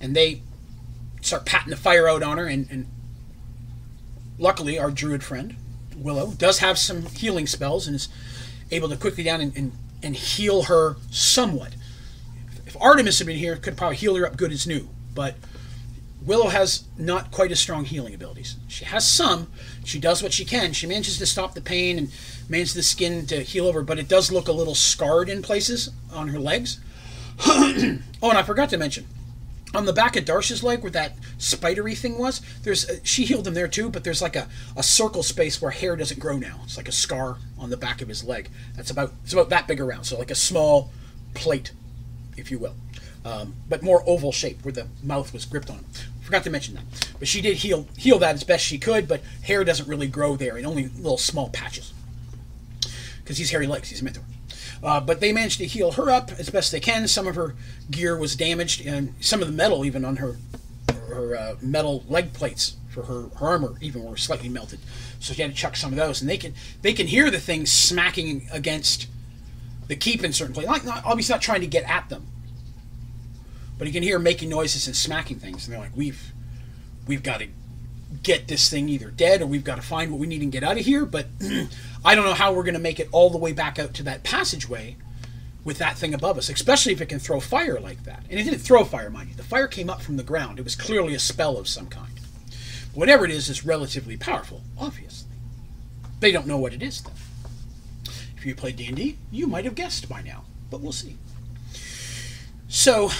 And 0.00 0.14
they 0.14 0.42
start 1.20 1.46
patting 1.46 1.70
the 1.70 1.76
fire 1.76 2.08
out 2.08 2.22
on 2.22 2.38
her. 2.38 2.46
And, 2.46 2.68
and 2.70 2.86
luckily, 4.38 4.78
our 4.78 4.90
druid 4.90 5.22
friend, 5.22 5.56
Willow, 5.96 6.32
does 6.32 6.58
have 6.58 6.78
some 6.78 7.06
healing 7.06 7.46
spells 7.46 7.86
and 7.86 7.96
is 7.96 8.08
able 8.70 8.88
to 8.88 8.96
quickly 8.96 9.24
down 9.24 9.40
and, 9.40 9.56
and, 9.56 9.72
and 10.02 10.16
heal 10.16 10.64
her 10.64 10.96
somewhat. 11.10 11.74
If 12.66 12.76
Artemis 12.80 13.18
had 13.18 13.26
been 13.26 13.36
here, 13.36 13.56
could 13.56 13.76
probably 13.76 13.96
heal 13.96 14.14
her 14.16 14.26
up 14.26 14.36
good 14.36 14.52
as 14.52 14.66
new. 14.66 14.88
But 15.14 15.36
Willow 16.26 16.48
has 16.48 16.84
not 16.98 17.30
quite 17.30 17.52
as 17.52 17.60
strong 17.60 17.84
healing 17.84 18.12
abilities. 18.12 18.56
She 18.66 18.84
has 18.84 19.06
some. 19.06 19.46
She 19.84 20.00
does 20.00 20.22
what 20.22 20.32
she 20.32 20.44
can. 20.44 20.72
She 20.72 20.86
manages 20.86 21.18
to 21.18 21.26
stop 21.26 21.54
the 21.54 21.60
pain 21.60 21.98
and 21.98 22.10
manages 22.48 22.74
the 22.74 22.82
skin 22.82 23.26
to 23.26 23.42
heal 23.42 23.66
over, 23.66 23.82
but 23.82 23.98
it 23.98 24.08
does 24.08 24.30
look 24.30 24.48
a 24.48 24.52
little 24.52 24.74
scarred 24.74 25.28
in 25.28 25.42
places 25.42 25.90
on 26.12 26.28
her 26.28 26.38
legs. 26.38 26.80
oh, 27.40 27.98
and 28.22 28.38
I 28.38 28.42
forgot 28.42 28.70
to 28.70 28.78
mention, 28.78 29.06
on 29.74 29.84
the 29.84 29.92
back 29.92 30.16
of 30.16 30.24
Darsh's 30.24 30.62
leg 30.62 30.82
where 30.82 30.90
that 30.92 31.16
spidery 31.38 31.94
thing 31.94 32.18
was, 32.18 32.40
there's 32.62 32.88
a, 32.88 33.04
she 33.04 33.24
healed 33.24 33.46
him 33.46 33.54
there 33.54 33.68
too, 33.68 33.90
but 33.90 34.04
there's 34.04 34.22
like 34.22 34.36
a, 34.36 34.48
a 34.76 34.82
circle 34.82 35.22
space 35.22 35.60
where 35.60 35.70
hair 35.70 35.96
doesn't 35.96 36.20
grow 36.20 36.38
now. 36.38 36.60
It's 36.64 36.76
like 36.76 36.88
a 36.88 36.92
scar 36.92 37.38
on 37.58 37.70
the 37.70 37.76
back 37.76 38.00
of 38.00 38.08
his 38.08 38.24
leg. 38.24 38.48
That's 38.74 38.90
about 38.90 39.12
it's 39.22 39.32
about 39.32 39.50
that 39.50 39.66
big 39.66 39.80
around, 39.80 40.04
so 40.04 40.18
like 40.18 40.30
a 40.30 40.36
small 40.36 40.90
plate, 41.34 41.72
if 42.36 42.50
you 42.50 42.58
will. 42.58 42.74
Um, 43.24 43.56
but 43.68 43.82
more 43.82 44.04
oval 44.06 44.30
shape 44.30 44.64
where 44.64 44.72
the 44.72 44.86
mouth 45.02 45.32
was 45.32 45.44
gripped 45.44 45.68
on 45.68 45.78
him. 45.78 45.86
Forgot 46.22 46.44
to 46.44 46.50
mention 46.50 46.74
that. 46.76 46.84
But 47.18 47.28
she 47.28 47.40
did 47.40 47.58
heal 47.58 47.86
heal 47.96 48.18
that 48.20 48.34
as 48.34 48.44
best 48.44 48.64
she 48.64 48.78
could, 48.78 49.06
but 49.06 49.20
hair 49.42 49.62
doesn't 49.62 49.88
really 49.88 50.08
grow 50.08 50.36
there, 50.36 50.56
and 50.56 50.64
only 50.64 50.88
little 50.88 51.18
small 51.18 51.50
patches. 51.50 51.92
Because 53.26 53.38
he's 53.38 53.50
Harry 53.50 53.66
legs, 53.66 53.88
he's 53.88 54.02
a 54.02 54.04
Minotaur. 54.04 54.22
Uh, 54.84 55.00
but 55.00 55.18
they 55.18 55.32
managed 55.32 55.58
to 55.58 55.66
heal 55.66 55.90
her 55.90 56.10
up 56.10 56.30
as 56.38 56.48
best 56.48 56.70
they 56.70 56.78
can. 56.78 57.08
Some 57.08 57.26
of 57.26 57.34
her 57.34 57.56
gear 57.90 58.16
was 58.16 58.36
damaged, 58.36 58.86
and 58.86 59.14
some 59.18 59.42
of 59.42 59.48
the 59.48 59.52
metal, 59.52 59.84
even 59.84 60.04
on 60.04 60.16
her 60.16 60.36
her 61.08 61.36
uh, 61.36 61.54
metal 61.60 62.04
leg 62.08 62.32
plates 62.32 62.76
for 62.88 63.02
her, 63.02 63.22
her 63.38 63.44
armor, 63.44 63.74
even 63.80 64.04
were 64.04 64.16
slightly 64.16 64.48
melted. 64.48 64.78
So 65.18 65.34
she 65.34 65.42
had 65.42 65.50
to 65.50 65.56
chuck 65.56 65.74
some 65.74 65.90
of 65.90 65.96
those, 65.96 66.20
and 66.20 66.30
they 66.30 66.36
can 66.36 66.54
they 66.82 66.92
can 66.92 67.08
hear 67.08 67.28
the 67.28 67.40
things 67.40 67.72
smacking 67.72 68.46
against 68.52 69.08
the 69.88 69.96
keep 69.96 70.22
in 70.22 70.32
certain 70.32 70.54
places. 70.54 70.70
Like, 70.70 71.04
obviously, 71.04 71.32
not 71.32 71.42
trying 71.42 71.62
to 71.62 71.66
get 71.66 71.82
at 71.90 72.08
them, 72.08 72.28
but 73.76 73.88
you 73.88 73.92
can 73.92 74.04
hear 74.04 74.20
making 74.20 74.50
noises 74.50 74.86
and 74.86 74.94
smacking 74.94 75.40
things, 75.40 75.66
and 75.66 75.74
they're 75.74 75.80
like, 75.80 75.96
"We've, 75.96 76.30
we've 77.08 77.24
got 77.24 77.40
to 77.40 77.48
get 78.22 78.48
this 78.48 78.70
thing 78.70 78.88
either 78.88 79.10
dead 79.10 79.42
or 79.42 79.46
we've 79.46 79.64
got 79.64 79.76
to 79.76 79.82
find 79.82 80.10
what 80.10 80.20
we 80.20 80.26
need 80.26 80.42
and 80.42 80.52
get 80.52 80.62
out 80.62 80.78
of 80.78 80.84
here." 80.84 81.04
But 81.04 81.26
I 82.04 82.14
don't 82.14 82.24
know 82.24 82.34
how 82.34 82.52
we're 82.52 82.62
going 82.62 82.74
to 82.74 82.80
make 82.80 83.00
it 83.00 83.08
all 83.12 83.30
the 83.30 83.38
way 83.38 83.52
back 83.52 83.78
out 83.78 83.94
to 83.94 84.02
that 84.04 84.22
passageway 84.22 84.96
with 85.66 85.78
that 85.78 85.98
thing 85.98 86.14
above 86.14 86.38
us, 86.38 86.48
especially 86.48 86.92
if 86.92 87.00
it 87.00 87.08
can 87.08 87.18
throw 87.18 87.40
fire 87.40 87.80
like 87.80 88.04
that. 88.04 88.22
And 88.30 88.38
it 88.38 88.44
didn't 88.44 88.60
throw 88.60 88.84
fire, 88.84 89.10
mind 89.10 89.30
you. 89.30 89.34
The 89.34 89.42
fire 89.42 89.66
came 89.66 89.90
up 89.90 90.00
from 90.00 90.16
the 90.16 90.22
ground. 90.22 90.60
It 90.60 90.64
was 90.64 90.76
clearly 90.76 91.12
a 91.12 91.18
spell 91.18 91.58
of 91.58 91.66
some 91.66 91.88
kind. 91.88 92.12
Whatever 92.94 93.24
it 93.24 93.32
is, 93.32 93.48
is 93.48 93.66
relatively 93.66 94.16
powerful, 94.16 94.62
obviously. 94.78 95.28
They 96.20 96.30
don't 96.30 96.46
know 96.46 96.56
what 96.56 96.72
it 96.72 96.82
is, 96.82 97.02
though. 97.02 97.10
If 98.36 98.46
you 98.46 98.54
played 98.54 98.76
D&D, 98.76 99.18
you 99.32 99.48
might 99.48 99.64
have 99.64 99.74
guessed 99.74 100.08
by 100.08 100.22
now, 100.22 100.44
but 100.70 100.80
we'll 100.80 100.92
see. 100.92 101.18
So 102.68 103.10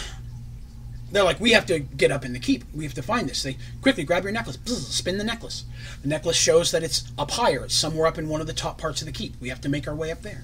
they're 1.10 1.24
like, 1.24 1.40
we 1.40 1.52
have 1.52 1.66
to 1.66 1.78
get 1.78 2.10
up 2.10 2.24
in 2.24 2.32
the 2.32 2.40
keep. 2.40 2.64
We 2.74 2.84
have 2.84 2.94
to 2.94 3.02
find 3.02 3.28
this. 3.28 3.42
They 3.42 3.56
quickly 3.80 4.04
grab 4.04 4.24
your 4.24 4.32
necklace, 4.32 4.58
spin 4.66 5.18
the 5.18 5.24
necklace. 5.24 5.64
The 6.02 6.08
necklace 6.08 6.36
shows 6.36 6.72
that 6.72 6.82
it's 6.82 7.04
up 7.16 7.30
higher. 7.30 7.64
It's 7.64 7.74
somewhere 7.74 8.06
up 8.06 8.18
in 8.18 8.28
one 8.28 8.40
of 8.40 8.46
the 8.46 8.52
top 8.52 8.78
parts 8.78 9.02
of 9.02 9.06
the 9.06 9.12
keep. 9.12 9.40
We 9.40 9.48
have 9.48 9.60
to 9.62 9.68
make 9.68 9.86
our 9.86 9.94
way 9.94 10.10
up 10.10 10.22
there. 10.22 10.42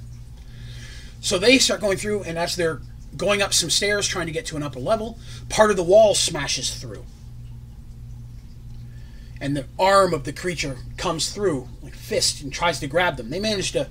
So 1.20 1.38
they 1.38 1.58
start 1.58 1.80
going 1.80 1.98
through, 1.98 2.22
and 2.24 2.38
as 2.38 2.56
they're 2.56 2.80
going 3.16 3.42
up 3.42 3.52
some 3.52 3.70
stairs 3.70 4.06
trying 4.06 4.26
to 4.26 4.32
get 4.32 4.46
to 4.46 4.56
an 4.56 4.62
upper 4.62 4.80
level, 4.80 5.18
part 5.48 5.70
of 5.70 5.76
the 5.76 5.82
wall 5.82 6.14
smashes 6.14 6.74
through. 6.74 7.04
And 9.40 9.56
the 9.56 9.66
arm 9.78 10.14
of 10.14 10.24
the 10.24 10.32
creature 10.32 10.78
comes 10.96 11.32
through, 11.32 11.68
like 11.82 11.94
fist, 11.94 12.40
and 12.40 12.52
tries 12.52 12.78
to 12.80 12.86
grab 12.86 13.16
them. 13.16 13.30
They 13.30 13.40
manage 13.40 13.72
to 13.72 13.90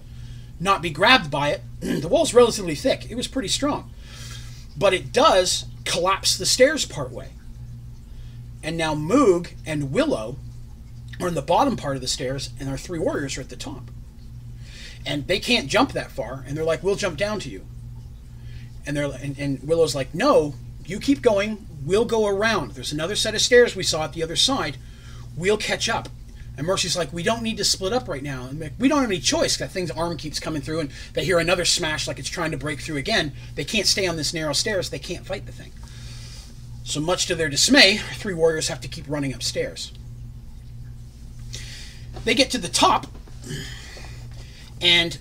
not 0.60 0.82
be 0.82 0.90
grabbed 0.90 1.30
by 1.30 1.50
it. 1.50 1.62
the 1.80 2.08
wall's 2.08 2.34
relatively 2.34 2.76
thick. 2.76 3.10
It 3.12 3.16
was 3.16 3.28
pretty 3.28 3.50
strong. 3.50 3.92
But 4.78 4.94
it 4.94 5.12
does 5.12 5.66
collapse 5.86 6.38
the 6.38 6.46
stairs 6.46 6.86
partway. 6.86 7.30
And 8.64 8.78
now 8.78 8.94
Moog 8.94 9.54
and 9.66 9.92
Willow 9.92 10.38
are 11.20 11.28
in 11.28 11.34
the 11.34 11.42
bottom 11.42 11.76
part 11.76 11.96
of 11.96 12.02
the 12.02 12.08
stairs, 12.08 12.52
and 12.60 12.70
our 12.70 12.78
three 12.78 13.00
warriors 13.00 13.38
are 13.38 13.42
at 13.42 13.50
the 13.50 13.56
top. 13.56 13.90
And 15.06 15.28
they 15.28 15.40
can't 15.40 15.68
jump 15.68 15.94
that 15.94 16.12
far, 16.12 16.44
and 16.48 16.56
they're 16.56 16.64
like, 16.64 16.84
"We'll 16.84 16.96
jump 16.96 17.18
down 17.18 17.40
to 17.42 17.50
you." 17.50 17.66
And 18.86 18.96
they're 18.96 19.12
and, 19.12 19.38
and 19.38 19.64
Willow's 19.64 19.96
like, 19.96 20.14
"No, 20.14 20.56
you 20.86 21.00
keep 21.00 21.22
going. 21.22 21.66
We'll 21.84 22.06
go 22.06 22.28
around. 22.28 22.72
There's 22.72 22.92
another 22.92 23.16
set 23.16 23.34
of 23.34 23.42
stairs 23.42 23.76
we 23.76 23.84
saw 23.84 24.04
at 24.04 24.14
the 24.14 24.24
other 24.24 24.36
side. 24.36 24.78
We'll 25.36 25.58
catch 25.58 25.90
up." 25.90 26.10
And 26.58 26.68
Mercy's 26.68 26.98
like, 26.98 27.12
"We 27.14 27.24
don't 27.24 27.42
need 27.42 27.58
to 27.58 27.64
split 27.64 27.94
up 27.94 28.08
right 28.08 28.22
now. 28.22 28.50
Like, 28.54 28.74
we 28.78 28.88
don't 28.88 29.02
have 29.02 29.10
any 29.10 29.20
choice. 29.20 29.58
That 29.58 29.72
thing's 29.72 29.90
arm 29.90 30.18
keeps 30.18 30.40
coming 30.40 30.62
through, 30.62 30.82
and 30.82 30.92
they 31.14 31.26
hear 31.26 31.40
another 31.40 31.66
smash 31.66 32.08
like 32.08 32.20
it's 32.20 32.30
trying 32.30 32.52
to 32.52 32.58
break 32.58 32.82
through 32.82 32.98
again. 32.98 33.34
They 33.56 33.64
can't 33.64 33.88
stay 33.88 34.06
on 34.06 34.18
this 34.18 34.34
narrow 34.34 34.54
stairs. 34.54 34.90
They 34.90 35.00
can't 35.00 35.26
fight 35.26 35.46
the 35.46 35.52
thing." 35.52 35.72
So 36.84 37.00
much 37.00 37.26
to 37.28 37.36
their 37.36 37.50
dismay, 37.50 37.98
three 37.98 38.34
warriors 38.34 38.68
have 38.68 38.82
to 38.82 38.88
keep 38.88 39.06
running 39.08 39.34
upstairs. 39.34 39.92
They 42.26 42.34
get 42.36 42.52
to 42.52 42.58
the 42.58 42.68
top, 42.68 43.08
and 44.82 45.18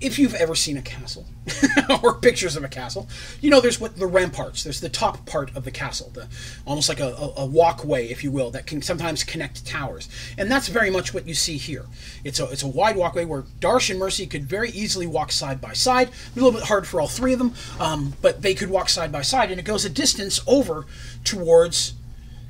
if 0.00 0.18
you've 0.18 0.34
ever 0.34 0.54
seen 0.54 0.76
a 0.76 0.82
castle 0.82 1.26
or 2.02 2.14
pictures 2.14 2.56
of 2.56 2.64
a 2.64 2.68
castle, 2.68 3.08
you 3.40 3.50
know 3.50 3.60
there's 3.60 3.80
what 3.80 3.96
the 3.96 4.06
ramparts. 4.06 4.64
There's 4.64 4.80
the 4.80 4.88
top 4.88 5.26
part 5.26 5.54
of 5.56 5.64
the 5.64 5.70
castle, 5.70 6.10
the 6.12 6.28
almost 6.66 6.88
like 6.88 7.00
a, 7.00 7.32
a, 7.36 7.46
walkway, 7.46 8.08
if 8.08 8.22
you 8.24 8.30
will, 8.30 8.50
that 8.50 8.66
can 8.66 8.82
sometimes 8.82 9.24
connect 9.24 9.66
towers, 9.66 10.08
and 10.36 10.50
that's 10.50 10.68
very 10.68 10.90
much 10.90 11.14
what 11.14 11.26
you 11.26 11.34
see 11.34 11.56
here. 11.56 11.86
It's 12.24 12.40
a 12.40 12.44
it's 12.50 12.62
a 12.62 12.68
wide 12.68 12.96
walkway 12.96 13.24
where 13.24 13.42
Darsh 13.60 13.90
and 13.90 13.98
Mercy 13.98 14.26
could 14.26 14.44
very 14.44 14.70
easily 14.70 15.06
walk 15.06 15.32
side 15.32 15.60
by 15.60 15.72
side. 15.72 16.08
A 16.08 16.34
little 16.34 16.52
bit 16.52 16.64
hard 16.64 16.86
for 16.86 17.00
all 17.00 17.08
three 17.08 17.32
of 17.32 17.38
them, 17.38 17.54
um, 17.80 18.14
but 18.22 18.42
they 18.42 18.54
could 18.54 18.70
walk 18.70 18.88
side 18.88 19.12
by 19.12 19.22
side, 19.22 19.50
and 19.50 19.58
it 19.58 19.64
goes 19.64 19.84
a 19.84 19.90
distance 19.90 20.40
over 20.46 20.86
towards 21.24 21.94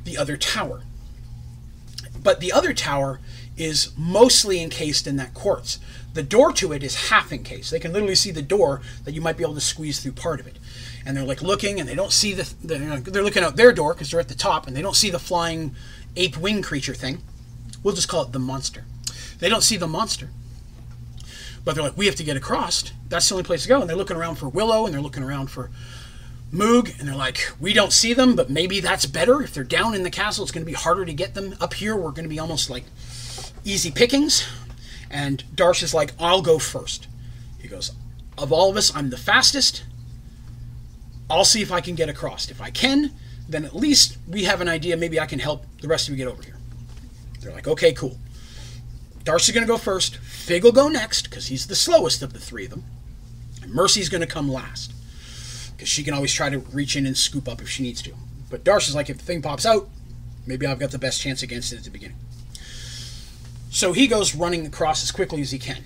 the 0.05 0.17
other 0.17 0.37
tower. 0.37 0.83
But 2.23 2.41
the 2.41 2.53
other 2.53 2.73
tower 2.73 3.21
is 3.57 3.93
mostly 3.97 4.63
encased 4.63 5.07
in 5.07 5.17
that 5.17 5.35
quartz. 5.35 5.79
The 6.19 6.25
door 6.25 6.53
to 6.55 6.73
it 6.73 6.83
is 6.83 7.11
half 7.11 7.31
encased. 7.31 7.71
They 7.71 7.79
can 7.79 7.93
literally 7.93 8.17
see 8.17 8.33
the 8.33 8.43
door 8.43 8.83
that 9.05 9.15
you 9.15 9.21
might 9.21 9.37
be 9.37 9.45
able 9.45 9.55
to 9.55 9.61
squeeze 9.61 10.01
through 10.01 10.15
part 10.15 10.41
of 10.41 10.49
it. 10.49 10.59
And 11.07 11.17
they're 11.17 11.23
like 11.23 11.43
looking, 11.43 11.79
and 11.79 11.89
they 11.89 11.95
don't 11.95 12.11
see 12.11 12.35
the. 12.35 12.53
the 12.61 13.01
they're 13.09 13.23
looking 13.23 13.45
out 13.45 13.55
their 13.55 13.73
door 13.73 13.95
because 13.95 14.11
they're 14.11 14.19
at 14.19 14.27
the 14.27 14.35
top, 14.35 14.67
and 14.67 14.77
they 14.77 14.83
don't 14.83 14.97
see 14.97 15.11
the 15.11 15.21
flying 15.21 15.77
ape 16.17 16.37
wing 16.37 16.61
creature 16.61 16.93
thing. 16.93 17.23
We'll 17.85 17.95
just 17.95 18.09
call 18.09 18.25
it 18.25 18.33
the 18.33 18.41
monster. 18.41 18.83
They 19.39 19.49
don't 19.49 19.63
see 19.63 19.77
the 19.77 19.87
monster. 19.87 20.31
But 21.65 21.77
they're 21.77 21.85
like, 21.85 21.97
we 21.97 22.07
have 22.07 22.17
to 22.17 22.25
get 22.25 22.37
across. 22.37 22.91
That's 23.09 23.29
the 23.29 23.37
only 23.37 23.45
place 23.45 23.63
to 23.63 23.69
go. 23.69 23.81
And 23.81 23.89
they're 23.89 23.97
looking 23.97 24.17
around 24.17 24.39
for 24.39 24.49
Willow, 24.49 24.87
and 24.87 24.93
they're 24.93 25.01
looking 25.01 25.23
around 25.23 25.53
for 25.53 25.71
Moog, 26.53 26.99
and 26.99 27.09
they're 27.09 27.15
like, 27.15 27.49
we 27.61 27.73
don't 27.73 27.93
see 27.93 28.13
them, 28.13 28.35
but 28.35 28.51
maybe 28.51 28.81
that's 28.81 29.07
better. 29.07 29.41
If 29.41 29.55
they're 29.55 29.63
down 29.63 29.95
in 29.95 30.03
the 30.03 30.11
castle, 30.11 30.43
it's 30.43 30.51
going 30.51 30.67
to 30.67 30.69
be 30.69 30.73
harder 30.73 31.05
to 31.05 31.13
get 31.13 31.35
them. 31.35 31.55
Up 31.61 31.75
here, 31.75 31.95
we're 31.95 32.11
going 32.11 32.25
to 32.25 32.29
be 32.29 32.41
almost 32.41 32.71
like 32.71 32.87
easy 33.65 33.93
pickings. 33.93 34.49
And 35.11 35.43
Darsh 35.55 35.83
is 35.83 35.95
like, 35.95 36.13
I'll 36.19 36.43
go 36.43 36.59
first. 36.59 37.07
He 37.59 37.69
goes, 37.69 37.93
Of 38.37 38.53
all 38.53 38.71
of 38.71 38.77
us, 38.77 38.95
I'm 38.95 39.11
the 39.11 39.17
fastest. 39.17 39.85
I'll 41.31 41.45
see 41.45 41.63
if 41.63 41.73
I 41.73 41.81
can 41.81 41.95
get 41.95 42.09
across. 42.09 42.51
If 42.51 42.61
I 42.61 42.71
can, 42.71 43.13
then 43.49 43.65
at 43.65 43.75
least 43.75 44.19
we 44.27 44.45
have 44.45 44.61
an 44.61 44.69
idea. 44.69 44.97
Maybe 44.97 45.21
I 45.21 45.27
can 45.27 45.39
help 45.39 45.65
the 45.81 45.89
rest 45.89 46.09
of 46.09 46.13
you 46.13 46.25
get 46.25 46.31
over 46.31 46.43
here. 46.43 46.57
They're 47.41 47.53
like, 47.53 47.69
okay, 47.69 47.93
cool. 47.93 48.19
Darsh's 49.25 49.53
going 49.53 49.67
to 49.67 49.71
go 49.71 49.79
first. 49.79 50.17
Fig 50.17 50.65
will 50.65 50.73
go 50.73 50.89
next 50.89 51.29
because 51.29 51.49
he's 51.49 51.67
the 51.67 51.75
slowest 51.75 52.23
of 52.23 52.33
the 52.33 52.39
three 52.39 52.65
of 52.65 52.71
them. 52.71 52.85
And 53.63 53.73
Mercy's 53.73 54.09
going 54.09 54.23
to 54.23 54.27
come 54.27 54.51
last 54.51 54.93
because 55.77 55.89
she 55.89 56.03
can 56.03 56.15
always 56.15 56.33
try 56.33 56.49
to 56.51 56.59
reach 56.59 56.97
in 56.97 57.07
and 57.07 57.17
scoop 57.17 57.49
up 57.49 57.61
if 57.61 57.69
she 57.69 57.83
needs 57.83 58.03
to. 58.03 58.13
But 58.51 58.65
Darsh's 58.65 58.95
like, 58.95 59.11
if 59.11 59.19
the 59.19 59.25
thing 59.25 59.43
pops 59.43 59.67
out, 59.67 59.89
maybe 60.47 60.67
I've 60.67 60.79
got 60.79 60.91
the 60.91 60.99
best 60.99 61.21
chance 61.21 61.43
against 61.43 61.73
it 61.73 61.79
at 61.79 61.85
the 61.85 61.91
beginning. 61.91 62.17
So 63.71 63.93
he 63.93 64.07
goes 64.07 64.35
running 64.35 64.67
across 64.67 65.03
as 65.03 65.11
quickly 65.11 65.41
as 65.41 65.51
he 65.51 65.59
can. 65.59 65.83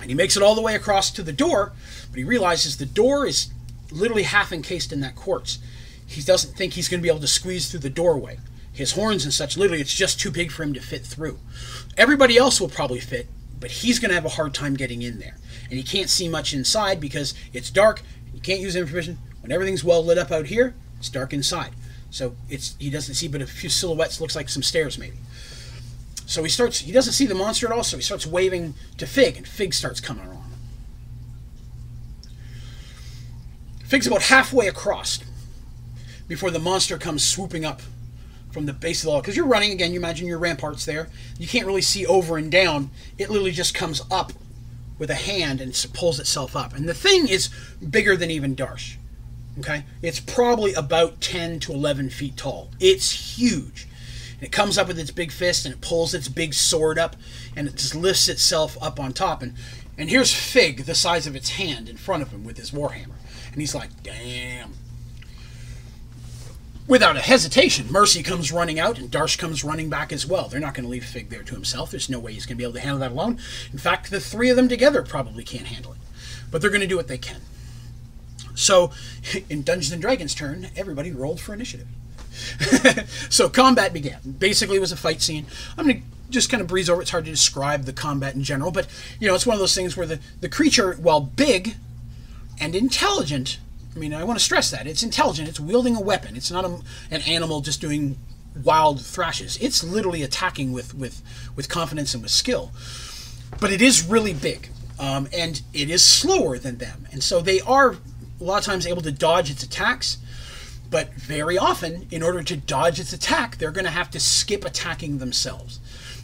And 0.00 0.08
he 0.08 0.14
makes 0.14 0.36
it 0.36 0.42
all 0.42 0.54
the 0.54 0.62
way 0.62 0.74
across 0.74 1.10
to 1.12 1.22
the 1.22 1.32
door, 1.32 1.72
but 2.10 2.18
he 2.18 2.24
realizes 2.24 2.76
the 2.76 2.86
door 2.86 3.26
is 3.26 3.52
literally 3.90 4.22
half 4.22 4.52
encased 4.52 4.92
in 4.92 5.00
that 5.00 5.16
quartz. 5.16 5.58
He 6.06 6.22
doesn't 6.22 6.56
think 6.56 6.72
he's 6.72 6.88
going 6.88 7.00
to 7.00 7.02
be 7.02 7.08
able 7.08 7.20
to 7.20 7.26
squeeze 7.26 7.70
through 7.70 7.80
the 7.80 7.90
doorway. 7.90 8.38
His 8.72 8.92
horns 8.92 9.24
and 9.24 9.34
such, 9.34 9.56
literally, 9.56 9.80
it's 9.80 9.94
just 9.94 10.18
too 10.18 10.30
big 10.30 10.50
for 10.50 10.62
him 10.62 10.74
to 10.74 10.80
fit 10.80 11.04
through. 11.04 11.38
Everybody 11.96 12.36
else 12.36 12.60
will 12.60 12.68
probably 12.68 13.00
fit, 13.00 13.28
but 13.58 13.70
he's 13.70 13.98
going 13.98 14.08
to 14.08 14.14
have 14.14 14.24
a 14.24 14.30
hard 14.30 14.54
time 14.54 14.74
getting 14.74 15.02
in 15.02 15.18
there. 15.18 15.36
And 15.64 15.74
he 15.74 15.82
can't 15.82 16.08
see 16.08 16.28
much 16.28 16.54
inside 16.54 17.00
because 17.00 17.34
it's 17.52 17.70
dark. 17.70 18.02
You 18.32 18.40
can't 18.40 18.60
use 18.60 18.74
infravision. 18.76 19.16
When 19.42 19.52
everything's 19.52 19.84
well 19.84 20.04
lit 20.04 20.18
up 20.18 20.32
out 20.32 20.46
here, 20.46 20.74
it's 20.98 21.10
dark 21.10 21.32
inside. 21.32 21.72
So 22.10 22.34
it's 22.48 22.74
he 22.78 22.90
doesn't 22.90 23.14
see 23.14 23.28
but 23.28 23.42
a 23.42 23.46
few 23.46 23.68
silhouettes, 23.68 24.20
looks 24.20 24.34
like 24.34 24.48
some 24.48 24.62
stairs 24.62 24.98
maybe. 24.98 25.16
So 26.30 26.44
he 26.44 26.48
starts, 26.48 26.78
he 26.78 26.92
doesn't 26.92 27.14
see 27.14 27.26
the 27.26 27.34
monster 27.34 27.66
at 27.66 27.72
all, 27.72 27.82
so 27.82 27.96
he 27.96 28.04
starts 28.04 28.24
waving 28.24 28.74
to 28.98 29.06
Fig, 29.08 29.36
and 29.36 29.48
Fig 29.48 29.74
starts 29.74 30.00
coming 30.00 30.24
along. 30.24 30.52
Fig's 33.84 34.06
about 34.06 34.22
halfway 34.22 34.68
across 34.68 35.18
before 36.28 36.52
the 36.52 36.60
monster 36.60 36.98
comes 36.98 37.24
swooping 37.24 37.64
up 37.64 37.82
from 38.52 38.66
the 38.66 38.72
base 38.72 39.00
of 39.00 39.06
the 39.06 39.10
wall. 39.10 39.20
Because 39.20 39.36
you're 39.36 39.44
running, 39.44 39.72
again, 39.72 39.92
you 39.92 39.98
imagine 39.98 40.28
your 40.28 40.38
ramparts 40.38 40.84
there. 40.84 41.08
You 41.36 41.48
can't 41.48 41.66
really 41.66 41.82
see 41.82 42.06
over 42.06 42.36
and 42.36 42.48
down. 42.48 42.92
It 43.18 43.28
literally 43.28 43.50
just 43.50 43.74
comes 43.74 44.00
up 44.08 44.32
with 45.00 45.10
a 45.10 45.16
hand 45.16 45.60
and 45.60 45.74
pulls 45.94 46.20
itself 46.20 46.54
up. 46.54 46.76
And 46.76 46.88
the 46.88 46.94
thing 46.94 47.26
is 47.26 47.50
bigger 47.78 48.16
than 48.16 48.30
even 48.30 48.54
Darsh. 48.54 48.94
Okay? 49.58 49.84
It's 50.00 50.20
probably 50.20 50.74
about 50.74 51.20
10 51.20 51.58
to 51.58 51.72
11 51.72 52.10
feet 52.10 52.36
tall. 52.36 52.70
It's 52.78 53.36
huge. 53.36 53.88
And 54.40 54.46
it 54.46 54.52
comes 54.52 54.78
up 54.78 54.88
with 54.88 54.98
its 54.98 55.10
big 55.10 55.30
fist 55.30 55.66
and 55.66 55.74
it 55.74 55.82
pulls 55.82 56.14
its 56.14 56.28
big 56.28 56.54
sword 56.54 56.98
up 56.98 57.14
and 57.54 57.68
it 57.68 57.76
just 57.76 57.94
lifts 57.94 58.26
itself 58.26 58.78
up 58.80 58.98
on 58.98 59.12
top. 59.12 59.42
And, 59.42 59.52
and 59.98 60.08
here's 60.08 60.32
Fig, 60.32 60.86
the 60.86 60.94
size 60.94 61.26
of 61.26 61.36
its 61.36 61.50
hand, 61.50 61.90
in 61.90 61.98
front 61.98 62.22
of 62.22 62.30
him 62.30 62.42
with 62.42 62.56
his 62.56 62.70
warhammer. 62.70 63.16
And 63.52 63.60
he's 63.60 63.74
like, 63.74 64.02
damn. 64.02 64.72
Without 66.88 67.16
a 67.16 67.20
hesitation, 67.20 67.92
Mercy 67.92 68.22
comes 68.22 68.50
running 68.50 68.80
out 68.80 68.98
and 68.98 69.10
Darsh 69.10 69.36
comes 69.36 69.62
running 69.62 69.90
back 69.90 70.10
as 70.10 70.26
well. 70.26 70.48
They're 70.48 70.58
not 70.58 70.72
going 70.72 70.84
to 70.84 70.90
leave 70.90 71.04
Fig 71.04 71.28
there 71.28 71.42
to 71.42 71.54
himself. 71.54 71.90
There's 71.90 72.08
no 72.08 72.18
way 72.18 72.32
he's 72.32 72.46
going 72.46 72.56
to 72.56 72.58
be 72.58 72.64
able 72.64 72.72
to 72.74 72.80
handle 72.80 72.98
that 73.00 73.12
alone. 73.12 73.38
In 73.72 73.78
fact, 73.78 74.10
the 74.10 74.20
three 74.20 74.48
of 74.48 74.56
them 74.56 74.68
together 74.68 75.02
probably 75.02 75.44
can't 75.44 75.66
handle 75.66 75.92
it. 75.92 75.98
But 76.50 76.62
they're 76.62 76.70
going 76.70 76.80
to 76.80 76.86
do 76.86 76.96
what 76.96 77.08
they 77.08 77.18
can. 77.18 77.42
So, 78.54 78.90
in 79.50 79.62
Dungeons 79.62 79.92
and 79.92 80.00
Dragons' 80.00 80.34
turn, 80.34 80.68
everybody 80.74 81.12
rolled 81.12 81.40
for 81.40 81.52
initiative. 81.52 81.88
so 83.30 83.48
combat 83.48 83.92
began. 83.92 84.18
Basically, 84.38 84.76
it 84.76 84.80
was 84.80 84.92
a 84.92 84.96
fight 84.96 85.22
scene. 85.22 85.46
I'm 85.76 85.86
going 85.86 86.00
to 86.00 86.06
just 86.30 86.50
kind 86.50 86.60
of 86.60 86.66
breeze 86.66 86.88
over. 86.88 87.02
It's 87.02 87.10
hard 87.10 87.24
to 87.24 87.30
describe 87.30 87.84
the 87.84 87.92
combat 87.92 88.34
in 88.34 88.42
general, 88.42 88.70
but 88.70 88.86
you 89.18 89.28
know, 89.28 89.34
it's 89.34 89.46
one 89.46 89.54
of 89.54 89.60
those 89.60 89.74
things 89.74 89.96
where 89.96 90.06
the 90.06 90.20
the 90.40 90.48
creature, 90.48 90.94
while 90.94 91.20
big 91.20 91.76
and 92.60 92.74
intelligent, 92.74 93.58
I 93.94 93.98
mean, 93.98 94.14
I 94.14 94.24
want 94.24 94.38
to 94.38 94.44
stress 94.44 94.70
that 94.70 94.86
it's 94.86 95.02
intelligent. 95.02 95.48
It's 95.48 95.60
wielding 95.60 95.96
a 95.96 96.00
weapon. 96.00 96.36
It's 96.36 96.50
not 96.50 96.64
a, 96.64 96.78
an 97.10 97.22
animal 97.22 97.60
just 97.60 97.80
doing 97.80 98.16
wild 98.64 99.04
thrashes. 99.04 99.58
It's 99.60 99.82
literally 99.82 100.22
attacking 100.22 100.72
with 100.72 100.94
with 100.94 101.22
with 101.56 101.68
confidence 101.68 102.14
and 102.14 102.22
with 102.22 102.32
skill. 102.32 102.72
But 103.60 103.72
it 103.72 103.82
is 103.82 104.06
really 104.06 104.32
big, 104.32 104.68
um, 104.98 105.28
and 105.32 105.60
it 105.72 105.90
is 105.90 106.04
slower 106.04 106.58
than 106.58 106.78
them, 106.78 107.08
and 107.10 107.22
so 107.22 107.40
they 107.40 107.60
are 107.60 107.96
a 108.40 108.44
lot 108.44 108.58
of 108.58 108.64
times 108.64 108.86
able 108.86 109.02
to 109.02 109.12
dodge 109.12 109.50
its 109.50 109.62
attacks 109.62 110.18
but 110.90 111.14
very 111.14 111.56
often, 111.56 112.06
in 112.10 112.22
order 112.22 112.42
to 112.42 112.56
dodge 112.56 112.98
its 112.98 113.12
attack, 113.12 113.56
they're 113.56 113.70
going 113.70 113.84
to 113.84 113.90
have 113.90 114.10
to 114.10 114.20
skip 114.20 114.64
attacking 114.64 115.18
themselves. 115.18 115.78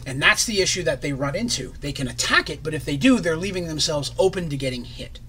And 0.05 0.21
that's 0.21 0.45
the 0.45 0.61
issue 0.61 0.83
that 0.83 1.01
they 1.01 1.13
run 1.13 1.35
into. 1.35 1.73
They 1.79 1.91
can 1.91 2.07
attack 2.07 2.49
it, 2.49 2.63
but 2.63 2.73
if 2.73 2.85
they 2.85 2.97
do, 2.97 3.19
they're 3.19 3.37
leaving 3.37 3.67
themselves 3.67 4.11
open 4.19 4.49
to 4.49 4.57
getting 4.57 4.85
hit. 4.85 5.19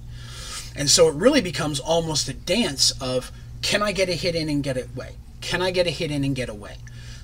And 0.76 0.90
so 0.90 1.08
it 1.08 1.14
really 1.14 1.40
becomes 1.40 1.80
almost 1.80 2.28
a 2.28 2.34
dance 2.34 2.92
of 3.00 3.32
can 3.62 3.82
I 3.82 3.92
get 3.92 4.08
a 4.08 4.12
hit 4.12 4.34
in 4.34 4.48
and 4.48 4.62
get 4.62 4.76
away? 4.76 5.16
Can 5.40 5.62
I 5.62 5.70
get 5.70 5.86
a 5.86 5.90
hit 5.90 6.10
in 6.10 6.24
and 6.24 6.34
get 6.34 6.48
away? 6.48 6.76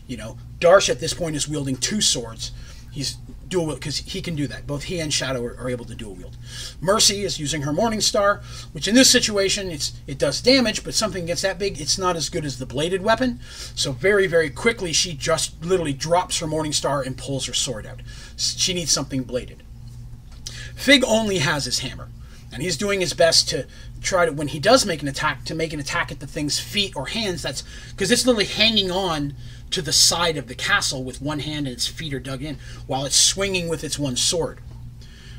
You 0.06 0.16
know, 0.16 0.38
Darsh 0.58 0.88
at 0.88 1.00
this 1.00 1.14
point 1.14 1.36
is 1.36 1.48
wielding 1.48 1.76
two 1.76 2.00
swords. 2.00 2.52
He's 2.90 3.16
dual 3.54 3.66
wield 3.66 3.78
because 3.78 3.98
he 3.98 4.20
can 4.20 4.34
do 4.34 4.48
that. 4.48 4.66
Both 4.66 4.84
he 4.84 4.98
and 4.98 5.14
Shadow 5.14 5.44
are, 5.44 5.56
are, 5.56 5.70
able 5.70 5.84
to 5.84 5.94
dual 5.94 6.14
wield. 6.14 6.36
Mercy 6.80 7.22
is 7.22 7.38
using 7.38 7.62
her 7.62 7.72
Morning 7.72 8.00
Star, 8.00 8.42
which 8.72 8.88
in 8.88 8.96
this 8.96 9.08
situation 9.08 9.70
it's 9.70 9.92
it 10.08 10.18
does 10.18 10.40
damage, 10.40 10.82
but 10.82 10.92
something 10.92 11.24
gets 11.24 11.42
that 11.42 11.56
big, 11.56 11.80
it's 11.80 11.96
not 11.96 12.16
as 12.16 12.28
good 12.28 12.44
as 12.44 12.58
the 12.58 12.66
bladed 12.66 13.02
weapon. 13.02 13.38
So 13.76 13.92
very 13.92 14.26
very 14.26 14.50
quickly 14.50 14.92
she 14.92 15.14
just 15.14 15.64
literally 15.64 15.92
drops 15.92 16.40
her 16.40 16.48
Morning 16.48 16.72
Star 16.72 17.00
and 17.00 17.16
pulls 17.16 17.46
her 17.46 17.54
sword 17.54 17.86
out. 17.86 18.00
She 18.36 18.74
needs 18.74 18.90
something 18.90 19.22
bladed. 19.22 19.62
Fig 20.74 21.04
only 21.06 21.38
has 21.38 21.64
his 21.64 21.78
hammer, 21.78 22.08
and 22.52 22.60
he's 22.60 22.76
doing 22.76 23.00
his 23.00 23.12
best 23.12 23.48
to 23.50 23.68
try 24.02 24.26
to 24.26 24.32
when 24.32 24.48
he 24.48 24.58
does 24.58 24.84
make 24.84 25.00
an 25.00 25.06
attack 25.06 25.44
to 25.44 25.54
make 25.54 25.72
an 25.72 25.78
attack 25.78 26.10
at 26.10 26.18
the 26.18 26.26
thing's 26.26 26.58
feet 26.58 26.96
or 26.96 27.06
hands. 27.06 27.42
That's 27.42 27.62
because 27.90 28.10
it's 28.10 28.26
literally 28.26 28.46
hanging 28.46 28.90
on 28.90 29.36
to 29.74 29.82
the 29.82 29.92
side 29.92 30.36
of 30.36 30.46
the 30.46 30.54
castle 30.54 31.02
with 31.02 31.20
one 31.20 31.40
hand 31.40 31.66
and 31.66 31.74
its 31.74 31.88
feet 31.88 32.14
are 32.14 32.20
dug 32.20 32.42
in 32.42 32.58
while 32.86 33.04
it's 33.04 33.16
swinging 33.16 33.68
with 33.68 33.82
its 33.82 33.98
one 33.98 34.16
sword. 34.16 34.60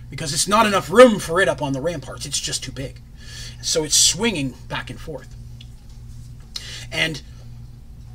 Because 0.09 0.33
it's 0.33 0.47
not 0.47 0.65
enough 0.65 0.91
room 0.91 1.19
for 1.19 1.39
it 1.39 1.47
up 1.47 1.61
on 1.61 1.71
the 1.71 1.79
ramparts, 1.79 2.25
it's 2.25 2.39
just 2.39 2.61
too 2.61 2.73
big. 2.73 2.99
So 3.61 3.85
it's 3.85 3.95
swinging 3.95 4.53
back 4.67 4.89
and 4.89 4.99
forth. 4.99 5.33
And 6.91 7.21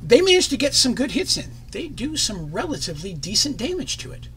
they 0.03 0.21
manage 0.21 0.47
to 0.49 0.57
get 0.57 0.75
some 0.75 0.93
good 0.93 1.11
hits 1.11 1.37
in. 1.37 1.51
They 1.71 1.87
do 1.87 2.15
some 2.15 2.51
relatively 2.51 3.15
decent 3.15 3.57
damage 3.57 3.97
to 3.97 4.11
it. 4.11 4.27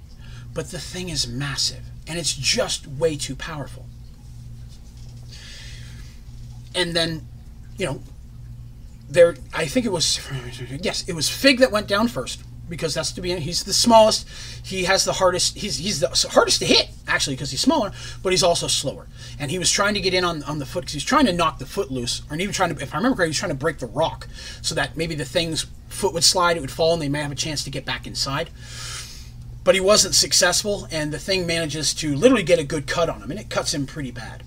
But 0.54 0.70
the 0.70 0.78
thing 0.78 1.10
is 1.10 1.26
massive, 1.26 1.84
and 2.06 2.18
it's 2.18 2.32
just 2.32 2.86
way 2.86 3.16
too 3.16 3.36
powerful. 3.36 3.86
And 6.74 6.94
then, 6.94 7.26
you 7.76 7.84
know, 7.84 8.00
there 9.08 9.36
I 9.52 9.66
think 9.66 9.86
it 9.86 9.92
was 9.92 10.20
yes, 10.82 11.08
it 11.08 11.14
was 11.14 11.28
Fig 11.28 11.58
that 11.58 11.70
went 11.70 11.88
down 11.88 12.08
first 12.08 12.42
because 12.68 12.94
that's 12.94 13.12
to 13.12 13.20
be 13.20 13.34
he's 13.36 13.64
the 13.64 13.72
smallest. 13.72 14.28
He 14.64 14.84
has 14.84 15.04
the 15.04 15.12
hardest. 15.12 15.56
He's 15.56 15.78
he's 15.78 16.00
the 16.00 16.08
hardest 16.30 16.60
to 16.60 16.66
hit 16.66 16.90
actually 17.06 17.36
because 17.36 17.50
he's 17.50 17.60
smaller, 17.60 17.92
but 18.22 18.32
he's 18.32 18.42
also 18.42 18.66
slower. 18.66 19.06
And 19.38 19.50
he 19.50 19.58
was 19.58 19.70
trying 19.70 19.94
to 19.94 20.00
get 20.00 20.14
in 20.14 20.24
on, 20.24 20.42
on 20.44 20.58
the 20.58 20.66
foot 20.66 20.80
because 20.80 20.94
he's 20.94 21.04
trying 21.04 21.26
to 21.26 21.32
knock 21.32 21.58
the 21.58 21.66
foot 21.66 21.90
loose, 21.90 22.22
or 22.30 22.36
even 22.36 22.52
trying 22.52 22.74
to, 22.74 22.82
if 22.82 22.94
I 22.94 22.96
remember 22.96 23.16
correctly, 23.16 23.28
he 23.28 23.30
was 23.30 23.38
trying 23.38 23.52
to 23.52 23.56
break 23.56 23.78
the 23.78 23.86
rock 23.86 24.28
so 24.62 24.74
that 24.74 24.96
maybe 24.96 25.14
the 25.14 25.24
thing's 25.24 25.66
foot 25.88 26.14
would 26.14 26.24
slide, 26.24 26.56
it 26.56 26.60
would 26.60 26.70
fall, 26.70 26.94
and 26.94 27.02
they 27.02 27.08
may 27.08 27.20
have 27.20 27.32
a 27.32 27.36
chance 27.36 27.62
to 27.64 27.70
get 27.70 27.84
back 27.84 28.06
inside. 28.06 28.50
But 29.62 29.74
he 29.74 29.80
wasn't 29.80 30.14
successful, 30.14 30.88
and 30.90 31.12
the 31.12 31.18
thing 31.18 31.46
manages 31.46 31.94
to 31.94 32.14
literally 32.14 32.42
get 32.42 32.58
a 32.58 32.64
good 32.64 32.86
cut 32.86 33.08
on 33.08 33.22
him, 33.22 33.30
and 33.30 33.40
it 33.40 33.48
cuts 33.48 33.72
him 33.72 33.86
pretty 33.86 34.10
bad. 34.10 34.42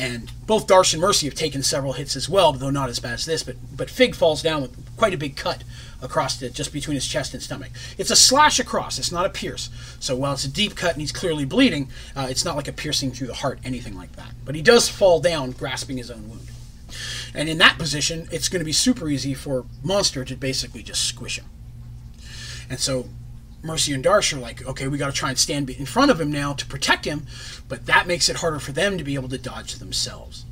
And 0.00 0.32
both 0.46 0.66
Darsh 0.66 0.94
and 0.94 1.02
Mercy 1.02 1.26
have 1.26 1.34
taken 1.34 1.62
several 1.62 1.92
hits 1.92 2.16
as 2.16 2.26
well, 2.26 2.54
though 2.54 2.70
not 2.70 2.88
as 2.88 2.98
bad 2.98 3.12
as 3.12 3.26
this. 3.26 3.42
But 3.42 3.56
but 3.76 3.90
Fig 3.90 4.14
falls 4.14 4.40
down 4.40 4.62
with 4.62 4.96
quite 4.96 5.12
a 5.12 5.18
big 5.18 5.36
cut 5.36 5.62
across 6.00 6.40
it, 6.40 6.54
just 6.54 6.72
between 6.72 6.94
his 6.94 7.06
chest 7.06 7.34
and 7.34 7.42
stomach. 7.42 7.70
It's 7.98 8.10
a 8.10 8.16
slash 8.16 8.58
across. 8.58 8.98
It's 8.98 9.12
not 9.12 9.26
a 9.26 9.28
pierce. 9.28 9.68
So 9.98 10.16
while 10.16 10.32
it's 10.32 10.44
a 10.46 10.50
deep 10.50 10.74
cut 10.74 10.92
and 10.92 11.02
he's 11.02 11.12
clearly 11.12 11.44
bleeding, 11.44 11.90
uh, 12.16 12.28
it's 12.30 12.46
not 12.46 12.56
like 12.56 12.66
a 12.66 12.72
piercing 12.72 13.10
through 13.10 13.26
the 13.26 13.34
heart, 13.34 13.58
anything 13.62 13.94
like 13.94 14.16
that. 14.16 14.32
But 14.42 14.54
he 14.54 14.62
does 14.62 14.88
fall 14.88 15.20
down, 15.20 15.50
grasping 15.50 15.98
his 15.98 16.10
own 16.10 16.30
wound. 16.30 16.48
And 17.34 17.50
in 17.50 17.58
that 17.58 17.76
position, 17.76 18.26
it's 18.32 18.48
going 18.48 18.60
to 18.60 18.64
be 18.64 18.72
super 18.72 19.06
easy 19.10 19.34
for 19.34 19.66
Monster 19.82 20.24
to 20.24 20.34
basically 20.34 20.82
just 20.82 21.04
squish 21.04 21.38
him. 21.38 21.46
And 22.70 22.80
so 22.80 23.10
Mercy 23.62 23.92
and 23.92 24.02
Darsh 24.02 24.32
are 24.32 24.40
like, 24.40 24.66
okay, 24.66 24.88
we 24.88 24.96
got 24.96 25.08
to 25.08 25.12
try 25.12 25.28
and 25.28 25.38
stand 25.38 25.68
in 25.68 25.84
front 25.84 26.10
of 26.10 26.20
him 26.20 26.32
now 26.32 26.54
to 26.54 26.64
protect 26.66 27.04
him, 27.04 27.26
but 27.68 27.86
that 27.86 28.06
makes 28.06 28.28
it 28.28 28.36
harder 28.36 28.58
for 28.58 28.72
them 28.72 28.96
to 28.96 29.04
be 29.04 29.14
able 29.14 29.28
to 29.28 29.38
dodge 29.38 29.74
themselves. 29.74 30.46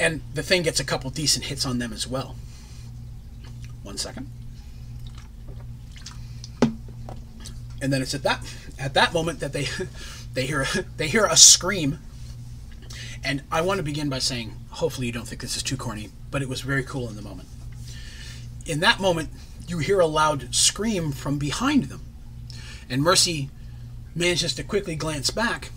And 0.00 0.22
the 0.34 0.42
thing 0.42 0.62
gets 0.62 0.80
a 0.80 0.84
couple 0.84 1.10
decent 1.10 1.46
hits 1.46 1.66
on 1.66 1.78
them 1.78 1.92
as 1.92 2.06
well. 2.06 2.36
One 3.82 3.98
second. 3.98 4.30
And 7.82 7.92
then 7.92 8.00
it's 8.00 8.14
at 8.14 8.22
that 8.22 8.40
at 8.78 8.94
that 8.94 9.12
moment 9.12 9.40
that 9.40 9.52
they 9.52 9.66
they 10.34 10.46
hear 10.46 10.66
they 10.96 11.08
hear 11.08 11.26
a 11.26 11.36
scream. 11.36 11.98
And 13.24 13.42
I 13.52 13.60
want 13.60 13.78
to 13.78 13.84
begin 13.84 14.08
by 14.08 14.18
saying, 14.18 14.56
hopefully 14.70 15.06
you 15.06 15.12
don't 15.12 15.28
think 15.28 15.40
this 15.40 15.56
is 15.56 15.62
too 15.62 15.76
corny, 15.76 16.10
but 16.30 16.42
it 16.42 16.48
was 16.48 16.62
very 16.62 16.82
cool 16.82 17.08
in 17.08 17.14
the 17.14 17.22
moment. 17.22 17.48
In 18.66 18.80
that 18.80 18.98
moment, 18.98 19.28
you 19.66 19.78
hear 19.78 20.00
a 20.00 20.06
loud 20.06 20.54
scream 20.54 21.12
from 21.12 21.38
behind 21.38 21.84
them. 21.84 22.02
And 22.88 23.02
Mercy 23.02 23.50
manages 24.14 24.54
to 24.54 24.62
quickly 24.62 24.94
glance 24.96 25.30
back, 25.30 25.70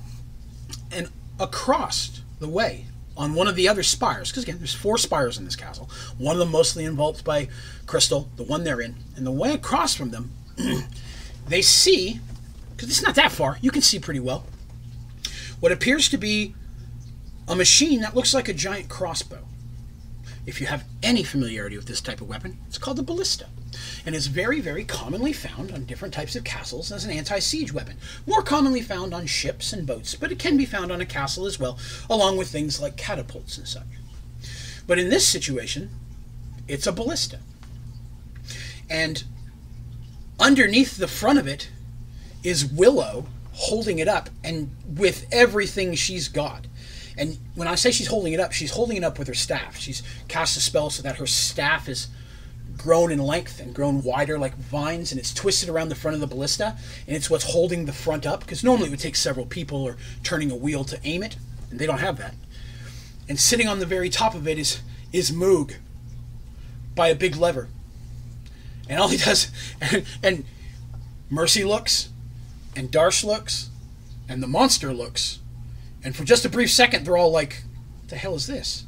and 0.91 1.10
across 1.40 2.22
the 2.40 2.49
way, 2.49 2.86
on 3.18 3.34
one 3.34 3.48
of 3.48 3.56
the 3.56 3.68
other 3.68 3.84
spires, 3.84 4.30
because 4.30 4.44
again, 4.44 4.57
there's 4.57 4.74
four 4.74 4.98
spires 4.98 5.38
in 5.38 5.45
this 5.45 5.56
castle, 5.56 5.90
one 6.18 6.36
of 6.36 6.40
them 6.40 6.52
mostly 6.52 6.84
involved 6.84 7.24
by 7.24 7.48
crystal, 7.86 8.30
the 8.36 8.44
one 8.44 8.64
they're 8.64 8.82
in, 8.82 8.95
and 9.16 9.26
the 9.26 9.32
way 9.32 9.53
across 9.53 9.95
from 9.95 10.12
them, 10.12 10.32
they 11.48 11.62
see, 11.62 12.20
because 12.76 12.90
it's 12.90 13.02
not 13.02 13.16
that 13.16 13.32
far, 13.32 13.57
you 13.62 13.72
can 13.72 13.82
see 13.82 13.99
pretty 13.99 14.20
well, 14.20 14.45
what 15.62 15.72
appears 15.72 16.10
to 16.10 16.18
be 16.18 16.53
a 17.48 17.56
machine 17.56 18.02
that 18.02 18.16
looks 18.16 18.34
like 18.34 18.49
a 18.49 18.53
giant 18.53 18.90
crossbow. 18.90 19.45
If 20.45 20.60
you 20.60 20.68
have 20.68 20.84
any 21.02 21.24
familiarity 21.24 21.78
with 21.78 21.86
this 21.86 22.02
type 22.02 22.22
of 22.22 22.28
weapon, 22.28 22.57
it's 22.68 22.78
called 22.78 22.99
a 22.99 23.03
ballista 23.03 23.48
and 24.06 24.15
is 24.15 24.27
very, 24.27 24.61
very 24.61 24.84
commonly 24.84 25.34
found 25.34 25.72
on 25.72 25.85
different 25.85 26.14
types 26.14 26.35
of 26.35 26.43
castles 26.43 26.91
as 26.91 27.06
an 27.06 27.11
anti 27.11 27.39
siege 27.39 27.73
weapon. 27.73 27.97
More 28.26 28.41
commonly 28.41 28.81
found 28.81 29.14
on 29.14 29.26
ships 29.26 29.73
and 29.73 29.88
boats, 29.88 30.15
but 30.15 30.31
it 30.31 30.39
can 30.39 30.57
be 30.57 30.65
found 30.65 30.91
on 30.91 31.02
a 31.02 31.06
castle 31.06 31.45
as 31.45 31.60
well, 31.60 31.77
along 32.10 32.38
with 32.38 32.49
things 32.49 32.81
like 32.81 32.97
catapults 32.97 33.57
and 33.57 33.68
such. 33.68 33.84
But 34.88 34.99
in 34.99 35.10
this 35.10 35.27
situation, 35.27 35.89
it's 36.68 36.88
a 36.88 36.91
ballista. 36.91 37.39
And 38.89 39.23
underneath 40.39 40.97
the 40.97 41.07
front 41.07 41.39
of 41.39 41.47
it 41.47 41.69
is 42.43 42.65
Willow 42.65 43.26
holding 43.53 43.99
it 43.99 44.07
up 44.07 44.30
and 44.43 44.69
with 44.88 45.26
everything 45.31 45.95
she's 45.95 46.27
got. 46.27 46.68
And 47.18 47.38
when 47.56 47.68
I 47.68 47.76
say 47.76 47.91
she's 47.91 48.07
holding 48.07 48.34
it 48.34 48.39
up, 48.39 48.52
she's 48.52 48.72
holding 48.72 48.97
it 48.97 49.03
up 49.03 49.18
with 49.18 49.27
her 49.27 49.34
staff. 49.34 49.77
She's 49.77 50.03
cast 50.27 50.57
a 50.57 50.60
spell 50.60 50.89
so 50.89 51.02
that 51.03 51.15
her 51.15 51.27
staff 51.27 51.88
is 51.88 52.07
grown 52.77 53.11
in 53.11 53.19
length 53.19 53.60
and 53.60 53.73
grown 53.73 54.03
wider 54.03 54.38
like 54.38 54.56
vines, 54.56 55.11
and 55.11 55.19
it's 55.19 55.34
twisted 55.34 55.69
around 55.69 55.89
the 55.89 55.95
front 55.95 56.15
of 56.15 56.22
the 56.22 56.27
ballista, 56.27 56.77
and 57.07 57.15
it's 57.15 57.30
what's 57.30 57.52
holding 57.52 57.85
the 57.85 57.93
front 57.93 58.26
up. 58.26 58.41
Because 58.41 58.64
normally 58.64 58.88
it 58.88 58.91
would 58.91 58.99
take 58.99 59.15
several 59.15 59.45
people 59.45 59.84
or 59.84 59.97
turning 60.23 60.52
a 60.52 60.56
wheel 60.56 60.84
to 60.85 60.99
aim 61.03 61.23
it, 61.23 61.38
and 61.69 61.80
they 61.80 61.85
don't 61.85 61.99
have 61.99 62.18
that. 62.18 62.35
And 63.27 63.39
sitting 63.39 63.68
on 63.68 63.80
the 63.80 63.85
very 63.85 64.10
top 64.10 64.35
of 64.35 64.47
it 64.47 64.60
is 64.60 64.81
is 65.11 65.31
Moog 65.31 65.76
by 66.93 67.07
a 67.07 67.15
big 67.15 67.35
lever, 67.35 67.68
and 68.89 68.99
all 68.99 69.07
he 69.07 69.18
does, 69.18 69.52
and, 69.81 70.06
and 70.23 70.45
Mercy 71.30 71.64
looks, 71.64 72.10
and 72.76 72.91
Darsh 72.91 73.23
looks, 73.23 73.69
and 74.30 74.43
the 74.43 74.47
monster 74.47 74.93
looks, 74.93 75.39
and 76.03 76.15
for 76.15 76.23
just 76.23 76.45
a 76.45 76.49
brief 76.49 76.72
second, 76.72 77.06
they're 77.06 77.18
all 77.18 77.31
like, 77.31 77.64
"What 78.02 78.10
the 78.10 78.18
hell 78.18 78.35
is 78.35 78.47
this?" 78.47 78.85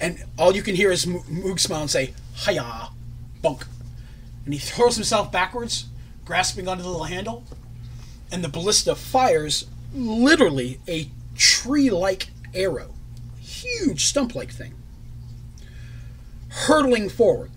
And, 0.00 0.24
all 0.38 0.54
you 0.54 0.62
can 0.62 0.74
hear 0.74 0.90
is 0.90 1.06
Moog 1.06 1.60
smile 1.60 1.82
and 1.82 1.90
say, 1.90 2.14
Hiya, 2.44 2.90
bunk. 3.42 3.66
And 4.44 4.52
he 4.52 4.60
throws 4.60 4.96
himself 4.96 5.32
backwards, 5.32 5.86
grasping 6.24 6.68
onto 6.68 6.82
the 6.82 6.88
little 6.88 7.04
handle, 7.04 7.44
and 8.30 8.42
the 8.42 8.48
ballista 8.48 8.94
fires 8.94 9.66
literally 9.94 10.80
a 10.88 11.10
tree 11.34 11.90
like 11.90 12.28
arrow. 12.54 12.94
Huge 13.40 14.04
stump 14.04 14.34
like 14.34 14.50
thing. 14.50 14.74
Hurtling 16.48 17.08
forward. 17.08 17.50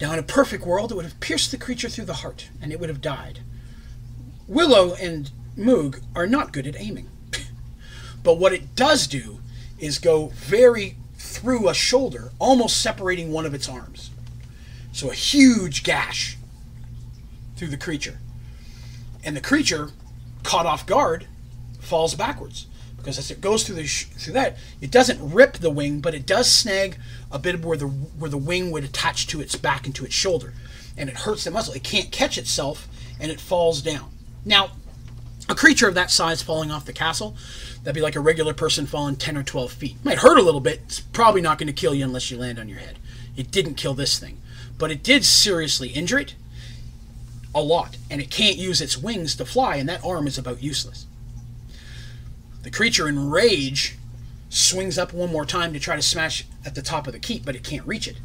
Now, 0.00 0.12
in 0.12 0.18
a 0.18 0.24
perfect 0.24 0.64
world, 0.64 0.92
it 0.92 0.94
would 0.94 1.04
have 1.04 1.18
pierced 1.20 1.50
the 1.50 1.56
creature 1.56 1.88
through 1.88 2.04
the 2.04 2.14
heart, 2.14 2.50
and 2.62 2.72
it 2.72 2.78
would 2.78 2.88
have 2.88 3.00
died. 3.00 3.40
Willow 4.46 4.94
and 4.94 5.30
Moog 5.56 6.00
are 6.14 6.26
not 6.26 6.52
good 6.52 6.66
at 6.66 6.80
aiming. 6.80 7.08
but 8.22 8.38
what 8.38 8.52
it 8.52 8.76
does 8.76 9.06
do 9.06 9.40
is 9.78 9.98
go 9.98 10.28
very 10.34 10.96
through 11.16 11.68
a 11.68 11.74
shoulder, 11.74 12.30
almost 12.38 12.80
separating 12.80 13.32
one 13.32 13.46
of 13.46 13.54
its 13.54 13.68
arms. 13.68 14.10
So 14.92 15.10
a 15.10 15.14
huge 15.14 15.82
gash 15.82 16.36
through 17.56 17.68
the 17.68 17.76
creature. 17.76 18.18
And 19.24 19.36
the 19.36 19.40
creature, 19.40 19.90
caught 20.42 20.66
off 20.66 20.86
guard, 20.86 21.26
falls 21.80 22.14
backwards. 22.14 22.66
Because 22.96 23.18
as 23.18 23.30
it 23.30 23.40
goes 23.40 23.64
through 23.64 23.76
the 23.76 23.86
through 23.86 24.32
that, 24.34 24.56
it 24.80 24.90
doesn't 24.90 25.32
rip 25.32 25.54
the 25.58 25.70
wing, 25.70 26.00
but 26.00 26.14
it 26.14 26.26
does 26.26 26.50
snag 26.50 26.98
a 27.30 27.38
bit 27.38 27.54
of 27.54 27.64
where 27.64 27.76
the 27.76 27.86
where 27.86 28.30
the 28.30 28.36
wing 28.36 28.70
would 28.70 28.84
attach 28.84 29.28
to 29.28 29.40
its 29.40 29.54
back 29.56 29.86
and 29.86 29.94
to 29.94 30.04
its 30.04 30.14
shoulder, 30.14 30.52
and 30.96 31.08
it 31.08 31.18
hurts 31.18 31.44
the 31.44 31.50
muscle. 31.50 31.74
It 31.74 31.84
can't 31.84 32.10
catch 32.10 32.36
itself, 32.36 32.88
and 33.20 33.30
it 33.30 33.40
falls 33.40 33.82
down. 33.82 34.10
Now, 34.44 34.72
a 35.48 35.54
creature 35.54 35.88
of 35.88 35.94
that 35.94 36.10
size 36.10 36.42
falling 36.42 36.70
off 36.70 36.84
the 36.84 36.92
castle, 36.92 37.36
that'd 37.82 37.94
be 37.94 38.00
like 38.00 38.16
a 38.16 38.20
regular 38.20 38.54
person 38.54 38.86
falling 38.86 39.16
10 39.16 39.36
or 39.36 39.42
12 39.42 39.72
feet. 39.72 39.96
Might 40.04 40.18
hurt 40.18 40.38
a 40.38 40.42
little 40.42 40.60
bit. 40.60 40.80
It's 40.84 41.00
probably 41.00 41.40
not 41.40 41.58
going 41.58 41.68
to 41.68 41.72
kill 41.72 41.94
you 41.94 42.04
unless 42.04 42.30
you 42.30 42.36
land 42.36 42.58
on 42.58 42.68
your 42.68 42.78
head. 42.78 42.98
It 43.36 43.50
didn't 43.50 43.74
kill 43.74 43.94
this 43.94 44.18
thing, 44.18 44.40
but 44.76 44.90
it 44.90 45.02
did 45.02 45.24
seriously 45.24 45.88
injure 45.88 46.18
it 46.18 46.34
a 47.54 47.62
lot, 47.62 47.96
and 48.10 48.20
it 48.20 48.30
can't 48.30 48.56
use 48.56 48.80
its 48.80 48.98
wings 48.98 49.34
to 49.36 49.44
fly, 49.44 49.76
and 49.76 49.88
that 49.88 50.04
arm 50.04 50.26
is 50.26 50.36
about 50.36 50.62
useless. 50.62 51.06
The 52.62 52.70
creature 52.70 53.08
in 53.08 53.30
rage 53.30 53.96
swings 54.50 54.98
up 54.98 55.12
one 55.12 55.32
more 55.32 55.46
time 55.46 55.72
to 55.72 55.80
try 55.80 55.96
to 55.96 56.02
smash 56.02 56.46
at 56.64 56.74
the 56.74 56.82
top 56.82 57.06
of 57.06 57.12
the 57.12 57.18
keep, 57.18 57.44
but 57.44 57.56
it 57.56 57.64
can't 57.64 57.86
reach 57.86 58.06
it. 58.06 58.18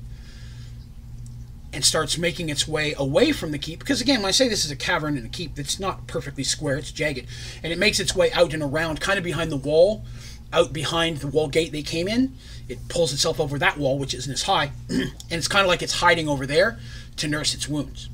And 1.74 1.84
starts 1.84 2.18
making 2.18 2.50
its 2.50 2.68
way 2.68 2.94
away 2.98 3.32
from 3.32 3.52
the 3.52 3.58
keep. 3.58 3.80
Because 3.80 4.00
again, 4.00 4.20
when 4.20 4.30
I 4.30 4.32
say 4.32 4.48
this 4.48 4.64
is 4.64 4.72
a 4.72 4.76
cavern 4.76 5.18
and 5.18 5.26
a 5.26 5.30
keep, 5.30 5.58
it's 5.58 5.80
not 5.80 6.08
perfectly 6.08 6.44
square, 6.44 6.78
it's 6.78 6.92
jagged. 6.92 7.28
And 7.64 7.74
it 7.74 7.80
makes 7.80 8.00
its 8.00 8.16
way 8.16 8.32
out 8.32 8.54
and 8.54 8.62
around, 8.62 9.02
kind 9.02 9.18
of 9.18 9.24
behind 9.24 9.52
the 9.52 9.58
wall, 9.58 10.06
out 10.54 10.72
behind 10.72 11.18
the 11.18 11.28
wall 11.28 11.48
gate 11.48 11.72
they 11.72 11.82
came 11.82 12.08
in. 12.08 12.36
It 12.70 12.88
pulls 12.88 13.12
itself 13.12 13.40
over 13.40 13.58
that 13.60 13.78
wall, 13.78 13.98
which 13.98 14.14
isn't 14.14 14.32
as 14.32 14.44
high, 14.44 14.72
and 14.90 15.12
it's 15.32 15.48
kind 15.48 15.66
of 15.66 15.68
like 15.68 15.82
it's 15.82 15.94
hiding 15.94 16.30
over 16.30 16.46
there 16.46 16.78
to 17.18 17.28
nurse 17.28 17.54
its 17.54 17.68
wounds. 17.68 18.10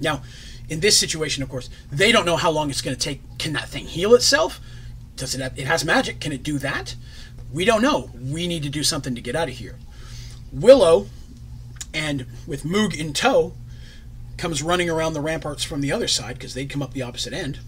Now, 0.00 0.22
in 0.68 0.80
this 0.80 0.96
situation, 0.96 1.42
of 1.42 1.48
course, 1.48 1.68
they 1.90 2.12
don't 2.12 2.24
know 2.24 2.36
how 2.36 2.50
long 2.50 2.70
it's 2.70 2.82
going 2.82 2.96
to 2.96 3.00
take. 3.00 3.20
Can 3.38 3.52
that 3.52 3.68
thing 3.68 3.86
heal 3.86 4.14
itself? 4.14 4.58
Does 5.16 5.34
it 5.34 5.40
have, 5.40 5.58
it 5.58 5.66
has 5.66 5.84
magic? 5.84 6.18
Can 6.18 6.32
it 6.32 6.42
do 6.42 6.58
that? 6.58 6.96
We 7.52 7.64
don't 7.64 7.82
know. 7.82 8.10
We 8.18 8.48
need 8.48 8.62
to 8.62 8.70
do 8.70 8.82
something 8.82 9.14
to 9.14 9.20
get 9.20 9.36
out 9.36 9.48
of 9.48 9.54
here. 9.54 9.76
Willow 10.50 11.06
and 11.94 12.26
with 12.46 12.64
Moog 12.64 12.98
in 12.98 13.12
tow, 13.12 13.52
comes 14.36 14.62
running 14.62 14.90
around 14.90 15.12
the 15.12 15.20
ramparts 15.20 15.62
from 15.62 15.80
the 15.80 15.92
other 15.92 16.08
side 16.08 16.34
because 16.34 16.54
they'd 16.54 16.70
come 16.70 16.82
up 16.82 16.92
the 16.92 17.02
opposite 17.02 17.32
end. 17.32 17.60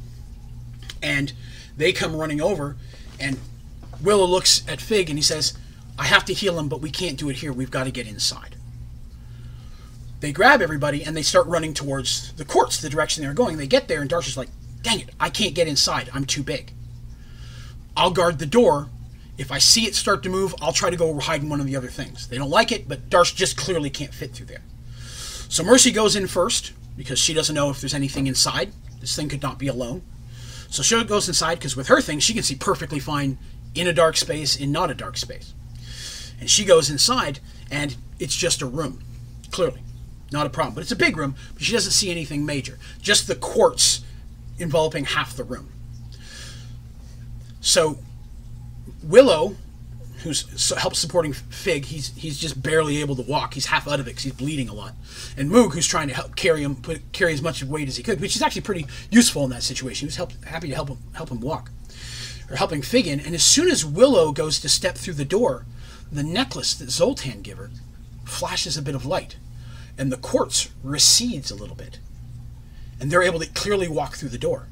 And 1.03 1.33
they 1.77 1.93
come 1.93 2.17
running 2.17 2.41
over, 2.41 2.77
and 3.21 3.39
Willow 4.03 4.27
looks 4.27 4.63
at 4.69 4.81
Fig 4.81 5.09
and 5.09 5.19
he 5.19 5.23
says, 5.23 5.57
I 5.99 6.05
have 6.05 6.25
to 6.27 6.35
heal 6.35 6.59
him, 6.59 6.69
but 6.69 6.81
we 6.81 6.91
can't 6.91 7.19
do 7.19 7.29
it 7.29 7.37
here. 7.37 7.53
We've 7.53 7.71
got 7.71 7.85
to 7.85 7.91
get 7.91 8.07
inside. 8.07 8.57
They 10.21 10.33
grab 10.33 10.63
everybody 10.63 11.05
and 11.05 11.17
they 11.17 11.23
start 11.23 11.47
running 11.47 11.75
towards 11.75 12.33
the 12.33 12.45
quartz, 12.45 12.81
the 12.81 12.89
direction 12.89 13.23
they're 13.23 13.35
going. 13.35 13.57
They 13.57 13.67
get 13.67 13.89
there, 13.89 14.01
and 14.01 14.11
Darsh's 14.11 14.37
like, 14.37 14.49
Dang 14.83 15.01
it, 15.01 15.11
I 15.19 15.31
can't 15.31 15.55
get 15.55 15.67
inside. 15.67 16.11
I'm 16.13 16.27
too 16.27 16.43
big. 16.43 16.73
I'll 17.97 18.11
guard 18.11 18.39
the 18.39 18.47
door 18.47 18.91
if 19.37 19.51
I 19.51 19.59
see 19.59 19.87
it 19.87 19.95
start 19.95 20.23
to 20.23 20.29
move, 20.29 20.55
I'll 20.61 20.73
try 20.73 20.91
to 20.91 20.97
go 20.97 21.19
hide 21.19 21.43
in 21.43 21.49
one 21.49 21.61
of 21.61 21.67
the 21.67 21.77
other 21.77 21.89
things. 21.89 22.29
They 22.29 22.39
don't 22.39 22.51
like 22.51 22.71
it, 22.71 22.89
but 22.89 23.11
Darsh 23.11 23.35
just 23.35 23.57
clearly 23.57 23.91
can't 23.91 24.15
fit 24.15 24.33
through 24.33 24.47
there. 24.47 24.63
So 25.49 25.63
Mercy 25.63 25.91
goes 25.91 26.17
in 26.17 26.27
first 26.27 26.73
because 26.97 27.19
she 27.19 27.35
doesn't 27.35 27.55
know 27.55 27.71
if 27.71 27.81
there's 27.81 27.95
anything 27.95 28.27
inside. 28.27 28.73
This 29.01 29.17
thing 29.17 29.29
could 29.29 29.43
not 29.43 29.59
be 29.59 29.69
alone. 29.69 30.03
So 30.69 30.83
she 30.83 31.03
goes 31.05 31.29
inside 31.29 31.57
because 31.57 31.77
with 31.77 31.89
her 31.89 32.01
thing, 32.01 32.19
she 32.19 32.35
can 32.35 32.43
see 32.43 32.55
perfectly 32.55 32.99
fine 32.99 33.39
in 33.75 33.87
a 33.87 33.93
dark 33.93 34.17
space, 34.17 34.57
in 34.57 34.73
not 34.73 34.91
a 34.91 34.95
dark 34.95 35.17
space. 35.17 35.55
And 36.41 36.49
she 36.49 36.65
goes 36.65 36.91
inside, 36.91 37.41
and 37.71 37.97
it's 38.19 38.35
just 38.35 38.63
a 38.63 38.67
room, 38.67 39.03
clearly. 39.51 39.83
Not 40.33 40.47
a 40.47 40.51
problem. 40.51 40.75
But 40.75 40.83
it's 40.83 40.93
a 40.93 40.97
big 40.97 41.17
room, 41.17 41.37
but 41.53 41.63
she 41.63 41.73
doesn't 41.73 41.93
see 41.93 42.11
anything 42.11 42.45
major. 42.45 42.79
Just 43.01 43.29
the 43.29 43.37
quartz 43.37 44.03
enveloping 44.59 45.05
half 45.05 45.37
the 45.37 45.45
room. 45.45 45.73
So 47.61 47.99
Willow, 49.05 49.57
who's 50.23 50.73
helps 50.75 50.99
supporting 50.99 51.33
Fig, 51.33 51.85
he's 51.87 52.15
he's 52.17 52.39
just 52.39 52.63
barely 52.63 53.01
able 53.01 53.17
to 53.17 53.23
walk. 53.23 53.55
He's 53.55 53.67
half 53.67 53.87
out 53.87 54.01
of 54.01 54.07
it 54.07 54.11
because 54.11 54.25
he's 54.25 54.33
bleeding 54.33 54.69
a 54.69 54.75
lot. 54.75 54.95
And 55.37 55.51
Moog, 55.51 55.75
who's 55.75 55.87
trying 55.87 56.09
to 56.09 56.15
help 56.15 56.37
carry 56.37 56.63
him, 56.63 56.77
put, 56.77 57.13
carry 57.13 57.33
as 57.33 57.43
much 57.43 57.63
weight 57.63 57.89
as 57.89 57.97
he 57.97 58.03
could, 58.03 58.21
which 58.21 58.37
is 58.37 58.43
actually 58.43 58.63
pretty 58.63 58.87
useful 59.11 59.45
in 59.45 59.51
that 59.51 59.63
situation. 59.63 60.07
He 60.07 60.09
was 60.09 60.17
help, 60.17 60.33
happy 60.45 60.69
to 60.69 60.75
help 60.75 60.89
him 60.89 60.99
help 61.13 61.31
him 61.31 61.41
walk, 61.41 61.71
or 62.51 62.57
helping 62.57 62.83
Fig 62.83 63.07
in. 63.07 63.21
And 63.21 63.35
as 63.35 63.43
soon 63.43 63.69
as 63.69 63.85
Willow 63.85 64.33
goes 64.33 64.59
to 64.61 64.69
step 64.69 64.97
through 64.97 65.15
the 65.15 65.25
door, 65.25 65.67
the 66.11 66.23
necklace 66.23 66.75
that 66.75 66.91
Zoltan 66.91 67.43
gave 67.43 67.59
her 67.59 67.71
flashes 68.25 68.77
a 68.77 68.83
bit 68.83 68.95
of 68.95 69.05
light, 69.05 69.37
and 69.99 70.11
the 70.11 70.17
quartz 70.17 70.71
recedes 70.83 71.51
a 71.51 71.55
little 71.55 71.77
bit, 71.77 71.99
and 73.01 73.11
they're 73.11 73.23
able 73.23 73.41
to 73.41 73.47
clearly 73.47 73.89
walk 73.89 74.17
through 74.17 74.31
the 74.31 74.39
door. 74.39 74.69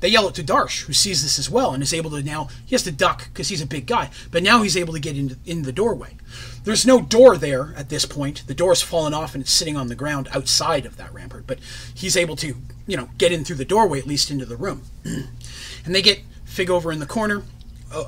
They 0.00 0.08
yell 0.08 0.28
it 0.28 0.34
to 0.36 0.44
Darsh, 0.44 0.82
who 0.84 0.92
sees 0.92 1.22
this 1.22 1.38
as 1.38 1.50
well 1.50 1.72
and 1.72 1.82
is 1.82 1.92
able 1.92 2.10
to 2.10 2.22
now. 2.22 2.48
He 2.64 2.74
has 2.74 2.84
to 2.84 2.92
duck 2.92 3.28
because 3.28 3.48
he's 3.48 3.62
a 3.62 3.66
big 3.66 3.86
guy, 3.86 4.10
but 4.30 4.42
now 4.42 4.62
he's 4.62 4.76
able 4.76 4.92
to 4.94 5.00
get 5.00 5.16
into 5.16 5.36
in 5.44 5.62
the 5.62 5.72
doorway. 5.72 6.16
There's 6.64 6.86
no 6.86 7.00
door 7.00 7.36
there 7.36 7.74
at 7.76 7.88
this 7.88 8.04
point. 8.04 8.46
The 8.46 8.54
door's 8.54 8.82
fallen 8.82 9.14
off 9.14 9.34
and 9.34 9.42
it's 9.42 9.52
sitting 9.52 9.76
on 9.76 9.88
the 9.88 9.94
ground 9.94 10.28
outside 10.32 10.86
of 10.86 10.96
that 10.96 11.12
rampart. 11.12 11.46
But 11.46 11.58
he's 11.94 12.16
able 12.16 12.36
to, 12.36 12.54
you 12.86 12.96
know, 12.96 13.08
get 13.18 13.32
in 13.32 13.44
through 13.44 13.56
the 13.56 13.64
doorway 13.64 13.98
at 13.98 14.06
least 14.06 14.30
into 14.30 14.46
the 14.46 14.56
room. 14.56 14.82
and 15.04 15.94
they 15.94 16.02
get 16.02 16.20
Fig 16.44 16.70
over 16.70 16.92
in 16.92 16.98
the 16.98 17.06
corner 17.06 17.42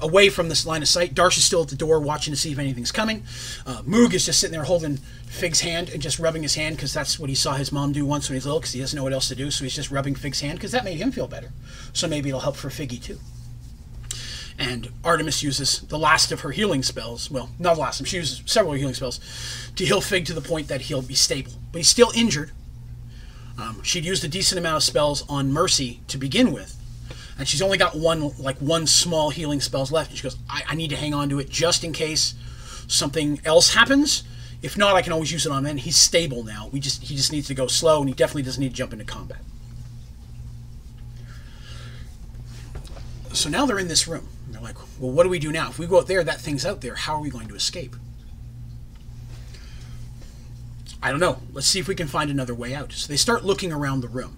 away 0.02 0.28
from 0.28 0.48
this 0.48 0.66
line 0.66 0.82
of 0.82 0.88
sight. 0.88 1.14
Darsh 1.14 1.38
is 1.38 1.44
still 1.44 1.62
at 1.62 1.68
the 1.68 1.76
door 1.76 2.00
watching 2.00 2.32
to 2.32 2.38
see 2.38 2.52
if 2.52 2.58
anything's 2.58 2.92
coming. 2.92 3.22
Uh, 3.66 3.82
Moog 3.82 4.12
is 4.12 4.26
just 4.26 4.38
sitting 4.40 4.52
there 4.52 4.64
holding 4.64 4.98
Fig's 5.26 5.60
hand 5.60 5.88
and 5.88 6.02
just 6.02 6.18
rubbing 6.18 6.42
his 6.42 6.54
hand 6.54 6.76
because 6.76 6.92
that's 6.92 7.18
what 7.18 7.28
he 7.28 7.34
saw 7.34 7.54
his 7.54 7.72
mom 7.72 7.92
do 7.92 8.04
once 8.04 8.28
when 8.28 8.34
he 8.34 8.38
was 8.38 8.44
little 8.44 8.60
because 8.60 8.72
he 8.72 8.80
doesn't 8.80 8.96
know 8.96 9.02
what 9.02 9.12
else 9.12 9.28
to 9.28 9.34
do. 9.34 9.50
So 9.50 9.64
he's 9.64 9.74
just 9.74 9.90
rubbing 9.90 10.14
Fig's 10.14 10.40
hand 10.40 10.58
because 10.58 10.72
that 10.72 10.84
made 10.84 10.98
him 10.98 11.12
feel 11.12 11.26
better. 11.26 11.52
So 11.92 12.06
maybe 12.06 12.28
it'll 12.28 12.40
help 12.40 12.56
for 12.56 12.68
Figgy 12.68 13.02
too. 13.02 13.18
And 14.58 14.90
Artemis 15.02 15.42
uses 15.42 15.80
the 15.80 15.98
last 15.98 16.32
of 16.32 16.40
her 16.40 16.50
healing 16.50 16.82
spells. 16.82 17.30
Well, 17.30 17.48
not 17.58 17.74
the 17.74 17.80
last. 17.80 18.06
She 18.06 18.18
uses 18.18 18.42
several 18.44 18.74
healing 18.74 18.92
spells 18.92 19.18
to 19.76 19.86
heal 19.86 20.02
Fig 20.02 20.26
to 20.26 20.34
the 20.34 20.42
point 20.42 20.68
that 20.68 20.82
he'll 20.82 21.00
be 21.00 21.14
stable. 21.14 21.52
But 21.72 21.78
he's 21.78 21.88
still 21.88 22.12
injured. 22.14 22.50
Um, 23.58 23.82
she'd 23.82 24.04
used 24.04 24.24
a 24.24 24.28
decent 24.28 24.58
amount 24.58 24.76
of 24.76 24.82
spells 24.82 25.24
on 25.28 25.52
Mercy 25.52 26.00
to 26.08 26.18
begin 26.18 26.52
with, 26.52 26.76
and 27.40 27.48
she's 27.48 27.62
only 27.62 27.78
got 27.78 27.96
one 27.96 28.36
like 28.38 28.58
one 28.58 28.86
small 28.86 29.30
healing 29.30 29.62
spells 29.62 29.90
left. 29.90 30.10
And 30.10 30.18
she 30.18 30.22
goes, 30.22 30.36
I, 30.48 30.62
I 30.68 30.74
need 30.74 30.90
to 30.90 30.96
hang 30.96 31.14
on 31.14 31.30
to 31.30 31.38
it 31.38 31.48
just 31.48 31.82
in 31.82 31.94
case 31.94 32.34
something 32.86 33.40
else 33.46 33.74
happens. 33.74 34.24
If 34.60 34.76
not, 34.76 34.94
I 34.94 35.00
can 35.00 35.14
always 35.14 35.32
use 35.32 35.46
it 35.46 35.52
on 35.52 35.64
him. 35.64 35.78
He's 35.78 35.96
stable 35.96 36.44
now. 36.44 36.68
We 36.70 36.80
just 36.80 37.02
he 37.02 37.16
just 37.16 37.32
needs 37.32 37.46
to 37.46 37.54
go 37.54 37.66
slow, 37.66 38.00
and 38.00 38.10
he 38.10 38.14
definitely 38.14 38.42
doesn't 38.42 38.60
need 38.60 38.68
to 38.68 38.74
jump 38.74 38.92
into 38.92 39.06
combat. 39.06 39.38
So 43.32 43.48
now 43.48 43.64
they're 43.64 43.78
in 43.78 43.88
this 43.88 44.06
room. 44.06 44.28
And 44.44 44.54
they're 44.54 44.62
like, 44.62 44.76
well, 44.98 45.10
what 45.10 45.22
do 45.22 45.30
we 45.30 45.38
do 45.38 45.50
now? 45.50 45.70
If 45.70 45.78
we 45.78 45.86
go 45.86 45.96
out 45.96 46.08
there, 46.08 46.22
that 46.22 46.40
thing's 46.40 46.66
out 46.66 46.82
there. 46.82 46.94
How 46.94 47.14
are 47.14 47.22
we 47.22 47.30
going 47.30 47.48
to 47.48 47.54
escape? 47.54 47.96
I 51.02 51.10
don't 51.10 51.20
know. 51.20 51.38
Let's 51.54 51.68
see 51.68 51.78
if 51.78 51.88
we 51.88 51.94
can 51.94 52.06
find 52.06 52.30
another 52.30 52.54
way 52.54 52.74
out. 52.74 52.92
So 52.92 53.08
they 53.08 53.16
start 53.16 53.46
looking 53.46 53.72
around 53.72 54.02
the 54.02 54.08
room. 54.08 54.36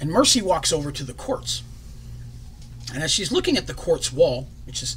And 0.00 0.10
Mercy 0.10 0.40
walks 0.40 0.72
over 0.72 0.90
to 0.90 1.04
the 1.04 1.12
quartz. 1.12 1.62
And 2.92 3.02
as 3.02 3.10
she's 3.10 3.30
looking 3.30 3.56
at 3.56 3.66
the 3.66 3.74
quartz 3.74 4.12
wall, 4.12 4.48
which 4.66 4.82
is 4.82 4.96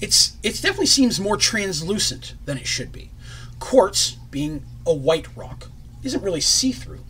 it's 0.00 0.36
it 0.42 0.54
definitely 0.62 0.86
seems 0.86 1.20
more 1.20 1.36
translucent 1.36 2.34
than 2.44 2.56
it 2.56 2.66
should 2.66 2.92
be. 2.92 3.10
Quartz, 3.58 4.12
being 4.30 4.64
a 4.86 4.94
white 4.94 5.26
rock, 5.36 5.68
isn't 6.02 6.22
really 6.22 6.40
see-through. 6.40 7.00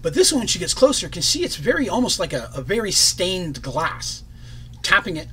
But 0.00 0.14
this 0.14 0.32
one, 0.32 0.40
when 0.40 0.48
she 0.48 0.58
gets 0.58 0.74
closer, 0.74 1.08
can 1.08 1.22
see 1.22 1.44
it's 1.44 1.56
very 1.56 1.88
almost 1.88 2.18
like 2.18 2.32
a, 2.32 2.50
a 2.54 2.60
very 2.60 2.90
stained 2.90 3.62
glass. 3.62 4.24
Tapping 4.82 5.16
it 5.16 5.28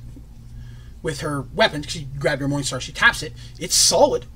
with 1.02 1.20
her 1.20 1.42
weapon, 1.42 1.82
she 1.82 2.06
grabbed 2.18 2.40
her 2.40 2.48
Morningstar, 2.48 2.80
she 2.80 2.92
taps 2.92 3.22
it, 3.22 3.32
it's 3.58 3.74
solid. 3.74 4.26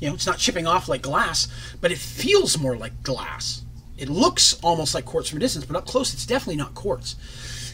You 0.00 0.08
know, 0.08 0.14
it's 0.14 0.26
not 0.26 0.38
chipping 0.38 0.66
off 0.66 0.88
like 0.88 1.02
glass, 1.02 1.48
but 1.80 1.90
it 1.90 1.98
feels 1.98 2.58
more 2.58 2.76
like 2.76 3.02
glass. 3.02 3.62
It 3.98 4.08
looks 4.08 4.58
almost 4.62 4.94
like 4.94 5.04
quartz 5.04 5.28
from 5.28 5.38
a 5.38 5.40
distance, 5.40 5.64
but 5.64 5.76
up 5.76 5.86
close, 5.86 6.14
it's 6.14 6.24
definitely 6.24 6.56
not 6.56 6.74
quartz. 6.74 7.16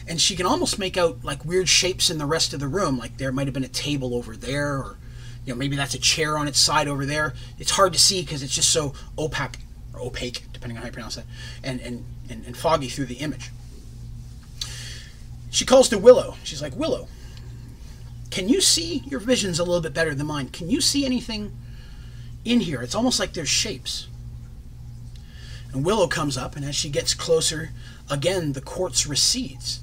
And 0.07 0.19
she 0.19 0.35
can 0.35 0.45
almost 0.45 0.79
make 0.79 0.97
out 0.97 1.23
like 1.23 1.45
weird 1.45 1.69
shapes 1.69 2.09
in 2.09 2.17
the 2.17 2.25
rest 2.25 2.53
of 2.53 2.59
the 2.59 2.67
room, 2.67 2.97
like 2.97 3.17
there 3.17 3.31
might 3.31 3.47
have 3.47 3.53
been 3.53 3.63
a 3.63 3.69
table 3.69 4.15
over 4.15 4.35
there, 4.35 4.73
or 4.73 4.97
you 5.45 5.53
know 5.53 5.57
maybe 5.57 5.75
that's 5.75 5.93
a 5.93 5.99
chair 5.99 6.37
on 6.37 6.47
its 6.47 6.59
side 6.59 6.87
over 6.87 7.05
there. 7.05 7.33
It's 7.59 7.71
hard 7.71 7.93
to 7.93 7.99
see 7.99 8.21
because 8.21 8.43
it's 8.43 8.53
just 8.53 8.71
so 8.71 8.93
opaque 9.17 9.59
or 9.93 10.01
opaque, 10.01 10.43
depending 10.51 10.77
on 10.77 10.81
how 10.81 10.87
you 10.87 10.93
pronounce 10.93 11.15
that, 11.15 11.25
and, 11.63 11.79
and, 11.81 12.05
and, 12.29 12.45
and 12.45 12.57
foggy 12.57 12.89
through 12.89 13.05
the 13.05 13.15
image. 13.15 13.51
She 15.51 15.63
calls 15.63 15.87
to 15.89 15.97
Willow. 15.97 16.35
She's 16.43 16.61
like, 16.61 16.75
Willow, 16.75 17.07
can 18.29 18.49
you 18.49 18.61
see? 18.61 19.03
Your 19.05 19.21
vision's 19.21 19.59
a 19.59 19.63
little 19.63 19.79
bit 19.79 19.93
better 19.93 20.13
than 20.13 20.27
mine. 20.27 20.49
Can 20.49 20.69
you 20.69 20.81
see 20.81 21.05
anything 21.05 21.55
in 22.43 22.59
here? 22.59 22.81
It's 22.81 22.95
almost 22.95 23.19
like 23.19 23.33
there's 23.33 23.47
shapes. 23.47 24.07
And 25.75 25.83
Willow 25.83 26.07
comes 26.07 26.37
up, 26.37 26.55
and 26.55 26.63
as 26.63 26.73
she 26.73 26.89
gets 26.89 27.13
closer, 27.13 27.71
again, 28.09 28.53
the 28.53 28.61
quartz 28.61 29.05
recedes 29.05 29.81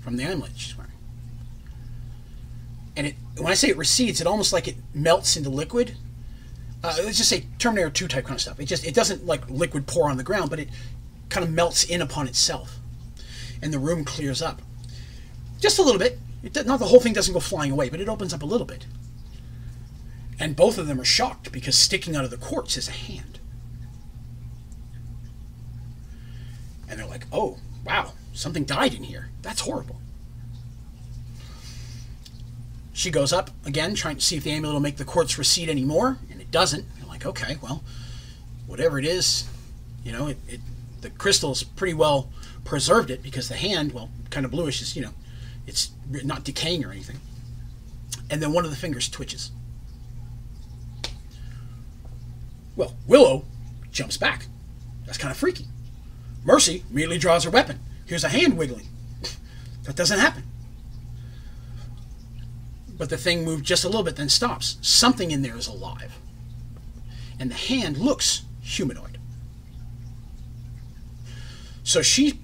from 0.00 0.16
the 0.16 0.22
amulet 0.22 0.52
she's 0.54 0.78
wearing. 0.78 0.92
And 2.96 3.08
it, 3.08 3.16
when 3.38 3.48
I 3.48 3.54
say 3.54 3.70
it 3.70 3.76
recedes, 3.76 4.20
it 4.20 4.26
almost 4.28 4.52
like 4.52 4.68
it 4.68 4.76
melts 4.94 5.36
into 5.36 5.50
liquid. 5.50 5.96
Uh, 6.84 6.94
let's 7.02 7.18
just 7.18 7.28
say 7.28 7.46
Terminator 7.58 7.90
2 7.90 8.06
type 8.06 8.24
kind 8.24 8.36
of 8.36 8.40
stuff. 8.40 8.60
It 8.60 8.66
just 8.66 8.86
it 8.86 8.94
doesn't 8.94 9.26
like 9.26 9.50
liquid 9.50 9.88
pour 9.88 10.08
on 10.08 10.16
the 10.16 10.22
ground, 10.22 10.48
but 10.48 10.60
it 10.60 10.68
kind 11.28 11.44
of 11.44 11.50
melts 11.50 11.82
in 11.82 12.00
upon 12.00 12.28
itself, 12.28 12.78
and 13.60 13.72
the 13.72 13.80
room 13.80 14.04
clears 14.04 14.40
up, 14.40 14.62
just 15.58 15.80
a 15.80 15.82
little 15.82 15.98
bit. 15.98 16.20
It, 16.44 16.54
not 16.66 16.78
the 16.78 16.86
whole 16.86 17.00
thing 17.00 17.14
doesn't 17.14 17.34
go 17.34 17.40
flying 17.40 17.72
away, 17.72 17.88
but 17.88 18.00
it 18.00 18.08
opens 18.08 18.32
up 18.32 18.42
a 18.42 18.46
little 18.46 18.66
bit. 18.66 18.86
And 20.38 20.54
both 20.54 20.78
of 20.78 20.86
them 20.86 21.00
are 21.00 21.04
shocked 21.04 21.50
because 21.50 21.76
sticking 21.76 22.14
out 22.14 22.24
of 22.24 22.30
the 22.30 22.36
quartz 22.36 22.76
is 22.76 22.88
a 22.88 22.92
hand. 22.92 23.40
And 26.92 27.00
they're 27.00 27.08
like, 27.08 27.26
"Oh, 27.32 27.56
wow, 27.86 28.12
something 28.34 28.64
died 28.64 28.92
in 28.92 29.02
here. 29.02 29.30
That's 29.40 29.62
horrible." 29.62 29.98
She 32.92 33.10
goes 33.10 33.32
up 33.32 33.50
again, 33.64 33.94
trying 33.94 34.16
to 34.16 34.22
see 34.22 34.36
if 34.36 34.44
the 34.44 34.52
amulet 34.52 34.74
will 34.74 34.80
make 34.80 34.98
the 34.98 35.04
quartz 35.06 35.38
recede 35.38 35.70
anymore, 35.70 36.18
and 36.30 36.38
it 36.38 36.50
doesn't. 36.50 36.84
You're 36.98 37.08
like, 37.08 37.24
"Okay, 37.24 37.56
well, 37.62 37.82
whatever 38.66 38.98
it 38.98 39.06
is, 39.06 39.48
you 40.04 40.12
know, 40.12 40.26
it, 40.28 40.36
it 40.46 40.60
the 41.00 41.08
crystal's 41.08 41.62
pretty 41.62 41.94
well 41.94 42.30
preserved 42.64 43.10
it 43.10 43.22
because 43.22 43.48
the 43.48 43.56
hand, 43.56 43.92
well, 43.92 44.10
kind 44.28 44.44
of 44.44 44.52
bluish, 44.52 44.82
is 44.82 44.94
you 44.94 45.02
know, 45.02 45.14
it's 45.66 45.92
not 46.06 46.44
decaying 46.44 46.84
or 46.84 46.92
anything." 46.92 47.20
And 48.28 48.42
then 48.42 48.52
one 48.52 48.66
of 48.66 48.70
the 48.70 48.76
fingers 48.76 49.08
twitches. 49.08 49.50
Well, 52.76 52.94
Willow 53.06 53.44
jumps 53.90 54.18
back. 54.18 54.46
That's 55.06 55.18
kind 55.18 55.32
of 55.32 55.38
freaky. 55.38 55.66
Mercy 56.44 56.84
immediately 56.90 57.18
draws 57.18 57.44
her 57.44 57.50
weapon. 57.50 57.78
Here's 58.06 58.24
a 58.24 58.28
hand 58.28 58.56
wiggling. 58.56 58.88
That 59.84 59.96
doesn't 59.96 60.18
happen. 60.18 60.44
But 62.96 63.10
the 63.10 63.16
thing 63.16 63.44
moved 63.44 63.64
just 63.64 63.84
a 63.84 63.88
little 63.88 64.02
bit, 64.02 64.16
then 64.16 64.28
stops. 64.28 64.76
Something 64.80 65.30
in 65.30 65.42
there 65.42 65.56
is 65.56 65.66
alive. 65.66 66.18
And 67.38 67.50
the 67.50 67.54
hand 67.54 67.98
looks 67.98 68.42
humanoid. 68.60 69.18
So 71.82 72.00
she, 72.00 72.38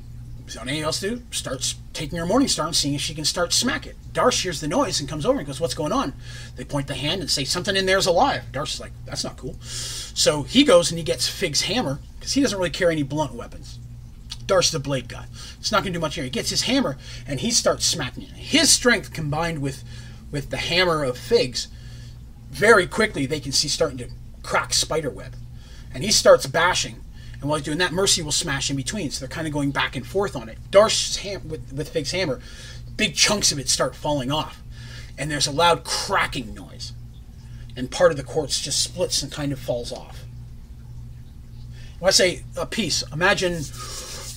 without 0.45 0.67
anything 0.67 0.83
else 0.83 1.01
to 1.01 1.11
do, 1.11 1.23
starts 1.31 1.77
taking 1.93 2.19
her 2.19 2.27
morning 2.27 2.49
star 2.49 2.67
and 2.67 2.75
seeing 2.75 2.95
if 2.95 3.01
she 3.01 3.15
can 3.15 3.25
start 3.25 3.53
smack 3.53 3.87
it. 3.87 3.97
Darsh 4.13 4.43
hears 4.43 4.61
the 4.61 4.67
noise 4.67 4.99
and 4.99 5.09
comes 5.09 5.25
over 5.25 5.39
and 5.39 5.47
goes, 5.47 5.61
What's 5.61 5.75
going 5.75 5.93
on? 5.93 6.13
They 6.57 6.65
point 6.65 6.89
the 6.89 6.95
hand 6.95 7.21
and 7.21 7.31
say, 7.31 7.45
Something 7.45 7.77
in 7.77 7.87
there's 7.87 8.07
alive. 8.07 8.45
Darsh's 8.51 8.81
like, 8.81 8.93
That's 9.05 9.23
not 9.23 9.37
cool. 9.37 9.55
So 9.61 10.43
he 10.43 10.65
goes 10.65 10.91
and 10.91 10.99
he 10.99 11.05
gets 11.05 11.29
Fig's 11.29 11.63
hammer 11.63 12.01
because 12.19 12.33
he 12.33 12.41
doesn't 12.41 12.59
really 12.59 12.71
carry 12.71 12.95
any 12.95 13.05
blunt 13.05 13.35
weapons. 13.35 13.79
Darsh's 14.49 14.73
the 14.73 14.81
blade 14.81 15.09
guy. 15.09 15.27
It's 15.61 15.71
not 15.71 15.83
going 15.83 15.93
to 15.93 15.99
do 15.99 16.01
much 16.01 16.17
here. 16.17 16.25
He 16.25 16.31
gets 16.31 16.51
his 16.51 16.63
hammer 16.63 16.97
and 17.27 17.39
he 17.39 17.53
starts 17.53 17.85
smacking 17.85 18.25
it. 18.25 18.31
His 18.31 18.71
strength 18.71 19.13
combined 19.13 19.61
with, 19.61 19.85
with 20.33 20.51
the 20.51 20.57
hammer 20.57 21.05
of 21.05 21.17
Fig's, 21.17 21.69
very 22.51 22.87
quickly 22.87 23.27
they 23.27 23.41
can 23.41 23.53
see 23.53 23.69
starting 23.69 23.99
to 23.99 24.09
crack 24.43 24.73
spider 24.73 25.11
web. 25.11 25.37
And 25.95 26.03
he 26.03 26.11
starts 26.11 26.47
bashing. 26.47 27.05
And 27.41 27.49
while 27.49 27.59
he's 27.59 27.65
doing 27.65 27.79
that, 27.79 27.93
Mercy 27.93 28.23
will 28.23 28.33
smash 28.33 28.71
in 28.71 28.77
between. 28.77 29.11
So 29.11 29.21
they're 29.21 29.29
kind 29.29 29.47
of 29.47 29.53
going 29.53 29.71
back 29.71 29.95
and 29.95 30.07
forth 30.07 30.35
on 30.35 30.49
it. 30.49 30.59
Darsh's 30.71 31.19
ham 31.19 31.49
with, 31.49 31.73
with 31.73 31.91
Fig's 31.91 32.11
hammer, 32.11 32.41
big 32.97 33.15
chunks 33.15 33.53
of 33.53 33.59
it 33.59 33.69
start 33.69 33.95
falling 33.95 34.33
off. 34.33 34.63
And 35.17 35.31
there's 35.31 35.47
a 35.47 35.53
loud 35.53 35.85
cracking 35.85 36.55
noise. 36.55 36.93
And 37.77 37.91
part 37.91 38.11
of 38.11 38.17
the 38.17 38.25
quartz 38.25 38.61
just 38.61 38.83
splits 38.83 39.23
and 39.23 39.31
kind 39.31 39.53
of 39.53 39.59
falls 39.59 39.93
off. 39.93 40.25
When 41.99 42.09
I 42.09 42.13
say 42.13 42.45
a 42.57 42.67
piece, 42.67 43.03
imagine 43.13 43.63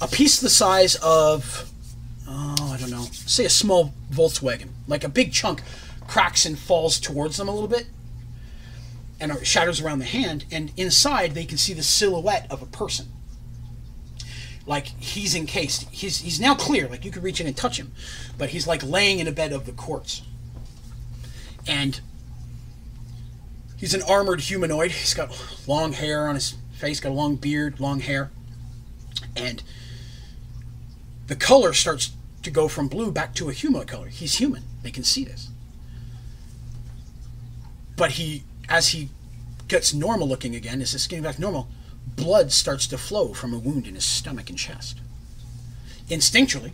a 0.02 0.08
piece 0.08 0.40
the 0.40 0.50
size 0.50 0.96
of, 0.96 1.70
oh, 2.28 2.72
I 2.74 2.78
don't 2.78 2.90
know, 2.90 3.06
say 3.12 3.46
a 3.46 3.50
small 3.50 3.94
Volkswagen, 4.12 4.70
like 4.88 5.04
a 5.04 5.10
big 5.10 5.32
chunk 5.32 5.62
cracks 6.08 6.46
and 6.46 6.58
falls 6.58 7.00
towards 7.00 7.38
them 7.38 7.48
a 7.48 7.52
little 7.52 7.70
bit 7.70 7.88
and 9.22 9.46
shatters 9.46 9.80
around 9.80 10.00
the 10.00 10.06
hand, 10.06 10.46
and 10.52 10.74
inside 10.76 11.36
they 11.36 11.46
can 11.46 11.58
see 11.58 11.74
the 11.74 11.84
silhouette 11.84 12.48
of 12.50 12.62
a 12.62 12.66
person. 12.66 13.08
Like 14.66 14.88
he's 14.88 15.36
encased. 15.36 15.88
He's 15.92 16.20
he's 16.20 16.40
now 16.40 16.56
clear, 16.56 16.88
like 16.88 17.06
you 17.06 17.12
could 17.12 17.24
reach 17.24 17.40
in 17.40 17.48
and 17.48 17.56
touch 17.56 17.78
him, 17.78 17.92
but 18.38 18.50
he's 18.50 18.68
like 18.68 18.84
laying 18.84 19.20
in 19.20 19.28
a 19.28 19.32
bed 19.32 19.54
of 19.54 19.66
the 19.66 19.72
quartz. 19.72 20.24
And 21.68 22.02
he's 23.78 23.94
an 23.94 24.02
armored 24.02 24.42
humanoid. 24.42 24.92
He's 24.92 25.14
got 25.14 25.40
long 25.68 25.94
hair 25.94 26.28
on 26.28 26.36
his 26.36 26.56
face, 26.74 27.00
got 27.00 27.10
a 27.10 27.14
long 27.14 27.36
beard, 27.36 27.80
long 27.80 28.00
hair. 28.00 28.32
And 29.36 29.62
the 31.32 31.38
color 31.38 31.72
starts 31.72 32.12
to 32.44 32.52
go 32.52 32.68
from 32.68 32.90
blue 32.90 33.10
back 33.10 33.34
to 33.36 33.48
a 33.48 33.54
human 33.54 33.86
color. 33.86 34.10
He's 34.10 34.36
human. 34.36 34.64
They 34.84 34.92
can 34.92 35.06
see 35.06 35.24
this. 35.24 35.48
But 37.96 38.12
he, 38.12 38.44
as 38.68 38.90
he 38.90 39.08
gets 39.70 39.94
normal 39.94 40.28
looking 40.28 40.56
again, 40.56 40.82
as 40.82 40.92
his 40.92 41.04
skin 41.04 41.24
back 41.24 41.40
normal, 41.40 41.70
blood 42.18 42.52
starts 42.52 42.86
to 42.88 42.98
flow 42.98 43.34
from 43.34 43.54
a 43.54 43.58
wound 43.58 43.88
in 43.88 43.96
his 43.96 44.04
stomach 44.04 44.50
and 44.50 44.60
chest. 44.60 45.00
Instinctually, 46.10 46.74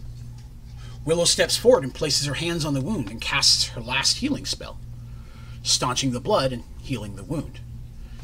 Willow 1.05 1.25
steps 1.25 1.55
forward 1.55 1.84
and 1.84 1.93
places 1.93 2.25
her 2.25 2.34
hands 2.34 2.65
on 2.65 2.73
the 2.73 2.81
wound 2.81 3.11
and 3.11 3.21
casts 3.21 3.67
her 3.67 3.81
last 3.81 4.17
healing 4.17 4.47
spell, 4.47 4.79
staunching 5.61 6.13
the 6.13 6.19
blood 6.19 6.51
and 6.51 6.63
healing 6.81 7.15
the 7.15 7.23
wound. 7.23 7.59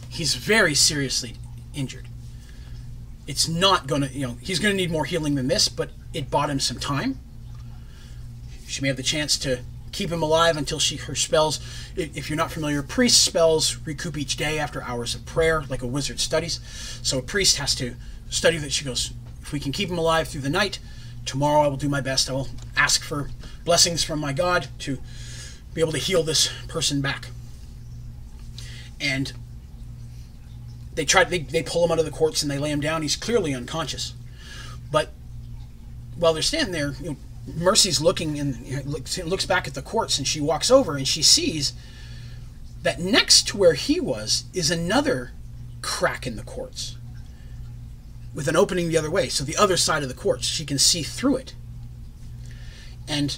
He's 0.09 0.33
very 0.33 0.73
seriously 0.73 1.35
injured. 1.75 2.07
It's 3.25 3.47
not 3.47 3.87
to, 4.01 4.09
you 4.09 4.27
know, 4.27 4.37
he's 4.41 4.59
to 4.73 4.77
need 4.77 4.91
more 4.91 5.05
healing 5.05 5.35
than 5.35 5.47
this, 5.47 5.69
but 5.69 5.91
it 6.13 6.29
bought 6.29 6.49
him 6.49 6.59
some 6.59 6.77
time. 6.77 7.19
She 8.67 8.81
may 8.81 8.89
have 8.89 8.97
the 8.97 9.03
chance 9.03 9.37
to 9.39 9.61
keep 9.91 10.11
him 10.11 10.23
alive 10.23 10.57
until 10.57 10.79
she 10.79 10.97
her 10.97 11.15
spells. 11.15 11.59
If 11.95 12.29
you're 12.29 12.37
not 12.37 12.51
familiar, 12.51 12.81
priest 12.81 13.23
spells 13.23 13.77
recoup 13.85 14.17
each 14.17 14.35
day 14.35 14.59
after 14.59 14.81
hours 14.83 15.15
of 15.15 15.25
prayer, 15.25 15.63
like 15.69 15.83
a 15.83 15.87
wizard 15.87 16.19
studies. 16.19 16.59
So 17.03 17.19
a 17.19 17.21
priest 17.21 17.57
has 17.57 17.75
to 17.75 17.95
study 18.29 18.57
that. 18.57 18.71
She 18.71 18.83
goes, 18.83 19.13
if 19.41 19.53
we 19.53 19.59
can 19.59 19.71
keep 19.71 19.89
him 19.89 19.97
alive 19.97 20.27
through 20.27 20.41
the 20.41 20.49
night, 20.49 20.79
tomorrow 21.25 21.61
I 21.61 21.67
will 21.67 21.77
do 21.77 21.89
my 21.89 22.01
best. 22.01 22.29
I 22.29 22.33
will 22.33 22.49
ask 22.75 23.03
for 23.03 23.29
blessings 23.63 24.03
from 24.03 24.19
my 24.19 24.33
God 24.33 24.67
to 24.79 24.97
be 25.73 25.81
able 25.81 25.91
to 25.93 25.97
heal 25.97 26.23
this 26.23 26.49
person 26.67 26.99
back. 26.99 27.27
And 28.99 29.33
they 30.95 31.05
try 31.05 31.23
they, 31.23 31.39
they 31.39 31.63
pull 31.63 31.83
him 31.83 31.91
out 31.91 31.99
of 31.99 32.05
the 32.05 32.11
quartz 32.11 32.41
and 32.41 32.51
they 32.51 32.57
lay 32.57 32.71
him 32.71 32.79
down. 32.79 33.01
He's 33.01 33.15
clearly 33.15 33.53
unconscious. 33.53 34.13
But 34.91 35.09
while 36.17 36.33
they're 36.33 36.43
standing 36.43 36.71
there, 36.71 36.93
you 37.01 37.11
know, 37.11 37.17
Mercy's 37.55 37.99
looking 37.99 38.39
and 38.39 38.85
looks, 38.85 39.17
looks 39.17 39.45
back 39.45 39.67
at 39.67 39.73
the 39.73 39.81
quartz 39.81 40.17
and 40.17 40.27
she 40.27 40.39
walks 40.39 40.71
over 40.71 40.95
and 40.95 41.07
she 41.07 41.21
sees 41.21 41.73
that 42.83 42.99
next 42.99 43.47
to 43.49 43.57
where 43.57 43.73
he 43.73 43.99
was 43.99 44.45
is 44.53 44.69
another 44.69 45.31
crack 45.81 46.25
in 46.25 46.35
the 46.35 46.43
quartz 46.43 46.97
with 48.33 48.47
an 48.47 48.55
opening 48.55 48.89
the 48.89 48.97
other 48.97 49.11
way. 49.11 49.29
So 49.29 49.43
the 49.43 49.57
other 49.57 49.77
side 49.77 50.03
of 50.03 50.09
the 50.09 50.15
quartz, 50.15 50.45
she 50.45 50.65
can 50.65 50.77
see 50.77 51.03
through 51.03 51.37
it. 51.37 51.53
And 53.07 53.37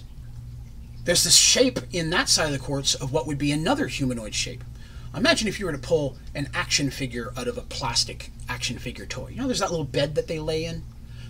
there's 1.06 1.24
this 1.24 1.36
shape 1.36 1.80
in 1.92 2.10
that 2.12 2.30
side 2.30 2.48
of 2.48 2.52
the 2.54 2.60
quartz 2.60 2.96
of 2.96 3.12
what 3.12 3.28
would 3.28 3.38
be 3.38 3.52
another 3.52 3.88
humanoid 3.88 4.36
shape. 4.36 4.64
Imagine 5.16 5.48
if 5.48 5.60
you 5.60 5.66
were 5.66 5.72
to 5.72 5.78
pull 5.78 6.18
an 6.34 6.50
action 6.54 6.90
figure 6.90 7.32
out 7.38 7.48
of 7.48 7.58
a 7.58 7.62
plastic 7.62 8.32
action 8.50 8.78
figure 8.78 9.06
toy. 9.06 9.30
You 9.30 9.38
know, 9.38 9.48
there's 9.48 9.60
that 9.60 9.72
little 9.72 9.86
bed 9.86 10.16
that 10.16 10.28
they 10.28 10.40
lay 10.40 10.66
in 10.66 10.84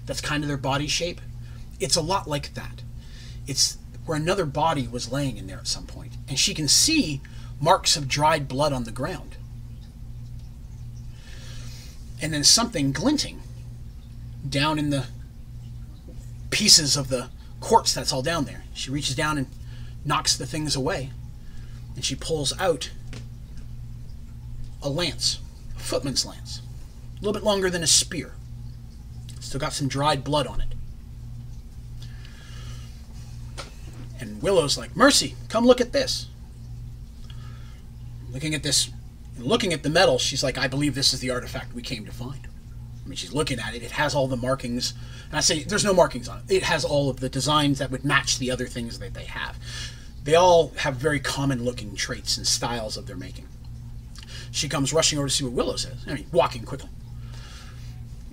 that's 0.06 0.22
kind 0.22 0.44
of 0.44 0.48
their 0.48 0.58
body 0.58 0.88
shape. 0.88 1.22
It's 1.80 1.96
a 1.96 2.02
lot 2.02 2.28
like 2.28 2.54
that. 2.56 2.82
It's 3.48 3.78
where 4.06 4.18
another 4.18 4.46
body 4.46 4.88
was 4.88 5.12
laying 5.12 5.38
in 5.38 5.48
there 5.48 5.58
at 5.58 5.68
some 5.68 5.86
point. 5.86 6.14
and 6.28 6.40
she 6.40 6.54
can 6.54 6.68
see 6.68 7.22
marks 7.60 7.96
of 7.96 8.08
dried 8.08 8.48
blood 8.48 8.74
on 8.74 8.84
the 8.84 8.92
ground. 8.92 9.38
And 12.22 12.34
then 12.34 12.44
something 12.44 12.92
glinting 12.92 13.42
down 14.48 14.80
in 14.80 14.90
the 14.90 15.06
pieces 16.50 16.96
of 16.96 17.10
the 17.10 17.30
quartz 17.60 17.94
that's 17.94 18.14
all 18.14 18.22
down 18.22 18.46
there. 18.46 18.64
She 18.74 18.92
reaches 18.92 19.16
down 19.16 19.38
and 19.38 19.48
knocks 20.04 20.36
the 20.36 20.46
things 20.46 20.76
away, 20.76 21.12
and 21.96 22.06
she 22.06 22.16
pulls 22.16 22.58
out 22.60 22.92
a 24.86 24.90
lance, 24.90 25.40
a 25.76 25.80
footman's 25.80 26.26
lance, 26.26 26.62
a 27.14 27.16
little 27.20 27.34
bit 27.34 27.44
longer 27.44 27.70
than 27.70 27.84
a 27.84 27.88
spear. 27.88 28.34
Still 29.40 29.60
got 29.60 29.74
some 29.74 29.88
dried 29.88 30.24
blood 30.24 30.48
on 30.48 30.62
it. 30.62 30.68
And 34.20 34.42
Willow's 34.42 34.78
like, 34.78 34.96
Mercy, 34.96 35.36
come 35.50 35.66
look 35.66 35.82
at 35.82 35.92
this. 35.92 36.28
Looking 38.32 38.54
at 38.54 38.64
this, 38.64 38.90
looking 39.38 39.74
at 39.74 39.84
the 39.84 39.90
metal, 39.90 40.18
she's 40.18 40.44
like, 40.44 40.58
I 40.58 40.68
believe 40.68 40.96
this 40.96 41.14
is 41.14 41.20
the 41.20 41.32
artifact 41.32 41.74
we 41.74 41.82
came 41.82 42.06
to 42.06 42.12
find. 42.12 42.48
I 43.04 43.08
mean, 43.08 43.16
she's 43.16 43.34
looking 43.34 43.60
at 43.60 43.76
it. 43.76 43.84
It 43.84 43.92
has 43.92 44.16
all 44.16 44.28
the 44.28 44.38
markings. 44.38 44.94
And 45.30 45.38
I 45.38 45.42
say, 45.42 45.64
there's 45.64 45.86
no 45.86 45.94
markings 45.94 46.28
on 46.28 46.40
it. 46.40 46.54
It 46.54 46.64
has 46.64 46.84
all 46.84 47.10
of 47.10 47.20
the 47.20 47.30
designs 47.30 47.80
that 47.80 47.92
would 47.92 48.04
match 48.04 48.40
the 48.40 48.52
other 48.52 48.66
things 48.68 49.00
that 49.00 49.14
they 49.14 49.26
have. 49.26 49.58
They 50.24 50.36
all 50.36 50.70
have 50.78 50.96
very 50.96 51.20
common 51.20 51.64
looking 51.64 51.96
traits 51.96 52.38
and 52.38 52.48
styles 52.48 52.98
of 52.98 53.06
their 53.06 53.16
making. 53.16 53.48
She 54.56 54.70
comes 54.70 54.94
rushing 54.94 55.20
over 55.20 55.28
to 55.28 55.34
see 55.34 55.44
what 55.44 55.52
Willow 55.52 55.76
says. 55.76 56.06
I 56.08 56.14
mean, 56.14 56.28
walking 56.32 56.64
quickly. 56.64 56.90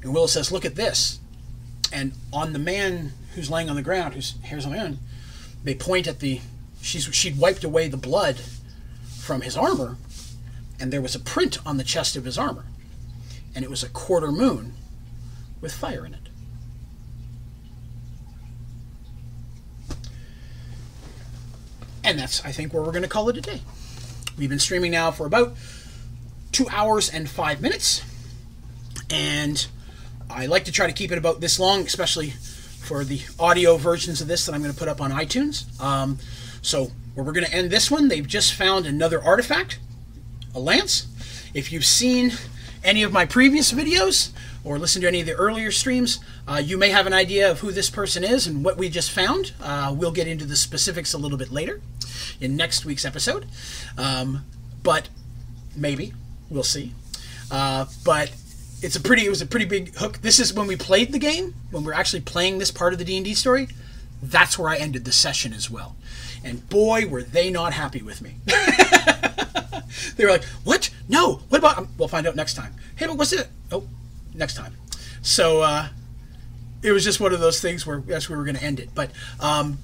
And 0.02 0.14
Willow 0.14 0.28
says, 0.28 0.52
Look 0.52 0.64
at 0.64 0.76
this. 0.76 1.18
And 1.92 2.12
on 2.32 2.52
the 2.52 2.60
man 2.60 3.12
who's 3.34 3.50
laying 3.50 3.68
on 3.68 3.74
the 3.74 3.82
ground, 3.82 4.14
whose 4.14 4.40
hair's 4.42 4.64
on 4.64 4.70
the 4.70 4.96
they 5.64 5.74
point 5.74 6.06
at 6.06 6.20
the 6.20 6.40
she's 6.80 7.12
she'd 7.12 7.38
wiped 7.38 7.64
away 7.64 7.88
the 7.88 7.96
blood 7.96 8.40
from 9.18 9.40
his 9.40 9.56
armor, 9.56 9.96
and 10.78 10.92
there 10.92 11.00
was 11.00 11.16
a 11.16 11.18
print 11.18 11.58
on 11.66 11.76
the 11.76 11.82
chest 11.82 12.14
of 12.14 12.24
his 12.24 12.38
armor, 12.38 12.66
and 13.52 13.64
it 13.64 13.70
was 13.70 13.82
a 13.82 13.88
quarter 13.88 14.30
moon 14.30 14.74
with 15.60 15.74
fire 15.74 16.06
in 16.06 16.14
it. 16.14 16.28
And 22.04 22.16
that's, 22.16 22.44
I 22.44 22.52
think, 22.52 22.72
where 22.72 22.82
we're 22.82 22.92
going 22.92 23.02
to 23.02 23.08
call 23.08 23.28
it 23.28 23.36
a 23.36 23.40
day. 23.40 23.60
We've 24.38 24.48
been 24.48 24.60
streaming 24.60 24.92
now 24.92 25.10
for 25.10 25.26
about 25.26 25.56
two 26.52 26.68
hours 26.70 27.08
and 27.08 27.28
five 27.28 27.60
minutes, 27.60 28.02
and 29.10 29.66
I 30.30 30.46
like 30.46 30.64
to 30.66 30.72
try 30.72 30.86
to 30.86 30.92
keep 30.92 31.10
it 31.10 31.18
about 31.18 31.40
this 31.40 31.58
long, 31.58 31.80
especially 31.80 32.30
for 32.30 33.04
the 33.04 33.20
audio 33.38 33.76
versions 33.76 34.20
of 34.20 34.28
this 34.28 34.46
that 34.46 34.54
I'm 34.54 34.60
going 34.60 34.72
to 34.72 34.78
put 34.78 34.88
up 34.88 35.00
on 35.00 35.10
iTunes. 35.10 35.80
Um, 35.80 36.18
so 36.60 36.90
where 37.14 37.24
we're 37.24 37.32
going 37.32 37.46
to 37.46 37.54
end 37.54 37.70
this 37.70 37.90
one, 37.90 38.08
they've 38.08 38.26
just 38.26 38.54
found 38.54 38.86
another 38.86 39.22
artifact, 39.22 39.78
a 40.54 40.60
lance. 40.60 41.06
If 41.54 41.72
you've 41.72 41.84
seen 41.84 42.32
any 42.82 43.02
of 43.02 43.12
my 43.12 43.26
previous 43.26 43.72
videos 43.72 44.30
or 44.64 44.78
listened 44.78 45.02
to 45.02 45.08
any 45.08 45.20
of 45.20 45.26
the 45.26 45.34
earlier 45.34 45.70
streams, 45.70 46.20
uh, 46.48 46.60
you 46.64 46.78
may 46.78 46.90
have 46.90 47.06
an 47.06 47.12
idea 47.12 47.50
of 47.50 47.60
who 47.60 47.72
this 47.72 47.90
person 47.90 48.24
is 48.24 48.46
and 48.46 48.64
what 48.64 48.76
we 48.76 48.88
just 48.88 49.10
found. 49.10 49.52
Uh, 49.60 49.94
we'll 49.96 50.12
get 50.12 50.26
into 50.26 50.44
the 50.44 50.56
specifics 50.56 51.12
a 51.12 51.18
little 51.18 51.38
bit 51.38 51.50
later 51.50 51.80
in 52.40 52.56
next 52.56 52.84
week's 52.84 53.04
episode, 53.04 53.46
um, 53.98 54.44
but 54.82 55.08
maybe 55.76 56.12
we'll 56.52 56.62
see. 56.62 56.92
Uh, 57.50 57.86
but 58.04 58.32
it's 58.82 58.96
a 58.96 59.00
pretty 59.00 59.26
it 59.26 59.30
was 59.30 59.42
a 59.42 59.46
pretty 59.46 59.66
big 59.66 59.94
hook. 59.96 60.18
This 60.22 60.38
is 60.38 60.52
when 60.52 60.66
we 60.66 60.76
played 60.76 61.12
the 61.12 61.18
game 61.18 61.54
when 61.70 61.82
we 61.82 61.88
we're 61.88 61.94
actually 61.94 62.20
playing 62.20 62.58
this 62.58 62.70
part 62.70 62.92
of 62.92 62.98
the 62.98 63.04
D 63.04 63.16
and 63.16 63.24
D 63.24 63.34
story. 63.34 63.68
That's 64.22 64.58
where 64.58 64.68
I 64.68 64.76
ended 64.76 65.04
the 65.04 65.12
session 65.12 65.52
as 65.52 65.70
well. 65.70 65.96
And 66.44 66.68
boy, 66.68 67.06
were 67.06 67.22
they 67.22 67.50
not 67.50 67.72
happy 67.72 68.02
with 68.02 68.20
me. 68.22 68.36
they 70.16 70.24
were 70.24 70.30
like, 70.30 70.44
"What? 70.64 70.90
No. 71.08 71.40
What 71.48 71.58
about?" 71.58 71.78
Um, 71.78 71.88
we'll 71.98 72.08
find 72.08 72.26
out 72.26 72.36
next 72.36 72.54
time. 72.54 72.74
Hey, 72.96 73.06
but 73.06 73.16
what's 73.16 73.32
it? 73.32 73.48
Oh, 73.70 73.88
next 74.34 74.54
time. 74.54 74.76
So 75.22 75.62
uh, 75.62 75.88
it 76.82 76.92
was 76.92 77.04
just 77.04 77.20
one 77.20 77.32
of 77.32 77.40
those 77.40 77.60
things 77.60 77.86
where 77.86 78.02
yes, 78.06 78.28
we 78.28 78.36
were 78.36 78.44
going 78.44 78.56
to 78.56 78.62
end 78.62 78.80
it. 78.80 78.90
But 78.94 79.10
um, 79.40 79.78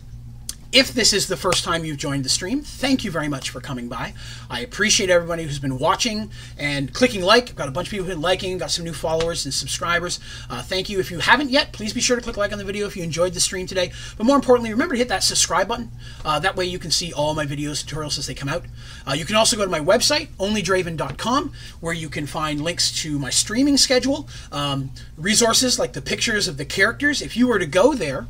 if 0.71 0.93
this 0.93 1.15
is 1.15 1.29
the 1.29 1.37
first 1.37 1.65
time 1.65 1.85
you've 1.85 1.97
joined 1.97 2.25
the 2.25 2.29
stream, 2.29 2.61
thank 2.61 3.03
you 3.03 3.11
very 3.11 3.29
much 3.29 3.49
for 3.49 3.59
coming 3.59 3.89
by. 3.89 4.13
I 4.51 4.61
appreciate 4.61 5.09
everybody 5.09 5.45
who's 5.45 5.59
been 5.59 5.79
watching 5.79 6.31
and 6.59 6.93
clicking 6.93 7.23
like. 7.23 7.49
I've 7.49 7.57
got 7.57 7.69
a 7.69 7.71
bunch 7.71 7.89
of 7.89 7.91
people 7.93 8.05
who've 8.05 8.15
been 8.15 8.21
liking, 8.23 8.59
got 8.59 8.71
some 8.71 8.85
new 8.85 8.93
followers 8.93 9.47
and 9.47 9.55
subscribers. 9.55 10.21
Uh, 10.51 10.63
thank 10.63 10.91
you. 10.91 11.01
If 11.01 11.11
you 11.11 11.21
haven't 11.21 11.49
yet, 11.49 11.73
please 11.73 11.95
be 11.95 12.03
sure 12.03 12.17
to 12.17 12.23
click 12.23 12.37
like 12.37 12.53
on 12.53 12.59
the 12.59 12.65
video 12.65 12.87
if 12.87 12.99
you 12.99 13.03
enjoyed 13.03 13.33
the 13.33 13.41
stream 13.41 13.67
today. 13.67 13.93
But 14.19 14.27
more 14.27 14.37
importantly, 14.37 14.71
remember 14.71 14.95
to 14.95 14.99
hit 14.99 15.09
that 15.09 15.23
subscribe 15.23 15.69
button. 15.69 15.91
Uh, 16.23 16.39
that 16.41 16.55
way 16.55 16.67
you 16.67 16.79
can 16.79 16.91
see 16.91 17.15
all 17.15 17.35
my 17.35 17.47
videos, 17.47 17.83
tutorials 17.83 18.19
as 18.19 18.27
they 18.27 18.35
come 18.35 18.51
out. 18.51 18.67
Uh, 19.07 19.13
you 19.13 19.25
can 19.25 19.37
also 19.37 19.57
go 19.57 19.65
to 19.65 19.71
my 19.71 19.81
website, 19.81 20.29
onlydraven.com, 20.39 21.53
where 21.81 21.95
you 21.95 22.11
can 22.11 22.27
find 22.27 22.61
links 22.61 22.93
to 23.03 23.19
my 23.19 23.31
streaming 23.31 23.79
schedule, 23.79 24.29
um, 24.53 24.91
resources 25.17 25.79
like 25.79 25.95
the 25.95 26.03
pictures 26.03 26.47
of 26.47 26.59
the 26.59 26.67
characters. 26.67 27.23
If 27.23 27.39
you 27.39 27.47
were 27.47 27.59
to 27.59 27.67
go 27.67 27.95
there, 27.95 28.27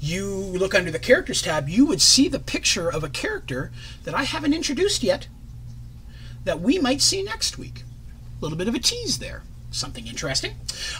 you 0.00 0.26
look 0.26 0.74
under 0.74 0.90
the 0.90 0.98
characters 0.98 1.42
tab, 1.42 1.68
you 1.68 1.86
would 1.86 2.00
see 2.00 2.28
the 2.28 2.38
picture 2.38 2.88
of 2.88 3.02
a 3.02 3.08
character 3.08 3.72
that 4.04 4.14
I 4.14 4.24
haven't 4.24 4.54
introduced 4.54 5.02
yet 5.02 5.28
that 6.44 6.60
we 6.60 6.78
might 6.78 7.02
see 7.02 7.22
next 7.22 7.58
week. 7.58 7.82
A 8.38 8.42
little 8.42 8.56
bit 8.56 8.68
of 8.68 8.74
a 8.74 8.78
tease 8.78 9.18
there. 9.18 9.42
Something 9.70 10.06
interesting. 10.06 10.54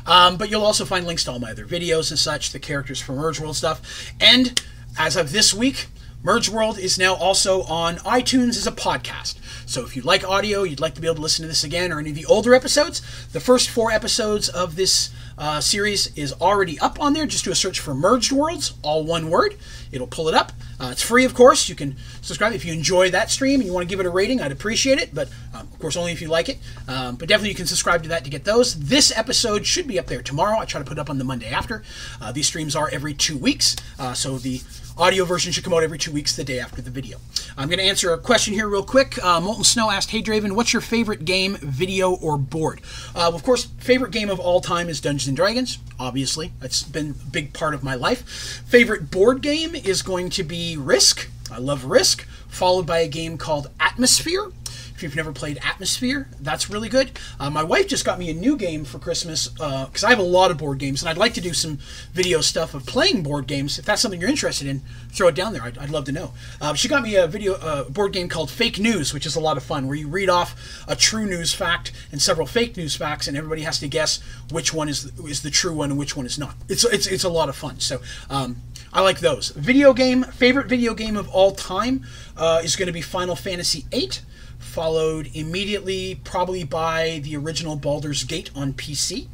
Um, 0.04 0.36
but 0.36 0.50
you'll 0.50 0.64
also 0.64 0.84
find 0.84 1.06
links 1.06 1.24
to 1.24 1.32
all 1.32 1.38
my 1.38 1.52
other 1.52 1.64
videos 1.64 2.10
and 2.10 2.18
such, 2.18 2.52
the 2.52 2.58
characters 2.58 3.00
from 3.00 3.16
Merge 3.16 3.40
World 3.40 3.56
stuff. 3.56 4.12
And 4.20 4.62
as 4.98 5.16
of 5.16 5.32
this 5.32 5.54
week, 5.54 5.86
Merge 6.22 6.48
World 6.48 6.78
is 6.78 6.98
now 6.98 7.14
also 7.14 7.62
on 7.62 7.96
iTunes 7.98 8.50
as 8.50 8.66
a 8.66 8.72
podcast. 8.72 9.36
So 9.66 9.84
if 9.84 9.94
you 9.94 10.02
like 10.02 10.28
audio, 10.28 10.64
you'd 10.64 10.80
like 10.80 10.94
to 10.96 11.00
be 11.00 11.06
able 11.06 11.16
to 11.16 11.22
listen 11.22 11.44
to 11.44 11.48
this 11.48 11.62
again 11.62 11.92
or 11.92 12.00
any 12.00 12.10
of 12.10 12.16
the 12.16 12.26
older 12.26 12.54
episodes, 12.54 13.00
the 13.32 13.40
first 13.40 13.70
four 13.70 13.92
episodes 13.92 14.48
of 14.48 14.74
this 14.74 15.10
uh, 15.38 15.60
series 15.60 16.14
is 16.16 16.32
already 16.34 16.78
up 16.80 17.00
on 17.00 17.12
there. 17.12 17.24
Just 17.24 17.44
do 17.44 17.52
a 17.52 17.54
search 17.54 17.80
for 17.80 17.94
Merged 17.94 18.32
Worlds, 18.32 18.74
all 18.82 19.04
one 19.04 19.30
word. 19.30 19.56
It'll 19.92 20.06
pull 20.06 20.28
it 20.28 20.34
up. 20.34 20.52
Uh, 20.80 20.90
it's 20.92 21.02
free, 21.02 21.24
of 21.24 21.34
course. 21.34 21.68
You 21.68 21.74
can 21.74 21.96
subscribe 22.20 22.52
if 22.52 22.64
you 22.64 22.72
enjoy 22.72 23.10
that 23.10 23.30
stream 23.30 23.60
and 23.60 23.66
you 23.66 23.72
want 23.72 23.88
to 23.88 23.88
give 23.88 24.00
it 24.00 24.06
a 24.06 24.10
rating. 24.10 24.40
I'd 24.40 24.52
appreciate 24.52 24.98
it, 24.98 25.14
but 25.14 25.28
um, 25.54 25.62
of 25.62 25.78
course 25.78 25.96
only 25.96 26.12
if 26.12 26.20
you 26.20 26.28
like 26.28 26.48
it. 26.48 26.58
Um, 26.86 27.16
but 27.16 27.28
definitely 27.28 27.50
you 27.50 27.54
can 27.54 27.66
subscribe 27.66 28.02
to 28.02 28.08
that 28.10 28.24
to 28.24 28.30
get 28.30 28.44
those. 28.44 28.78
This 28.78 29.16
episode 29.16 29.64
should 29.64 29.86
be 29.86 29.98
up 29.98 30.06
there 30.06 30.22
tomorrow. 30.22 30.58
I 30.58 30.64
try 30.64 30.80
to 30.80 30.84
put 30.84 30.98
it 30.98 31.00
up 31.00 31.10
on 31.10 31.18
the 31.18 31.24
Monday 31.24 31.48
after. 31.48 31.82
Uh, 32.20 32.32
these 32.32 32.46
streams 32.46 32.76
are 32.76 32.88
every 32.90 33.14
two 33.14 33.38
weeks, 33.38 33.76
uh, 33.98 34.14
so 34.14 34.38
the 34.38 34.60
Audio 34.98 35.24
version 35.24 35.52
should 35.52 35.62
come 35.62 35.72
out 35.72 35.84
every 35.84 35.96
two 35.96 36.10
weeks, 36.10 36.34
the 36.34 36.42
day 36.42 36.58
after 36.58 36.82
the 36.82 36.90
video. 36.90 37.18
I'm 37.56 37.68
going 37.68 37.78
to 37.78 37.84
answer 37.84 38.12
a 38.12 38.18
question 38.18 38.52
here 38.52 38.66
real 38.66 38.82
quick. 38.82 39.22
Uh, 39.24 39.40
Molten 39.40 39.62
Snow 39.62 39.92
asked, 39.92 40.10
Hey 40.10 40.20
Draven, 40.20 40.56
what's 40.56 40.72
your 40.72 40.82
favorite 40.82 41.24
game, 41.24 41.56
video, 41.62 42.16
or 42.16 42.36
board? 42.36 42.80
Uh, 43.14 43.30
of 43.32 43.44
course, 43.44 43.66
favorite 43.78 44.10
game 44.10 44.28
of 44.28 44.40
all 44.40 44.60
time 44.60 44.88
is 44.88 45.00
Dungeons 45.00 45.28
and 45.28 45.36
Dragons, 45.36 45.78
obviously. 46.00 46.50
That's 46.58 46.82
been 46.82 47.10
a 47.10 47.30
big 47.30 47.52
part 47.52 47.74
of 47.74 47.84
my 47.84 47.94
life. 47.94 48.22
Favorite 48.66 49.08
board 49.08 49.40
game 49.40 49.76
is 49.76 50.02
going 50.02 50.30
to 50.30 50.42
be 50.42 50.76
Risk. 50.76 51.28
I 51.48 51.58
love 51.58 51.84
Risk, 51.84 52.26
followed 52.48 52.86
by 52.86 52.98
a 52.98 53.08
game 53.08 53.38
called 53.38 53.70
Atmosfear. 53.78 54.52
If 54.98 55.04
you've 55.04 55.14
never 55.14 55.30
played 55.30 55.58
Atmosfear, 55.58 56.26
that's 56.40 56.68
really 56.68 56.88
good. 56.88 57.12
Uh, 57.38 57.50
my 57.50 57.62
wife 57.62 57.86
just 57.86 58.04
got 58.04 58.18
me 58.18 58.30
a 58.30 58.34
new 58.34 58.56
game 58.56 58.84
for 58.84 58.98
Christmas 58.98 59.46
because 59.46 60.02
uh, 60.02 60.08
I 60.08 60.10
have 60.10 60.18
a 60.18 60.24
lot 60.24 60.50
of 60.50 60.58
board 60.58 60.78
games 60.78 61.02
and 61.02 61.08
I'd 61.08 61.16
like 61.16 61.34
to 61.34 61.40
do 61.40 61.52
some 61.52 61.78
video 62.12 62.40
stuff 62.40 62.74
of 62.74 62.84
playing 62.84 63.22
board 63.22 63.46
games. 63.46 63.78
If 63.78 63.84
that's 63.84 64.02
something 64.02 64.20
you're 64.20 64.28
interested 64.28 64.66
in, 64.66 64.82
throw 65.10 65.28
it 65.28 65.36
down 65.36 65.52
there. 65.52 65.62
I'd, 65.62 65.78
I'd 65.78 65.90
love 65.90 66.04
to 66.06 66.12
know. 66.12 66.32
Uh, 66.60 66.74
she 66.74 66.88
got 66.88 67.04
me 67.04 67.14
a 67.14 67.28
video 67.28 67.54
uh, 67.54 67.84
board 67.84 68.12
game 68.12 68.28
called 68.28 68.50
Fake 68.50 68.80
News, 68.80 69.14
which 69.14 69.24
is 69.24 69.36
a 69.36 69.40
lot 69.40 69.56
of 69.56 69.62
fun, 69.62 69.86
where 69.86 69.96
you 69.96 70.08
read 70.08 70.28
off 70.28 70.84
a 70.88 70.96
true 70.96 71.26
news 71.26 71.54
fact 71.54 71.92
and 72.10 72.20
several 72.20 72.48
fake 72.48 72.76
news 72.76 72.96
facts, 72.96 73.28
and 73.28 73.36
everybody 73.36 73.62
has 73.62 73.78
to 73.78 73.86
guess 73.86 74.18
which 74.50 74.74
one 74.74 74.88
is 74.88 75.12
is 75.20 75.42
the 75.42 75.50
true 75.50 75.74
one 75.74 75.90
and 75.90 75.98
which 75.98 76.16
one 76.16 76.26
is 76.26 76.40
not. 76.40 76.56
It's 76.68 76.82
it's 76.82 77.06
it's 77.06 77.24
a 77.24 77.28
lot 77.28 77.48
of 77.48 77.54
fun. 77.54 77.78
So. 77.78 78.00
Um, 78.28 78.62
I 78.90 79.02
like 79.02 79.20
those. 79.20 79.50
Video 79.50 79.92
game, 79.92 80.22
favorite 80.22 80.66
video 80.66 80.94
game 80.94 81.18
of 81.18 81.28
all 81.28 81.52
time 81.52 82.06
uh, 82.38 82.62
is 82.64 82.74
going 82.74 82.86
to 82.86 82.92
be 82.92 83.02
Final 83.02 83.36
Fantasy 83.36 83.84
VIII 83.90 84.12
followed 84.58 85.30
immediately 85.34 86.20
probably 86.24 86.64
by 86.64 87.20
the 87.24 87.36
original 87.36 87.76
Baldur's 87.76 88.24
Gate 88.24 88.50
on 88.54 88.72
PC, 88.72 89.28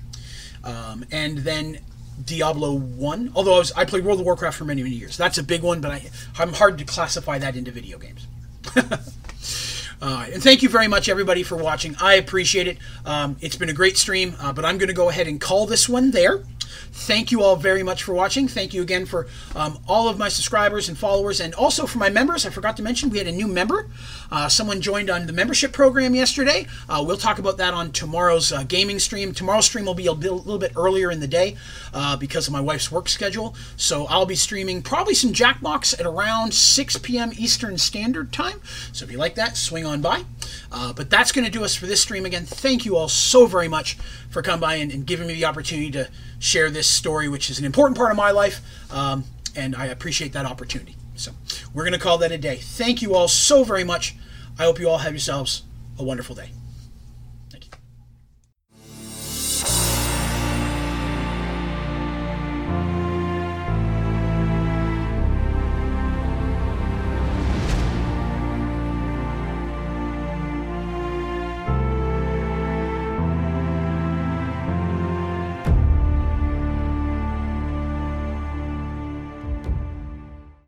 um, 0.63 1.05
and 1.11 1.39
then 1.39 1.81
Diablo 2.25 2.73
1. 2.75 3.33
Although 3.35 3.55
I, 3.55 3.59
was, 3.59 3.73
I 3.73 3.85
played 3.85 4.05
World 4.05 4.21
of 4.21 4.27
Warcraft 4.27 4.57
for 4.57 4.65
many, 4.65 4.83
many 4.83 4.95
years. 4.95 5.17
That's 5.17 5.39
a 5.39 5.43
big 5.43 5.63
one, 5.63 5.81
but 5.81 5.91
I, 5.91 6.11
I'm 6.39 6.53
hard 6.53 6.79
to 6.79 6.85
classify 6.85 7.39
that 7.39 7.57
into 7.57 7.71
video 7.71 7.99
games. 7.99 8.27
Uh, 10.05 10.27
and 10.35 10.43
thank 10.43 10.63
you 10.63 10.69
very 10.69 10.87
much, 10.87 11.09
everybody, 11.09 11.43
for 11.43 11.57
watching. 11.57 11.97
I 11.99 12.17
appreciate 12.17 12.69
it. 12.69 12.77
Um, 13.07 13.39
it's 13.41 13.57
been 13.57 13.71
a 13.71 13.73
great 13.73 13.97
stream, 13.97 14.37
uh, 14.39 14.53
but 14.53 14.63
I'm 14.63 14.77
going 14.77 14.89
to 14.89 14.95
go 14.95 15.09
ahead 15.09 15.27
and 15.27 15.41
call 15.41 15.65
this 15.65 15.89
one 15.89 16.11
there. 16.11 16.45
Thank 16.93 17.33
you 17.33 17.43
all 17.43 17.57
very 17.57 17.83
much 17.83 18.03
for 18.03 18.15
watching. 18.15 18.47
Thank 18.47 18.73
you 18.73 18.83
again 18.83 19.05
for 19.05 19.27
um, 19.57 19.79
all 19.89 20.09
of 20.09 20.19
my 20.19 20.29
subscribers 20.29 20.89
and 20.89 20.97
followers, 20.97 21.41
and 21.41 21.55
also 21.55 21.87
for 21.87 21.99
my 21.99 22.09
members. 22.09 22.47
I 22.47 22.51
forgot 22.51 22.77
to 22.77 22.83
mention 22.83 23.11
we 23.11 23.19
had 23.19 23.27
a 23.27 23.33
new 23.33 23.49
member. 23.49 23.89
Uh, 24.31 24.49
someone 24.49 24.81
joined 24.81 25.11
on 25.11 25.27
the 25.27 25.33
membership 25.33 25.73
program 25.73 26.15
yesterday. 26.15 26.67
Uh, 26.89 27.03
we'll 27.07 27.17
talk 27.17 27.39
about 27.39 27.57
that 27.59 27.75
on 27.75 27.91
tomorrow's 27.93 28.53
uh, 28.53 28.63
gaming 28.65 28.99
stream. 28.99 29.33
Tomorrow's 29.33 29.67
stream 29.67 29.87
will 29.87 29.95
be 29.95 30.07
a, 30.07 30.13
little 30.13 30.59
bit 30.59 30.73
earlier 30.77 31.11
in 31.11 31.21
the 31.21 31.27
day 31.27 31.57
uh, 31.93 32.17
because 32.17 32.47
of 32.47 32.53
my 32.53 32.61
wife's 32.61 32.91
work 32.91 33.09
schedule. 33.09 33.55
So 33.77 34.07
I'll 34.07 34.27
be 34.27 34.37
streaming 34.37 34.83
probably 34.83 35.15
some 35.15 35.33
Jackbox 35.33 35.99
at 35.99 36.07
around 36.07 36.55
6 36.55 36.99
p.m. 36.99 37.33
Eastern 37.37 37.77
Standard 37.77 38.33
Time. 38.33 38.61
So 38.93 39.05
if 39.05 39.11
you 39.11 39.19
like 39.19 39.35
that, 39.35 39.57
swing 39.57 39.85
on 39.95 40.03
by. 40.03 40.23
Uh, 40.71 40.93
but 40.93 41.09
that's 41.09 41.33
going 41.33 41.45
to 41.45 41.51
do 41.51 41.65
us 41.65 41.75
for 41.75 41.87
this 41.87 42.03
stream 42.03 42.27
again. 42.27 42.45
Thank 42.45 42.85
you 42.85 42.97
all 42.97 43.09
so 43.09 43.47
very 43.47 43.69
much 43.69 43.95
for 44.29 44.43
coming 44.43 44.61
by 44.61 44.75
and, 44.75 44.93
and 44.93 45.07
giving 45.07 45.27
me 45.27 45.35
the 45.35 45.45
opportunity 45.47 45.91
to 45.93 46.09
share 46.39 46.71
this 46.71 46.87
story, 46.87 47.29
which 47.29 47.49
is 47.49 47.59
an 47.59 47.65
important 47.65 47.97
part 47.97 48.11
of 48.11 48.17
my 48.17 48.31
life, 48.31 48.61
um, 48.93 49.25
and 49.57 49.75
I 49.75 49.87
appreciate 49.87 50.33
that 50.33 50.45
opportunity. 50.45 50.97
So 51.15 51.31
we're 51.73 51.85
going 51.85 51.93
to 51.93 51.99
call 51.99 52.19
that 52.19 52.33
a 52.33 52.39
day. 52.39 52.57
Thank 52.57 53.01
you 53.01 53.15
all 53.15 53.29
so 53.29 53.65
very 53.65 53.85
much. 53.85 54.17
I 54.59 54.65
hope 54.65 54.79
you 54.79 54.89
all 54.91 54.99
have 54.99 55.13
yourselves 55.13 55.63
a 55.99 56.05
wonderful 56.05 56.35
day. 56.35 56.51